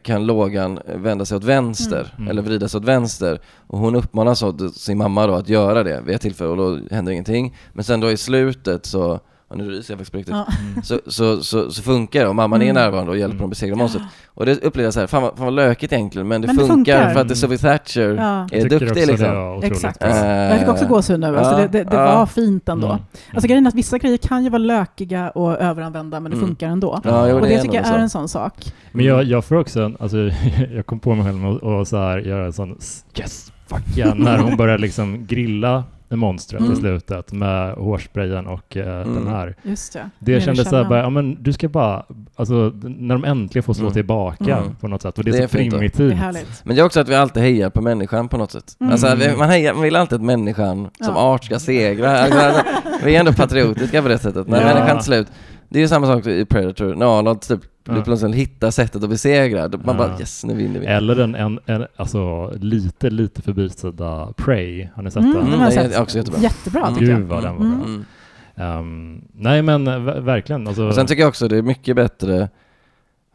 kan 0.03 0.27
lågan 0.27 0.79
vända 0.95 1.25
sig 1.25 1.37
åt 1.37 1.45
vänster, 1.45 2.01
Mm. 2.01 2.11
Mm. 2.19 2.29
eller 2.31 2.43
vrida 2.43 2.69
sig 2.69 2.79
åt 2.79 2.85
vänster. 2.85 3.41
Och 3.67 3.79
hon 3.79 3.95
uppmanas 3.95 4.43
åt 4.43 4.77
sin 4.77 4.99
mamma 4.99 5.27
då 5.27 5.35
att 5.35 5.49
göra 5.49 5.83
det 5.83 6.01
vid 6.01 6.15
ett 6.15 6.21
tillfälle 6.23 6.51
och 6.51 6.57
då 6.57 6.79
händer 6.91 7.13
ingenting. 7.13 7.57
Men 7.73 7.85
sen 7.85 8.01
då 8.01 8.11
i 8.11 8.17
slutet 8.17 8.87
så, 8.87 9.21
ja, 9.51 9.57
nu 9.57 9.71
ryser 9.71 9.95
jag 9.95 9.99
faktiskt 9.99 10.13
på 10.13 10.19
riktigt, 10.19 10.35
Ja. 10.35 10.47
Mm. 10.71 10.83
så, 10.83 11.01
så, 11.07 11.43
så, 11.43 11.71
så 11.71 11.83
funkar 11.83 12.21
det 12.21 12.29
och 12.29 12.35
mamman 12.37 12.63
är 12.63 12.65
Mm. 12.71 12.75
närvarande 12.83 13.11
och 13.11 13.19
hjälper 13.19 13.31
Mm. 13.35 13.39
dem 13.39 13.47
att 13.47 13.51
besegra 13.51 13.77
monstret. 13.77 14.03
Och 14.35 14.47
det 14.47 14.53
upplevde 14.53 14.83
jag 14.83 14.95
så 14.95 15.01
här, 15.01 15.07
fan 15.07 15.23
vad, 15.23 15.37
fan 15.37 15.45
vad 15.45 15.55
lökigt 15.55 15.93
egentligen, 15.93 16.29
men 16.29 16.41
det, 16.41 16.47
Men 16.47 16.57
det 16.57 16.67
funkar, 16.67 16.75
funkar. 16.99 17.13
för 17.15 17.21
att 17.21 17.29
det 17.29 17.35
är 17.35 17.37
Sophie 17.37 17.59
Thatcher 17.59 18.01
Ja. 18.19 18.49
är 18.53 18.69
duktig 18.69 18.91
också 18.91 19.07
liksom. 19.07 19.61
Exakt. 19.63 20.03
Eh, 20.03 20.11
Jag 20.17 20.59
fick 20.59 20.69
också 20.69 20.87
gåshud 20.87 21.21
nu. 21.21 21.39
Alltså 21.39 21.53
ja, 21.53 21.59
det 21.59 21.67
det, 21.79 21.85
det 21.85 21.97
ja. 21.97 22.19
var 22.19 22.27
fint 22.27 22.69
ändå. 22.69 22.87
Mm. 22.89 23.03
Alltså 23.33 23.49
grejen 23.49 23.67
är 23.67 23.69
att 23.69 23.75
vissa 23.75 23.99
grejer 23.99 24.17
kan 24.17 24.45
ju 24.45 24.51
vara 24.51 24.59
lökiga 24.59 25.31
och 25.31 25.53
överanvända, 25.61 26.21
men 26.21 26.31
det 26.31 26.37
Mm. 26.37 26.49
funkar 26.49 26.69
ändå. 26.69 27.01
Ja, 27.05 27.29
jo, 27.29 27.35
och 27.35 27.41
det 27.41 27.49
det 27.49 27.55
är 27.55 27.63
tycker 27.63 27.75
jag 27.77 27.87
är 27.87 27.91
så. 27.93 27.99
en 27.99 28.11
sån 28.11 28.29
sak. 28.29 28.55
Men 28.93 29.05
jag, 29.05 29.25
jag 29.25 29.45
får 29.45 29.57
också, 29.57 29.81
en- 29.83 29.97
alltså, 30.01 30.17
jag 30.75 30.87
kom 30.87 31.01
på 31.01 31.15
mig 31.15 31.25
själv 31.27 31.65
att 31.81 31.89
så 31.89 31.97
här, 31.97 32.19
göra 32.19 32.45
en 32.47 32.53
sån 32.53 32.79
yes, 33.19 33.53
fuck 33.67 33.99
yeah, 33.99 34.15
när 34.15 34.39
hon 34.39 34.57
börjar 34.57 34.79
liksom 34.79 35.27
grilla 35.27 35.85
monstret 36.11 36.61
Mm. 36.61 36.73
i 36.73 36.77
slutet 36.77 37.33
med 37.33 37.75
hårsprayen 37.75 38.47
och 38.47 38.77
eh, 38.77 39.01
Mm. 39.01 39.15
den 39.15 39.27
här. 39.27 39.57
Just 39.63 39.93
det. 39.93 40.11
Det 40.19 40.41
kändes 40.41 40.65
källaren. 40.65 40.89
bara, 40.89 40.99
ja 41.01 41.11
men 41.11 41.43
du 41.43 41.53
ska 41.53 41.69
bara, 41.69 42.05
alltså 42.37 42.55
när 42.83 43.15
de 43.15 43.25
äntligen 43.25 43.63
får 43.63 43.75
slå 43.75 43.83
Mm. 43.85 43.93
tillbaka 43.95 44.57
Mm. 44.57 44.75
på 44.77 44.89
något 44.89 45.03
sätt, 45.03 45.19
och 45.19 45.25
det 45.25 45.31
är 45.31 45.33
Det 45.33 45.39
är 45.39 45.47
så 45.49 45.57
fint 45.59 45.73
då. 45.73 45.79
Det 45.79 45.85
är 45.87 45.89
primitivt. 45.91 46.19
härligt. 46.21 46.63
Men 46.65 46.77
det 46.77 46.83
är 46.83 46.87
också 46.87 47.01
att 47.01 47.09
vi 47.09 47.15
alltid 47.15 47.43
hejar 47.43 47.71
på 47.71 47.83
människan 47.83 48.29
på 48.29 48.37
något 48.39 48.53
sätt. 48.53 48.77
Mm. 48.81 48.93
Alltså, 48.93 49.15
vi- 49.15 49.37
man, 49.37 49.49
hejar, 49.49 49.75
man 49.75 49.83
vill 49.83 49.97
alltid 49.97 50.17
att 50.17 50.23
människan 50.25 50.89
som 51.01 51.15
Ja. 51.15 51.21
art 51.21 51.45
ska 51.45 51.59
segra. 51.59 52.19
Alltså, 52.21 52.39
alltså, 52.39 52.63
vi 53.05 53.17
är 53.17 53.21
ändå 53.21 53.33
patriotiska 53.33 54.03
på 54.03 54.09
det 54.09 54.19
sättet. 54.19 54.49
När 54.49 54.61
Ja. 54.61 54.67
människan 54.75 54.97
till 54.99 55.07
slut, 55.07 55.27
det 55.69 55.79
är 55.79 55.81
ju 55.83 55.89
samma 55.89 56.07
sak 56.07 56.27
i 56.27 56.45
Predator, 56.45 56.95
när 56.95 57.19
Arnold 57.19 57.41
typ 57.41 57.61
Ja. 57.89 58.03
plötsligt 58.05 58.35
hittar 58.35 58.71
sättet 58.71 59.03
att 59.03 59.11
besegra. 59.11 59.63
Man 59.63 59.81
Ja. 59.87 59.95
bara 59.95 60.19
yes, 60.21 60.45
nu 60.45 60.55
vinner 60.55 60.81
vi. 60.81 60.87
Eller 60.87 61.15
den 61.15 61.35
en, 61.35 61.59
en, 61.67 61.87
alltså 61.97 62.51
lite, 62.61 63.11
lite 63.11 63.43
förbisedda 63.43 64.33
Prey, 64.37 64.89
har 64.95 65.03
ni 65.03 65.11
sett 65.11 65.23
Mm, 65.23 65.35
den? 65.35 65.51
den 65.51 65.59
har 65.61 65.65
jag 65.67 65.73
sett. 65.73 65.99
också 66.01 66.19
jättebra. 66.19 66.41
Jättebra 66.41 66.81
Mm. 66.83 66.95
tycker 66.95 67.11
jag. 67.11 67.19
Gud 67.21 67.29
vad 67.29 67.43
den 67.43 67.55
var 67.57 67.65
Mm. 67.65 67.79
bra. 67.79 67.87
Mm. 67.89 68.05
Ehm, 68.57 69.23
nej 69.35 69.63
men 69.63 69.87
eh, 69.89 69.93
ver- 69.99 70.21
verkligen, 70.21 70.67
alltså, 70.69 70.87
Och 70.87 70.95
sen 70.95 71.07
tycker 71.07 71.23
jag 71.23 71.29
också 71.29 71.49
det 71.49 71.57
är 71.57 71.63
mycket 71.63 71.97
bättre, 71.97 72.49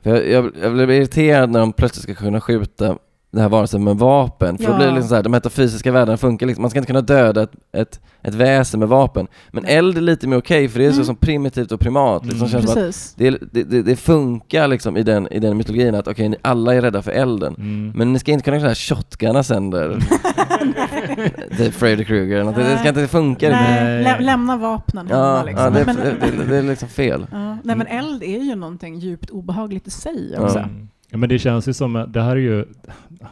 för 0.04 0.10
jag, 0.10 0.28
jag, 0.30 0.52
jag 0.62 0.74
blir 0.74 0.90
irriterad 0.92 1.50
när 1.50 1.60
de 1.60 1.74
plötsligt 1.74 2.04
ska 2.04 2.14
kunna 2.26 2.42
skjuta 2.42 2.98
det 3.34 3.42
här 3.42 3.50
varelsen 3.50 3.84
med 3.84 3.96
vapen, 3.98 4.58
för 4.58 4.66
då 4.66 4.72
Ja. 4.72 4.76
blir 4.78 4.88
det 4.88 4.94
liksom 4.94 5.10
så 5.10 5.16
här, 5.16 5.24
de 5.24 5.30
metafysiska 5.30 5.92
världarna 5.92 6.18
funkar 6.18 6.46
liksom, 6.48 6.62
man 6.62 6.70
ska 6.70 6.80
inte 6.80 6.88
kunna 6.88 7.02
döda 7.02 7.44
ett, 7.44 7.52
ett, 7.78 8.00
ett 8.24 8.34
väsen 8.34 8.80
med 8.80 8.90
vapen. 8.90 9.28
Men 9.52 9.66
eld 9.66 9.98
är 9.98 10.02
lite 10.02 10.28
mer 10.28 10.38
okej, 10.38 10.70
för 10.70 10.80
det 10.80 10.86
är 10.86 10.90
så 10.90 10.96
Mm. 10.96 11.06
som 11.06 11.16
primitivt 11.16 11.72
och 11.72 11.80
primat, 11.80 12.26
liksom, 12.26 12.48
Mm. 12.48 12.62
känns 12.68 13.14
det, 13.14 13.30
det, 13.52 13.64
det, 13.64 13.82
det 13.82 13.96
funkar 13.96 14.68
liksom 14.68 14.98
i 14.98 15.04
den, 15.04 15.28
i 15.34 15.40
den 15.40 15.58
mytologin 15.58 15.96
att 15.96 16.08
okej, 16.08 16.30
ni 16.30 16.38
alla 16.42 16.76
är 16.76 16.82
rädda 16.82 17.02
för 17.02 17.12
elden. 17.12 17.56
mm. 17.58 17.92
Men 17.96 18.14
ni 18.14 18.20
ska 18.20 18.32
inte 18.32 18.44
kunna 18.44 18.60
sådär 18.60 18.76
shotgunna 18.76 19.44
sönder 19.44 20.00
typ 21.58 21.74
Freddy 21.74 22.06
Krueger 22.06 22.40
eller. 22.40 22.52
Det 22.54 22.78
ska 22.78 22.90
inte 22.90 23.08
funka. 23.08 23.50
Nej, 23.50 24.04
lä 24.04 24.20
lämna 24.20 24.58
vapnen 24.58 25.08
hemma 25.08 25.20
Ja, 25.20 25.44
liksom. 25.44 25.64
ja 25.66 25.70
det, 25.80 25.86
men, 25.86 25.96
det, 25.96 26.16
det, 26.38 26.46
det 26.50 26.58
är 26.58 26.64
liksom 26.64 26.90
fel. 26.90 27.28
ja, 27.32 27.58
nej 27.64 27.76
men 27.76 27.88
eld 27.88 28.24
är 28.24 28.40
ju 28.44 28.56
någonting 28.56 29.00
djupt 29.00 29.30
obehagligt 29.30 29.88
i 29.88 29.92
sig 29.92 30.36
också. 30.40 30.58
Mm. 30.60 30.88
Ja, 31.12 31.18
men 31.18 31.30
det 31.30 31.40
känns 31.40 31.68
ju 31.68 31.74
som, 31.74 32.06
det 32.08 32.22
här 32.22 32.32
är 32.32 32.36
ju, 32.36 32.66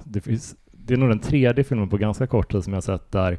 det, 0.04 0.22
finns, 0.22 0.56
det 0.72 0.94
är 0.94 0.98
nog 0.98 1.10
den 1.10 1.20
tredje 1.20 1.64
filmen 1.64 1.90
på 1.90 1.98
ganska 1.98 2.28
kort 2.28 2.52
tid 2.52 2.64
som 2.64 2.74
jag 2.74 2.84
sett 2.84 3.12
där 3.12 3.38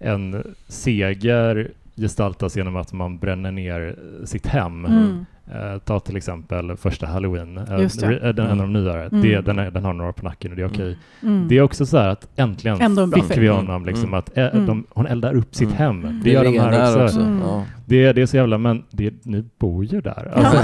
en 0.00 0.54
seger 0.68 1.70
gestaltas 1.96 2.56
genom 2.56 2.76
att 2.76 2.92
man 2.92 3.18
bränner 3.18 3.50
ner 3.50 3.96
sitt 4.24 4.46
hem. 4.46 4.84
Mm. 4.84 5.24
Eh, 5.54 5.78
ta 5.78 6.00
till 6.00 6.16
exempel 6.16 6.76
första 6.76 7.06
halloween, 7.06 7.58
eh, 7.58 7.64
det. 7.64 7.76
re- 7.86 8.32
den, 8.32 8.46
en 8.46 8.60
av 8.60 8.66
de 8.66 8.72
nyare. 8.72 9.04
Mm. 9.06 9.22
Det, 9.22 9.40
den, 9.40 9.58
är, 9.58 9.70
den 9.70 9.84
har 9.84 9.92
några 9.92 10.12
på 10.12 10.24
nacken 10.24 10.50
och 10.50 10.56
det 10.56 10.62
är 10.62 10.66
okej. 10.68 10.98
Mm. 11.22 11.48
Det 11.48 11.58
är 11.58 11.62
också 11.62 11.86
så 11.86 11.98
här 11.98 12.08
att 12.08 12.28
äntligen 12.36 12.76
fick 13.12 13.24
film. 13.24 13.40
vi 13.40 13.48
honom 13.48 13.84
liksom 13.86 14.04
Mm. 14.04 14.14
att 14.14 14.36
eh, 14.38 14.44
Mm. 14.46 14.66
de, 14.66 14.86
hon 14.90 15.06
eldar 15.06 15.34
upp 15.36 15.54
sitt 15.54 15.68
Mm. 15.68 15.78
hem. 15.78 16.04
Mm. 16.04 16.20
Det 16.24 16.30
gör 16.30 16.44
de 16.44 16.58
här 16.58 17.04
också. 17.04 17.20
Mm. 17.20 17.40
Ja. 17.40 17.64
Det, 17.86 18.12
det 18.12 18.22
är 18.22 18.26
så 18.26 18.36
jävla, 18.36 18.58
men 18.58 18.82
det, 18.90 19.14
ni 19.26 19.44
bor 19.58 19.84
ju 19.84 20.00
där. 20.00 20.32
Alltså, 20.34 20.56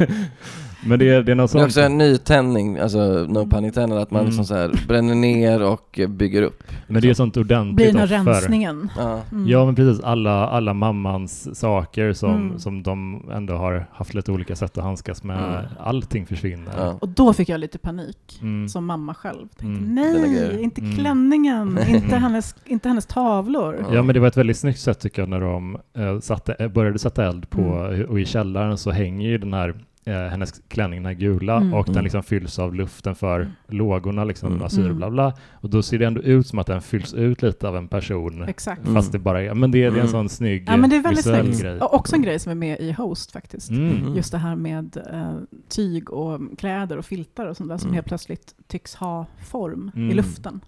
ja. 0.00 0.06
men 0.86 0.98
det, 0.98 1.08
är- 1.08 1.22
det 1.22 1.32
är 1.32 1.36
något 1.36 1.52
Det 1.52 1.58
är 1.58 1.60
sånt. 1.60 1.64
också 1.64 1.80
en 1.80 1.98
nytändning, 1.98 2.78
alltså 2.78 2.98
no 3.28 3.46
pun 3.50 3.64
intended, 3.64 3.98
att 3.98 4.10
man 4.10 4.20
Mm. 4.20 4.28
liksom 4.30 4.44
så 4.44 4.54
här 4.54 4.84
bränner 4.88 5.14
ner 5.14 5.62
och 5.62 6.00
bygger 6.08 6.42
upp. 6.42 6.62
Men 6.86 7.02
det 7.02 7.10
är 7.10 7.14
sånt 7.14 7.36
ordentligt 7.36 7.76
blir 7.76 8.08
den 8.08 8.20
offer. 8.20 8.32
rensningen. 8.32 8.90
Ja. 8.98 9.20
Mm. 9.32 9.48
Ja 9.48 9.64
men 9.64 9.74
precis, 9.74 10.04
alla, 10.04 10.46
alla 10.48 10.74
mammans 10.74 11.58
saker 11.60 12.12
som, 12.12 12.30
Mm. 12.34 12.58
som 12.58 12.82
de 12.82 13.22
ändå 13.32 13.54
har 13.54 13.86
haft 13.92 14.14
lite 14.14 14.32
olika 14.32 14.56
sätt 14.56 14.78
att 14.78 14.84
handskas 14.84 15.22
med, 15.24 15.48
Mm. 15.48 15.64
allting 15.80 16.26
försvinner. 16.26 16.72
Ja. 16.78 16.98
Och 17.00 17.08
då 17.08 17.32
fick 17.32 17.48
jag 17.48 17.60
lite 17.60 17.78
panik, 17.78 18.38
Mm. 18.42 18.68
som 18.68 18.86
mamma 18.86 19.14
själv. 19.14 19.48
Tänkte, 19.58 19.64
Mm. 19.66 19.94
Nej, 19.94 20.62
inte 20.62 20.80
Mm. 20.80 20.96
klänningen, 20.96 21.78
inte, 21.88 22.06
Mm. 22.06 22.22
hennes, 22.22 22.54
inte 22.66 22.88
hennes 22.88 23.06
tavlor. 23.06 23.86
Ja. 23.92 24.02
Men 24.02 24.14
det 24.14 24.20
var 24.20 24.28
ett 24.28 24.36
väldigt 24.36 24.56
snyggt 24.58 24.80
sätt 24.80 25.00
tycker 25.00 25.22
jag 25.22 25.28
när 25.28 25.40
de 25.40 25.76
eh, 25.98 26.18
satte, 26.18 26.52
eh, 26.58 26.68
började 26.68 26.98
sätta 26.98 27.24
eld 27.28 27.50
på, 27.50 27.60
Mm. 27.90 28.04
och 28.10 28.20
i 28.20 28.24
källaren 28.24 28.78
så 28.78 28.90
hänger 28.90 29.28
ju 29.28 29.38
den 29.38 29.52
här 29.52 29.74
eh, 30.04 30.14
hennes 30.14 30.62
klänning, 30.68 30.98
den 31.02 31.06
här 31.06 31.20
gula, 31.20 31.56
Mm. 31.56 31.74
och 31.74 31.84
den 31.84 31.94
Mm. 31.94 32.04
liksom 32.04 32.22
fylls 32.22 32.58
av 32.58 32.74
luften 32.74 33.14
för 33.14 33.40
Mm. 33.40 33.52
lågorna, 33.68 34.24
liksom 34.24 34.52
Mm. 34.52 34.62
asyr, 34.64 34.84
Mm. 34.84 34.96
bla 34.96 35.10
bla. 35.10 35.34
Och 35.52 35.70
då 35.70 35.82
ser 35.82 35.98
det 35.98 36.04
ändå 36.06 36.22
ut 36.22 36.46
som 36.46 36.58
att 36.58 36.66
den 36.66 36.82
fylls 36.82 37.14
ut 37.14 37.42
lite 37.42 37.68
av 37.68 37.76
en 37.76 37.88
person. 37.88 38.42
Exakt. 38.42 38.82
Mm. 38.82 38.94
Fast 38.94 39.12
det 39.12 39.18
bara 39.18 39.42
är, 39.42 39.54
men 39.54 39.70
det, 39.70 39.78
det 39.78 39.84
är 39.84 39.88
en 39.88 39.94
Mm. 39.94 40.08
sån 40.08 40.28
snygg 40.28 40.64
Ja 40.68 40.76
men 40.76 40.90
det 40.90 40.96
är 40.96 41.02
väldigt 41.02 41.26
visuell 41.26 41.44
snyggt. 41.46 41.60
grej. 41.62 41.80
Och 41.80 41.94
också 41.94 42.16
en 42.16 42.22
grej 42.22 42.38
som 42.38 42.50
är 42.50 42.54
med 42.56 42.80
i 42.80 42.92
Host 42.92 43.32
faktiskt. 43.32 43.70
Mm. 43.70 43.90
Mm. 43.96 44.14
Just 44.16 44.32
det 44.32 44.38
här 44.38 44.56
med 44.56 44.96
eh, 45.12 45.36
tyg 45.68 46.10
och 46.10 46.40
kläder 46.58 46.96
och 46.96 47.04
filtar 47.04 47.46
och 47.46 47.56
sånt 47.56 47.68
där 47.68 47.76
som 47.78 47.86
Mm. 47.88 47.94
helt 47.94 48.06
plötsligt 48.06 48.54
tycks 48.66 48.94
ha 48.94 49.26
form 49.44 49.90
i 49.94 49.98
Mm. 49.98 50.16
luften. 50.16 50.60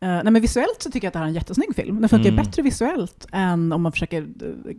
Eh, 0.00 0.08
nej 0.08 0.24
men 0.30 0.42
visuellt 0.42 0.76
så 0.82 0.90
tycker 0.90 1.06
jag 1.06 1.08
att 1.08 1.12
det 1.12 1.18
här 1.18 1.26
är 1.26 1.28
en 1.28 1.34
jättesnygg 1.34 1.74
film. 1.76 2.00
Den 2.00 2.08
funkar 2.08 2.30
Mm. 2.30 2.44
bättre 2.44 2.62
visuellt 2.62 3.26
än 3.32 3.72
om 3.72 3.82
man 3.82 3.92
försöker 3.92 4.18
eh, 4.22 4.26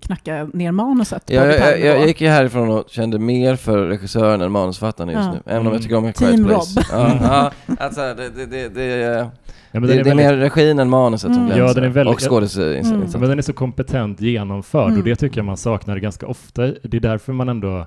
knacka 0.02 0.50
ner 0.54 0.72
manuset 0.72 1.26
på 1.26 1.34
Ja, 1.34 1.46
jag, 1.46 1.80
jag, 1.80 1.80
jag 2.00 2.08
gick 2.08 2.22
ju 2.22 2.28
härifrån 2.28 2.70
och 2.70 2.84
kände 2.90 3.20
mer 3.20 3.56
för 3.56 3.78
regissören 3.88 4.42
än 4.42 4.52
manusförfattaren 4.52 5.10
just 5.10 5.26
Ja. 5.26 5.32
nu. 5.32 5.40
Även 5.46 5.68
om 5.68 5.74
jag 5.74 5.82
tycker 5.82 5.96
om 5.96 6.06
A 6.06 6.12
Quiet 6.18 6.48
Place. 6.48 6.80
Rob. 6.80 6.86
Ja, 6.92 7.18
ja, 7.68 7.76
alltså 7.80 8.02
det, 8.02 8.30
det, 8.36 8.46
det, 8.46 8.70
det, 8.70 9.30
Ja, 9.72 9.80
men 9.80 9.82
det, 9.82 9.88
det 9.88 9.94
är 9.94 10.04
väldigt- 10.04 10.16
mer 10.16 10.34
regin 10.38 10.80
än 10.80 10.90
manuset 10.90 11.34
som 11.34 11.44
Mm. 11.44 11.46
glänser. 11.46 11.66
Ja, 11.68 11.74
den 11.74 11.84
är 11.84 11.90
väldigt- 11.90 12.16
Och 12.16 12.22
skådespelarinsatsen. 12.30 12.96
Mm. 13.02 13.20
Men 13.20 13.30
den 13.30 13.38
är 13.38 13.42
så 13.44 13.54
kompetent 13.54 14.22
genomförd 14.22 14.88
Mm. 14.88 14.98
och 15.00 15.04
det 15.06 15.16
tycker 15.16 15.38
jag 15.38 15.46
man 15.46 15.58
saknar 15.58 15.98
ganska 15.98 16.28
ofta. 16.28 16.62
Det 16.68 16.94
är 16.98 17.00
därför 17.02 17.34
man 17.34 17.50
ändå 17.50 17.78
eh, 17.80 17.86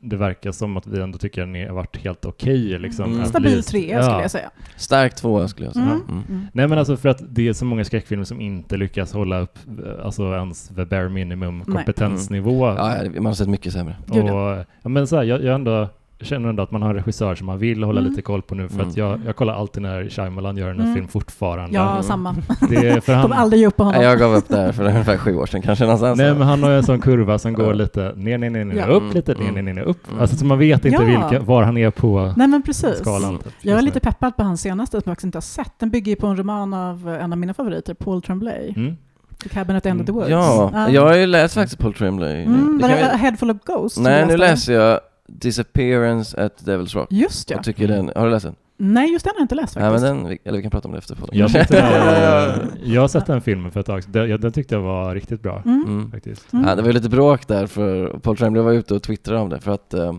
det 0.00 0.16
verkar 0.16 0.52
som 0.52 0.76
att 0.76 0.86
vi 0.86 1.00
ändå 1.00 1.18
tycker 1.18 1.42
att 1.42 1.48
ni 1.48 1.66
har 1.66 1.74
varit 1.74 1.96
helt 1.96 2.24
okej. 2.24 2.78
liksom. 2.78 3.04
Mm. 3.04 3.20
At 3.20 3.28
Stabil 3.28 3.52
least. 3.54 3.68
trea 3.68 3.96
Ja. 3.96 4.02
skulle 4.02 4.20
jag 4.22 4.30
säga. 4.30 4.50
Stark 4.76 5.14
tvåa 5.14 5.48
skulle 5.48 5.66
jag 5.66 5.74
säga. 5.74 5.86
Mm. 5.86 6.00
Mm. 6.08 6.22
Mm. 6.28 6.46
Nej 6.52 6.68
men 6.68 6.78
alltså 6.78 6.96
för 6.96 7.08
att 7.08 7.22
det 7.28 7.48
är 7.48 7.52
så 7.52 7.64
många 7.64 7.84
skräckfilmer 7.84 8.24
som 8.24 8.40
inte 8.40 8.76
lyckas 8.76 9.12
hålla 9.12 9.40
upp 9.40 9.58
eh, 9.86 10.04
alltså 10.04 10.22
ens 10.34 10.68
the 10.68 10.84
bare 10.84 11.08
minimum 11.08 11.64
kompetensnivå. 11.64 12.66
Ja, 12.66 13.04
ja, 13.04 13.10
man 13.10 13.26
har 13.26 13.32
sett 13.32 13.48
mycket 13.48 13.72
sämre. 13.72 13.96
Och, 14.08 14.64
ja, 14.82 14.88
men 14.88 15.06
så 15.06 15.16
här, 15.16 15.22
jag, 15.22 15.44
jag 15.44 15.54
ändå 15.54 15.88
känner 16.24 16.48
ändå 16.48 16.62
att 16.62 16.70
man 16.70 16.82
har 16.82 16.88
en 16.90 16.94
regissör 16.96 17.34
som 17.34 17.46
man 17.46 17.58
vill 17.58 17.82
hålla 17.84 18.00
Mm. 18.00 18.10
lite 18.10 18.22
koll 18.22 18.42
på 18.42 18.54
nu 18.54 18.68
för 18.68 18.76
att 18.80 18.96
Mm. 18.96 19.10
jag, 19.10 19.20
jag 19.26 19.36
kollar 19.36 19.54
alltid 19.54 19.82
när 19.82 20.08
Shyamalan 20.08 20.56
gör 20.56 20.68
en 20.70 20.80
Mm. 20.80 20.94
film 20.94 21.08
fortfarande. 21.08 21.74
Ja, 21.76 21.90
Mm. 21.90 22.02
samma. 22.02 22.34
Det 22.68 22.76
är 22.76 23.00
för 23.00 23.12
han, 23.14 23.22
Kommer 23.22 23.36
aldrig 23.36 23.60
ge 23.60 23.66
upp 23.66 23.76
på 23.76 23.84
honom. 23.84 24.02
Jag 24.02 24.18
gav 24.18 24.34
upp 24.34 24.48
där 24.48 24.72
för 24.72 24.84
ungefär 24.84 25.16
sju 25.16 25.36
år 25.36 25.46
sedan 25.46 25.62
kanske 25.62 25.84
någonstans. 25.84 26.18
Nej 26.18 26.34
men 26.34 26.42
han 26.42 26.62
har 26.62 26.70
ju 26.70 26.76
en 26.76 26.82
sån 26.82 27.00
kurva 27.00 27.38
som 27.38 27.52
går 27.54 27.74
lite 27.74 28.12
ner, 28.16 28.38
ner, 28.38 28.50
ner, 28.50 28.64
ner, 28.64 28.76
Ja. 28.76 28.84
upp, 28.86 29.14
lite 29.14 29.34
ner, 29.34 29.40
Mm. 29.40 29.54
ner, 29.54 29.62
ner, 29.62 29.72
ner, 29.72 29.82
upp. 29.82 30.08
Mm. 30.08 30.20
Alltså 30.20 30.36
så 30.36 30.46
man 30.46 30.58
vet 30.58 30.84
inte 30.84 31.02
Ja. 31.02 31.28
vilka, 31.28 31.44
var 31.44 31.62
han 31.62 31.76
är 31.76 31.90
på 31.90 32.32
Nej 32.36 32.48
men 32.48 32.62
precis. 32.62 32.98
skalan. 32.98 33.38
Jag 33.62 33.78
är 33.78 33.82
lite 33.82 34.00
peppad 34.00 34.36
på 34.36 34.42
hans 34.42 34.60
senaste 34.60 34.90
som 34.90 35.02
jag 35.04 35.12
faktiskt 35.12 35.24
inte 35.24 35.36
har 35.38 35.42
sett. 35.42 35.72
Den 35.78 35.90
bygger 35.90 36.10
ju 36.12 36.16
på 36.16 36.26
en 36.26 36.36
roman 36.36 36.74
av 36.74 37.08
en 37.20 37.32
av 37.32 37.38
mina 37.38 37.54
favoriter, 37.54 37.94
Paul 37.94 38.22
Tremblay. 38.22 38.72
Mm. 38.76 38.96
The 39.42 39.48
Cabin 39.48 39.76
at 39.76 39.82
the 39.82 39.88
End 39.88 40.00
of 40.00 40.06
the 40.06 40.12
Woods. 40.12 40.28
Ja, 40.30 40.88
jag 40.90 41.02
har 41.02 41.14
ju 41.16 41.26
läst 41.26 41.54
faktiskt 41.54 41.78
Paul 41.80 41.94
Tremblay. 41.94 42.44
Mm, 42.44 42.78
Det 42.78 42.82
var 42.82 42.88
det 42.88 42.96
vi- 42.96 43.02
A 43.02 43.16
Head 43.16 43.36
Full 43.36 43.50
of 43.50 43.56
Ghosts? 43.66 43.98
Nej, 44.00 44.26
nu 44.26 44.36
läser 44.36 44.72
jag 44.72 45.00
Disappearance 45.28 46.44
at 46.44 46.62
Devil's 46.64 46.94
Rock. 46.94 47.08
Just 47.10 47.50
ja. 47.50 47.56
Jag 47.56 47.64
tycker 47.64 47.88
den, 47.88 48.10
har 48.16 48.24
du 48.24 48.30
läst 48.30 48.44
den? 48.44 48.54
Nej, 48.76 49.12
just 49.12 49.24
den 49.24 49.30
har 49.34 49.40
jag 49.40 49.44
inte 49.44 49.54
läst 49.54 49.76
Nej 49.76 49.90
men 49.90 50.00
faktiskt. 50.00 50.24
den, 50.24 50.38
eller 50.44 50.56
vi 50.58 50.62
kan 50.62 50.70
prata 50.70 50.88
om 50.88 50.92
det 50.92 50.98
efter 50.98 51.14
podden. 51.14 51.38
Jag, 51.38 51.52
tyckte, 51.52 51.76
jag 52.84 53.00
har 53.00 53.08
sett 53.08 53.26
den 53.26 53.40
filmen 53.40 53.70
för 53.70 53.80
ett 53.80 53.86
tag. 53.86 54.02
Den, 54.06 54.40
den 54.40 54.52
tyckte 54.52 54.74
jag 54.74 54.82
var 54.82 55.14
riktigt 55.14 55.42
bra. 55.42 55.62
Mm. 55.64 55.84
Mm. 55.86 56.10
Faktiskt. 56.10 56.52
Mm. 56.52 56.68
Ja, 56.68 56.74
det 56.74 56.82
var 56.82 56.92
lite 56.92 57.08
bråk 57.08 57.46
där 57.48 57.66
för 57.66 58.18
Paul 58.18 58.36
Tremblay 58.36 58.64
var 58.64 58.72
ute 58.72 58.94
och 58.94 59.02
twittrade 59.02 59.40
om 59.40 59.48
det 59.48 59.60
för 59.60 59.72
att 59.72 59.94
eh, 59.94 60.12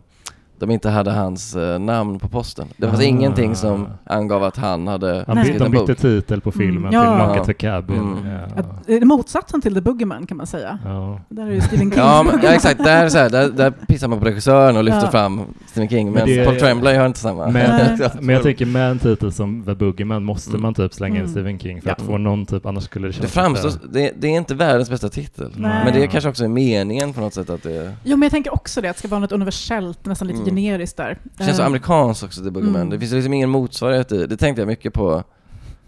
de 0.60 0.72
inte 0.72 0.90
hade 0.90 1.12
hans 1.12 1.56
eh, 1.56 1.80
namn 1.80 2.20
på 2.20 2.28
posten. 2.30 2.68
Det 2.78 2.88
fanns 2.88 3.00
Ah. 3.00 3.04
ingenting 3.04 3.56
som 3.56 3.88
angav 4.06 4.44
att 4.44 4.58
han 4.58 4.88
hade 4.88 5.24
Han, 5.28 5.38
skrivit 5.44 5.62
de 5.62 5.72
bytte 5.72 5.86
bok. 5.86 5.98
titel 5.98 6.42
på 6.42 6.52
filmen 6.52 6.94
Mm. 6.94 6.94
Ja. 6.94 7.18
till 7.20 7.28
Locket 7.28 7.46
the 7.46 7.54
Cabin. 7.54 7.98
Mm. 8.00 8.26
Ja. 8.56 8.60
Att- 8.62 8.88
det 8.88 9.06
motsatsen 9.06 9.62
till 9.62 9.74
The 9.76 9.82
Boogeyman 9.82 10.26
kan 10.28 10.38
man 10.38 10.48
säga? 10.48 10.80
Ja. 10.86 11.20
Där 11.30 11.48
är 11.48 11.52
ju 11.52 11.62
Stephen 11.62 11.92
King. 11.92 12.00
Ja, 12.00 12.24
men, 12.24 12.40
ja 12.44 12.50
exakt, 12.50 12.84
där, 12.84 13.10
så 13.10 13.18
här, 13.18 13.30
där, 13.30 13.50
där 13.50 13.72
pissar 13.72 14.08
man 14.08 14.20
på 14.20 14.26
regissören 14.26 14.78
och 14.78 14.84
lyfter 14.84 15.02
Ja. 15.06 15.12
fram 15.12 15.42
Stephen 15.68 15.90
King, 15.90 16.06
men, 16.06 16.14
Men 16.14 16.26
det- 16.38 16.46
Paul 16.46 16.56
Tremblay 16.56 16.98
har 16.98 17.06
inte 17.06 17.20
samma. 17.20 17.50
Men, 17.50 18.00
men 18.22 18.34
jag 18.36 18.44
tänker 18.44 18.66
med 18.66 18.92
en 18.92 19.00
titel 19.00 19.32
som 19.32 19.64
The 19.66 19.76
Boogeyman 19.76 20.24
måste 20.24 20.50
Mm. 20.50 20.62
man 20.62 20.74
typ 20.74 20.94
slänga 20.94 21.16
in 21.16 21.22
Mm. 21.22 21.32
Stephen 21.32 21.60
King 21.60 21.82
för 21.82 21.90
Ja. 21.90 21.94
att 21.94 22.02
få 22.02 22.18
någon 22.18 22.46
typ, 22.46 22.66
annars 22.66 22.84
skulle 22.84 23.08
det 23.08 23.12
det 23.12 23.14
kännas 23.14 23.32
framstår, 23.32 23.70
lite- 23.70 23.88
det, 23.88 24.12
det 24.20 24.28
är 24.28 24.32
inte 24.38 24.56
världens 24.56 24.90
bästa 24.90 25.10
titel. 25.10 25.52
Nej. 25.58 25.82
Men 25.86 25.94
det 25.94 26.04
är 26.04 26.08
kanske 26.08 26.30
också 26.30 26.44
är 26.44 26.48
meningen 26.48 27.14
på 27.14 27.22
något 27.22 27.34
sätt 27.34 27.50
att 27.50 27.64
det 27.64 27.94
Jo, 28.04 28.18
men 28.18 28.22
jag 28.22 28.32
tänker 28.32 28.54
också 28.54 28.82
det, 28.82 28.90
att 28.90 28.96
det 28.96 29.00
ska 29.00 29.08
vara 29.08 29.20
något 29.20 29.32
universellt, 29.32 30.06
nästan 30.06 30.28
lite 30.28 30.38
Mm. 30.40 30.45
Generiskt 30.46 30.98
där. 30.98 31.18
Det 31.24 31.44
känns 31.44 31.58
så 31.58 31.64
Eh, 31.64 31.68
amerikanskt 31.68 32.24
också, 32.24 32.44
The 32.44 32.50
Boogeyman. 32.50 32.82
Mm. 32.82 32.90
Det 32.90 33.00
finns 33.00 33.12
liksom 33.12 33.34
ingen 33.34 33.50
motsvarighet 33.50 34.12
i 34.12 34.28
det. 34.28 34.38
tänkte 34.38 34.62
jag 34.62 34.68
mycket 34.68 34.94
på 34.94 35.24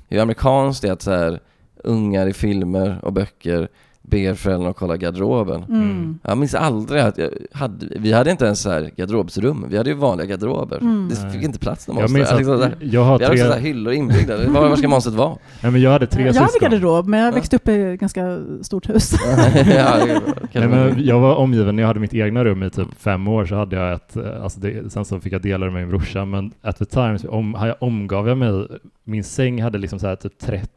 hur 0.10 0.20
amerikanskt 0.20 0.82
det 0.82 0.88
är 0.88 0.92
att 0.92 1.02
så 1.02 1.12
här, 1.12 1.40
ungar 1.84 2.28
i 2.28 2.34
filmer 2.34 3.00
och 3.02 3.14
böcker 3.14 3.70
ber 4.10 4.34
föräldrarna 4.34 4.70
att 4.70 4.76
kolla 4.76 4.98
garderoben. 4.98 5.64
Mm. 5.64 6.20
Jag 6.24 6.38
minns 6.38 6.56
aldrig 6.56 7.02
att 7.02 7.18
jag 7.18 7.30
hade, 7.52 7.86
vi 8.00 8.14
hade 8.14 8.32
inte 8.32 8.46
ens 8.46 8.62
så 8.62 8.70
här 8.70 8.92
garderobsrum, 8.96 9.66
vi 9.70 9.78
hade 9.78 9.90
ju 9.90 9.96
vanliga 9.96 10.28
garderober. 10.28 10.78
Mm. 10.78 11.10
Det 11.10 11.32
fick 11.32 11.44
inte 11.44 11.60
plats 11.60 11.88
när 11.88 12.02
Jag 12.02 12.12
minns 12.12 12.32
att 12.32 12.38
liksom, 12.38 12.58
så 12.58 12.64
här, 12.64 12.76
jag 12.80 13.04
har 13.04 13.20
vi 13.20 13.26
hade 13.26 13.34
också 13.36 13.46
så 13.46 13.52
här 13.54 13.60
tre... 13.60 13.68
hyllor 13.70 13.94
inbyggda. 13.94 14.38
Var, 14.50 14.70
var 14.70 14.76
ska 14.76 14.88
monstret 14.88 15.16
vara? 15.16 15.38
Nej, 15.64 15.72
men 15.72 15.82
jag 15.82 15.92
hade 15.92 16.08
tre 16.08 16.26
Jag 16.26 16.34
hade 16.34 16.48
syskon. 16.48 16.70
garderob, 16.72 17.08
men 17.08 17.20
jag 17.20 17.28
Ja. 17.32 17.36
växte 17.36 17.56
upp 17.56 17.68
i 17.68 17.82
ett 17.82 18.00
ganska 18.00 18.40
stort 18.62 18.90
hus. 18.90 19.12
ja, 19.56 19.96
det 20.06 20.22
Nej, 20.60 20.68
men 20.68 21.06
jag 21.06 21.20
var 21.20 21.36
omgiven, 21.36 21.76
när 21.76 21.84
jag 21.84 21.88
hade 21.88 22.00
mitt 22.00 22.14
egna 22.14 22.44
rum 22.46 22.64
i 22.64 22.70
typ 22.70 22.88
fem 23.00 23.28
år 23.28 23.46
så 23.46 23.56
hade 23.56 23.76
jag 23.76 23.94
ett, 23.94 24.16
eh, 24.18 24.44
alltså 24.44 24.60
det, 24.60 24.92
sen 24.92 25.06
så 25.06 25.20
fick 25.20 25.34
jag 25.34 25.42
dela 25.42 25.66
det 25.66 25.72
med 25.72 25.82
min 25.82 25.90
brorsa, 25.90 26.26
men 26.26 26.52
at 26.62 26.78
the 26.78 26.86
time 26.86 27.18
om, 27.30 27.56
jag 27.62 27.76
omgav 27.80 28.28
jag 28.28 28.38
mig, 28.38 28.68
min 29.04 29.24
säng 29.24 29.62
hade 29.64 29.78
liksom 29.78 30.00
så 30.00 30.08
här 30.08 30.16
typ 30.16 30.40
30 30.40 30.68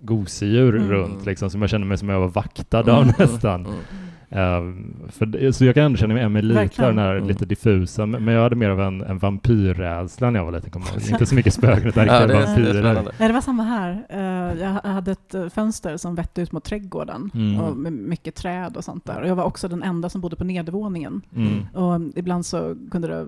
gosedjur 0.00 0.76
Mm. 0.76 0.90
runt 0.90 1.26
liksom, 1.26 1.50
som 1.50 1.60
jag 1.60 1.70
kände 1.70 1.86
mig 1.86 1.98
som 1.98 2.08
jag 2.08 2.20
var 2.20 2.28
vaktad 2.28 2.78
av 2.78 3.02
Mm. 3.02 3.14
nästan. 3.18 3.66
Mm. 4.34 4.68
Ehm, 4.68 4.94
för, 5.10 5.26
det- 5.26 5.52
så 5.52 5.64
jag 5.64 5.74
kan 5.74 5.84
ändå 5.84 5.96
känna 5.98 6.14
mig 6.28 6.42
Verkligen. 6.54 6.88
av 6.90 6.94
den 6.96 7.04
här 7.04 7.14
Mm. 7.16 7.28
lite 7.28 7.44
diffusa, 7.44 8.06
men 8.06 8.28
jag 8.34 8.42
hade 8.42 8.56
mer 8.56 8.68
av 8.70 8.80
en, 8.80 9.00
en 9.02 9.18
vampyrrädsla 9.18 10.30
när 10.30 10.38
jag 10.40 10.44
var 10.44 10.52
liten, 10.52 10.70
kommer 10.70 10.86
jag. 10.94 11.02
Inte 11.10 11.26
så 11.26 11.34
mycket 11.34 11.54
spöken, 11.54 11.88
utan 11.88 12.06
Ja, 12.06 12.20
det, 12.20 12.26
det 12.26 12.46
vampyrer. 12.46 12.70
spännande. 12.80 13.12
Nej, 13.18 13.28
det 13.28 13.34
var 13.34 13.40
samma 13.40 13.62
här. 13.62 14.06
Eh, 14.08 14.60
Jag 14.60 14.90
hade 14.92 15.12
ett 15.12 15.34
eh, 15.34 15.48
fönster 15.48 15.96
som 15.96 16.14
vette 16.14 16.42
ut 16.42 16.52
mot 16.52 16.64
trädgården 16.64 17.30
Mm. 17.34 17.60
och 17.60 17.76
med 17.76 17.92
mycket 17.92 18.34
träd 18.34 18.76
och 18.76 18.84
sånt 18.84 19.04
där. 19.04 19.20
Och 19.22 19.28
jag 19.28 19.36
var 19.36 19.44
också 19.44 19.68
den 19.68 19.82
enda 19.82 20.08
som 20.08 20.20
bodde 20.20 20.36
på 20.36 20.44
nedervåningen. 20.44 21.22
Mm. 21.36 21.66
Och 21.74 22.00
ibland 22.16 22.46
så 22.46 22.76
kunde 22.90 23.08
det 23.08 23.26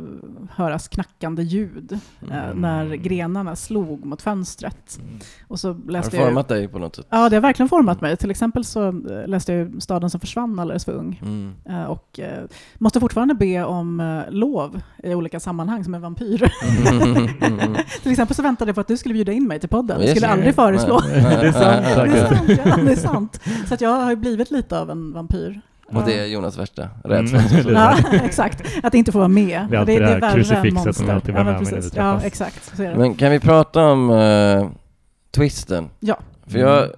höras 0.51 0.89
knackande 0.89 1.43
ljud 1.43 1.99
Mm. 2.31 2.61
när 2.61 2.95
grenarna 2.95 3.57
slog 3.57 4.05
mot 4.05 4.23
fönstret. 4.23 5.01
Och 5.49 5.61
så 5.61 5.69
Har 5.69 5.75
det 5.87 5.93
läste 5.93 6.17
jag... 6.17 6.27
format 6.27 6.49
dig 6.49 6.69
på 6.69 6.79
något 6.79 6.97
sätt? 6.97 7.07
Ja, 7.11 7.29
det 7.29 7.37
har 7.37 7.41
verkligen 7.41 7.69
format 7.69 8.01
mig. 8.01 8.17
Till 8.17 8.31
exempel 8.31 8.65
så 8.65 8.89
eh, 8.89 8.93
läste 9.27 9.53
jag 9.53 9.69
ju 9.69 9.81
Staden 9.81 10.11
som 10.11 10.21
försvann 10.21 10.59
alldeles 10.59 10.85
för 10.85 10.96
ung. 10.97 11.21
Mm. 11.23 11.55
Eh, 11.69 11.85
Och 11.85 12.21
eh, 12.21 12.45
måste 12.79 13.01
fortfarande 13.01 13.35
be 13.35 13.65
om 13.65 14.01
eh, 14.01 14.33
lov 14.33 14.81
i 15.03 15.15
olika 15.15 15.41
sammanhang 15.41 15.85
som 15.85 15.95
en 15.95 16.03
vampyr. 16.03 16.51
Mm. 16.63 17.29
Mm. 17.61 17.77
till 18.03 18.11
exempel 18.13 18.37
så 18.37 18.43
väntade 18.43 18.69
jag 18.69 18.75
på 18.75 18.81
att 18.81 18.89
du 18.89 18.97
skulle 18.97 19.15
bjuda 19.15 19.33
in 19.33 19.47
mig 19.49 19.61
till 19.61 19.69
podden. 19.69 19.97
Jag 20.01 20.07
Yes. 20.09 20.11
skulle 20.17 20.29
aldrig 20.33 20.55
föreslå. 20.55 21.01
Det 21.01 21.15
är 21.17 21.53
sant 21.53 21.85
Det 22.13 22.19
är 22.19 22.29
sant, 22.29 22.61
ja, 22.65 22.77
det 22.85 22.93
är 22.93 22.97
sant. 22.97 23.41
Så 23.69 23.75
att 23.75 23.81
jag 23.81 23.91
har 23.91 24.11
ju 24.11 24.17
blivit 24.17 24.51
lite 24.51 24.81
av 24.81 24.91
en 24.91 25.13
vampyr. 25.13 25.61
Och 25.93 26.03
det 26.07 26.19
är 26.19 26.27
Jonas 26.27 26.59
värsta 26.59 26.89
rädsla. 27.05 27.39
Mm. 27.39 27.65
Det 27.65 27.71
är 27.71 27.75
Ja, 27.75 27.97
exakt. 28.25 28.63
Att 28.83 28.95
inte 28.95 29.13
få 29.13 29.19
vara 29.19 29.29
med. 29.29 29.67
Det 29.71 29.77
är 29.77 29.81
alltid 29.81 30.01
det 30.03 30.07
här 30.07 30.21
värre 30.21 30.31
än 30.31 30.35
krucifixet 30.37 30.75
som 30.75 30.85
monster. 31.07 31.15
alltid 31.15 31.35
ja, 31.35 31.45
men 31.45 31.59
precis. 31.59 31.93
Ja, 31.97 32.21
exakt. 32.23 32.77
Så 32.77 32.83
är 32.83 32.91
det. 32.91 32.97
Men 32.99 33.15
kan 33.15 33.31
vi 33.31 33.41
prata 33.41 33.85
om 33.85 34.11
eh, 34.11 34.69
twisten? 35.31 35.89
Ja. 36.01 36.19
För 36.47 36.59
jag, 36.59 36.89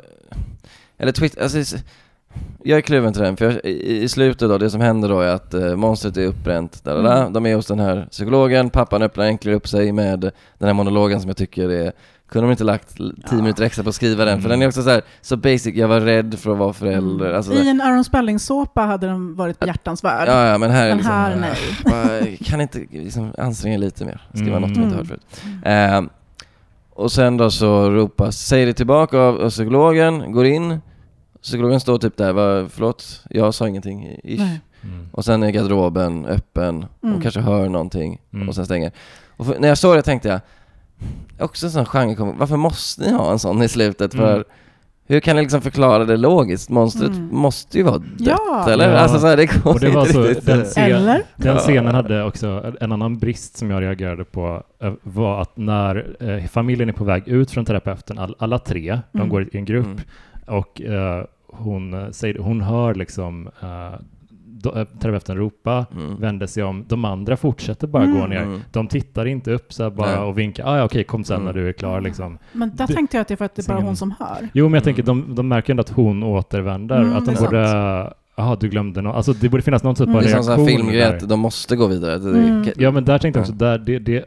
eller 0.99 1.13
twist, 1.13 1.39
alltså, 1.39 1.77
jag 2.65 2.79
är 2.79 2.83
kluven 2.83 3.13
till 3.13 3.23
den, 3.23 3.37
för 3.37 3.45
jag, 3.45 3.55
i, 3.65 4.03
i 4.03 4.09
slutet 4.09 4.49
då, 4.49 4.59
det 4.59 4.71
som 4.71 4.81
händer 4.81 5.09
då 5.09 5.21
är 5.21 5.29
att 5.29 5.55
eh, 5.55 5.77
monstret 5.77 6.17
är 6.17 6.27
uppbränt, 6.27 6.85
där, 6.85 7.03
där, 7.03 7.21
Mm. 7.21 7.33
de 7.33 7.47
är 7.47 7.55
hos 7.55 7.67
den 7.67 7.81
här 7.81 8.07
psykologen, 8.11 8.71
pappan 8.71 9.03
öppnar 9.03 9.25
äntligen 9.25 9.57
upp 9.57 9.69
sig 9.69 9.93
med 9.93 10.21
den 10.59 10.67
här 10.67 10.73
monologen 10.73 11.21
som 11.21 11.29
jag 11.29 11.37
tycker 11.37 11.69
är 11.71 11.93
kunde 12.29 12.47
de 12.49 12.51
inte 12.51 12.65
lagt 12.65 12.97
tio 12.97 13.13
Ja. 13.31 13.37
minuter 13.37 13.63
extra 13.65 13.83
på 13.83 13.89
att 13.89 13.95
skriva 13.95 14.25
den? 14.25 14.41
För 14.41 14.49
Mm. 14.49 14.51
den 14.51 14.63
är 14.63 14.69
också 14.69 14.83
så 14.83 14.91
här, 14.91 15.03
så 15.21 15.37
basic, 15.37 15.75
jag 15.75 15.89
var 15.89 16.01
rädd 16.01 16.39
för 16.39 16.53
att 16.53 16.59
vara 16.59 16.73
förälder. 16.73 17.25
Mm. 17.25 17.37
Alltså, 17.37 17.53
I 17.53 17.69
en 17.69 17.81
Aaron 17.81 18.05
Spelling-såpa 18.05 18.81
hade 18.83 19.07
den 19.07 19.35
varit 19.37 19.59
behjärtansvärd. 19.59 20.29
ja, 20.29 20.47
ja, 20.47 20.59
men 20.59 20.71
här 20.71 20.85
är 20.85 20.89
Men 20.89 20.97
liksom, 20.97 21.15
här, 21.15 21.37
nej. 21.37 21.57
bara, 21.85 22.37
kan 22.45 22.61
inte 22.61 22.79
liksom 22.91 23.33
anstränga 23.39 23.79
lite 23.79 24.05
mer, 24.05 24.21
skriva 24.35 24.57
Mm. 24.57 24.63
något 24.71 24.77
jag 24.79 24.85
inte 24.87 24.97
Mm. 24.97 24.99
hört 24.99 25.07
förut. 25.07 26.05
Eh, 26.05 26.11
och 26.95 27.13
sen 27.13 27.37
då 27.37 27.51
så 27.51 27.91
ropas, 27.91 28.37
säger 28.39 28.67
det 28.67 28.73
tillbaka 28.73 29.19
av 29.19 29.51
psykologen, 29.51 30.33
går 30.33 30.47
in, 30.47 30.81
psykologen 31.43 31.81
står 31.81 31.99
typ 31.99 32.17
där, 32.17 32.33
va, 32.33 32.69
förlåt, 32.71 33.23
jag 33.31 33.55
sa 33.55 33.69
ingenting, 33.69 34.07
ish. 34.25 34.39
Nej. 34.39 34.61
Mm. 34.83 35.09
Och 35.13 35.25
sen 35.25 35.43
är 35.43 35.51
garderoben 35.51 36.27
öppen, 36.27 36.87
Mm. 37.03 37.17
och 37.17 37.23
kanske 37.23 37.41
hör 37.41 37.69
någonting, 37.69 38.21
Mm. 38.33 38.49
och 38.49 38.55
sen 38.55 38.65
stänger. 38.65 38.93
Och 39.37 39.47
för, 39.47 39.59
när 39.59 39.69
jag 39.69 39.79
såg 39.79 39.97
det 39.97 40.03
tänkte 40.03 40.29
jag, 40.29 40.41
också 41.45 41.67
en 41.67 41.73
sån 41.73 41.85
genre, 41.87 42.35
varför 42.39 42.57
måste 42.57 43.03
ni 43.05 43.13
ha 43.13 43.33
en 43.33 43.39
sån 43.39 43.63
i 43.63 43.69
slutet? 43.69 44.15
För 44.15 44.33
Mm. 44.35 44.45
hur 45.07 45.21
kan 45.21 45.37
ni 45.37 45.43
liksom 45.43 45.61
förklara 45.61 46.05
det 46.05 46.17
logiskt? 46.17 46.71
Monstret 46.71 47.11
Mm. 47.11 47.29
måste 47.33 47.79
ju 47.79 47.85
vara 47.85 47.99
dött, 47.99 48.09
Ja. 48.19 48.67
eller? 48.71 48.93
Ja. 48.93 48.99
Alltså 48.99 49.19
så 49.21 49.27
här, 49.27 49.37
det 49.37 49.47
går 49.47 49.71
Och 49.73 49.81
det 49.81 49.91
var 49.91 50.05
så, 50.07 50.23
riktigt. 50.23 50.47
den 50.47 50.65
scen- 50.65 50.93
Eller? 50.97 51.23
Den 51.37 51.57
scenen 51.59 51.95
hade 51.95 52.25
också 52.25 52.75
en 52.81 52.93
annan 52.93 53.19
brist 53.19 53.57
som 53.57 53.71
jag 53.71 53.83
reagerade 53.83 54.25
på 54.25 54.63
eh, 54.83 54.93
var 55.03 55.43
att 55.43 55.57
när 55.57 56.17
eh, 56.21 56.45
familjen 56.47 56.89
är 56.89 56.93
på 56.93 57.05
väg 57.05 57.29
ut 57.29 57.51
från 57.51 57.65
terapeuten, 57.65 58.19
all, 58.19 58.35
alla 58.39 58.59
tre, 58.59 59.01
de 59.13 59.19
Mm. 59.19 59.29
går 59.29 59.43
i 59.43 59.49
en 59.59 59.65
grupp 59.65 59.87
Mm. 59.87 59.99
Och 60.49 60.81
eh, 60.83 61.25
hon, 61.49 61.95
eh, 61.95 62.11
säger, 62.11 62.39
hon 62.39 62.61
hör 62.61 62.95
liksom 62.95 63.49
eh, 63.63 63.95
eh, 64.81 64.85
terapeuten 65.01 65.37
ropa, 65.37 65.87
Mm. 65.93 66.21
vänder 66.21 66.47
sig 66.47 66.63
om, 66.63 66.85
de 66.89 67.05
andra 67.05 67.37
fortsätter 67.37 67.87
bara 67.87 68.03
Mm. 68.05 68.21
gå 68.21 68.27
ner. 68.27 68.43
Mm. 68.43 68.61
De 68.73 68.87
tittar 68.89 69.27
inte 69.27 69.53
upp 69.53 69.73
så 69.73 69.83
här 69.83 69.91
bara 69.91 70.11
Nej. 70.11 70.19
och 70.19 70.39
vinkar, 70.39 70.67
ah, 70.67 70.77
ja 70.79 70.85
okej 70.85 71.05
kom 71.05 71.25
sen 71.25 71.35
Mm. 71.37 71.47
när 71.47 71.53
du 71.53 71.69
är 71.69 71.73
klar 71.73 72.01
liksom. 72.01 72.39
Men 72.53 72.71
där 72.77 72.87
Det- 72.87 72.95
tänkte 72.95 73.17
jag 73.17 73.23
att 73.23 73.29
det 73.29 73.35
är 73.35 73.37
för 73.37 73.45
att 73.45 73.55
det 73.55 73.69
är 73.69 73.73
bara 73.75 73.83
hon 73.83 73.97
som 73.97 74.15
hör. 74.19 74.49
Jo 74.53 74.65
men 74.69 74.75
jag 74.75 74.83
Mm. 74.83 74.83
tänker, 74.83 75.03
de, 75.03 75.35
de 75.35 75.49
märker 75.49 75.73
ändå 75.73 75.81
att 75.81 75.91
hon 75.91 76.23
återvänder, 76.23 77.01
Mm, 77.03 77.17
att 77.17 77.27
de 77.27 77.35
borde, 77.35 77.63
jaha 78.37 78.57
du 78.61 78.69
glömde 78.69 79.03
något, 79.03 79.15
alltså 79.17 79.33
det 79.33 79.49
borde 79.49 79.63
finnas 79.63 79.83
någon 79.83 79.95
typ 79.95 80.07
Mm. 80.07 80.17
av 80.17 80.23
Det 80.23 80.29
är 80.29 80.31
som 80.31 80.37
reaktion 80.37 80.57
sån 80.57 80.67
här 80.67 80.77
filmgrej 80.77 81.03
att 81.17 81.29
de 81.29 81.41
måste 81.41 81.77
gå 81.77 81.87
vidare. 81.87 82.15
Mm. 82.15 82.65
Ja 82.77 82.91
men 82.91 83.05
där 83.05 83.19
tänkte 83.19 83.39
jag 83.39 83.43
också, 83.43 83.53
där, 83.53 83.79
det, 83.79 83.99
det 83.99 84.25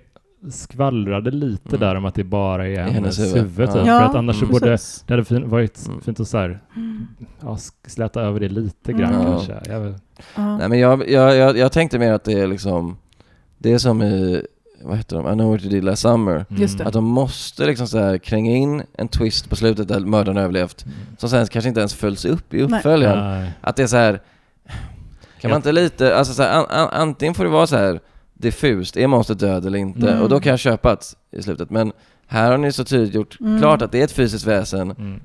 skvallrade 0.50 1.32
lite 1.32 1.70
Mm. 1.76 1.80
där 1.80 1.96
om 1.96 2.06
att 2.06 2.16
det 2.16 2.24
bara 2.24 2.68
är 2.68 2.76
hennes, 2.78 2.94
hennes 2.94 3.20
huvud, 3.20 3.38
huvud. 3.38 3.68
typ. 3.68 3.78
Ja. 3.86 4.00
För 4.00 4.06
att 4.06 4.16
annars 4.16 4.36
så 4.36 4.46
Mm. 4.46 4.52
borde 4.54 4.66
precis. 4.66 5.04
det 5.08 5.14
hade 5.14 5.26
fin, 5.26 5.50
varit 5.50 5.88
Mm. 5.88 6.02
fint 6.02 6.20
att 6.20 6.28
så 6.28 6.38
här, 6.38 6.60
Mm. 6.76 7.08
ja, 7.42 7.58
släta 7.88 8.22
över 8.22 8.40
det 8.40 8.50
lite 8.50 8.94
grann 8.94 9.14
Mm. 9.14 9.26
kanske. 9.26 9.54
Jag. 9.66 9.94
Ja. 10.36 10.58
Nej 10.58 10.70
men 10.70 10.80
jag, 10.80 11.10
jag, 11.10 11.36
jag, 11.36 11.58
jag 11.58 11.72
tänkte 11.72 12.00
mer 12.00 12.14
att 12.14 12.24
det 12.24 12.34
är 12.34 12.48
liksom, 12.48 12.98
det 13.58 13.74
är 13.74 13.78
som 13.78 14.02
i, 14.02 14.46
vad 14.84 14.98
heter 14.98 15.16
de, 15.16 15.28
I 15.30 15.34
know 15.34 15.52
what 15.52 15.62
you 15.62 15.70
did 15.70 15.84
last 15.84 16.02
summer. 16.02 16.46
Just 16.50 16.78
det. 16.78 16.86
Att 16.86 16.94
de 16.94 17.04
måste 17.06 17.66
liksom 17.66 17.88
så 17.88 18.00
här 18.00 18.18
kränga 18.18 18.56
in 18.56 18.84
en 18.98 19.08
twist 19.08 19.50
på 19.50 19.56
slutet 19.56 19.88
där 19.88 20.00
mördaren 20.00 20.38
överlevt, 20.38 20.86
Mm. 20.86 20.98
som 21.18 21.30
sen 21.30 21.48
kanske 21.48 21.68
inte 21.70 21.80
ens 21.82 21.94
följs 21.94 22.26
upp 22.26 22.54
i 22.54 22.62
uppföljaren. 22.62 23.48
Att 23.62 23.76
det 23.76 23.84
är 23.84 23.88
så 23.88 23.98
här. 23.98 24.22
Kan 25.42 25.50
man 25.52 25.56
inte 25.58 25.72
lite, 25.72 26.16
alltså 26.18 26.34
så 26.34 26.44
här, 26.44 26.60
an, 26.60 26.66
an, 26.70 26.88
antingen 26.92 27.34
får 27.34 27.44
det 27.44 27.50
vara 27.50 27.68
så 27.68 27.78
här 27.78 28.00
diffust, 28.42 28.98
är 28.98 29.08
monstret 29.08 29.40
död 29.40 29.66
eller 29.66 29.78
inte? 29.80 30.10
Mm. 30.12 30.22
Och 30.24 30.30
då 30.30 30.40
kan 30.40 30.50
jag 30.50 30.60
köpa 30.60 30.92
att 30.92 31.16
i 31.32 31.42
slutet, 31.42 31.70
men 31.70 31.92
här 32.28 32.52
har 32.52 32.58
ni 32.58 32.72
så 32.72 32.84
tydligt 32.84 33.14
gjort 33.16 33.38
Mm. 33.40 33.60
klart 33.60 33.82
att 33.82 33.92
det 33.92 34.00
är 34.00 34.04
ett 34.04 34.12
fysiskt 34.12 34.48
väsen, 34.48 34.92
Mm. 34.92 35.20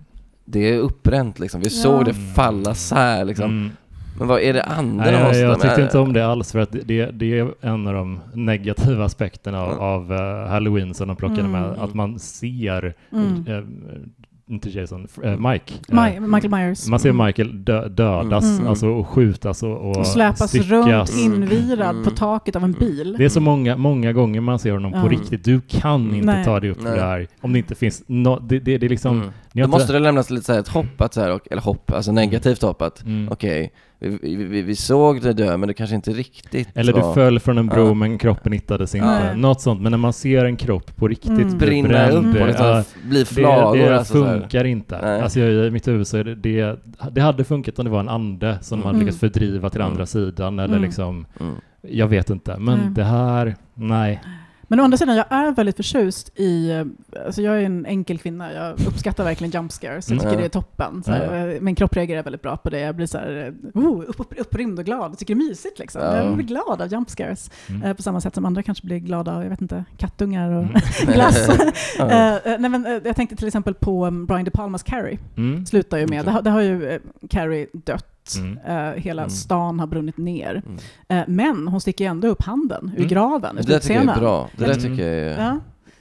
det 0.45 0.59
är 0.75 0.79
uppbränt 0.79 1.39
liksom, 1.39 1.61
vi 1.61 1.67
Ja. 1.67 1.71
såg 1.83 2.05
det 2.05 2.14
falla 2.35 2.75
sär 2.75 3.25
liksom. 3.25 3.45
Mm. 3.51 3.71
Men 4.19 4.29
vad 4.29 4.41
är 4.41 4.53
det 4.53 4.62
anden 4.62 4.97
Nej, 4.97 5.25
hos 5.29 5.37
jag, 5.37 5.51
jag 5.51 5.61
tyckte 5.61 5.83
inte 5.83 5.99
om 5.99 6.12
det 6.12 6.27
alls 6.27 6.53
för 6.53 6.59
att 6.59 6.73
det, 6.73 7.07
det 7.11 7.39
är 7.39 7.55
en 7.61 7.87
av 7.87 7.95
de 7.95 8.21
negativa 8.35 9.05
aspekterna 9.05 9.62
av, 9.62 9.71
Mm. 9.73 9.83
av 9.83 10.12
eh, 10.12 10.49
Halloween 10.51 10.95
som 10.95 11.09
de 11.09 11.17
plockade 11.17 11.41
Mm. 11.41 11.53
med. 11.53 11.64
Att 11.64 11.95
man 11.95 12.19
ser, 12.19 12.95
Mm. 13.12 13.45
Eh, 14.49 14.55
inte 14.55 14.71
Jason, 14.71 15.09
eh, 15.23 15.39
Mike. 15.39 15.75
Eh, 15.89 15.95
Mi- 15.95 16.21
Michael 16.21 16.51
Myers. 16.51 16.89
man 16.89 16.99
ser 17.01 17.11
Mm. 17.11 17.27
Michael 17.27 17.65
dö, 17.65 17.89
dödas, 17.89 18.45
Mm. 18.59 18.67
alltså 18.69 18.87
och 18.89 19.09
skjutas 19.09 19.63
och, 19.63 19.77
och, 19.91 19.97
Och 19.97 20.07
släpas 20.07 20.49
styckas. 20.49 20.69
runt 20.69 21.11
invirad 21.19 21.91
Mm. 21.91 22.05
på 22.05 22.11
taket 22.11 22.57
av 22.57 22.65
en 22.65 22.73
bil. 22.73 23.15
Det 23.19 23.25
är 23.25 23.29
så 23.29 23.41
många, 23.41 23.77
många 23.77 24.13
gånger 24.13 24.41
man 24.41 24.59
ser 24.59 24.73
honom 24.73 24.93
på 24.93 24.99
Ja. 24.99 25.09
riktigt. 25.09 25.45
Du 25.45 25.61
kan 25.69 26.15
inte 26.15 26.27
Nej. 26.27 26.45
ta 26.45 26.61
dig 26.61 26.71
upp 26.71 26.83
Nej. 26.83 26.95
det 26.95 27.01
här 27.01 27.27
om 27.41 27.53
det 27.53 27.59
inte 27.59 27.75
finns 27.75 28.03
no, 28.07 28.39
det, 28.41 28.59
det, 28.59 28.79
det 28.79 28.87
är 28.87 28.91
liksom... 28.91 29.23
Mm. 29.63 29.71
Då 29.71 29.77
måste 29.79 29.93
det 29.93 29.99
lämnas 29.99 30.31
lite 30.31 30.45
så 30.47 30.53
här 30.53 30.61
ett 30.61 30.69
hopp 30.69 31.01
att 31.01 31.15
så 31.15 31.21
här, 31.21 31.33
och- 31.33 31.49
eller 31.51 31.63
hopp, 31.63 31.93
alltså 31.93 32.13
negativt 32.13 32.63
hopp 32.63 32.83
att 32.83 33.03
Mm. 33.05 33.29
okej, 33.33 33.73
vi, 33.99 34.19
vi, 34.23 34.35
vi, 34.45 34.63
vi 34.63 34.77
såg 34.77 35.23
det 35.23 35.33
dö 35.33 35.57
men 35.57 35.67
det 35.69 35.75
kanske 35.75 35.97
inte 35.97 36.11
riktigt 36.11 36.69
Eller 36.75 36.93
du 36.93 37.01
var... 37.01 37.15
föll 37.15 37.41
från 37.41 37.59
en 37.59 37.67
bro 37.67 37.87
Ja. 37.87 37.95
men 37.95 38.19
kroppen 38.19 38.53
hittades 38.53 38.95
inte. 38.95 39.07
Nej. 39.07 39.37
Något 39.37 39.61
sånt. 39.61 39.81
Men 39.81 39.91
när 39.91 39.99
man 39.99 40.13
ser 40.13 40.45
en 40.45 40.57
kropp 40.57 40.97
på 40.97 41.09
riktigt 41.09 41.31
Mm. 41.31 41.59
brinna 41.59 41.89
bränd, 41.89 42.13
upp 42.13 42.25
och 42.35 42.37
Mm. 42.37 42.47
liksom 42.47 42.67
ja, 42.67 42.85
bli 43.09 43.19
det, 43.19 43.25
flagor 43.25 43.77
det 43.77 43.99
alltså, 43.99 44.13
så 44.15 44.25
här. 44.25 44.41
funkar 44.41 44.65
inte. 44.65 44.99
Nej. 45.03 45.21
Alltså 45.21 45.41
jag, 45.41 45.67
i 45.67 45.71
mitt 45.71 45.89
huvud 45.89 46.07
så 46.07 46.17
är 46.17 46.25
det, 46.25 46.35
det, 46.35 46.79
det 47.13 47.21
hade 47.21 47.45
funkat 47.45 47.79
om 47.79 47.85
det 47.85 47.91
var 47.91 48.01
en 48.01 48.09
ande 48.09 48.59
som 48.63 48.79
man 48.81 48.89
Mm. 48.89 49.01
lyckats 49.01 49.21
fördriva 49.21 49.71
till 49.71 49.81
Mm. 49.81 49.93
andra 49.93 50.07
sidan 50.07 50.59
eller 50.59 50.75
Mm. 50.77 50.83
liksom, 50.83 51.27
Mm. 51.41 51.55
jag 51.83 52.09
vet 52.09 52.31
inte. 52.31 52.57
Men 52.59 52.95
det 52.95 53.05
här, 53.05 53.57
nej. 53.75 54.21
Men 54.69 54.81
å 54.81 54.83
andra 54.85 54.99
sidan, 54.99 55.17
jag 55.17 55.27
är 55.33 55.51
väldigt 55.53 55.77
förtjust 55.77 56.39
i... 56.41 56.85
Alltså 57.27 57.43
jag 57.43 57.57
är 57.61 57.64
en 57.64 57.87
enkel 57.87 58.19
kvinna, 58.19 58.53
jag 58.53 58.81
uppskattar 58.87 59.25
verkligen 59.25 59.51
jump 59.51 59.73
scares. 59.73 60.09
Jag 60.11 60.14
Mm. 60.19 60.23
tycker 60.25 60.35
Ja. 60.35 60.41
det 60.41 60.47
är 60.47 60.61
toppen. 60.61 61.03
Så 61.03 61.11
här, 61.12 61.49
eh, 61.55 61.61
Min 61.61 61.75
kropp 61.75 61.97
reagerar 61.97 62.23
väldigt 62.23 62.43
bra 62.43 62.57
på 62.57 62.71
det. 62.71 62.81
Jag 62.81 62.97
blir 62.97 63.07
så 63.07 63.19
här, 63.19 63.55
eh, 63.75 63.81
oh, 63.83 64.03
upp, 64.09 64.21
upp, 64.21 64.35
upprymd 64.39 64.79
och 64.79 64.85
glad. 64.85 65.11
Jag 65.11 65.19
tycker 65.19 65.35
det 65.35 65.39
är 65.45 65.49
mysigt 65.49 65.79
liksom. 65.79 66.01
Ja. 66.03 66.17
Jag 66.17 66.35
blir 66.37 66.47
glad 66.47 66.83
av 66.83 66.93
jump 66.93 67.11
scares. 67.11 67.51
Mm. 67.69 67.83
Eh, 67.83 67.93
På 67.97 68.03
samma 68.03 68.21
sätt 68.21 68.35
som 68.35 68.45
andra 68.45 68.62
kanske 68.62 68.87
blir 68.87 68.99
glada 68.99 69.35
av, 69.37 69.43
jag 69.43 69.51
vet 69.51 69.61
inte, 69.62 69.85
kattungar 69.97 70.51
och 70.51 70.62
Mm. 70.62 70.81
glass. 71.14 71.49
Eh, 72.01 72.37
nej, 72.59 72.71
men, 72.71 73.01
jag 73.05 73.17
tänkte 73.17 73.37
till 73.37 73.47
exempel 73.47 73.75
på 73.75 74.07
um, 74.07 74.27
Brian 74.27 74.45
De 74.45 74.51
Palmas 74.51 74.83
Carrie. 74.83 75.19
Mm. 75.37 75.67
Slutar 75.67 75.99
ju 75.99 76.07
med, 76.07 76.21
Okej. 76.21 76.25
det 76.25 76.31
har, 76.31 76.43
det 76.43 76.51
har 76.51 76.61
ju 76.61 77.01
Carrie 77.31 77.67
dött. 77.73 78.07
Mm. 78.37 78.59
Eh, 78.59 79.03
hela 79.03 79.22
Mm. 79.22 79.31
stan 79.31 79.81
har 79.81 79.87
brunnit 79.87 80.16
ner. 80.16 80.62
Mm. 80.66 80.79
Eh, 81.09 81.24
men 81.29 81.68
hon 81.68 81.81
sticker 81.81 82.07
ändå 82.09 82.29
upp 82.29 82.43
handen 82.43 82.91
ur 82.93 82.97
Mm. 82.97 83.09
graven 83.09 83.57
Det 83.57 83.62
där 83.62 83.79
tycker 83.81 83.95
jag 83.95 84.16
är 84.16 84.20
bra. 84.20 84.49
Det 84.57 84.64
där 84.64 84.70
Mm. 84.79 84.83
tycker 84.83 85.09
jag 85.09 85.33
är... 85.33 85.45
Ja. 85.45 85.59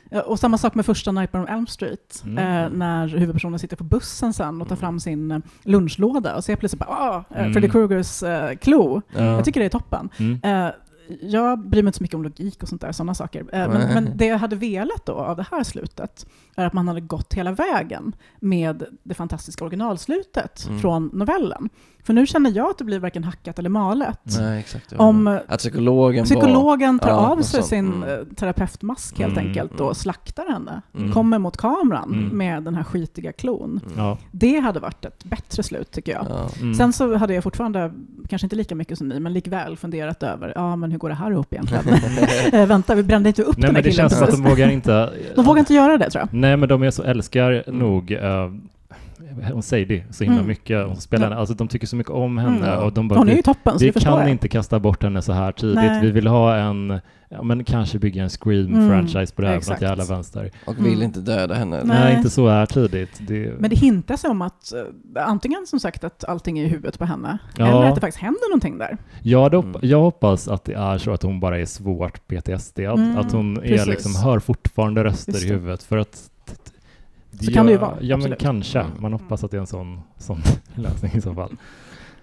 Ja, 0.10 0.22
Och 0.22 0.40
samma 0.40 0.58
sak 0.58 0.76
med 0.76 0.86
första 0.86 1.12
Nightmare 1.12 1.44
on 1.44 1.50
Elm 1.50 1.68
Street, 1.68 2.24
Mm. 2.26 2.38
eh, 2.38 2.70
när 2.78 3.08
huvudpersonen 3.08 3.60
sitter 3.60 3.76
på 3.78 3.84
bussen 3.84 4.34
sen 4.34 4.62
och 4.62 4.68
tar 4.70 4.76
fram 4.76 5.00
sin 5.00 5.32
eh, 5.32 5.40
lunchlåda 5.64 6.36
och 6.36 6.44
ser 6.44 6.56
plötsligt 6.56 6.80
bara 6.80 6.90
ah, 6.90 7.24
eh, 7.30 7.40
Mm. 7.40 7.54
Freddy 7.54 7.70
Krugers 7.70 8.24
eh, 8.24 8.56
klo. 8.56 9.02
Ja. 9.16 9.24
Jag 9.24 9.46
tycker 9.46 9.60
det 9.60 9.66
är 9.66 9.70
toppen. 9.70 10.10
Mm. 10.18 10.40
Eh, 10.68 10.74
jag 11.22 11.60
bryr 11.60 11.84
mig 11.84 11.88
inte 11.90 11.98
så 11.98 12.04
mycket 12.04 12.16
om 12.16 12.24
logik 12.24 12.64
och 12.64 12.70
sånt 12.70 12.82
där, 12.82 12.92
sådana 12.92 13.14
saker. 13.14 13.40
Eh, 13.54 13.70
men, 13.70 13.94
men 13.94 14.18
det 14.18 14.26
jag 14.26 14.38
hade 14.38 14.56
velat 14.56 15.06
då 15.06 15.14
av 15.14 15.38
det 15.38 15.46
här 15.52 15.64
slutet 15.64 16.26
är 16.56 16.66
att 16.66 16.74
man 16.74 16.88
hade 16.88 17.02
gått 17.02 17.34
hela 17.34 17.52
vägen 17.52 18.16
med 18.40 18.84
det 19.04 19.14
fantastiska 19.14 19.64
originalslutet 19.66 20.66
Mm. 20.68 20.80
från 20.80 21.10
novellen. 21.14 21.70
För 22.06 22.14
nu 22.14 22.26
känner 22.26 22.52
jag 22.56 22.70
att 22.70 22.78
det 22.78 22.84
blir 22.84 23.00
varken 23.00 23.24
hackat 23.24 23.60
eller 23.60 23.70
malet. 23.70 24.20
Nej, 24.40 24.60
exakt. 24.60 24.92
ja. 24.92 24.98
Om 24.98 25.40
Att 25.48 25.60
psykologen 25.60 26.26
psykologen 26.26 27.00
tar 27.00 27.10
Ja, 27.10 27.16
av 27.16 27.42
sig 27.42 27.64
sin 27.64 27.94
Mm. 27.94 28.10
eh, 28.10 28.26
terapeutmask 28.36 29.20
helt 29.20 29.38
Mm, 29.38 29.48
enkelt 29.48 29.72
mm. 29.72 29.86
och 29.86 29.98
slaktar 29.98 30.50
henne, 30.54 30.82
Mm. 30.98 31.12
kommer 31.12 31.40
mot 31.40 31.58
kameran 31.58 32.14
Mm. 32.14 32.38
med 32.38 32.64
den 32.64 32.76
här 32.76 32.84
skitiga 32.84 33.32
klon. 33.32 33.80
Mm. 33.86 33.98
Ja. 33.98 34.18
Det 34.32 34.60
hade 34.60 34.80
varit 34.80 35.06
ett 35.06 35.24
bättre 35.24 35.64
slut 35.64 35.92
tycker 35.92 36.12
jag. 36.12 36.26
Ja. 36.30 36.50
Mm. 36.62 36.74
Sen 36.76 36.94
så 36.94 37.16
hade 37.16 37.34
jag 37.34 37.44
fortfarande, 37.44 37.92
kanske 38.30 38.46
inte 38.46 38.56
lika 38.56 38.76
mycket 38.76 38.98
som 38.98 39.08
ni, 39.10 39.20
men 39.20 39.34
likväl 39.34 39.78
funderat 39.78 40.24
över, 40.24 40.52
ja 40.56 40.76
men 40.76 40.92
hur 40.92 40.98
går 40.98 41.10
det 41.10 41.16
här 41.16 41.32
ihop 41.32 41.54
egentligen? 41.54 41.84
eh, 42.54 42.66
vänta, 42.68 42.96
vi 42.96 43.04
brände 43.04 43.30
inte 43.30 43.44
upp 43.44 43.58
Nej 43.58 43.62
den 43.62 43.68
men 43.68 43.76
här 43.76 43.84
det 43.84 43.90
killen 43.92 44.10
känns 44.10 44.14
som 44.20 44.24
att 44.24 44.32
de 44.44 44.50
vågar 44.50 44.70
inte... 44.70 45.10
De 45.36 45.46
vågar 45.46 45.60
inte 45.60 45.74
göra 45.74 45.98
det 45.98 46.10
tror 46.10 46.20
jag. 46.22 46.34
Nej 46.40 46.58
men 46.58 46.70
de 46.70 46.84
är 46.84 46.92
så, 46.92 47.04
älskar 47.04 47.64
Mm. 47.68 47.80
nog 47.80 48.12
uh, 48.12 48.20
hon 49.54 49.64
säger 49.64 49.86
det 49.86 50.04
så 50.12 50.24
himla 50.24 50.38
Mm. 50.40 50.48
mycket. 50.48 50.88
Hon 50.88 50.96
spelar, 50.96 51.32
Ja. 51.32 51.38
Alltså 51.38 51.56
de 51.56 51.68
tycker 51.68 51.88
så 51.88 51.96
mycket 51.96 52.12
om 52.14 52.38
henne 52.38 52.68
Mm. 52.74 52.84
och 52.86 52.94
de 52.94 53.08
bara 53.08 53.20
Hon 53.20 53.28
är 53.28 53.32
vi, 53.32 53.38
ju 53.38 53.42
toppen, 53.44 53.80
så 53.80 53.86
vi 53.86 53.92
förstår 53.92 54.12
kan 54.12 54.20
jag. 54.20 54.30
inte 54.30 54.48
kasta 54.48 54.80
bort 54.80 55.04
henne 55.04 55.22
så 55.22 55.34
här 55.34 55.52
tidigt. 55.52 55.76
Nej. 55.76 56.02
Vi 56.02 56.12
vill 56.12 56.28
ha 56.28 56.56
en, 56.56 57.00
ja 57.30 57.44
men 57.44 57.64
kanske 57.64 58.00
bygga 58.00 58.24
en 58.24 58.30
Scream-franchise 58.30 59.36
på 59.36 59.42
det 59.42 59.48
här 59.48 59.56
exakt. 59.58 59.80
från 59.80 59.90
jävla 59.90 60.04
vänster. 60.06 60.52
Och 60.66 60.78
vill 60.78 60.94
Mm. 60.94 61.04
inte 61.04 61.20
döda 61.20 61.56
henne. 61.56 61.82
Nej. 61.84 62.00
Nej, 62.00 62.16
inte 62.18 62.30
så 62.30 62.50
här 62.50 62.66
tidigt. 62.66 63.20
Det, 63.28 63.54
Men 63.60 63.70
det 63.70 63.76
hintas 63.76 64.24
om 64.24 64.42
att 64.42 64.74
eh, 64.74 65.28
antingen 65.28 65.66
som 65.68 65.80
sagt 65.80 66.04
att 66.04 66.24
allting 66.24 66.60
är 66.60 66.64
i 66.64 66.68
huvudet 66.68 67.00
på 67.00 67.06
henne, 67.06 67.38
Ja. 67.58 67.68
eller 67.68 67.84
att 67.90 67.96
det 67.96 68.02
faktiskt 68.02 68.22
händer 68.24 68.50
någonting 68.50 68.78
där. 68.78 68.98
jag, 69.22 69.44
hade 69.44 69.58
hoppa, 69.58 69.70
Mm. 69.70 69.90
jag 69.90 70.02
hoppas 70.02 70.48
att 70.48 70.64
det 70.66 70.74
är 70.74 70.98
så 70.98 71.12
att 71.12 71.24
hon 71.24 71.40
bara 71.40 71.60
är 71.60 71.66
svårt 71.66 72.28
PTSD, 72.28 72.80
att, 72.86 72.98
Mm, 72.98 73.18
att 73.18 73.32
hon 73.32 73.58
är 73.58 73.62
precis. 73.62 73.88
liksom, 73.88 74.16
hör 74.16 74.40
fortfarande 74.40 75.04
röster 75.04 75.38
i 75.46 75.48
det. 75.48 75.54
huvudet. 75.54 75.84
För 75.84 75.98
att 75.98 76.30
Så 77.42 77.52
kan 77.52 77.66
det 77.66 77.72
ju 77.72 77.78
vara, 77.78 77.98
Ja 78.02 78.18
men 78.18 78.22
absolut. 78.22 78.40
kanske. 78.40 78.80
Mm. 78.80 78.92
Man 79.00 79.14
hoppas 79.14 79.44
att 79.44 79.52
det 79.52 79.58
är 79.58 79.62
en 79.62 79.68
sån, 79.68 80.02
sån 80.18 80.42
lösning 80.76 81.12
i 81.16 81.22
så 81.22 81.34
fall. 81.34 81.52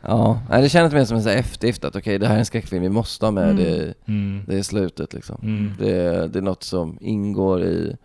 Ja, 0.04 0.40
det 0.50 0.68
känns 0.68 0.92
mer 0.92 1.04
som 1.04 1.16
en 1.16 1.22
sån 1.22 1.32
här 1.32 1.38
eftergift 1.38 1.84
att 1.84 1.96
okej, 1.96 2.18
det 2.18 2.26
här 2.26 2.34
är 2.34 2.38
en 2.38 2.44
skräckfilm, 2.44 2.82
vi 2.82 2.88
måste 2.88 3.26
ha 3.26 3.30
med 3.30 3.44
Mm. 3.44 3.56
det, 3.56 3.68
i- 3.70 3.94
Mm. 4.08 4.44
det 4.46 4.54
i 4.58 4.62
slutet 4.62 5.14
liksom. 5.14 5.38
Mm. 5.42 5.72
Det, 5.78 6.26
det 6.32 6.38
är 6.38 6.42
något 6.42 6.62
som 6.62 6.98
ingår 7.00 7.62
i 7.62 7.96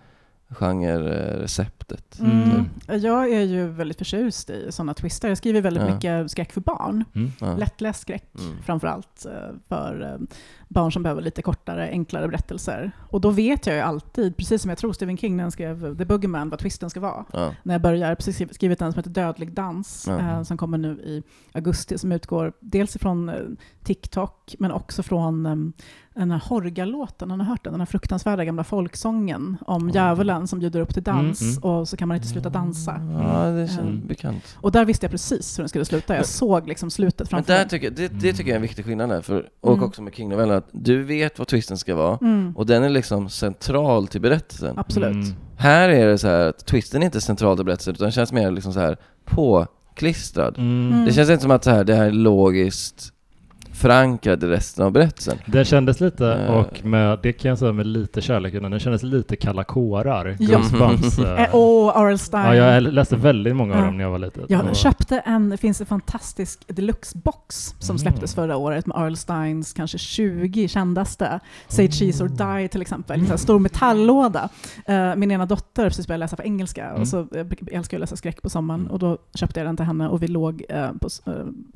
genre-receptet. 0.49 2.19
Mm. 2.19 2.65
Jag 2.87 3.31
är 3.33 3.41
ju 3.41 3.67
väldigt 3.67 3.97
förtjust 3.97 4.49
i 4.49 4.71
sådana 4.71 4.93
twister. 4.93 5.27
Jag 5.27 5.37
skriver 5.37 5.61
väldigt 5.61 5.83
Ja. 5.83 5.93
mycket 5.93 6.31
skräck 6.31 6.51
för 6.53 6.61
barn. 6.61 7.03
Mm. 7.15 7.31
Ja. 7.41 7.55
Lättläst 7.57 8.01
skräck 8.01 8.29
Mm. 8.39 8.57
framförallt 8.63 9.25
eh, 9.25 9.55
för 9.69 10.01
eh, 10.13 10.27
barn 10.67 10.91
som 10.91 11.03
behöver 11.03 11.21
lite 11.21 11.41
kortare, 11.41 11.87
enklare 11.89 12.27
berättelser. 12.27 12.91
Och 13.09 13.21
då 13.21 13.29
vet 13.29 13.67
jag 13.67 13.75
ju 13.75 13.81
alltid, 13.81 14.37
precis 14.37 14.61
som 14.61 14.69
jag 14.69 14.77
tror 14.77 14.93
Stephen 14.93 15.17
King 15.17 15.35
när 15.37 15.43
han 15.43 15.51
skrev 15.51 15.97
The 15.97 16.05
Boogeyman, 16.05 16.49
vad 16.49 16.59
twisten 16.59 16.89
ska 16.89 16.99
vara. 16.99 17.25
Ja. 17.33 17.53
När 17.63 17.73
jag 17.73 17.81
börjar, 17.81 18.15
precis 18.15 18.35
skriv- 18.35 18.53
skrivit 18.53 18.81
en 18.81 18.91
som 18.93 18.99
heter 18.99 19.09
Dödlig 19.09 19.53
dans, 19.53 20.07
eh, 20.07 20.43
som 20.43 20.57
kommer 20.57 20.77
nu 20.77 20.89
i 20.91 21.23
augusti, 21.53 21.97
som 21.97 22.11
utgår 22.11 22.53
dels 22.59 22.95
ifrån 22.95 23.29
eh, 23.29 23.35
TikTok, 23.83 24.55
men 24.59 24.71
också 24.71 25.03
från 25.03 25.73
den 26.19 26.31
här 26.31 26.41
Horga-låten, 26.49 27.29
har 27.29 27.37
ni 27.37 27.43
hört 27.43 27.63
den? 27.63 27.73
Den 27.73 27.81
här 27.81 27.85
fruktansvärda 27.85 28.45
gamla 28.45 28.63
folksången 28.63 29.57
om 29.67 29.89
djävulen 29.89 30.47
som 30.47 30.59
bjuder 30.59 30.79
upp 30.79 30.93
till 30.93 31.03
dans 31.03 31.41
Mm, 31.41 31.51
mm. 31.57 31.63
och 31.63 31.87
så 31.87 31.97
kan 31.97 32.07
man 32.07 32.15
inte 32.17 32.27
sluta 32.27 32.49
dansa. 32.49 33.01
ja, 33.13 33.45
det 33.45 33.67
känns 33.67 33.79
Mm. 33.79 34.07
bekant. 34.07 34.43
Och 34.61 34.71
där 34.71 34.85
visste 34.85 35.05
jag 35.05 35.11
precis 35.11 35.59
hur 35.59 35.63
den 35.63 35.69
skulle 35.69 35.85
sluta. 35.85 36.15
Jag 36.15 36.25
såg 36.25 36.67
liksom 36.67 36.89
slutet 36.91 37.19
Men 37.19 37.27
framför 37.27 37.53
där 37.53 37.59
mig. 37.59 37.69
tycker, 37.69 37.85
jag- 37.87 37.95
det, 37.95 38.07
det 38.07 38.33
tycker 38.33 38.43
jag 38.43 38.49
är 38.51 38.55
en 38.55 38.61
viktig 38.61 38.85
skillnad 38.85 39.09
där, 39.09 39.21
för, 39.21 39.49
och 39.61 39.73
Mm. 39.73 39.83
också 39.85 40.01
med 40.01 40.13
King-novellen, 40.15 40.57
att 40.57 40.67
du 40.71 41.03
vet 41.03 41.39
vad 41.39 41.47
twisten 41.47 41.77
ska 41.77 41.95
vara, 41.95 42.17
Mm, 42.21 42.53
och 42.57 42.65
den 42.65 42.83
är 42.83 42.89
liksom 42.89 43.29
central 43.29 44.07
till 44.07 44.21
berättelsen. 44.21 44.77
absolut. 44.79 45.13
Mm. 45.13 45.35
Här 45.57 45.89
är 45.89 46.07
det 46.07 46.17
så 46.17 46.27
här 46.27 46.47
att 46.47 46.65
twisten 46.65 47.01
är 47.01 47.05
inte 47.05 47.21
central 47.21 47.55
till 47.57 47.65
berättelsen, 47.65 47.93
utan 47.93 48.11
känns 48.11 48.31
mer 48.33 48.51
liksom 48.51 48.73
så 48.73 48.79
här 48.79 48.97
påklistrad. 49.25 50.57
Mm. 50.57 50.91
Mm. 50.93 51.05
Det 51.05 51.13
känns 51.13 51.29
inte 51.29 51.41
som 51.41 51.51
att 51.51 51.63
så 51.63 51.69
här, 51.69 51.83
det 51.83 51.95
här 51.95 52.05
är 52.05 52.11
logiskt 52.11 53.13
förankrat 53.77 54.43
i 54.43 54.45
resten 54.47 54.85
av 54.85 54.91
berättelsen. 54.91 55.37
Det 55.45 55.65
kändes 55.65 55.99
lite, 55.99 56.27
Eh. 56.33 56.53
och 56.53 56.85
med, 56.85 57.19
det 57.23 57.33
kan 57.33 57.49
jag 57.49 57.57
säga 57.57 57.71
med 57.73 57.87
lite 57.87 58.21
kärlek 58.21 58.53
det 58.71 58.79
kändes 58.79 59.03
lite 59.03 59.35
kalla 59.35 59.63
kårar. 59.63 60.35
Ja. 60.39 60.57
Goosebumps. 60.57 61.19
eh. 61.19 61.43
Eh, 61.43 61.55
Och 61.55 61.95
R.L. 62.01 62.19
Stein. 62.19 62.57
ja, 62.57 62.73
jag 62.73 62.83
läste 62.83 63.15
väldigt 63.15 63.55
många 63.55 63.75
av 63.75 63.81
dem 63.85 63.97
när 63.97 64.03
jag 64.03 64.11
var 64.11 64.19
liten. 64.19 64.43
Jag 64.47 64.75
köpte 64.75 65.19
en, 65.19 65.49
det 65.49 65.57
finns 65.57 65.81
en 65.81 65.87
fantastisk 65.87 66.59
deluxe-box 66.67 67.75
som 67.79 67.93
Mm. 67.93 67.99
släpptes 67.99 68.35
förra 68.35 68.57
året 68.57 68.85
med 68.85 68.97
R.L. 68.97 69.17
Steins 69.17 69.73
kanske 69.73 69.97
20 69.97 70.67
kändaste. 70.67 71.39
Say 71.67 71.91
Cheese 71.91 72.23
or 72.23 72.27
Die 72.59 72.67
till 72.67 72.81
exempel, 72.81 73.31
en 73.31 73.37
stor 73.37 73.59
metalllåda. 73.59 74.49
Min 75.15 75.31
ena 75.31 75.45
dotter 75.45 75.83
har 75.83 75.89
precis 75.89 76.07
börjat 76.07 76.19
läsa 76.19 76.35
på 76.35 76.43
engelska 76.43 76.85
Mm. 76.87 77.01
och 77.01 77.07
så 77.07 77.27
jag 77.31 77.53
älskar 77.71 77.97
jag 77.97 77.99
att 77.99 77.99
läsa 77.99 78.15
skräck 78.15 78.41
på 78.41 78.49
sommaren 78.49 78.79
Mm. 78.81 78.91
och 78.91 78.99
då 78.99 79.17
köpte 79.35 79.59
jag 79.59 79.67
den 79.67 79.77
till 79.77 79.85
henne 79.85 80.07
och 80.07 80.23
vi 80.23 80.27
låg 80.27 80.63
på, 80.99 81.07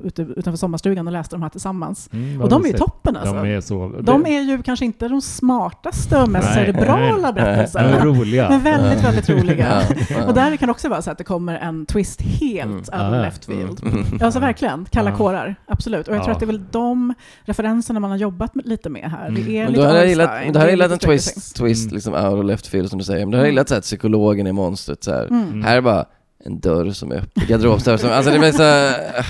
ute, 0.04 0.22
utanför 0.22 0.56
sommarstugan 0.56 1.06
och 1.06 1.12
läste 1.12 1.34
de 1.36 1.42
här 1.42 1.48
tillsammans. 1.48 1.91
Mm, 2.12 2.40
Och 2.42 2.48
de 2.48 2.62
är 2.64 2.68
ju 2.68 2.72
toppen 2.72 3.16
alltså. 3.16 3.34
De 3.34 3.46
är 3.46 3.60
så... 3.60 3.92
De 4.00 4.26
är 4.26 4.40
ju 4.40 4.62
kanske 4.62 4.84
inte 4.84 5.08
de 5.08 5.22
smartaste 5.22 6.18
och 6.22 6.28
mest 6.28 6.48
Nej, 6.54 6.66
cerebrala 6.66 7.32
berättelserna. 7.32 8.04
roliga. 8.04 8.48
Men 8.50 8.60
väldigt, 8.60 9.04
väldigt 9.04 9.30
roliga. 9.30 9.82
Och 10.26 10.34
där 10.34 10.56
kan 10.56 10.66
det 10.66 10.70
också 10.70 10.88
vara 10.88 11.02
så 11.02 11.10
att 11.10 11.18
det 11.18 11.24
kommer 11.24 11.58
en 11.58 11.86
twist 11.86 12.22
helt 12.22 12.62
Mm. 12.92 13.06
out 13.06 13.14
of 13.18 13.22
left 13.22 13.44
field. 13.44 13.82
Mm. 13.84 14.04
Alltså 14.22 14.40
verkligen, 14.40 14.84
kalla 14.90 15.10
Ja. 15.10 15.16
kårar. 15.16 15.54
Absolut. 15.66 16.08
Och 16.08 16.14
jag 16.14 16.22
tror 16.22 16.32
att 16.32 16.40
det 16.40 16.44
är 16.44 16.46
väl 16.46 16.64
de 16.70 17.14
referenserna 17.44 18.00
man 18.00 18.10
har 18.10 18.18
jobbat 18.18 18.54
med, 18.54 18.66
lite 18.66 18.88
med 18.90 19.10
här. 19.10 19.28
Mm. 19.28 19.34
Det 19.46 19.58
är 19.58 19.64
Men 19.64 19.72
lite 19.72 19.86
hade 19.86 20.06
gillat, 20.06 20.30
men 20.44 20.52
då 20.52 20.58
hade 20.58 20.70
gillat 20.70 20.92
en 20.92 20.98
twist, 20.98 21.56
twist 21.56 21.84
Mm. 21.84 21.94
liksom 21.94 22.14
out 22.14 22.38
of 22.38 22.44
left 22.44 22.66
field 22.66 22.90
som 22.90 22.98
du 22.98 23.04
säger. 23.04 23.20
Men 23.26 23.30
då 23.30 23.36
hade 23.36 23.46
Mm. 23.48 23.54
gillat 23.54 23.68
så 23.68 23.74
här, 23.74 23.78
att 23.78 23.84
psykologen 23.84 24.46
är 24.46 24.52
monstret 24.52 25.04
så 25.04 25.10
här. 25.10 25.26
Mm. 25.26 25.62
Här 25.62 25.76
är 25.76 25.80
bara 25.80 26.04
en 26.44 26.60
dörr 26.60 26.90
som 26.90 27.12
är 27.12 27.16
öppen, 27.16 27.42
garderobsdörr 27.48 27.96
som, 27.96 28.10
alltså 28.10 28.30
det 28.32 28.38
blir 28.38 28.52
så 28.52 28.62
här, 28.62 28.94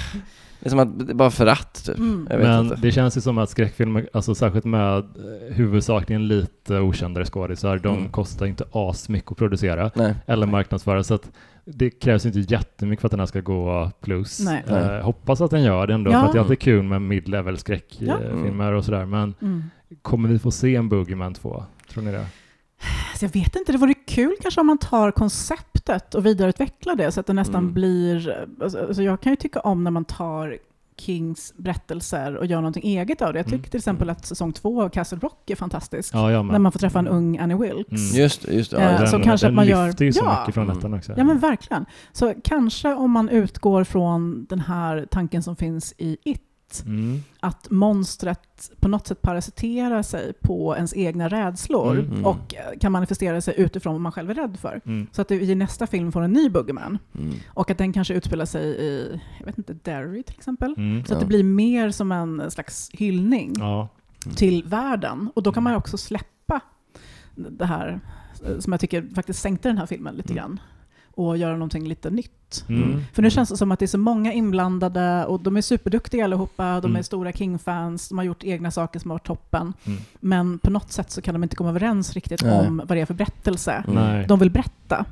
Det 0.62 0.68
är 0.68 0.70
som 0.70 0.78
att 0.78 0.98
det 1.06 1.12
är 1.12 1.14
bara 1.14 1.30
för 1.30 1.46
att 1.46 1.84
typ. 1.86 1.98
Mm. 1.98 2.26
Jag 2.30 2.38
vet 2.38 2.46
Men 2.46 2.64
inte. 2.64 2.76
det 2.76 2.92
känns 2.92 3.16
ju 3.16 3.20
som 3.20 3.38
att 3.38 3.50
skräckfilmer, 3.50 4.08
alltså 4.12 4.34
särskilt 4.34 4.64
med 4.64 4.98
eh, 4.98 5.54
huvudsakligen 5.54 6.28
lite 6.28 6.78
okändare 6.80 7.24
skådisar, 7.24 7.78
de 7.78 7.96
Mm. 7.98 8.08
kostar 8.08 8.46
inte 8.46 8.64
asmycket 8.72 9.30
att 9.32 9.38
producera 9.38 9.90
Nej. 9.94 10.14
eller 10.26 10.46
marknadsföra. 10.46 11.04
Så 11.04 11.14
att 11.14 11.30
det 11.64 11.90
krävs 11.90 12.26
inte 12.26 12.38
jättemycket 12.40 13.00
för 13.00 13.06
att 13.08 13.10
den 13.10 13.20
här 13.20 13.26
ska 13.26 13.40
gå 13.40 13.90
plus. 14.00 14.40
Nej. 14.40 14.64
Eh, 14.68 14.72
Nej. 14.86 15.02
hoppas 15.02 15.40
att 15.40 15.50
den 15.50 15.62
gör 15.62 15.86
det 15.86 15.94
ändå, 15.94 16.10
Ja. 16.12 16.20
för 16.20 16.26
att 16.26 16.32
det 16.32 16.38
är 16.38 16.42
alltid 16.42 16.60
kul 16.60 16.82
med 16.82 17.02
mid-level 17.02 17.54
Ja. 17.54 17.58
skräckfilmer 17.58 18.72
och 18.72 18.84
sådär. 18.84 19.06
Men 19.06 19.34
Mm. 19.42 19.62
kommer 20.02 20.28
vi 20.28 20.38
få 20.38 20.50
se 20.50 20.76
en 20.76 20.88
Boogeyman 20.88 21.34
2? 21.34 21.64
Tror 21.92 22.02
ni 22.02 22.12
det? 22.12 22.26
Alltså 23.10 23.24
jag 23.24 23.32
vet 23.32 23.56
inte, 23.56 23.72
det 23.72 23.78
vore 23.78 23.94
kul 23.94 24.36
kanske 24.42 24.60
om 24.60 24.66
man 24.66 24.78
tar 24.78 25.10
konceptet 25.10 26.14
och 26.14 26.26
vidareutvecklar 26.26 26.94
det 26.94 27.12
så 27.12 27.20
att 27.20 27.26
det 27.26 27.32
nästan 27.32 27.62
Mm. 27.62 27.74
blir... 27.74 28.46
Alltså, 28.62 28.78
alltså 28.86 29.02
jag 29.02 29.20
kan 29.20 29.32
ju 29.32 29.36
tycka 29.36 29.60
om 29.60 29.84
när 29.84 29.90
man 29.90 30.04
tar 30.04 30.58
Kings 30.96 31.52
berättelser 31.56 32.36
och 32.36 32.46
gör 32.46 32.56
någonting 32.56 32.82
eget 32.84 33.22
av 33.22 33.32
det. 33.32 33.38
Jag 33.38 33.46
tycker 33.46 33.56
Mm. 33.58 33.70
till 33.70 33.78
exempel 33.78 34.10
att 34.10 34.26
säsong 34.26 34.52
två 34.52 34.82
av 34.82 34.88
Castle 34.88 35.18
Rock 35.18 35.50
är 35.50 35.56
fantastisk. 35.56 36.14
Ja, 36.14 36.42
När 36.42 36.58
man 36.58 36.72
får 36.72 36.78
träffa 36.78 36.98
en 36.98 37.08
ung 37.08 37.38
Annie 37.38 37.54
Wilkes. 37.54 38.12
Mm. 38.12 38.22
Just 38.22 38.48
just 38.48 38.70
det. 38.70 38.76
Eh, 38.76 38.92
Ja, 38.92 38.98
så 38.98 39.06
så 39.06 39.16
den, 39.16 39.24
kanske 39.24 39.46
den 39.46 39.52
att 39.52 39.56
man 39.56 39.66
gör- 39.66 39.86
lyfter 39.86 40.04
ju 40.04 40.12
så 40.12 40.24
Ja. 40.24 40.40
mycket 40.40 40.54
från 40.54 40.64
Mm. 40.64 40.78
ettan 40.78 40.94
också. 40.94 41.12
Ja 41.16 41.24
men 41.24 41.38
verkligen. 41.38 41.86
Så 42.12 42.34
kanske 42.44 42.94
om 42.94 43.10
man 43.10 43.28
utgår 43.28 43.84
från 43.84 44.44
den 44.48 44.60
här 44.60 45.06
tanken 45.10 45.42
som 45.42 45.56
finns 45.56 45.94
i 45.98 46.16
It, 46.24 46.42
Mm. 46.80 47.20
att 47.40 47.70
monstret 47.70 48.70
på 48.80 48.88
något 48.88 49.06
sätt 49.06 49.22
parasiterar 49.22 50.02
sig 50.02 50.32
på 50.42 50.76
ens 50.76 50.94
egna 50.96 51.28
rädslor 51.28 51.98
Mm. 51.98 52.24
och 52.26 52.54
eh, 52.54 52.78
kan 52.80 52.92
manifestera 52.92 53.40
sig 53.40 53.54
utifrån 53.56 53.92
vad 53.94 54.00
man 54.00 54.12
själv 54.12 54.30
är 54.30 54.34
rädd 54.34 54.56
för. 54.60 54.80
Mm. 54.86 55.06
Så 55.12 55.22
att 55.22 55.30
vi 55.30 55.50
i 55.50 55.54
nästa 55.54 55.86
film 55.86 56.12
får 56.12 56.22
en 56.22 56.32
ny 56.32 56.48
Boogeyman. 56.50 56.98
Mm. 57.18 57.34
Och 57.46 57.70
att 57.70 57.78
den 57.78 57.92
kanske 57.92 58.14
utspelar 58.14 58.44
sig 58.44 58.64
i, 58.64 59.20
jag 59.38 59.46
vet 59.46 59.58
inte, 59.58 59.72
Derry 59.72 60.22
till 60.22 60.36
exempel. 60.38 60.74
Mm. 60.76 61.04
Så 61.04 61.12
att 61.14 61.16
Ja. 61.16 61.20
det 61.20 61.26
blir 61.26 61.44
mer 61.44 61.90
som 61.90 62.12
en 62.12 62.50
slags 62.50 62.90
hyllning 62.92 63.52
Ja. 63.58 63.88
till 64.36 64.64
världen. 64.64 65.30
Och 65.34 65.42
då 65.42 65.52
kan 65.52 65.62
man 65.62 65.72
ju 65.72 65.76
också 65.76 65.98
släppa 65.98 66.60
det 67.34 67.66
här 67.66 68.00
eh, 68.46 68.58
som 68.58 68.72
jag 68.72 68.80
tycker 68.80 69.08
faktiskt 69.14 69.40
sänkte 69.42 69.68
den 69.68 69.78
här 69.78 69.86
filmen 69.86 70.14
lite 70.14 70.32
Mm. 70.32 70.36
grann. 70.42 70.60
Och 71.14 71.36
göra 71.36 71.52
någonting 71.52 71.88
lite 71.88 72.10
nytt. 72.10 72.64
Mm. 72.68 73.04
För 73.12 73.22
nu 73.22 73.30
känns 73.30 73.48
det 73.48 73.56
som 73.56 73.72
att 73.72 73.78
det 73.78 73.84
är 73.84 73.86
så 73.86 73.98
många 73.98 74.32
inblandade 74.32 75.24
och 75.26 75.40
de 75.40 75.56
är 75.56 75.60
superduktiga 75.60 76.24
allihopa. 76.24 76.80
De 76.80 76.86
Mm. 76.90 76.96
är 76.96 77.02
stora 77.02 77.32
King-fans, 77.32 78.08
de 78.08 78.18
har 78.18 78.24
gjort 78.24 78.44
egna 78.44 78.70
saker 78.70 79.00
som 79.00 79.10
har 79.10 79.14
varit 79.14 79.26
toppen. 79.26 79.72
Mm. 79.84 79.98
Men 80.20 80.58
på 80.58 80.70
något 80.70 80.92
sätt 80.92 81.10
så 81.10 81.22
kan 81.22 81.34
de 81.34 81.42
inte 81.42 81.56
komma 81.56 81.70
överens 81.70 82.12
riktigt 82.12 82.42
Nej. 82.42 82.66
om 82.68 82.76
vad 82.84 82.96
det 82.96 83.00
är 83.00 83.06
för 83.06 83.14
berättelse 83.14 83.84
Mm. 83.88 83.94
Nej. 84.04 84.26
de 84.26 84.38
vill 84.38 84.50
berätta. 84.50 85.04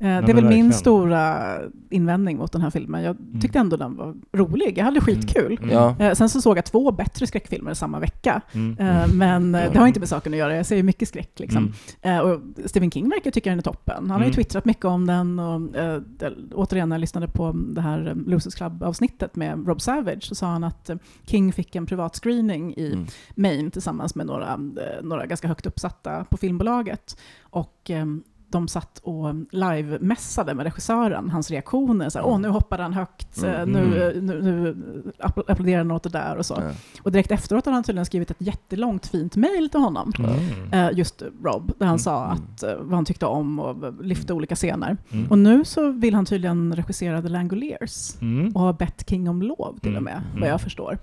Mm. 0.00 0.12
Eh, 0.18 0.26
det 0.26 0.32
är 0.32 0.34
väl 0.34 0.44
verkligen. 0.44 0.64
min 0.66 0.72
stora 0.72 1.56
invändning 1.90 2.36
mot 2.38 2.52
den 2.52 2.60
här 2.62 2.70
filmen. 2.70 3.02
Jag 3.02 3.16
Mm. 3.16 3.40
tyckte 3.40 3.58
ändå 3.58 3.76
den 3.76 3.96
var 3.96 4.14
rolig. 4.32 4.78
Jag 4.78 4.84
hade 4.84 5.00
skitkul. 5.00 5.58
Mm. 5.62 5.70
Ja. 5.74 5.96
Eh, 5.98 6.14
sen 6.14 6.28
så 6.28 6.40
såg 6.40 6.56
jag 6.58 6.64
två 6.64 6.92
bättre 6.92 7.26
skräckfilmer 7.26 7.74
samma 7.74 7.98
vecka. 8.00 8.40
Mm. 8.52 8.78
Eh, 8.78 9.12
men 9.14 9.54
eh, 9.54 9.72
det 9.72 9.78
har 9.78 9.86
inte 9.86 10.00
med 10.00 10.08
saken 10.08 10.32
att 10.32 10.38
göra. 10.38 10.56
Jag 10.56 10.66
ser 10.66 10.76
ju 10.76 10.82
mycket 10.82 11.08
skräck. 11.08 11.38
Liksom. 11.40 11.72
Mm. 12.02 12.24
Och 12.26 12.40
Stephen 12.70 12.90
King 12.90 13.08
verkar 13.08 13.30
tycka 13.30 13.50
den 13.50 13.58
är 13.58 13.62
toppen. 13.62 13.96
Han 14.00 14.10
har 14.10 14.18
ju 14.18 14.24
Mm. 14.24 14.34
twittrat 14.34 14.64
mycket 14.64 14.84
om 14.84 15.06
den. 15.06 15.38
Och, 15.38 15.60
det- 16.00 16.34
återigen, 16.54 16.88
när 16.88 16.96
jag 16.96 17.00
lyssnade 17.00 17.28
på 17.28 17.52
det 17.52 17.80
här 17.80 18.14
Losers 18.26 18.54
Club-avsnittet 18.54 19.36
med 19.36 19.66
Rob 19.68 19.80
Savage 19.80 20.22
så 20.24 20.34
sa 20.34 20.46
han 20.46 20.64
att 20.64 20.90
King 21.26 21.52
fick 21.52 21.76
en 21.76 21.86
privat 21.86 22.16
screening 22.22 22.74
i 22.76 22.92
Mm. 22.92 23.06
Maine 23.34 23.70
tillsammans 23.70 24.14
med 24.14 24.26
några, 24.26 24.56
några 25.02 25.26
ganska 25.26 25.48
högt 25.48 25.66
uppsatta 25.66 26.24
på 26.24 26.36
filmbolaget. 26.36 27.18
Och 27.42 27.90
eh, 27.90 28.06
de 28.50 28.68
satt 28.68 28.98
och 29.02 29.34
live-mässade 29.50 30.54
med 30.54 30.64
regissören, 30.64 31.30
hans 31.30 31.50
reaktioner. 31.50 32.08
Så 32.08 32.18
här, 32.18 32.26
Åh, 32.26 32.38
nu 32.40 32.48
hoppade 32.48 32.82
han 32.82 32.92
högt, 32.92 33.42
eh, 33.42 33.60
Mm. 33.60 33.70
nu, 33.70 34.20
nu, 34.22 34.42
nu 34.42 34.76
app- 35.18 35.50
applåderar 35.50 35.78
han 35.78 35.90
åt 35.90 36.02
det 36.02 36.08
där 36.08 36.36
och 36.36 36.46
så. 36.46 36.54
Ja. 36.60 36.70
Och 37.02 37.12
direkt 37.12 37.30
efteråt 37.30 37.64
hade 37.64 37.74
han 37.76 37.84
tydligen 37.84 38.06
skrivit 38.06 38.30
ett 38.30 38.36
jättelångt 38.40 39.06
fint 39.06 39.36
mejl 39.36 39.68
till 39.70 39.80
honom. 39.80 40.12
Mm. 40.18 40.72
Eh, 40.72 40.98
just 40.98 41.22
Rob, 41.22 41.66
där 41.78 41.86
han 41.86 41.88
Mm. 41.88 41.98
sa 41.98 42.24
att, 42.24 42.62
eh, 42.62 42.74
vad 42.80 42.94
han 42.94 43.04
tyckte 43.04 43.26
om 43.26 43.58
och 43.58 44.04
lyfte 44.04 44.32
olika 44.32 44.54
scener. 44.56 44.96
Mm. 45.12 45.26
Och 45.30 45.38
nu 45.38 45.64
så 45.64 45.90
vill 45.90 46.14
han 46.14 46.24
tydligen 46.26 46.76
regissera 46.76 47.22
The 47.22 47.28
Langoliers 47.28 48.14
Mm. 48.20 48.52
och 48.54 48.60
har 48.60 48.72
bett 48.72 49.04
King 49.10 49.28
om 49.28 49.42
lov 49.42 49.78
till 49.82 49.90
och 49.96 50.02
Mm. 50.02 50.04
med, 50.04 50.22
Mm. 50.30 50.40
vad 50.40 50.50
jag 50.50 50.60
förstår. 50.60 50.98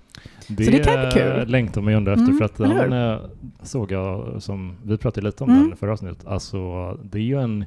Det, 0.48 0.64
Så 0.64 0.70
det 0.70 0.78
kan 0.84 1.00
bli 1.00 1.10
kul. 1.12 1.48
längtar 1.48 1.80
man 1.80 1.92
ju 1.92 1.96
ändå 1.96 2.10
efter 2.10 2.24
Mm, 2.24 2.38
för 2.38 2.44
att 2.44 2.56
den 2.56 2.92
eh, 2.92 3.18
såg 3.62 3.92
jag 3.92 4.42
som, 4.42 4.76
vi 4.82 4.96
pratade 4.98 5.26
lite 5.26 5.44
om 5.44 5.50
Mm. 5.50 5.68
den 5.68 5.76
förra 5.76 5.92
avsnittet, 5.92 6.26
alltså 6.26 6.92
det 7.02 7.18
är 7.18 7.22
ju 7.22 7.40
en, 7.42 7.64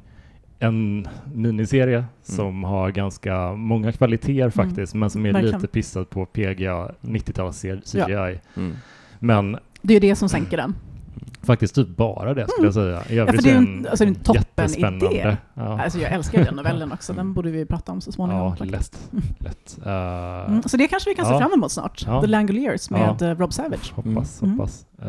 en 0.58 1.06
miniserie 1.34 2.04
som 2.22 2.64
har 2.64 2.90
ganska 2.90 3.52
många 3.54 3.92
kvaliteter 3.92 4.50
faktiskt, 4.50 4.94
men 4.94 5.10
som 5.10 5.24
är 5.24 5.28
Mm. 5.30 5.42
Verkligen. 5.42 5.60
lite 5.60 5.72
pissad 5.72 6.10
på 6.10 6.26
PGA 6.26 6.90
90-tals 7.00 7.60
CGI. 7.84 8.40
Mm. 8.56 8.76
Men 9.18 9.56
Det 9.82 9.92
är 9.96 10.00
ju 10.02 10.08
det 10.08 10.16
som 10.16 10.28
sänker 10.28 10.56
den. 10.56 10.74
Faktiskt 11.42 11.74
typ 11.74 11.88
bara 11.96 12.34
det 12.34 12.48
skulle 12.48 12.66
jag 12.66 12.74
säga. 12.74 13.02
I 13.08 13.12
Mm. 13.12 13.16
Ja, 13.16 13.22
övrigt 13.22 13.40
för 13.42 13.48
det 13.48 13.54
är 13.54 13.58
en, 13.58 13.86
alltså, 13.90 14.04
en 14.04 14.14
toppen 14.14 14.70
idé. 14.74 15.36
Ja, 15.54 15.82
Alltså, 15.82 15.98
jag 15.98 16.12
älskar 16.12 16.38
ju 16.38 16.44
den 16.44 16.54
novellen 16.56 16.92
också, 16.96 17.12
den 17.12 17.32
borde 17.34 17.50
vi 17.50 17.66
prata 17.66 17.92
om 17.92 18.00
så 18.00 18.12
småningom. 18.12 18.54
ja 18.58 18.64
lätt. 18.64 19.10
lätt. 19.38 19.78
Eh, 19.86 20.46
Mm, 20.50 20.62
så 20.62 20.76
det 20.76 20.88
kanske 20.88 21.10
vi 21.10 21.14
kan 21.16 21.24
se 21.26 21.32
Ja. 21.32 21.38
fram 21.38 21.52
emot 21.52 21.72
snart. 21.72 22.04
Ja. 22.06 22.20
The 22.20 22.26
Langoliers 22.26 22.90
med 22.90 23.22
eh, 23.22 23.28
Rob 23.38 23.52
Savage. 23.52 23.92
Hoppas, 23.94 24.42
Mm. 24.42 24.54
hoppas. 24.58 24.86
Eh, 25.02 25.08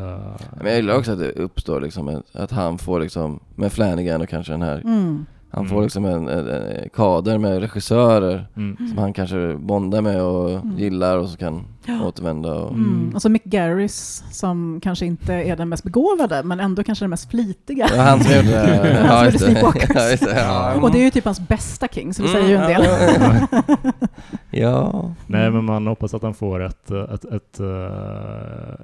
Men 0.58 0.66
jag 0.66 0.76
gillar 0.76 0.98
också 0.98 1.12
att 1.12 1.20
det 1.20 1.32
uppstår 1.32 1.82
liksom, 1.82 2.22
att 2.34 2.52
han 2.52 2.78
får 2.78 3.00
liksom, 3.00 3.40
med 3.56 3.72
Flanagan 3.74 4.22
och 4.22 4.30
kanske 4.30 4.52
den 4.54 4.62
här, 4.62 4.82
Mm. 4.82 5.26
han 5.52 5.62
Mm. 5.66 5.70
får 5.74 5.82
liksom 5.84 6.06
en, 6.06 6.28
en, 6.28 6.48
en 6.48 6.90
kader 6.90 7.38
med 7.38 7.60
regissörer 7.62 8.48
mm. 8.56 8.78
som 8.90 8.98
han 8.98 9.14
kanske 9.14 9.56
bondar 9.58 10.02
med 10.02 10.22
och 10.24 10.50
Mm. 10.52 10.78
gillar 10.78 11.18
och 11.18 11.30
så 11.30 11.38
kan. 11.38 11.64
Återvända 11.90 12.54
och... 12.54 12.72
Mm. 12.74 12.84
Mm. 13.02 13.16
Och 13.16 13.22
så 13.22 13.30
Mick 13.30 13.44
Garris 13.44 14.24
som 14.32 14.80
kanske 14.84 15.06
inte 15.06 15.34
är 15.34 15.56
den 15.56 15.70
mest 15.70 15.84
begåvade, 15.84 16.44
men 16.44 16.60
ändå 16.60 16.84
kanske 16.84 17.04
den 17.06 17.10
mest 17.10 17.30
flitiga. 17.32 17.88
Var 17.98 18.04
han 18.04 18.24
som 18.24 18.36
gjorde... 18.36 19.04
Han 19.08 19.26
gjorde. 19.26 19.40
Sleepwalkers. 19.40 20.22
Ja. 20.22 20.28
Ja. 20.36 20.82
Och 20.82 20.92
det 20.92 21.00
är 21.00 21.04
ju 21.04 21.10
typ 21.10 21.26
hans 21.26 21.40
bästa 21.48 21.88
King, 21.88 22.14
så 22.14 22.22
det 22.24 22.30
Mm, 22.30 22.42
säger 22.42 22.50
ju 22.58 22.64
en 22.64 22.70
del. 22.70 22.84
ja, 22.84 23.92
Ja. 24.52 25.12
Nej, 25.28 25.52
men 25.52 25.66
man 25.66 25.88
hoppas 25.88 26.14
att 26.14 26.22
han 26.22 26.34
får 26.34 26.60
ett, 26.64 26.92
ett, 26.92 27.26
ett, 27.26 27.60
eh, 27.60 27.66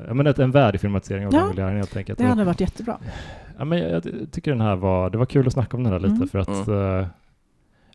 jag 0.07 0.15
menar 0.15 0.31
ett, 0.31 0.39
en 0.39 0.51
värdig 0.51 0.81
filmatisering 0.81 1.27
av 1.27 1.33
Ja, 1.33 1.39
Langolieren 1.39 1.75
helt 1.77 1.97
enkelt. 1.97 2.19
Det 2.19 2.25
hade 2.25 2.43
varit 2.43 2.61
jättebra. 2.61 2.97
Ja, 3.57 3.65
men 3.65 3.77
jag, 3.79 3.91
jag 3.91 4.03
tycker 4.31 4.51
den 4.51 4.61
här 4.61 4.75
var, 4.75 5.09
det 5.09 5.17
var 5.17 5.25
kul 5.25 5.47
att 5.47 5.53
snacka 5.53 5.77
om 5.77 5.83
den 5.83 5.93
här 5.93 5.99
lite 5.99 6.13
Mm. 6.15 6.27
för 6.27 6.39
att 6.39 6.67
eh, 6.67 7.07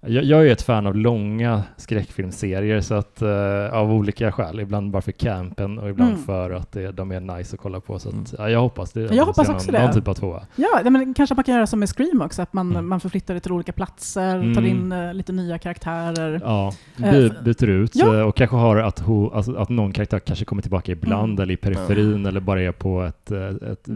jag, 0.07 0.25
jag 0.25 0.41
är 0.41 0.45
ju 0.45 0.51
ett 0.53 0.63
fan 0.63 0.87
av 0.87 0.97
långa 0.97 1.63
skräckfilmserier 1.77 2.81
så 2.81 2.95
att 2.95 3.23
eh, 3.23 3.73
av 3.79 3.93
olika 3.93 4.33
skäl, 4.33 4.61
ibland 4.61 4.91
bara 4.91 5.03
för 5.03 5.13
campen 5.13 5.79
och 5.79 5.91
ibland 5.91 6.11
Mm. 6.13 6.23
för 6.25 6.51
att 6.51 6.73
det, 6.73 6.93
de 6.93 7.13
är 7.13 7.21
nice 7.21 7.55
att 7.57 7.61
kolla 7.63 7.81
på 7.81 7.99
så 7.99 8.09
att, 8.09 8.15
Mm. 8.15 8.27
ja, 8.39 8.51
jag 8.51 8.61
hoppas 8.61 8.93
det. 8.93 9.01
Jag 9.15 9.27
hoppas 9.27 9.49
också 9.49 9.67
någon, 9.73 9.81
det. 9.81 9.87
Någon 9.87 9.95
typ 9.95 10.09
av 10.09 10.15
tvåa. 10.15 10.43
Ja, 10.57 10.91
men 10.91 11.15
kanske 11.15 11.35
man 11.35 11.45
kan 11.45 11.55
göra 11.55 11.67
som 11.67 11.81
med 11.81 11.89
Scream 11.89 12.21
också, 12.23 12.43
att 12.43 12.53
man, 12.53 12.71
Mm. 12.71 12.89
man 12.89 13.01
förflyttar 13.01 13.35
det 13.35 13.41
till 13.41 13.53
olika 13.53 13.73
platser, 13.73 14.35
Mm. 14.37 14.55
tar 14.55 14.63
in 14.63 14.93
eh, 14.93 15.15
lite 15.15 15.33
nya 15.33 15.59
karaktärer. 15.59 16.41
Ja, 16.45 16.73
Eh, 17.05 17.11
by, 17.13 17.31
byter 17.45 17.69
ut 17.69 17.91
Ja. 17.95 18.15
eh, 18.17 18.21
och 18.23 18.37
kanske 18.37 18.57
har 18.57 18.77
att, 18.77 18.99
ho, 19.01 19.31
alltså, 19.35 19.55
att 19.57 19.69
någon 19.69 19.93
karaktär 19.93 20.19
kanske 20.19 20.45
kommer 20.45 20.63
tillbaka 20.63 20.93
ibland 20.93 21.33
Mm. 21.33 21.43
eller 21.43 21.55
i 21.55 21.57
periferin 21.57 22.27
eller 22.27 22.41
bara 22.41 22.63
är 22.63 22.73
på 22.73 23.03
ett, 23.03 23.31
eh, 23.31 23.47
ett 23.73 23.89
eh, 23.89 23.95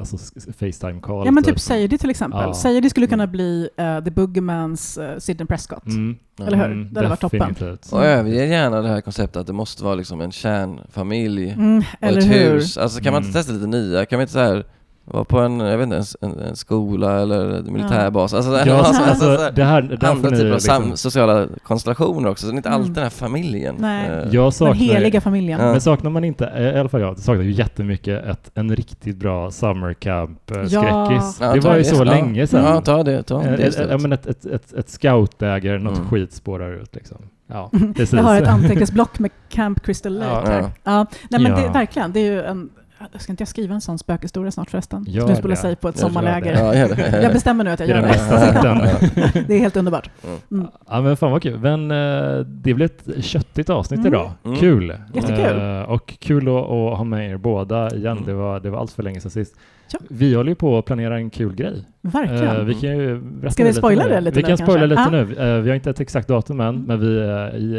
alltså 0.00 0.16
Facetime-call. 0.58 1.26
Ja 1.26 1.30
men 1.30 1.44
typ 1.44 1.58
Sadie 1.60 1.98
till 1.98 2.10
exempel. 2.10 2.40
Ja. 2.42 2.54
Sadie 2.54 2.90
skulle 2.90 3.06
kunna 3.06 3.22
Mm. 3.24 3.32
bli 3.32 3.68
uh, 3.80 4.04
The 4.04 4.10
Boogermans 4.10 4.98
uh, 4.98 5.18
Sidney 5.40 5.46
Prescott. 5.56 5.86
Mm. 5.86 6.16
Eller 6.46 6.56
hur? 6.56 6.64
Mm, 6.64 6.88
Det 6.92 6.98
hade 6.98 7.08
varit 7.08 7.20
toppen. 7.20 7.56
Och 7.92 8.04
jag 8.04 8.06
överger 8.12 8.44
gärna 8.46 8.80
det 8.82 8.88
här 8.88 9.00
konceptet 9.00 9.36
att 9.36 9.46
det 9.46 9.52
måste 9.52 9.84
vara 9.84 9.94
liksom 9.94 10.20
en 10.20 10.32
kärnfamilj 10.32 11.50
Mm, 11.50 11.78
och 11.78 11.84
eller 12.00 12.18
ett 12.18 12.24
hur? 12.30 12.52
hus. 12.54 12.78
Alltså 12.78 13.00
kan 13.00 13.12
man 13.12 13.22
inte 13.22 13.28
Mm. 13.30 13.42
testa 13.42 13.52
lite 13.52 13.66
nya? 13.66 14.06
Kan 14.06 14.18
vi 14.18 14.22
inte 14.22 14.32
så 14.32 14.38
här 14.38 14.64
vara 15.04 15.24
på 15.24 15.38
en, 15.38 15.60
jag 15.60 15.78
vet 15.78 15.84
inte, 15.84 15.96
en, 16.20 16.30
en, 16.32 16.38
en 16.40 16.56
skola 16.56 17.20
eller 17.20 17.50
en 17.58 17.72
militärbas? 17.72 18.34
Alltså, 18.34 18.50
Ja, 18.66 18.74
alltså, 18.78 19.02
alltså, 19.02 19.02
alltså, 19.28 19.44
så 19.46 19.50
det 19.50 19.64
här, 19.64 19.82
det 19.82 20.06
här 20.06 20.10
andra 20.12 20.30
typer 20.30 20.46
av 20.46 20.52
liksom, 20.52 20.96
sociala 20.96 21.46
konstellationer 21.62 22.28
också, 22.30 22.46
så 22.46 22.52
det 22.52 22.54
är 22.54 22.56
inte 22.56 22.68
Mm. 22.68 22.80
alltid 22.80 22.94
den 22.94 23.02
här 23.02 23.10
familjen. 23.10 23.74
Nej. 23.78 24.08
Eh, 24.08 24.12
jag 24.30 24.44
Den 24.44 24.52
saknar, 24.52 24.74
heliga 24.74 25.20
familjen. 25.20 25.60
Ja. 25.60 25.70
men 25.72 25.80
saknar 25.80 26.10
man 26.10 26.24
inte, 26.24 26.46
eh, 26.46 26.76
i 26.76 26.78
alla 26.78 26.88
fall 26.88 27.00
jag, 27.00 27.18
saknar 27.18 27.42
ju 27.44 27.50
jättemycket 27.52 28.24
ett, 28.24 28.50
en 28.54 28.76
riktigt 28.76 29.16
bra 29.16 29.50
summer 29.50 29.94
camp 29.94 30.50
eh, 30.50 30.62
Ja. 30.62 31.12
Ja, 31.40 31.52
det 31.54 31.60
var 31.60 31.76
ju 31.76 31.84
så 31.84 31.94
ja. 31.96 32.04
länge 32.04 32.46
sedan. 32.46 32.64
Ja, 32.64 32.80
ta 32.80 33.02
det, 33.02 33.22
ta 33.22 33.42
det 33.42 33.66
istället. 33.66 33.90
Ja, 33.90 33.98
men 33.98 34.12
ett, 34.12 34.26
ett, 34.26 34.44
ett, 34.46 34.72
ett 34.72 34.90
scoutläger, 34.90 35.78
något 35.78 35.96
Mm. 35.96 36.08
skit 36.08 36.32
spårar 36.32 36.72
ut 36.82 36.94
liksom. 36.94 37.16
Ja. 37.46 37.70
Jag 38.12 38.22
har 38.22 38.36
ett 38.42 38.48
anteckningsblock 38.48 39.18
med 39.18 39.30
Camp 39.48 39.82
Crystal 39.82 40.18
Lake 40.18 40.30
Ja. 40.30 40.50
här. 40.52 40.70
Ja. 40.84 41.06
Nej 41.30 41.40
men 41.42 41.52
det, 41.52 41.62
Ja. 41.62 41.72
verkligen, 41.72 42.12
det 42.12 42.20
är 42.20 42.32
ju 42.32 42.42
en... 42.42 42.70
Ska 43.18 43.32
inte 43.32 43.40
jag 43.40 43.48
skriva 43.48 43.74
en 43.74 43.80
sån 43.80 43.98
spökhistoria 43.98 44.50
snart 44.50 44.70
förresten? 44.70 45.04
Gör 45.08 45.20
Som 45.22 45.30
utspelar 45.30 45.54
sig 45.54 45.76
på 45.76 45.88
ett 45.88 45.96
Gör 45.96 46.02
sommarläger. 46.08 46.52
det. 46.52 46.58
Ja, 46.60 46.74
gör 46.74 46.88
det. 46.88 47.22
Jag 47.22 47.32
bestämmer 47.32 47.64
nu 47.64 47.70
att 47.70 47.80
jag 47.80 47.88
gör 47.88 48.02
det. 48.02 49.44
Det 49.48 49.54
är 49.54 49.58
helt 49.58 49.76
underbart. 49.76 50.10
Mm. 50.50 50.66
Ja 50.88 51.00
men 51.00 51.16
fan 51.16 51.32
vad 51.32 51.42
kul. 51.42 51.58
Men 51.58 51.90
eh, 51.90 52.38
det 52.46 52.74
blev 52.74 52.90
ett 53.06 53.24
köttigt 53.24 53.70
avsnitt 53.70 54.00
Mm. 54.00 54.12
idag. 54.12 54.30
Mm. 54.44 54.56
Kul! 54.58 54.94
Jättekul. 55.14 55.76
Eh, 55.76 55.82
och 55.82 56.14
kul 56.18 56.48
att, 56.48 56.54
att 56.54 56.96
ha 56.98 57.04
med 57.04 57.30
er 57.30 57.36
båda 57.36 57.90
igen. 57.90 58.12
Mm. 58.12 58.24
Det, 58.26 58.34
var, 58.34 58.60
det 58.60 58.70
var 58.70 58.78
allt 58.78 58.92
för 58.92 59.02
länge 59.02 59.20
sedan 59.20 59.30
sist. 59.30 59.54
Ja. 59.92 59.98
Vi 60.08 60.34
håller 60.34 60.48
ju 60.50 60.54
på 60.54 60.78
att 60.78 60.84
planera 60.84 61.16
en 61.16 61.30
kul 61.30 61.54
grej. 61.54 61.84
Verkligen. 62.00 62.56
Eh, 62.56 62.62
vi 62.64 62.74
kan 62.74 62.90
ju 62.98 63.20
berätta 63.20 63.50
Ska 63.52 63.62
vi 63.62 63.68
lite 63.68 63.78
spoila 63.78 64.08
det 64.08 64.20
lite 64.20 64.36
Vi 64.36 64.42
nu 64.42 64.48
kan 64.48 64.56
spoila 64.58 64.86
lite 64.86 65.02
Ja. 65.02 65.10
nu. 65.10 65.20
Eh, 65.20 65.60
vi 65.60 65.68
har 65.68 65.74
inte 65.74 65.90
ett 65.90 66.00
exakt 66.00 66.28
datum 66.28 66.60
än, 66.60 66.68
Mm. 66.68 66.82
men 66.82 67.00
vi, 67.00 67.18
eh, 67.18 67.58
i 67.60 67.76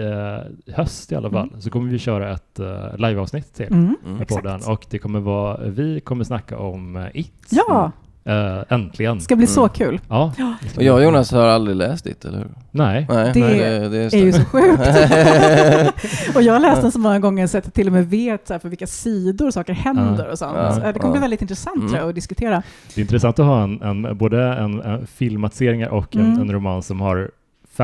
eh, 0.67 0.75
höst 0.75 1.11
i 1.11 1.15
alla 1.15 1.29
fall, 1.29 1.47
Mm. 1.47 1.61
så 1.61 1.69
kommer 1.69 1.91
vi 1.91 1.97
köra 1.99 2.31
ett 2.33 2.59
uh, 2.59 2.97
liveavsnitt 2.97 3.53
till 3.53 3.65
Mm. 3.65 3.95
Mm. 4.05 4.17
med 4.17 4.27
podden. 4.27 4.59
Och 4.67 4.85
det 4.89 4.99
kommer 4.99 5.19
vara, 5.19 5.57
vi 5.67 5.99
kommer 5.99 6.23
snacka 6.23 6.57
om 6.57 7.07
It. 7.13 7.47
Ja, 7.49 7.91
Eh, 8.25 8.59
äntligen. 8.69 9.17
det 9.17 9.23
ska 9.23 9.35
bli 9.35 9.47
så 9.47 9.61
Mm. 9.61 9.69
kul. 9.73 9.99
Ja. 10.09 10.33
Och 10.77 10.83
jag 10.83 10.95
och 10.95 11.03
Jonas 11.03 11.31
har 11.31 11.47
aldrig 11.47 11.75
läst 11.77 12.03
ditt, 12.03 12.25
eller 12.25 12.37
hur? 12.37 12.47
Nej. 12.71 13.07
Nej, 13.09 13.31
Det 13.33 13.39
nej, 13.39 13.59
är 13.59 13.79
det 13.79 13.89
Det 13.89 14.13
är 14.13 14.23
ju 14.25 14.31
så 14.33 14.45
sjukt. 14.45 14.81
och 16.35 16.41
jag 16.41 16.53
har 16.53 16.59
läst 16.59 16.81
den 16.81 16.91
så 16.91 16.99
många 16.99 17.19
gånger 17.19 17.47
så 17.47 17.57
att 17.57 17.65
jag 17.65 17.73
till 17.73 17.87
och 17.87 17.93
med 17.93 18.09
vet 18.09 18.47
så 18.47 18.53
här, 18.53 18.59
för 18.59 18.69
vilka 18.69 18.87
sidor 18.87 19.51
saker 19.51 19.73
händer 19.73 20.27
och 20.27 20.37
sånt. 20.37 20.53
Ja, 20.57 20.73
Så, 20.73 20.81
eh, 20.81 20.93
det 20.93 20.99
kommer 20.99 21.07
ja. 21.07 21.11
bli 21.11 21.21
väldigt 21.21 21.41
intressant 21.41 21.75
Mm. 21.75 21.87
tror 21.89 21.99
jag, 21.99 22.09
att 22.09 22.15
diskutera. 22.15 22.63
Det 22.95 23.01
är 23.01 23.03
intressant 23.03 23.39
att 23.39 23.45
ha 23.45 23.63
en, 23.63 23.81
en, 23.81 24.17
både 24.17 24.43
en, 24.43 24.81
en 24.81 25.07
filmatiseringar 25.07 25.89
och 25.89 26.15
en, 26.15 26.21
Mm. 26.25 26.41
en 26.41 26.51
roman 26.51 26.83
som 26.83 27.01
har 27.01 27.31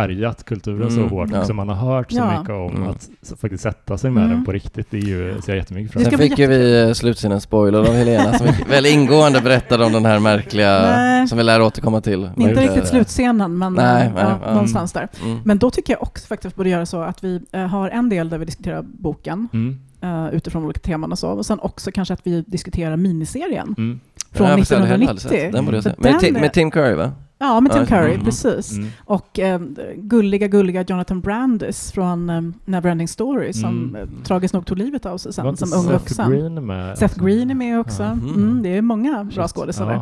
färgat 0.02 0.44
kulturen 0.46 0.82
Mm, 0.82 0.96
så 1.10 1.16
hårt 1.16 1.30
ja. 1.34 1.40
och 1.40 1.46
som 1.46 1.56
man 1.56 1.70
har 1.70 1.76
hört 1.94 2.12
så 2.12 2.18
Ja. 2.18 2.40
mycket 2.40 2.56
om 2.56 2.76
Mm. 2.76 2.88
att 2.90 3.10
faktiskt 3.42 3.64
sätta 3.64 3.98
sig 3.98 4.12
med 4.12 4.24
Mm. 4.24 4.36
den 4.36 4.46
på 4.46 4.52
riktigt. 4.52 4.88
Det 4.92 4.98
är 4.98 5.02
ju, 5.02 5.42
ser 5.42 5.52
jag 5.52 5.58
jättemycket 5.58 5.94
fram 5.94 6.02
emot. 6.02 6.14
ska 6.14 6.18
Sen 6.18 6.30
fick 6.30 6.40
ju 6.40 6.48
vi 6.48 6.82
eh, 6.88 6.94
slutsidan 6.94 7.42
spoiler 7.42 7.80
av 7.80 7.94
Helena 7.94 8.34
som 8.34 8.48
väldigt 8.70 8.94
ingående 8.94 9.42
berättade 9.42 9.86
om 9.86 9.92
den 9.94 10.06
här 10.06 10.20
märkliga, 10.20 10.80
Nej. 10.82 11.28
som 11.28 11.38
vi 11.38 11.44
lär 11.44 11.62
återkomma 11.62 12.02
till. 12.02 12.30
Inte 12.38 12.62
riktigt 12.62 12.88
slutscenen, 12.88 13.58
men 13.58 13.74
Nej, 13.74 14.06
eh, 14.08 14.14
nej, 14.14 14.24
ja, 14.24 14.40
ja. 14.46 14.52
någonstans 14.54 14.94
där. 14.94 15.08
Mm. 15.24 15.40
Men 15.46 15.58
då 15.58 15.72
tycker 15.72 15.94
jag 15.94 16.02
också 16.04 16.28
faktiskt 16.28 16.56
borde 16.56 16.70
göra 16.70 16.86
så 16.86 17.02
att 17.02 17.24
vi 17.24 17.42
eh, 17.52 17.62
har 17.62 17.90
en 17.90 18.10
del 18.10 18.30
där 18.30 18.38
vi 18.38 18.46
diskuterar 18.46 18.82
boken 18.82 19.48
Mm. 19.54 19.78
utifrån 20.32 20.64
olika 20.66 20.80
teman 20.80 21.12
och 21.12 21.20
så. 21.20 21.30
Och 21.30 21.46
sen 21.46 21.60
också 21.60 21.92
kanske 21.92 22.14
att 22.14 22.22
vi 22.24 22.42
diskuterar 22.48 22.96
miniserien 22.98 23.76
Mm. 23.78 24.00
från 24.32 24.48
Ja, 24.50 24.58
fast 24.58 24.72
jag 24.72 24.78
hade 24.78 24.90
heller 24.90 25.08
aldrig 25.08 25.26
1990. 25.32 25.46
sett. 25.46 25.54
Den 25.54 25.66
borde 25.66 25.78
jag 25.78 26.22
se. 26.22 26.32
Med 26.42 26.54
Tim 26.54 26.72
Curry 26.72 26.94
va? 26.96 27.12
Ja, 27.40 27.60
med 27.60 27.72
Tim 27.72 27.86
Curry, 27.86 28.14
mm, 28.14 28.26
precis. 28.26 28.72
Mm. 28.78 28.90
Och 29.06 29.40
eh, 29.40 29.60
gulliga, 29.96 30.48
gulliga 30.48 30.82
Jonathan 30.88 31.22
Brandis 31.22 31.92
från 31.92 32.30
eh, 32.30 32.42
Neverending 32.66 33.08
Story 33.08 33.54
som 33.54 33.70
Mm. 33.70 33.96
eh, 33.96 34.24
tragiskt 34.24 34.54
nog 34.54 34.66
tog 34.66 34.78
livet 34.78 35.06
av 35.06 35.18
sig 35.18 35.34
sen 35.34 35.58
som 35.58 35.74
ung 35.74 35.84
Seth 35.84 35.94
vuxen. 35.94 36.32
Green 36.32 36.66
med? 36.66 36.98
Seth 36.98 37.24
Green 37.24 37.52
är 37.52 37.56
med 37.56 37.80
också. 37.80 38.04
Mhm. 38.04 38.30
Mm, 38.36 38.64
det 38.64 38.78
är 38.78 38.82
många 38.82 39.24
bra 39.24 39.48
skådespelare. 39.48 40.02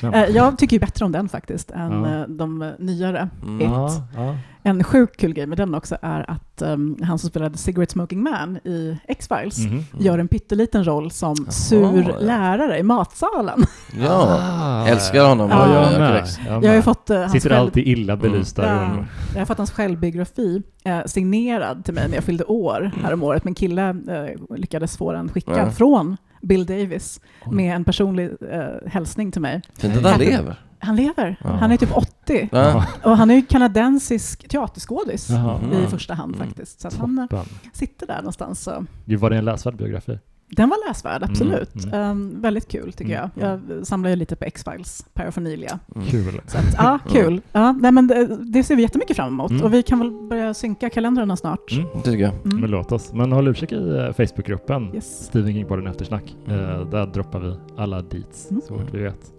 Ja. 0.00 0.12
Eh, 0.14 0.30
Jag 0.36 0.58
tycker 0.58 0.76
ju 0.76 0.80
bättre 0.80 1.04
om 1.04 1.12
den 1.12 1.28
faktiskt 1.28 1.70
än 1.70 1.92
Ja. 1.92 2.20
eh, 2.20 2.28
de 2.28 2.62
eh, 2.62 2.68
nyare. 2.78 3.28
Mm. 3.42 3.60
It. 3.60 3.66
Ja, 3.70 3.90
ja. 4.16 4.36
En 4.66 4.84
sjukt 4.84 5.16
kul 5.20 5.32
grej 5.34 5.46
med 5.46 5.58
den 5.58 5.74
också 5.74 5.96
är 6.02 6.30
att 6.30 6.62
um, 6.62 6.96
han 7.02 7.18
som 7.18 7.30
spelade 7.30 7.58
Cigarette 7.58 7.92
Smoking 7.92 8.22
Man 8.22 8.56
i 8.56 8.98
X-Files 9.08 9.58
Mhm. 9.58 9.84
gör 9.98 10.18
en 10.18 10.28
pytteliten 10.28 10.84
roll 10.84 11.10
som 11.10 11.34
Jaha, 11.38 11.50
sur 11.50 12.06
ja. 12.08 12.16
lärare 12.20 12.78
i 12.78 12.82
matsalen. 12.82 13.64
Ja, 14.02 14.38
Ah. 14.40 14.86
älskar 14.88 15.28
honom. 15.28 15.50
Ja, 15.50 15.68
Ja, 15.68 15.74
jag 15.82 15.92
jag 15.92 16.00
med. 16.00 16.26
Jag 16.48 16.64
Jag 16.64 16.74
har 16.74 16.82
fått, 16.82 17.10
uh, 17.10 17.28
Sitter 17.28 17.48
själv... 17.50 17.60
alltid 17.60 17.86
illa 17.86 18.16
belysta 18.16 18.66
Ja. 18.66 18.72
rum. 18.82 19.06
Jag 19.32 19.40
har 19.40 19.46
fått 19.46 19.58
hans 19.58 19.70
självbiografi 19.70 20.62
eh, 20.84 21.04
signerad 21.06 21.84
till 21.84 21.94
mig 21.94 22.08
när 22.08 22.14
jag 22.14 22.24
fyllde 22.24 22.44
år 22.44 22.90
häromåret. 23.02 23.44
Min 23.44 23.54
kille 23.54 23.88
eh, 23.88 24.56
lyckades 24.56 24.96
få 24.96 25.12
den 25.12 25.28
skickad 25.28 25.58
Ja. 25.58 25.70
från 25.70 26.16
Bill 26.42 26.66
Davis 26.66 27.20
med 27.52 27.76
en 27.76 27.84
personlig 27.84 28.30
eh, 28.50 28.64
hälsning 28.90 29.32
till 29.32 29.40
mig. 29.42 29.62
Fint 29.78 29.96
att 29.96 30.04
han 30.10 30.20
lever. 30.20 30.60
Han 30.84 30.96
lever. 30.96 31.36
Ja. 31.44 31.50
Han 31.50 31.72
är 31.72 31.76
typ 31.76 31.96
80. 31.96 32.48
Ja. 32.52 32.84
Och 33.04 33.16
han 33.16 33.30
är 33.30 33.34
ju 33.34 33.42
kanadensisk 33.42 34.48
teaterskådis. 34.48 35.30
Mhm. 35.30 35.72
i 35.72 35.86
första 35.86 36.14
hand 36.14 36.34
Mm. 36.34 36.46
faktiskt. 36.46 36.80
Så 36.80 36.88
att 36.88 36.94
han 36.94 37.18
eh, 37.18 37.26
Toppen. 37.26 37.46
sitter 37.72 38.06
där 38.06 38.16
någonstans. 38.18 38.60
Så. 38.62 38.84
Gud, 39.04 39.20
var 39.20 39.30
det 39.30 39.36
en 39.36 39.44
läsvärd 39.44 39.76
biografi? 39.76 40.18
Den 40.50 40.68
var 40.68 40.88
läsvärd, 40.88 41.22
absolut. 41.22 41.84
Mm, 41.84 41.94
Ehm, 42.00 42.40
väldigt 42.42 42.68
kul 42.68 42.92
tycker 42.92 43.18
Mm. 43.18 43.30
jag. 43.34 43.60
Jag 43.78 43.86
samlar 43.86 44.10
ju 44.10 44.16
lite 44.16 44.36
på 44.36 44.44
X-Files 44.44 45.04
paraphernalia. 45.14 45.78
Mm. 45.94 46.06
Kul. 46.06 46.40
Så 46.46 46.58
att, 46.58 46.64
ja, 46.78 46.98
kul. 47.08 47.40
Ja, 47.52 47.72
nej, 47.72 47.92
men 47.92 48.06
det, 48.06 48.36
det 48.52 48.64
ser 48.64 48.76
vi 48.76 48.82
jättemycket 48.82 49.16
fram 49.16 49.28
emot. 49.28 49.50
Mm. 49.50 49.62
Och 49.62 49.74
vi 49.74 49.82
kan 49.82 49.98
väl 49.98 50.10
börja 50.10 50.54
synka 50.54 50.90
kalendrarna 50.90 51.36
snart. 51.36 51.72
Mm. 51.72 51.86
Det 51.94 52.02
tycker 52.02 52.24
jag. 52.24 52.32
Mm. 52.44 52.60
Men 52.60 52.70
låt 52.70 52.92
oss. 52.92 53.12
Men 53.12 53.32
håll 53.32 53.48
utkik 53.48 53.72
i 53.72 53.76
eh, 53.98 54.12
Facebookgruppen 54.12 54.94
Yes. 54.94 55.24
Stephen 55.26 55.52
King-podden 55.52 55.90
Eftersnack. 55.90 56.36
Eh, 56.46 56.54
där 56.90 57.06
droppar 57.06 57.40
vi 57.40 57.56
alla 57.76 58.02
deets 58.02 58.50
Mm. 58.50 58.62
så 58.68 58.78
fort 58.78 58.88
vi 58.94 58.98
vet. 59.02 59.32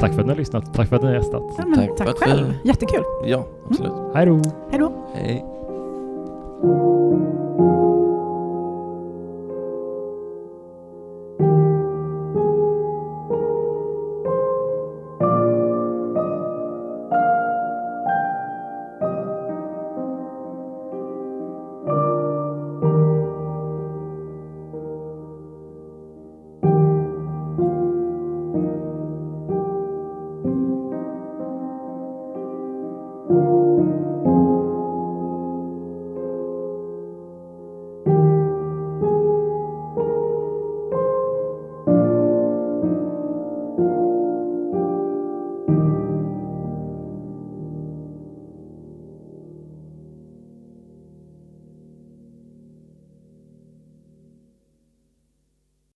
Tack 0.00 0.12
för 0.14 0.20
att 0.20 0.26
ni 0.26 0.32
har 0.32 0.38
lyssnat. 0.38 0.74
Tack 0.74 0.88
för 0.88 0.96
att 0.96 1.02
ni 1.02 1.08
har 1.08 1.14
gästat. 1.14 1.42
Ja, 1.58 1.64
men, 1.66 1.88
Tack 1.88 1.96
tack 1.96 2.06
för 2.06 2.12
att 2.12 2.22
vi- 2.22 2.42
själv. 2.42 2.54
Jättekul. 2.64 3.02
Ja, 3.24 3.44
absolut. 3.70 3.92
Hej 4.14 4.26
då! 4.26 4.40
Hej 4.70 4.78
då. 4.80 4.92
Hej. 5.14 5.44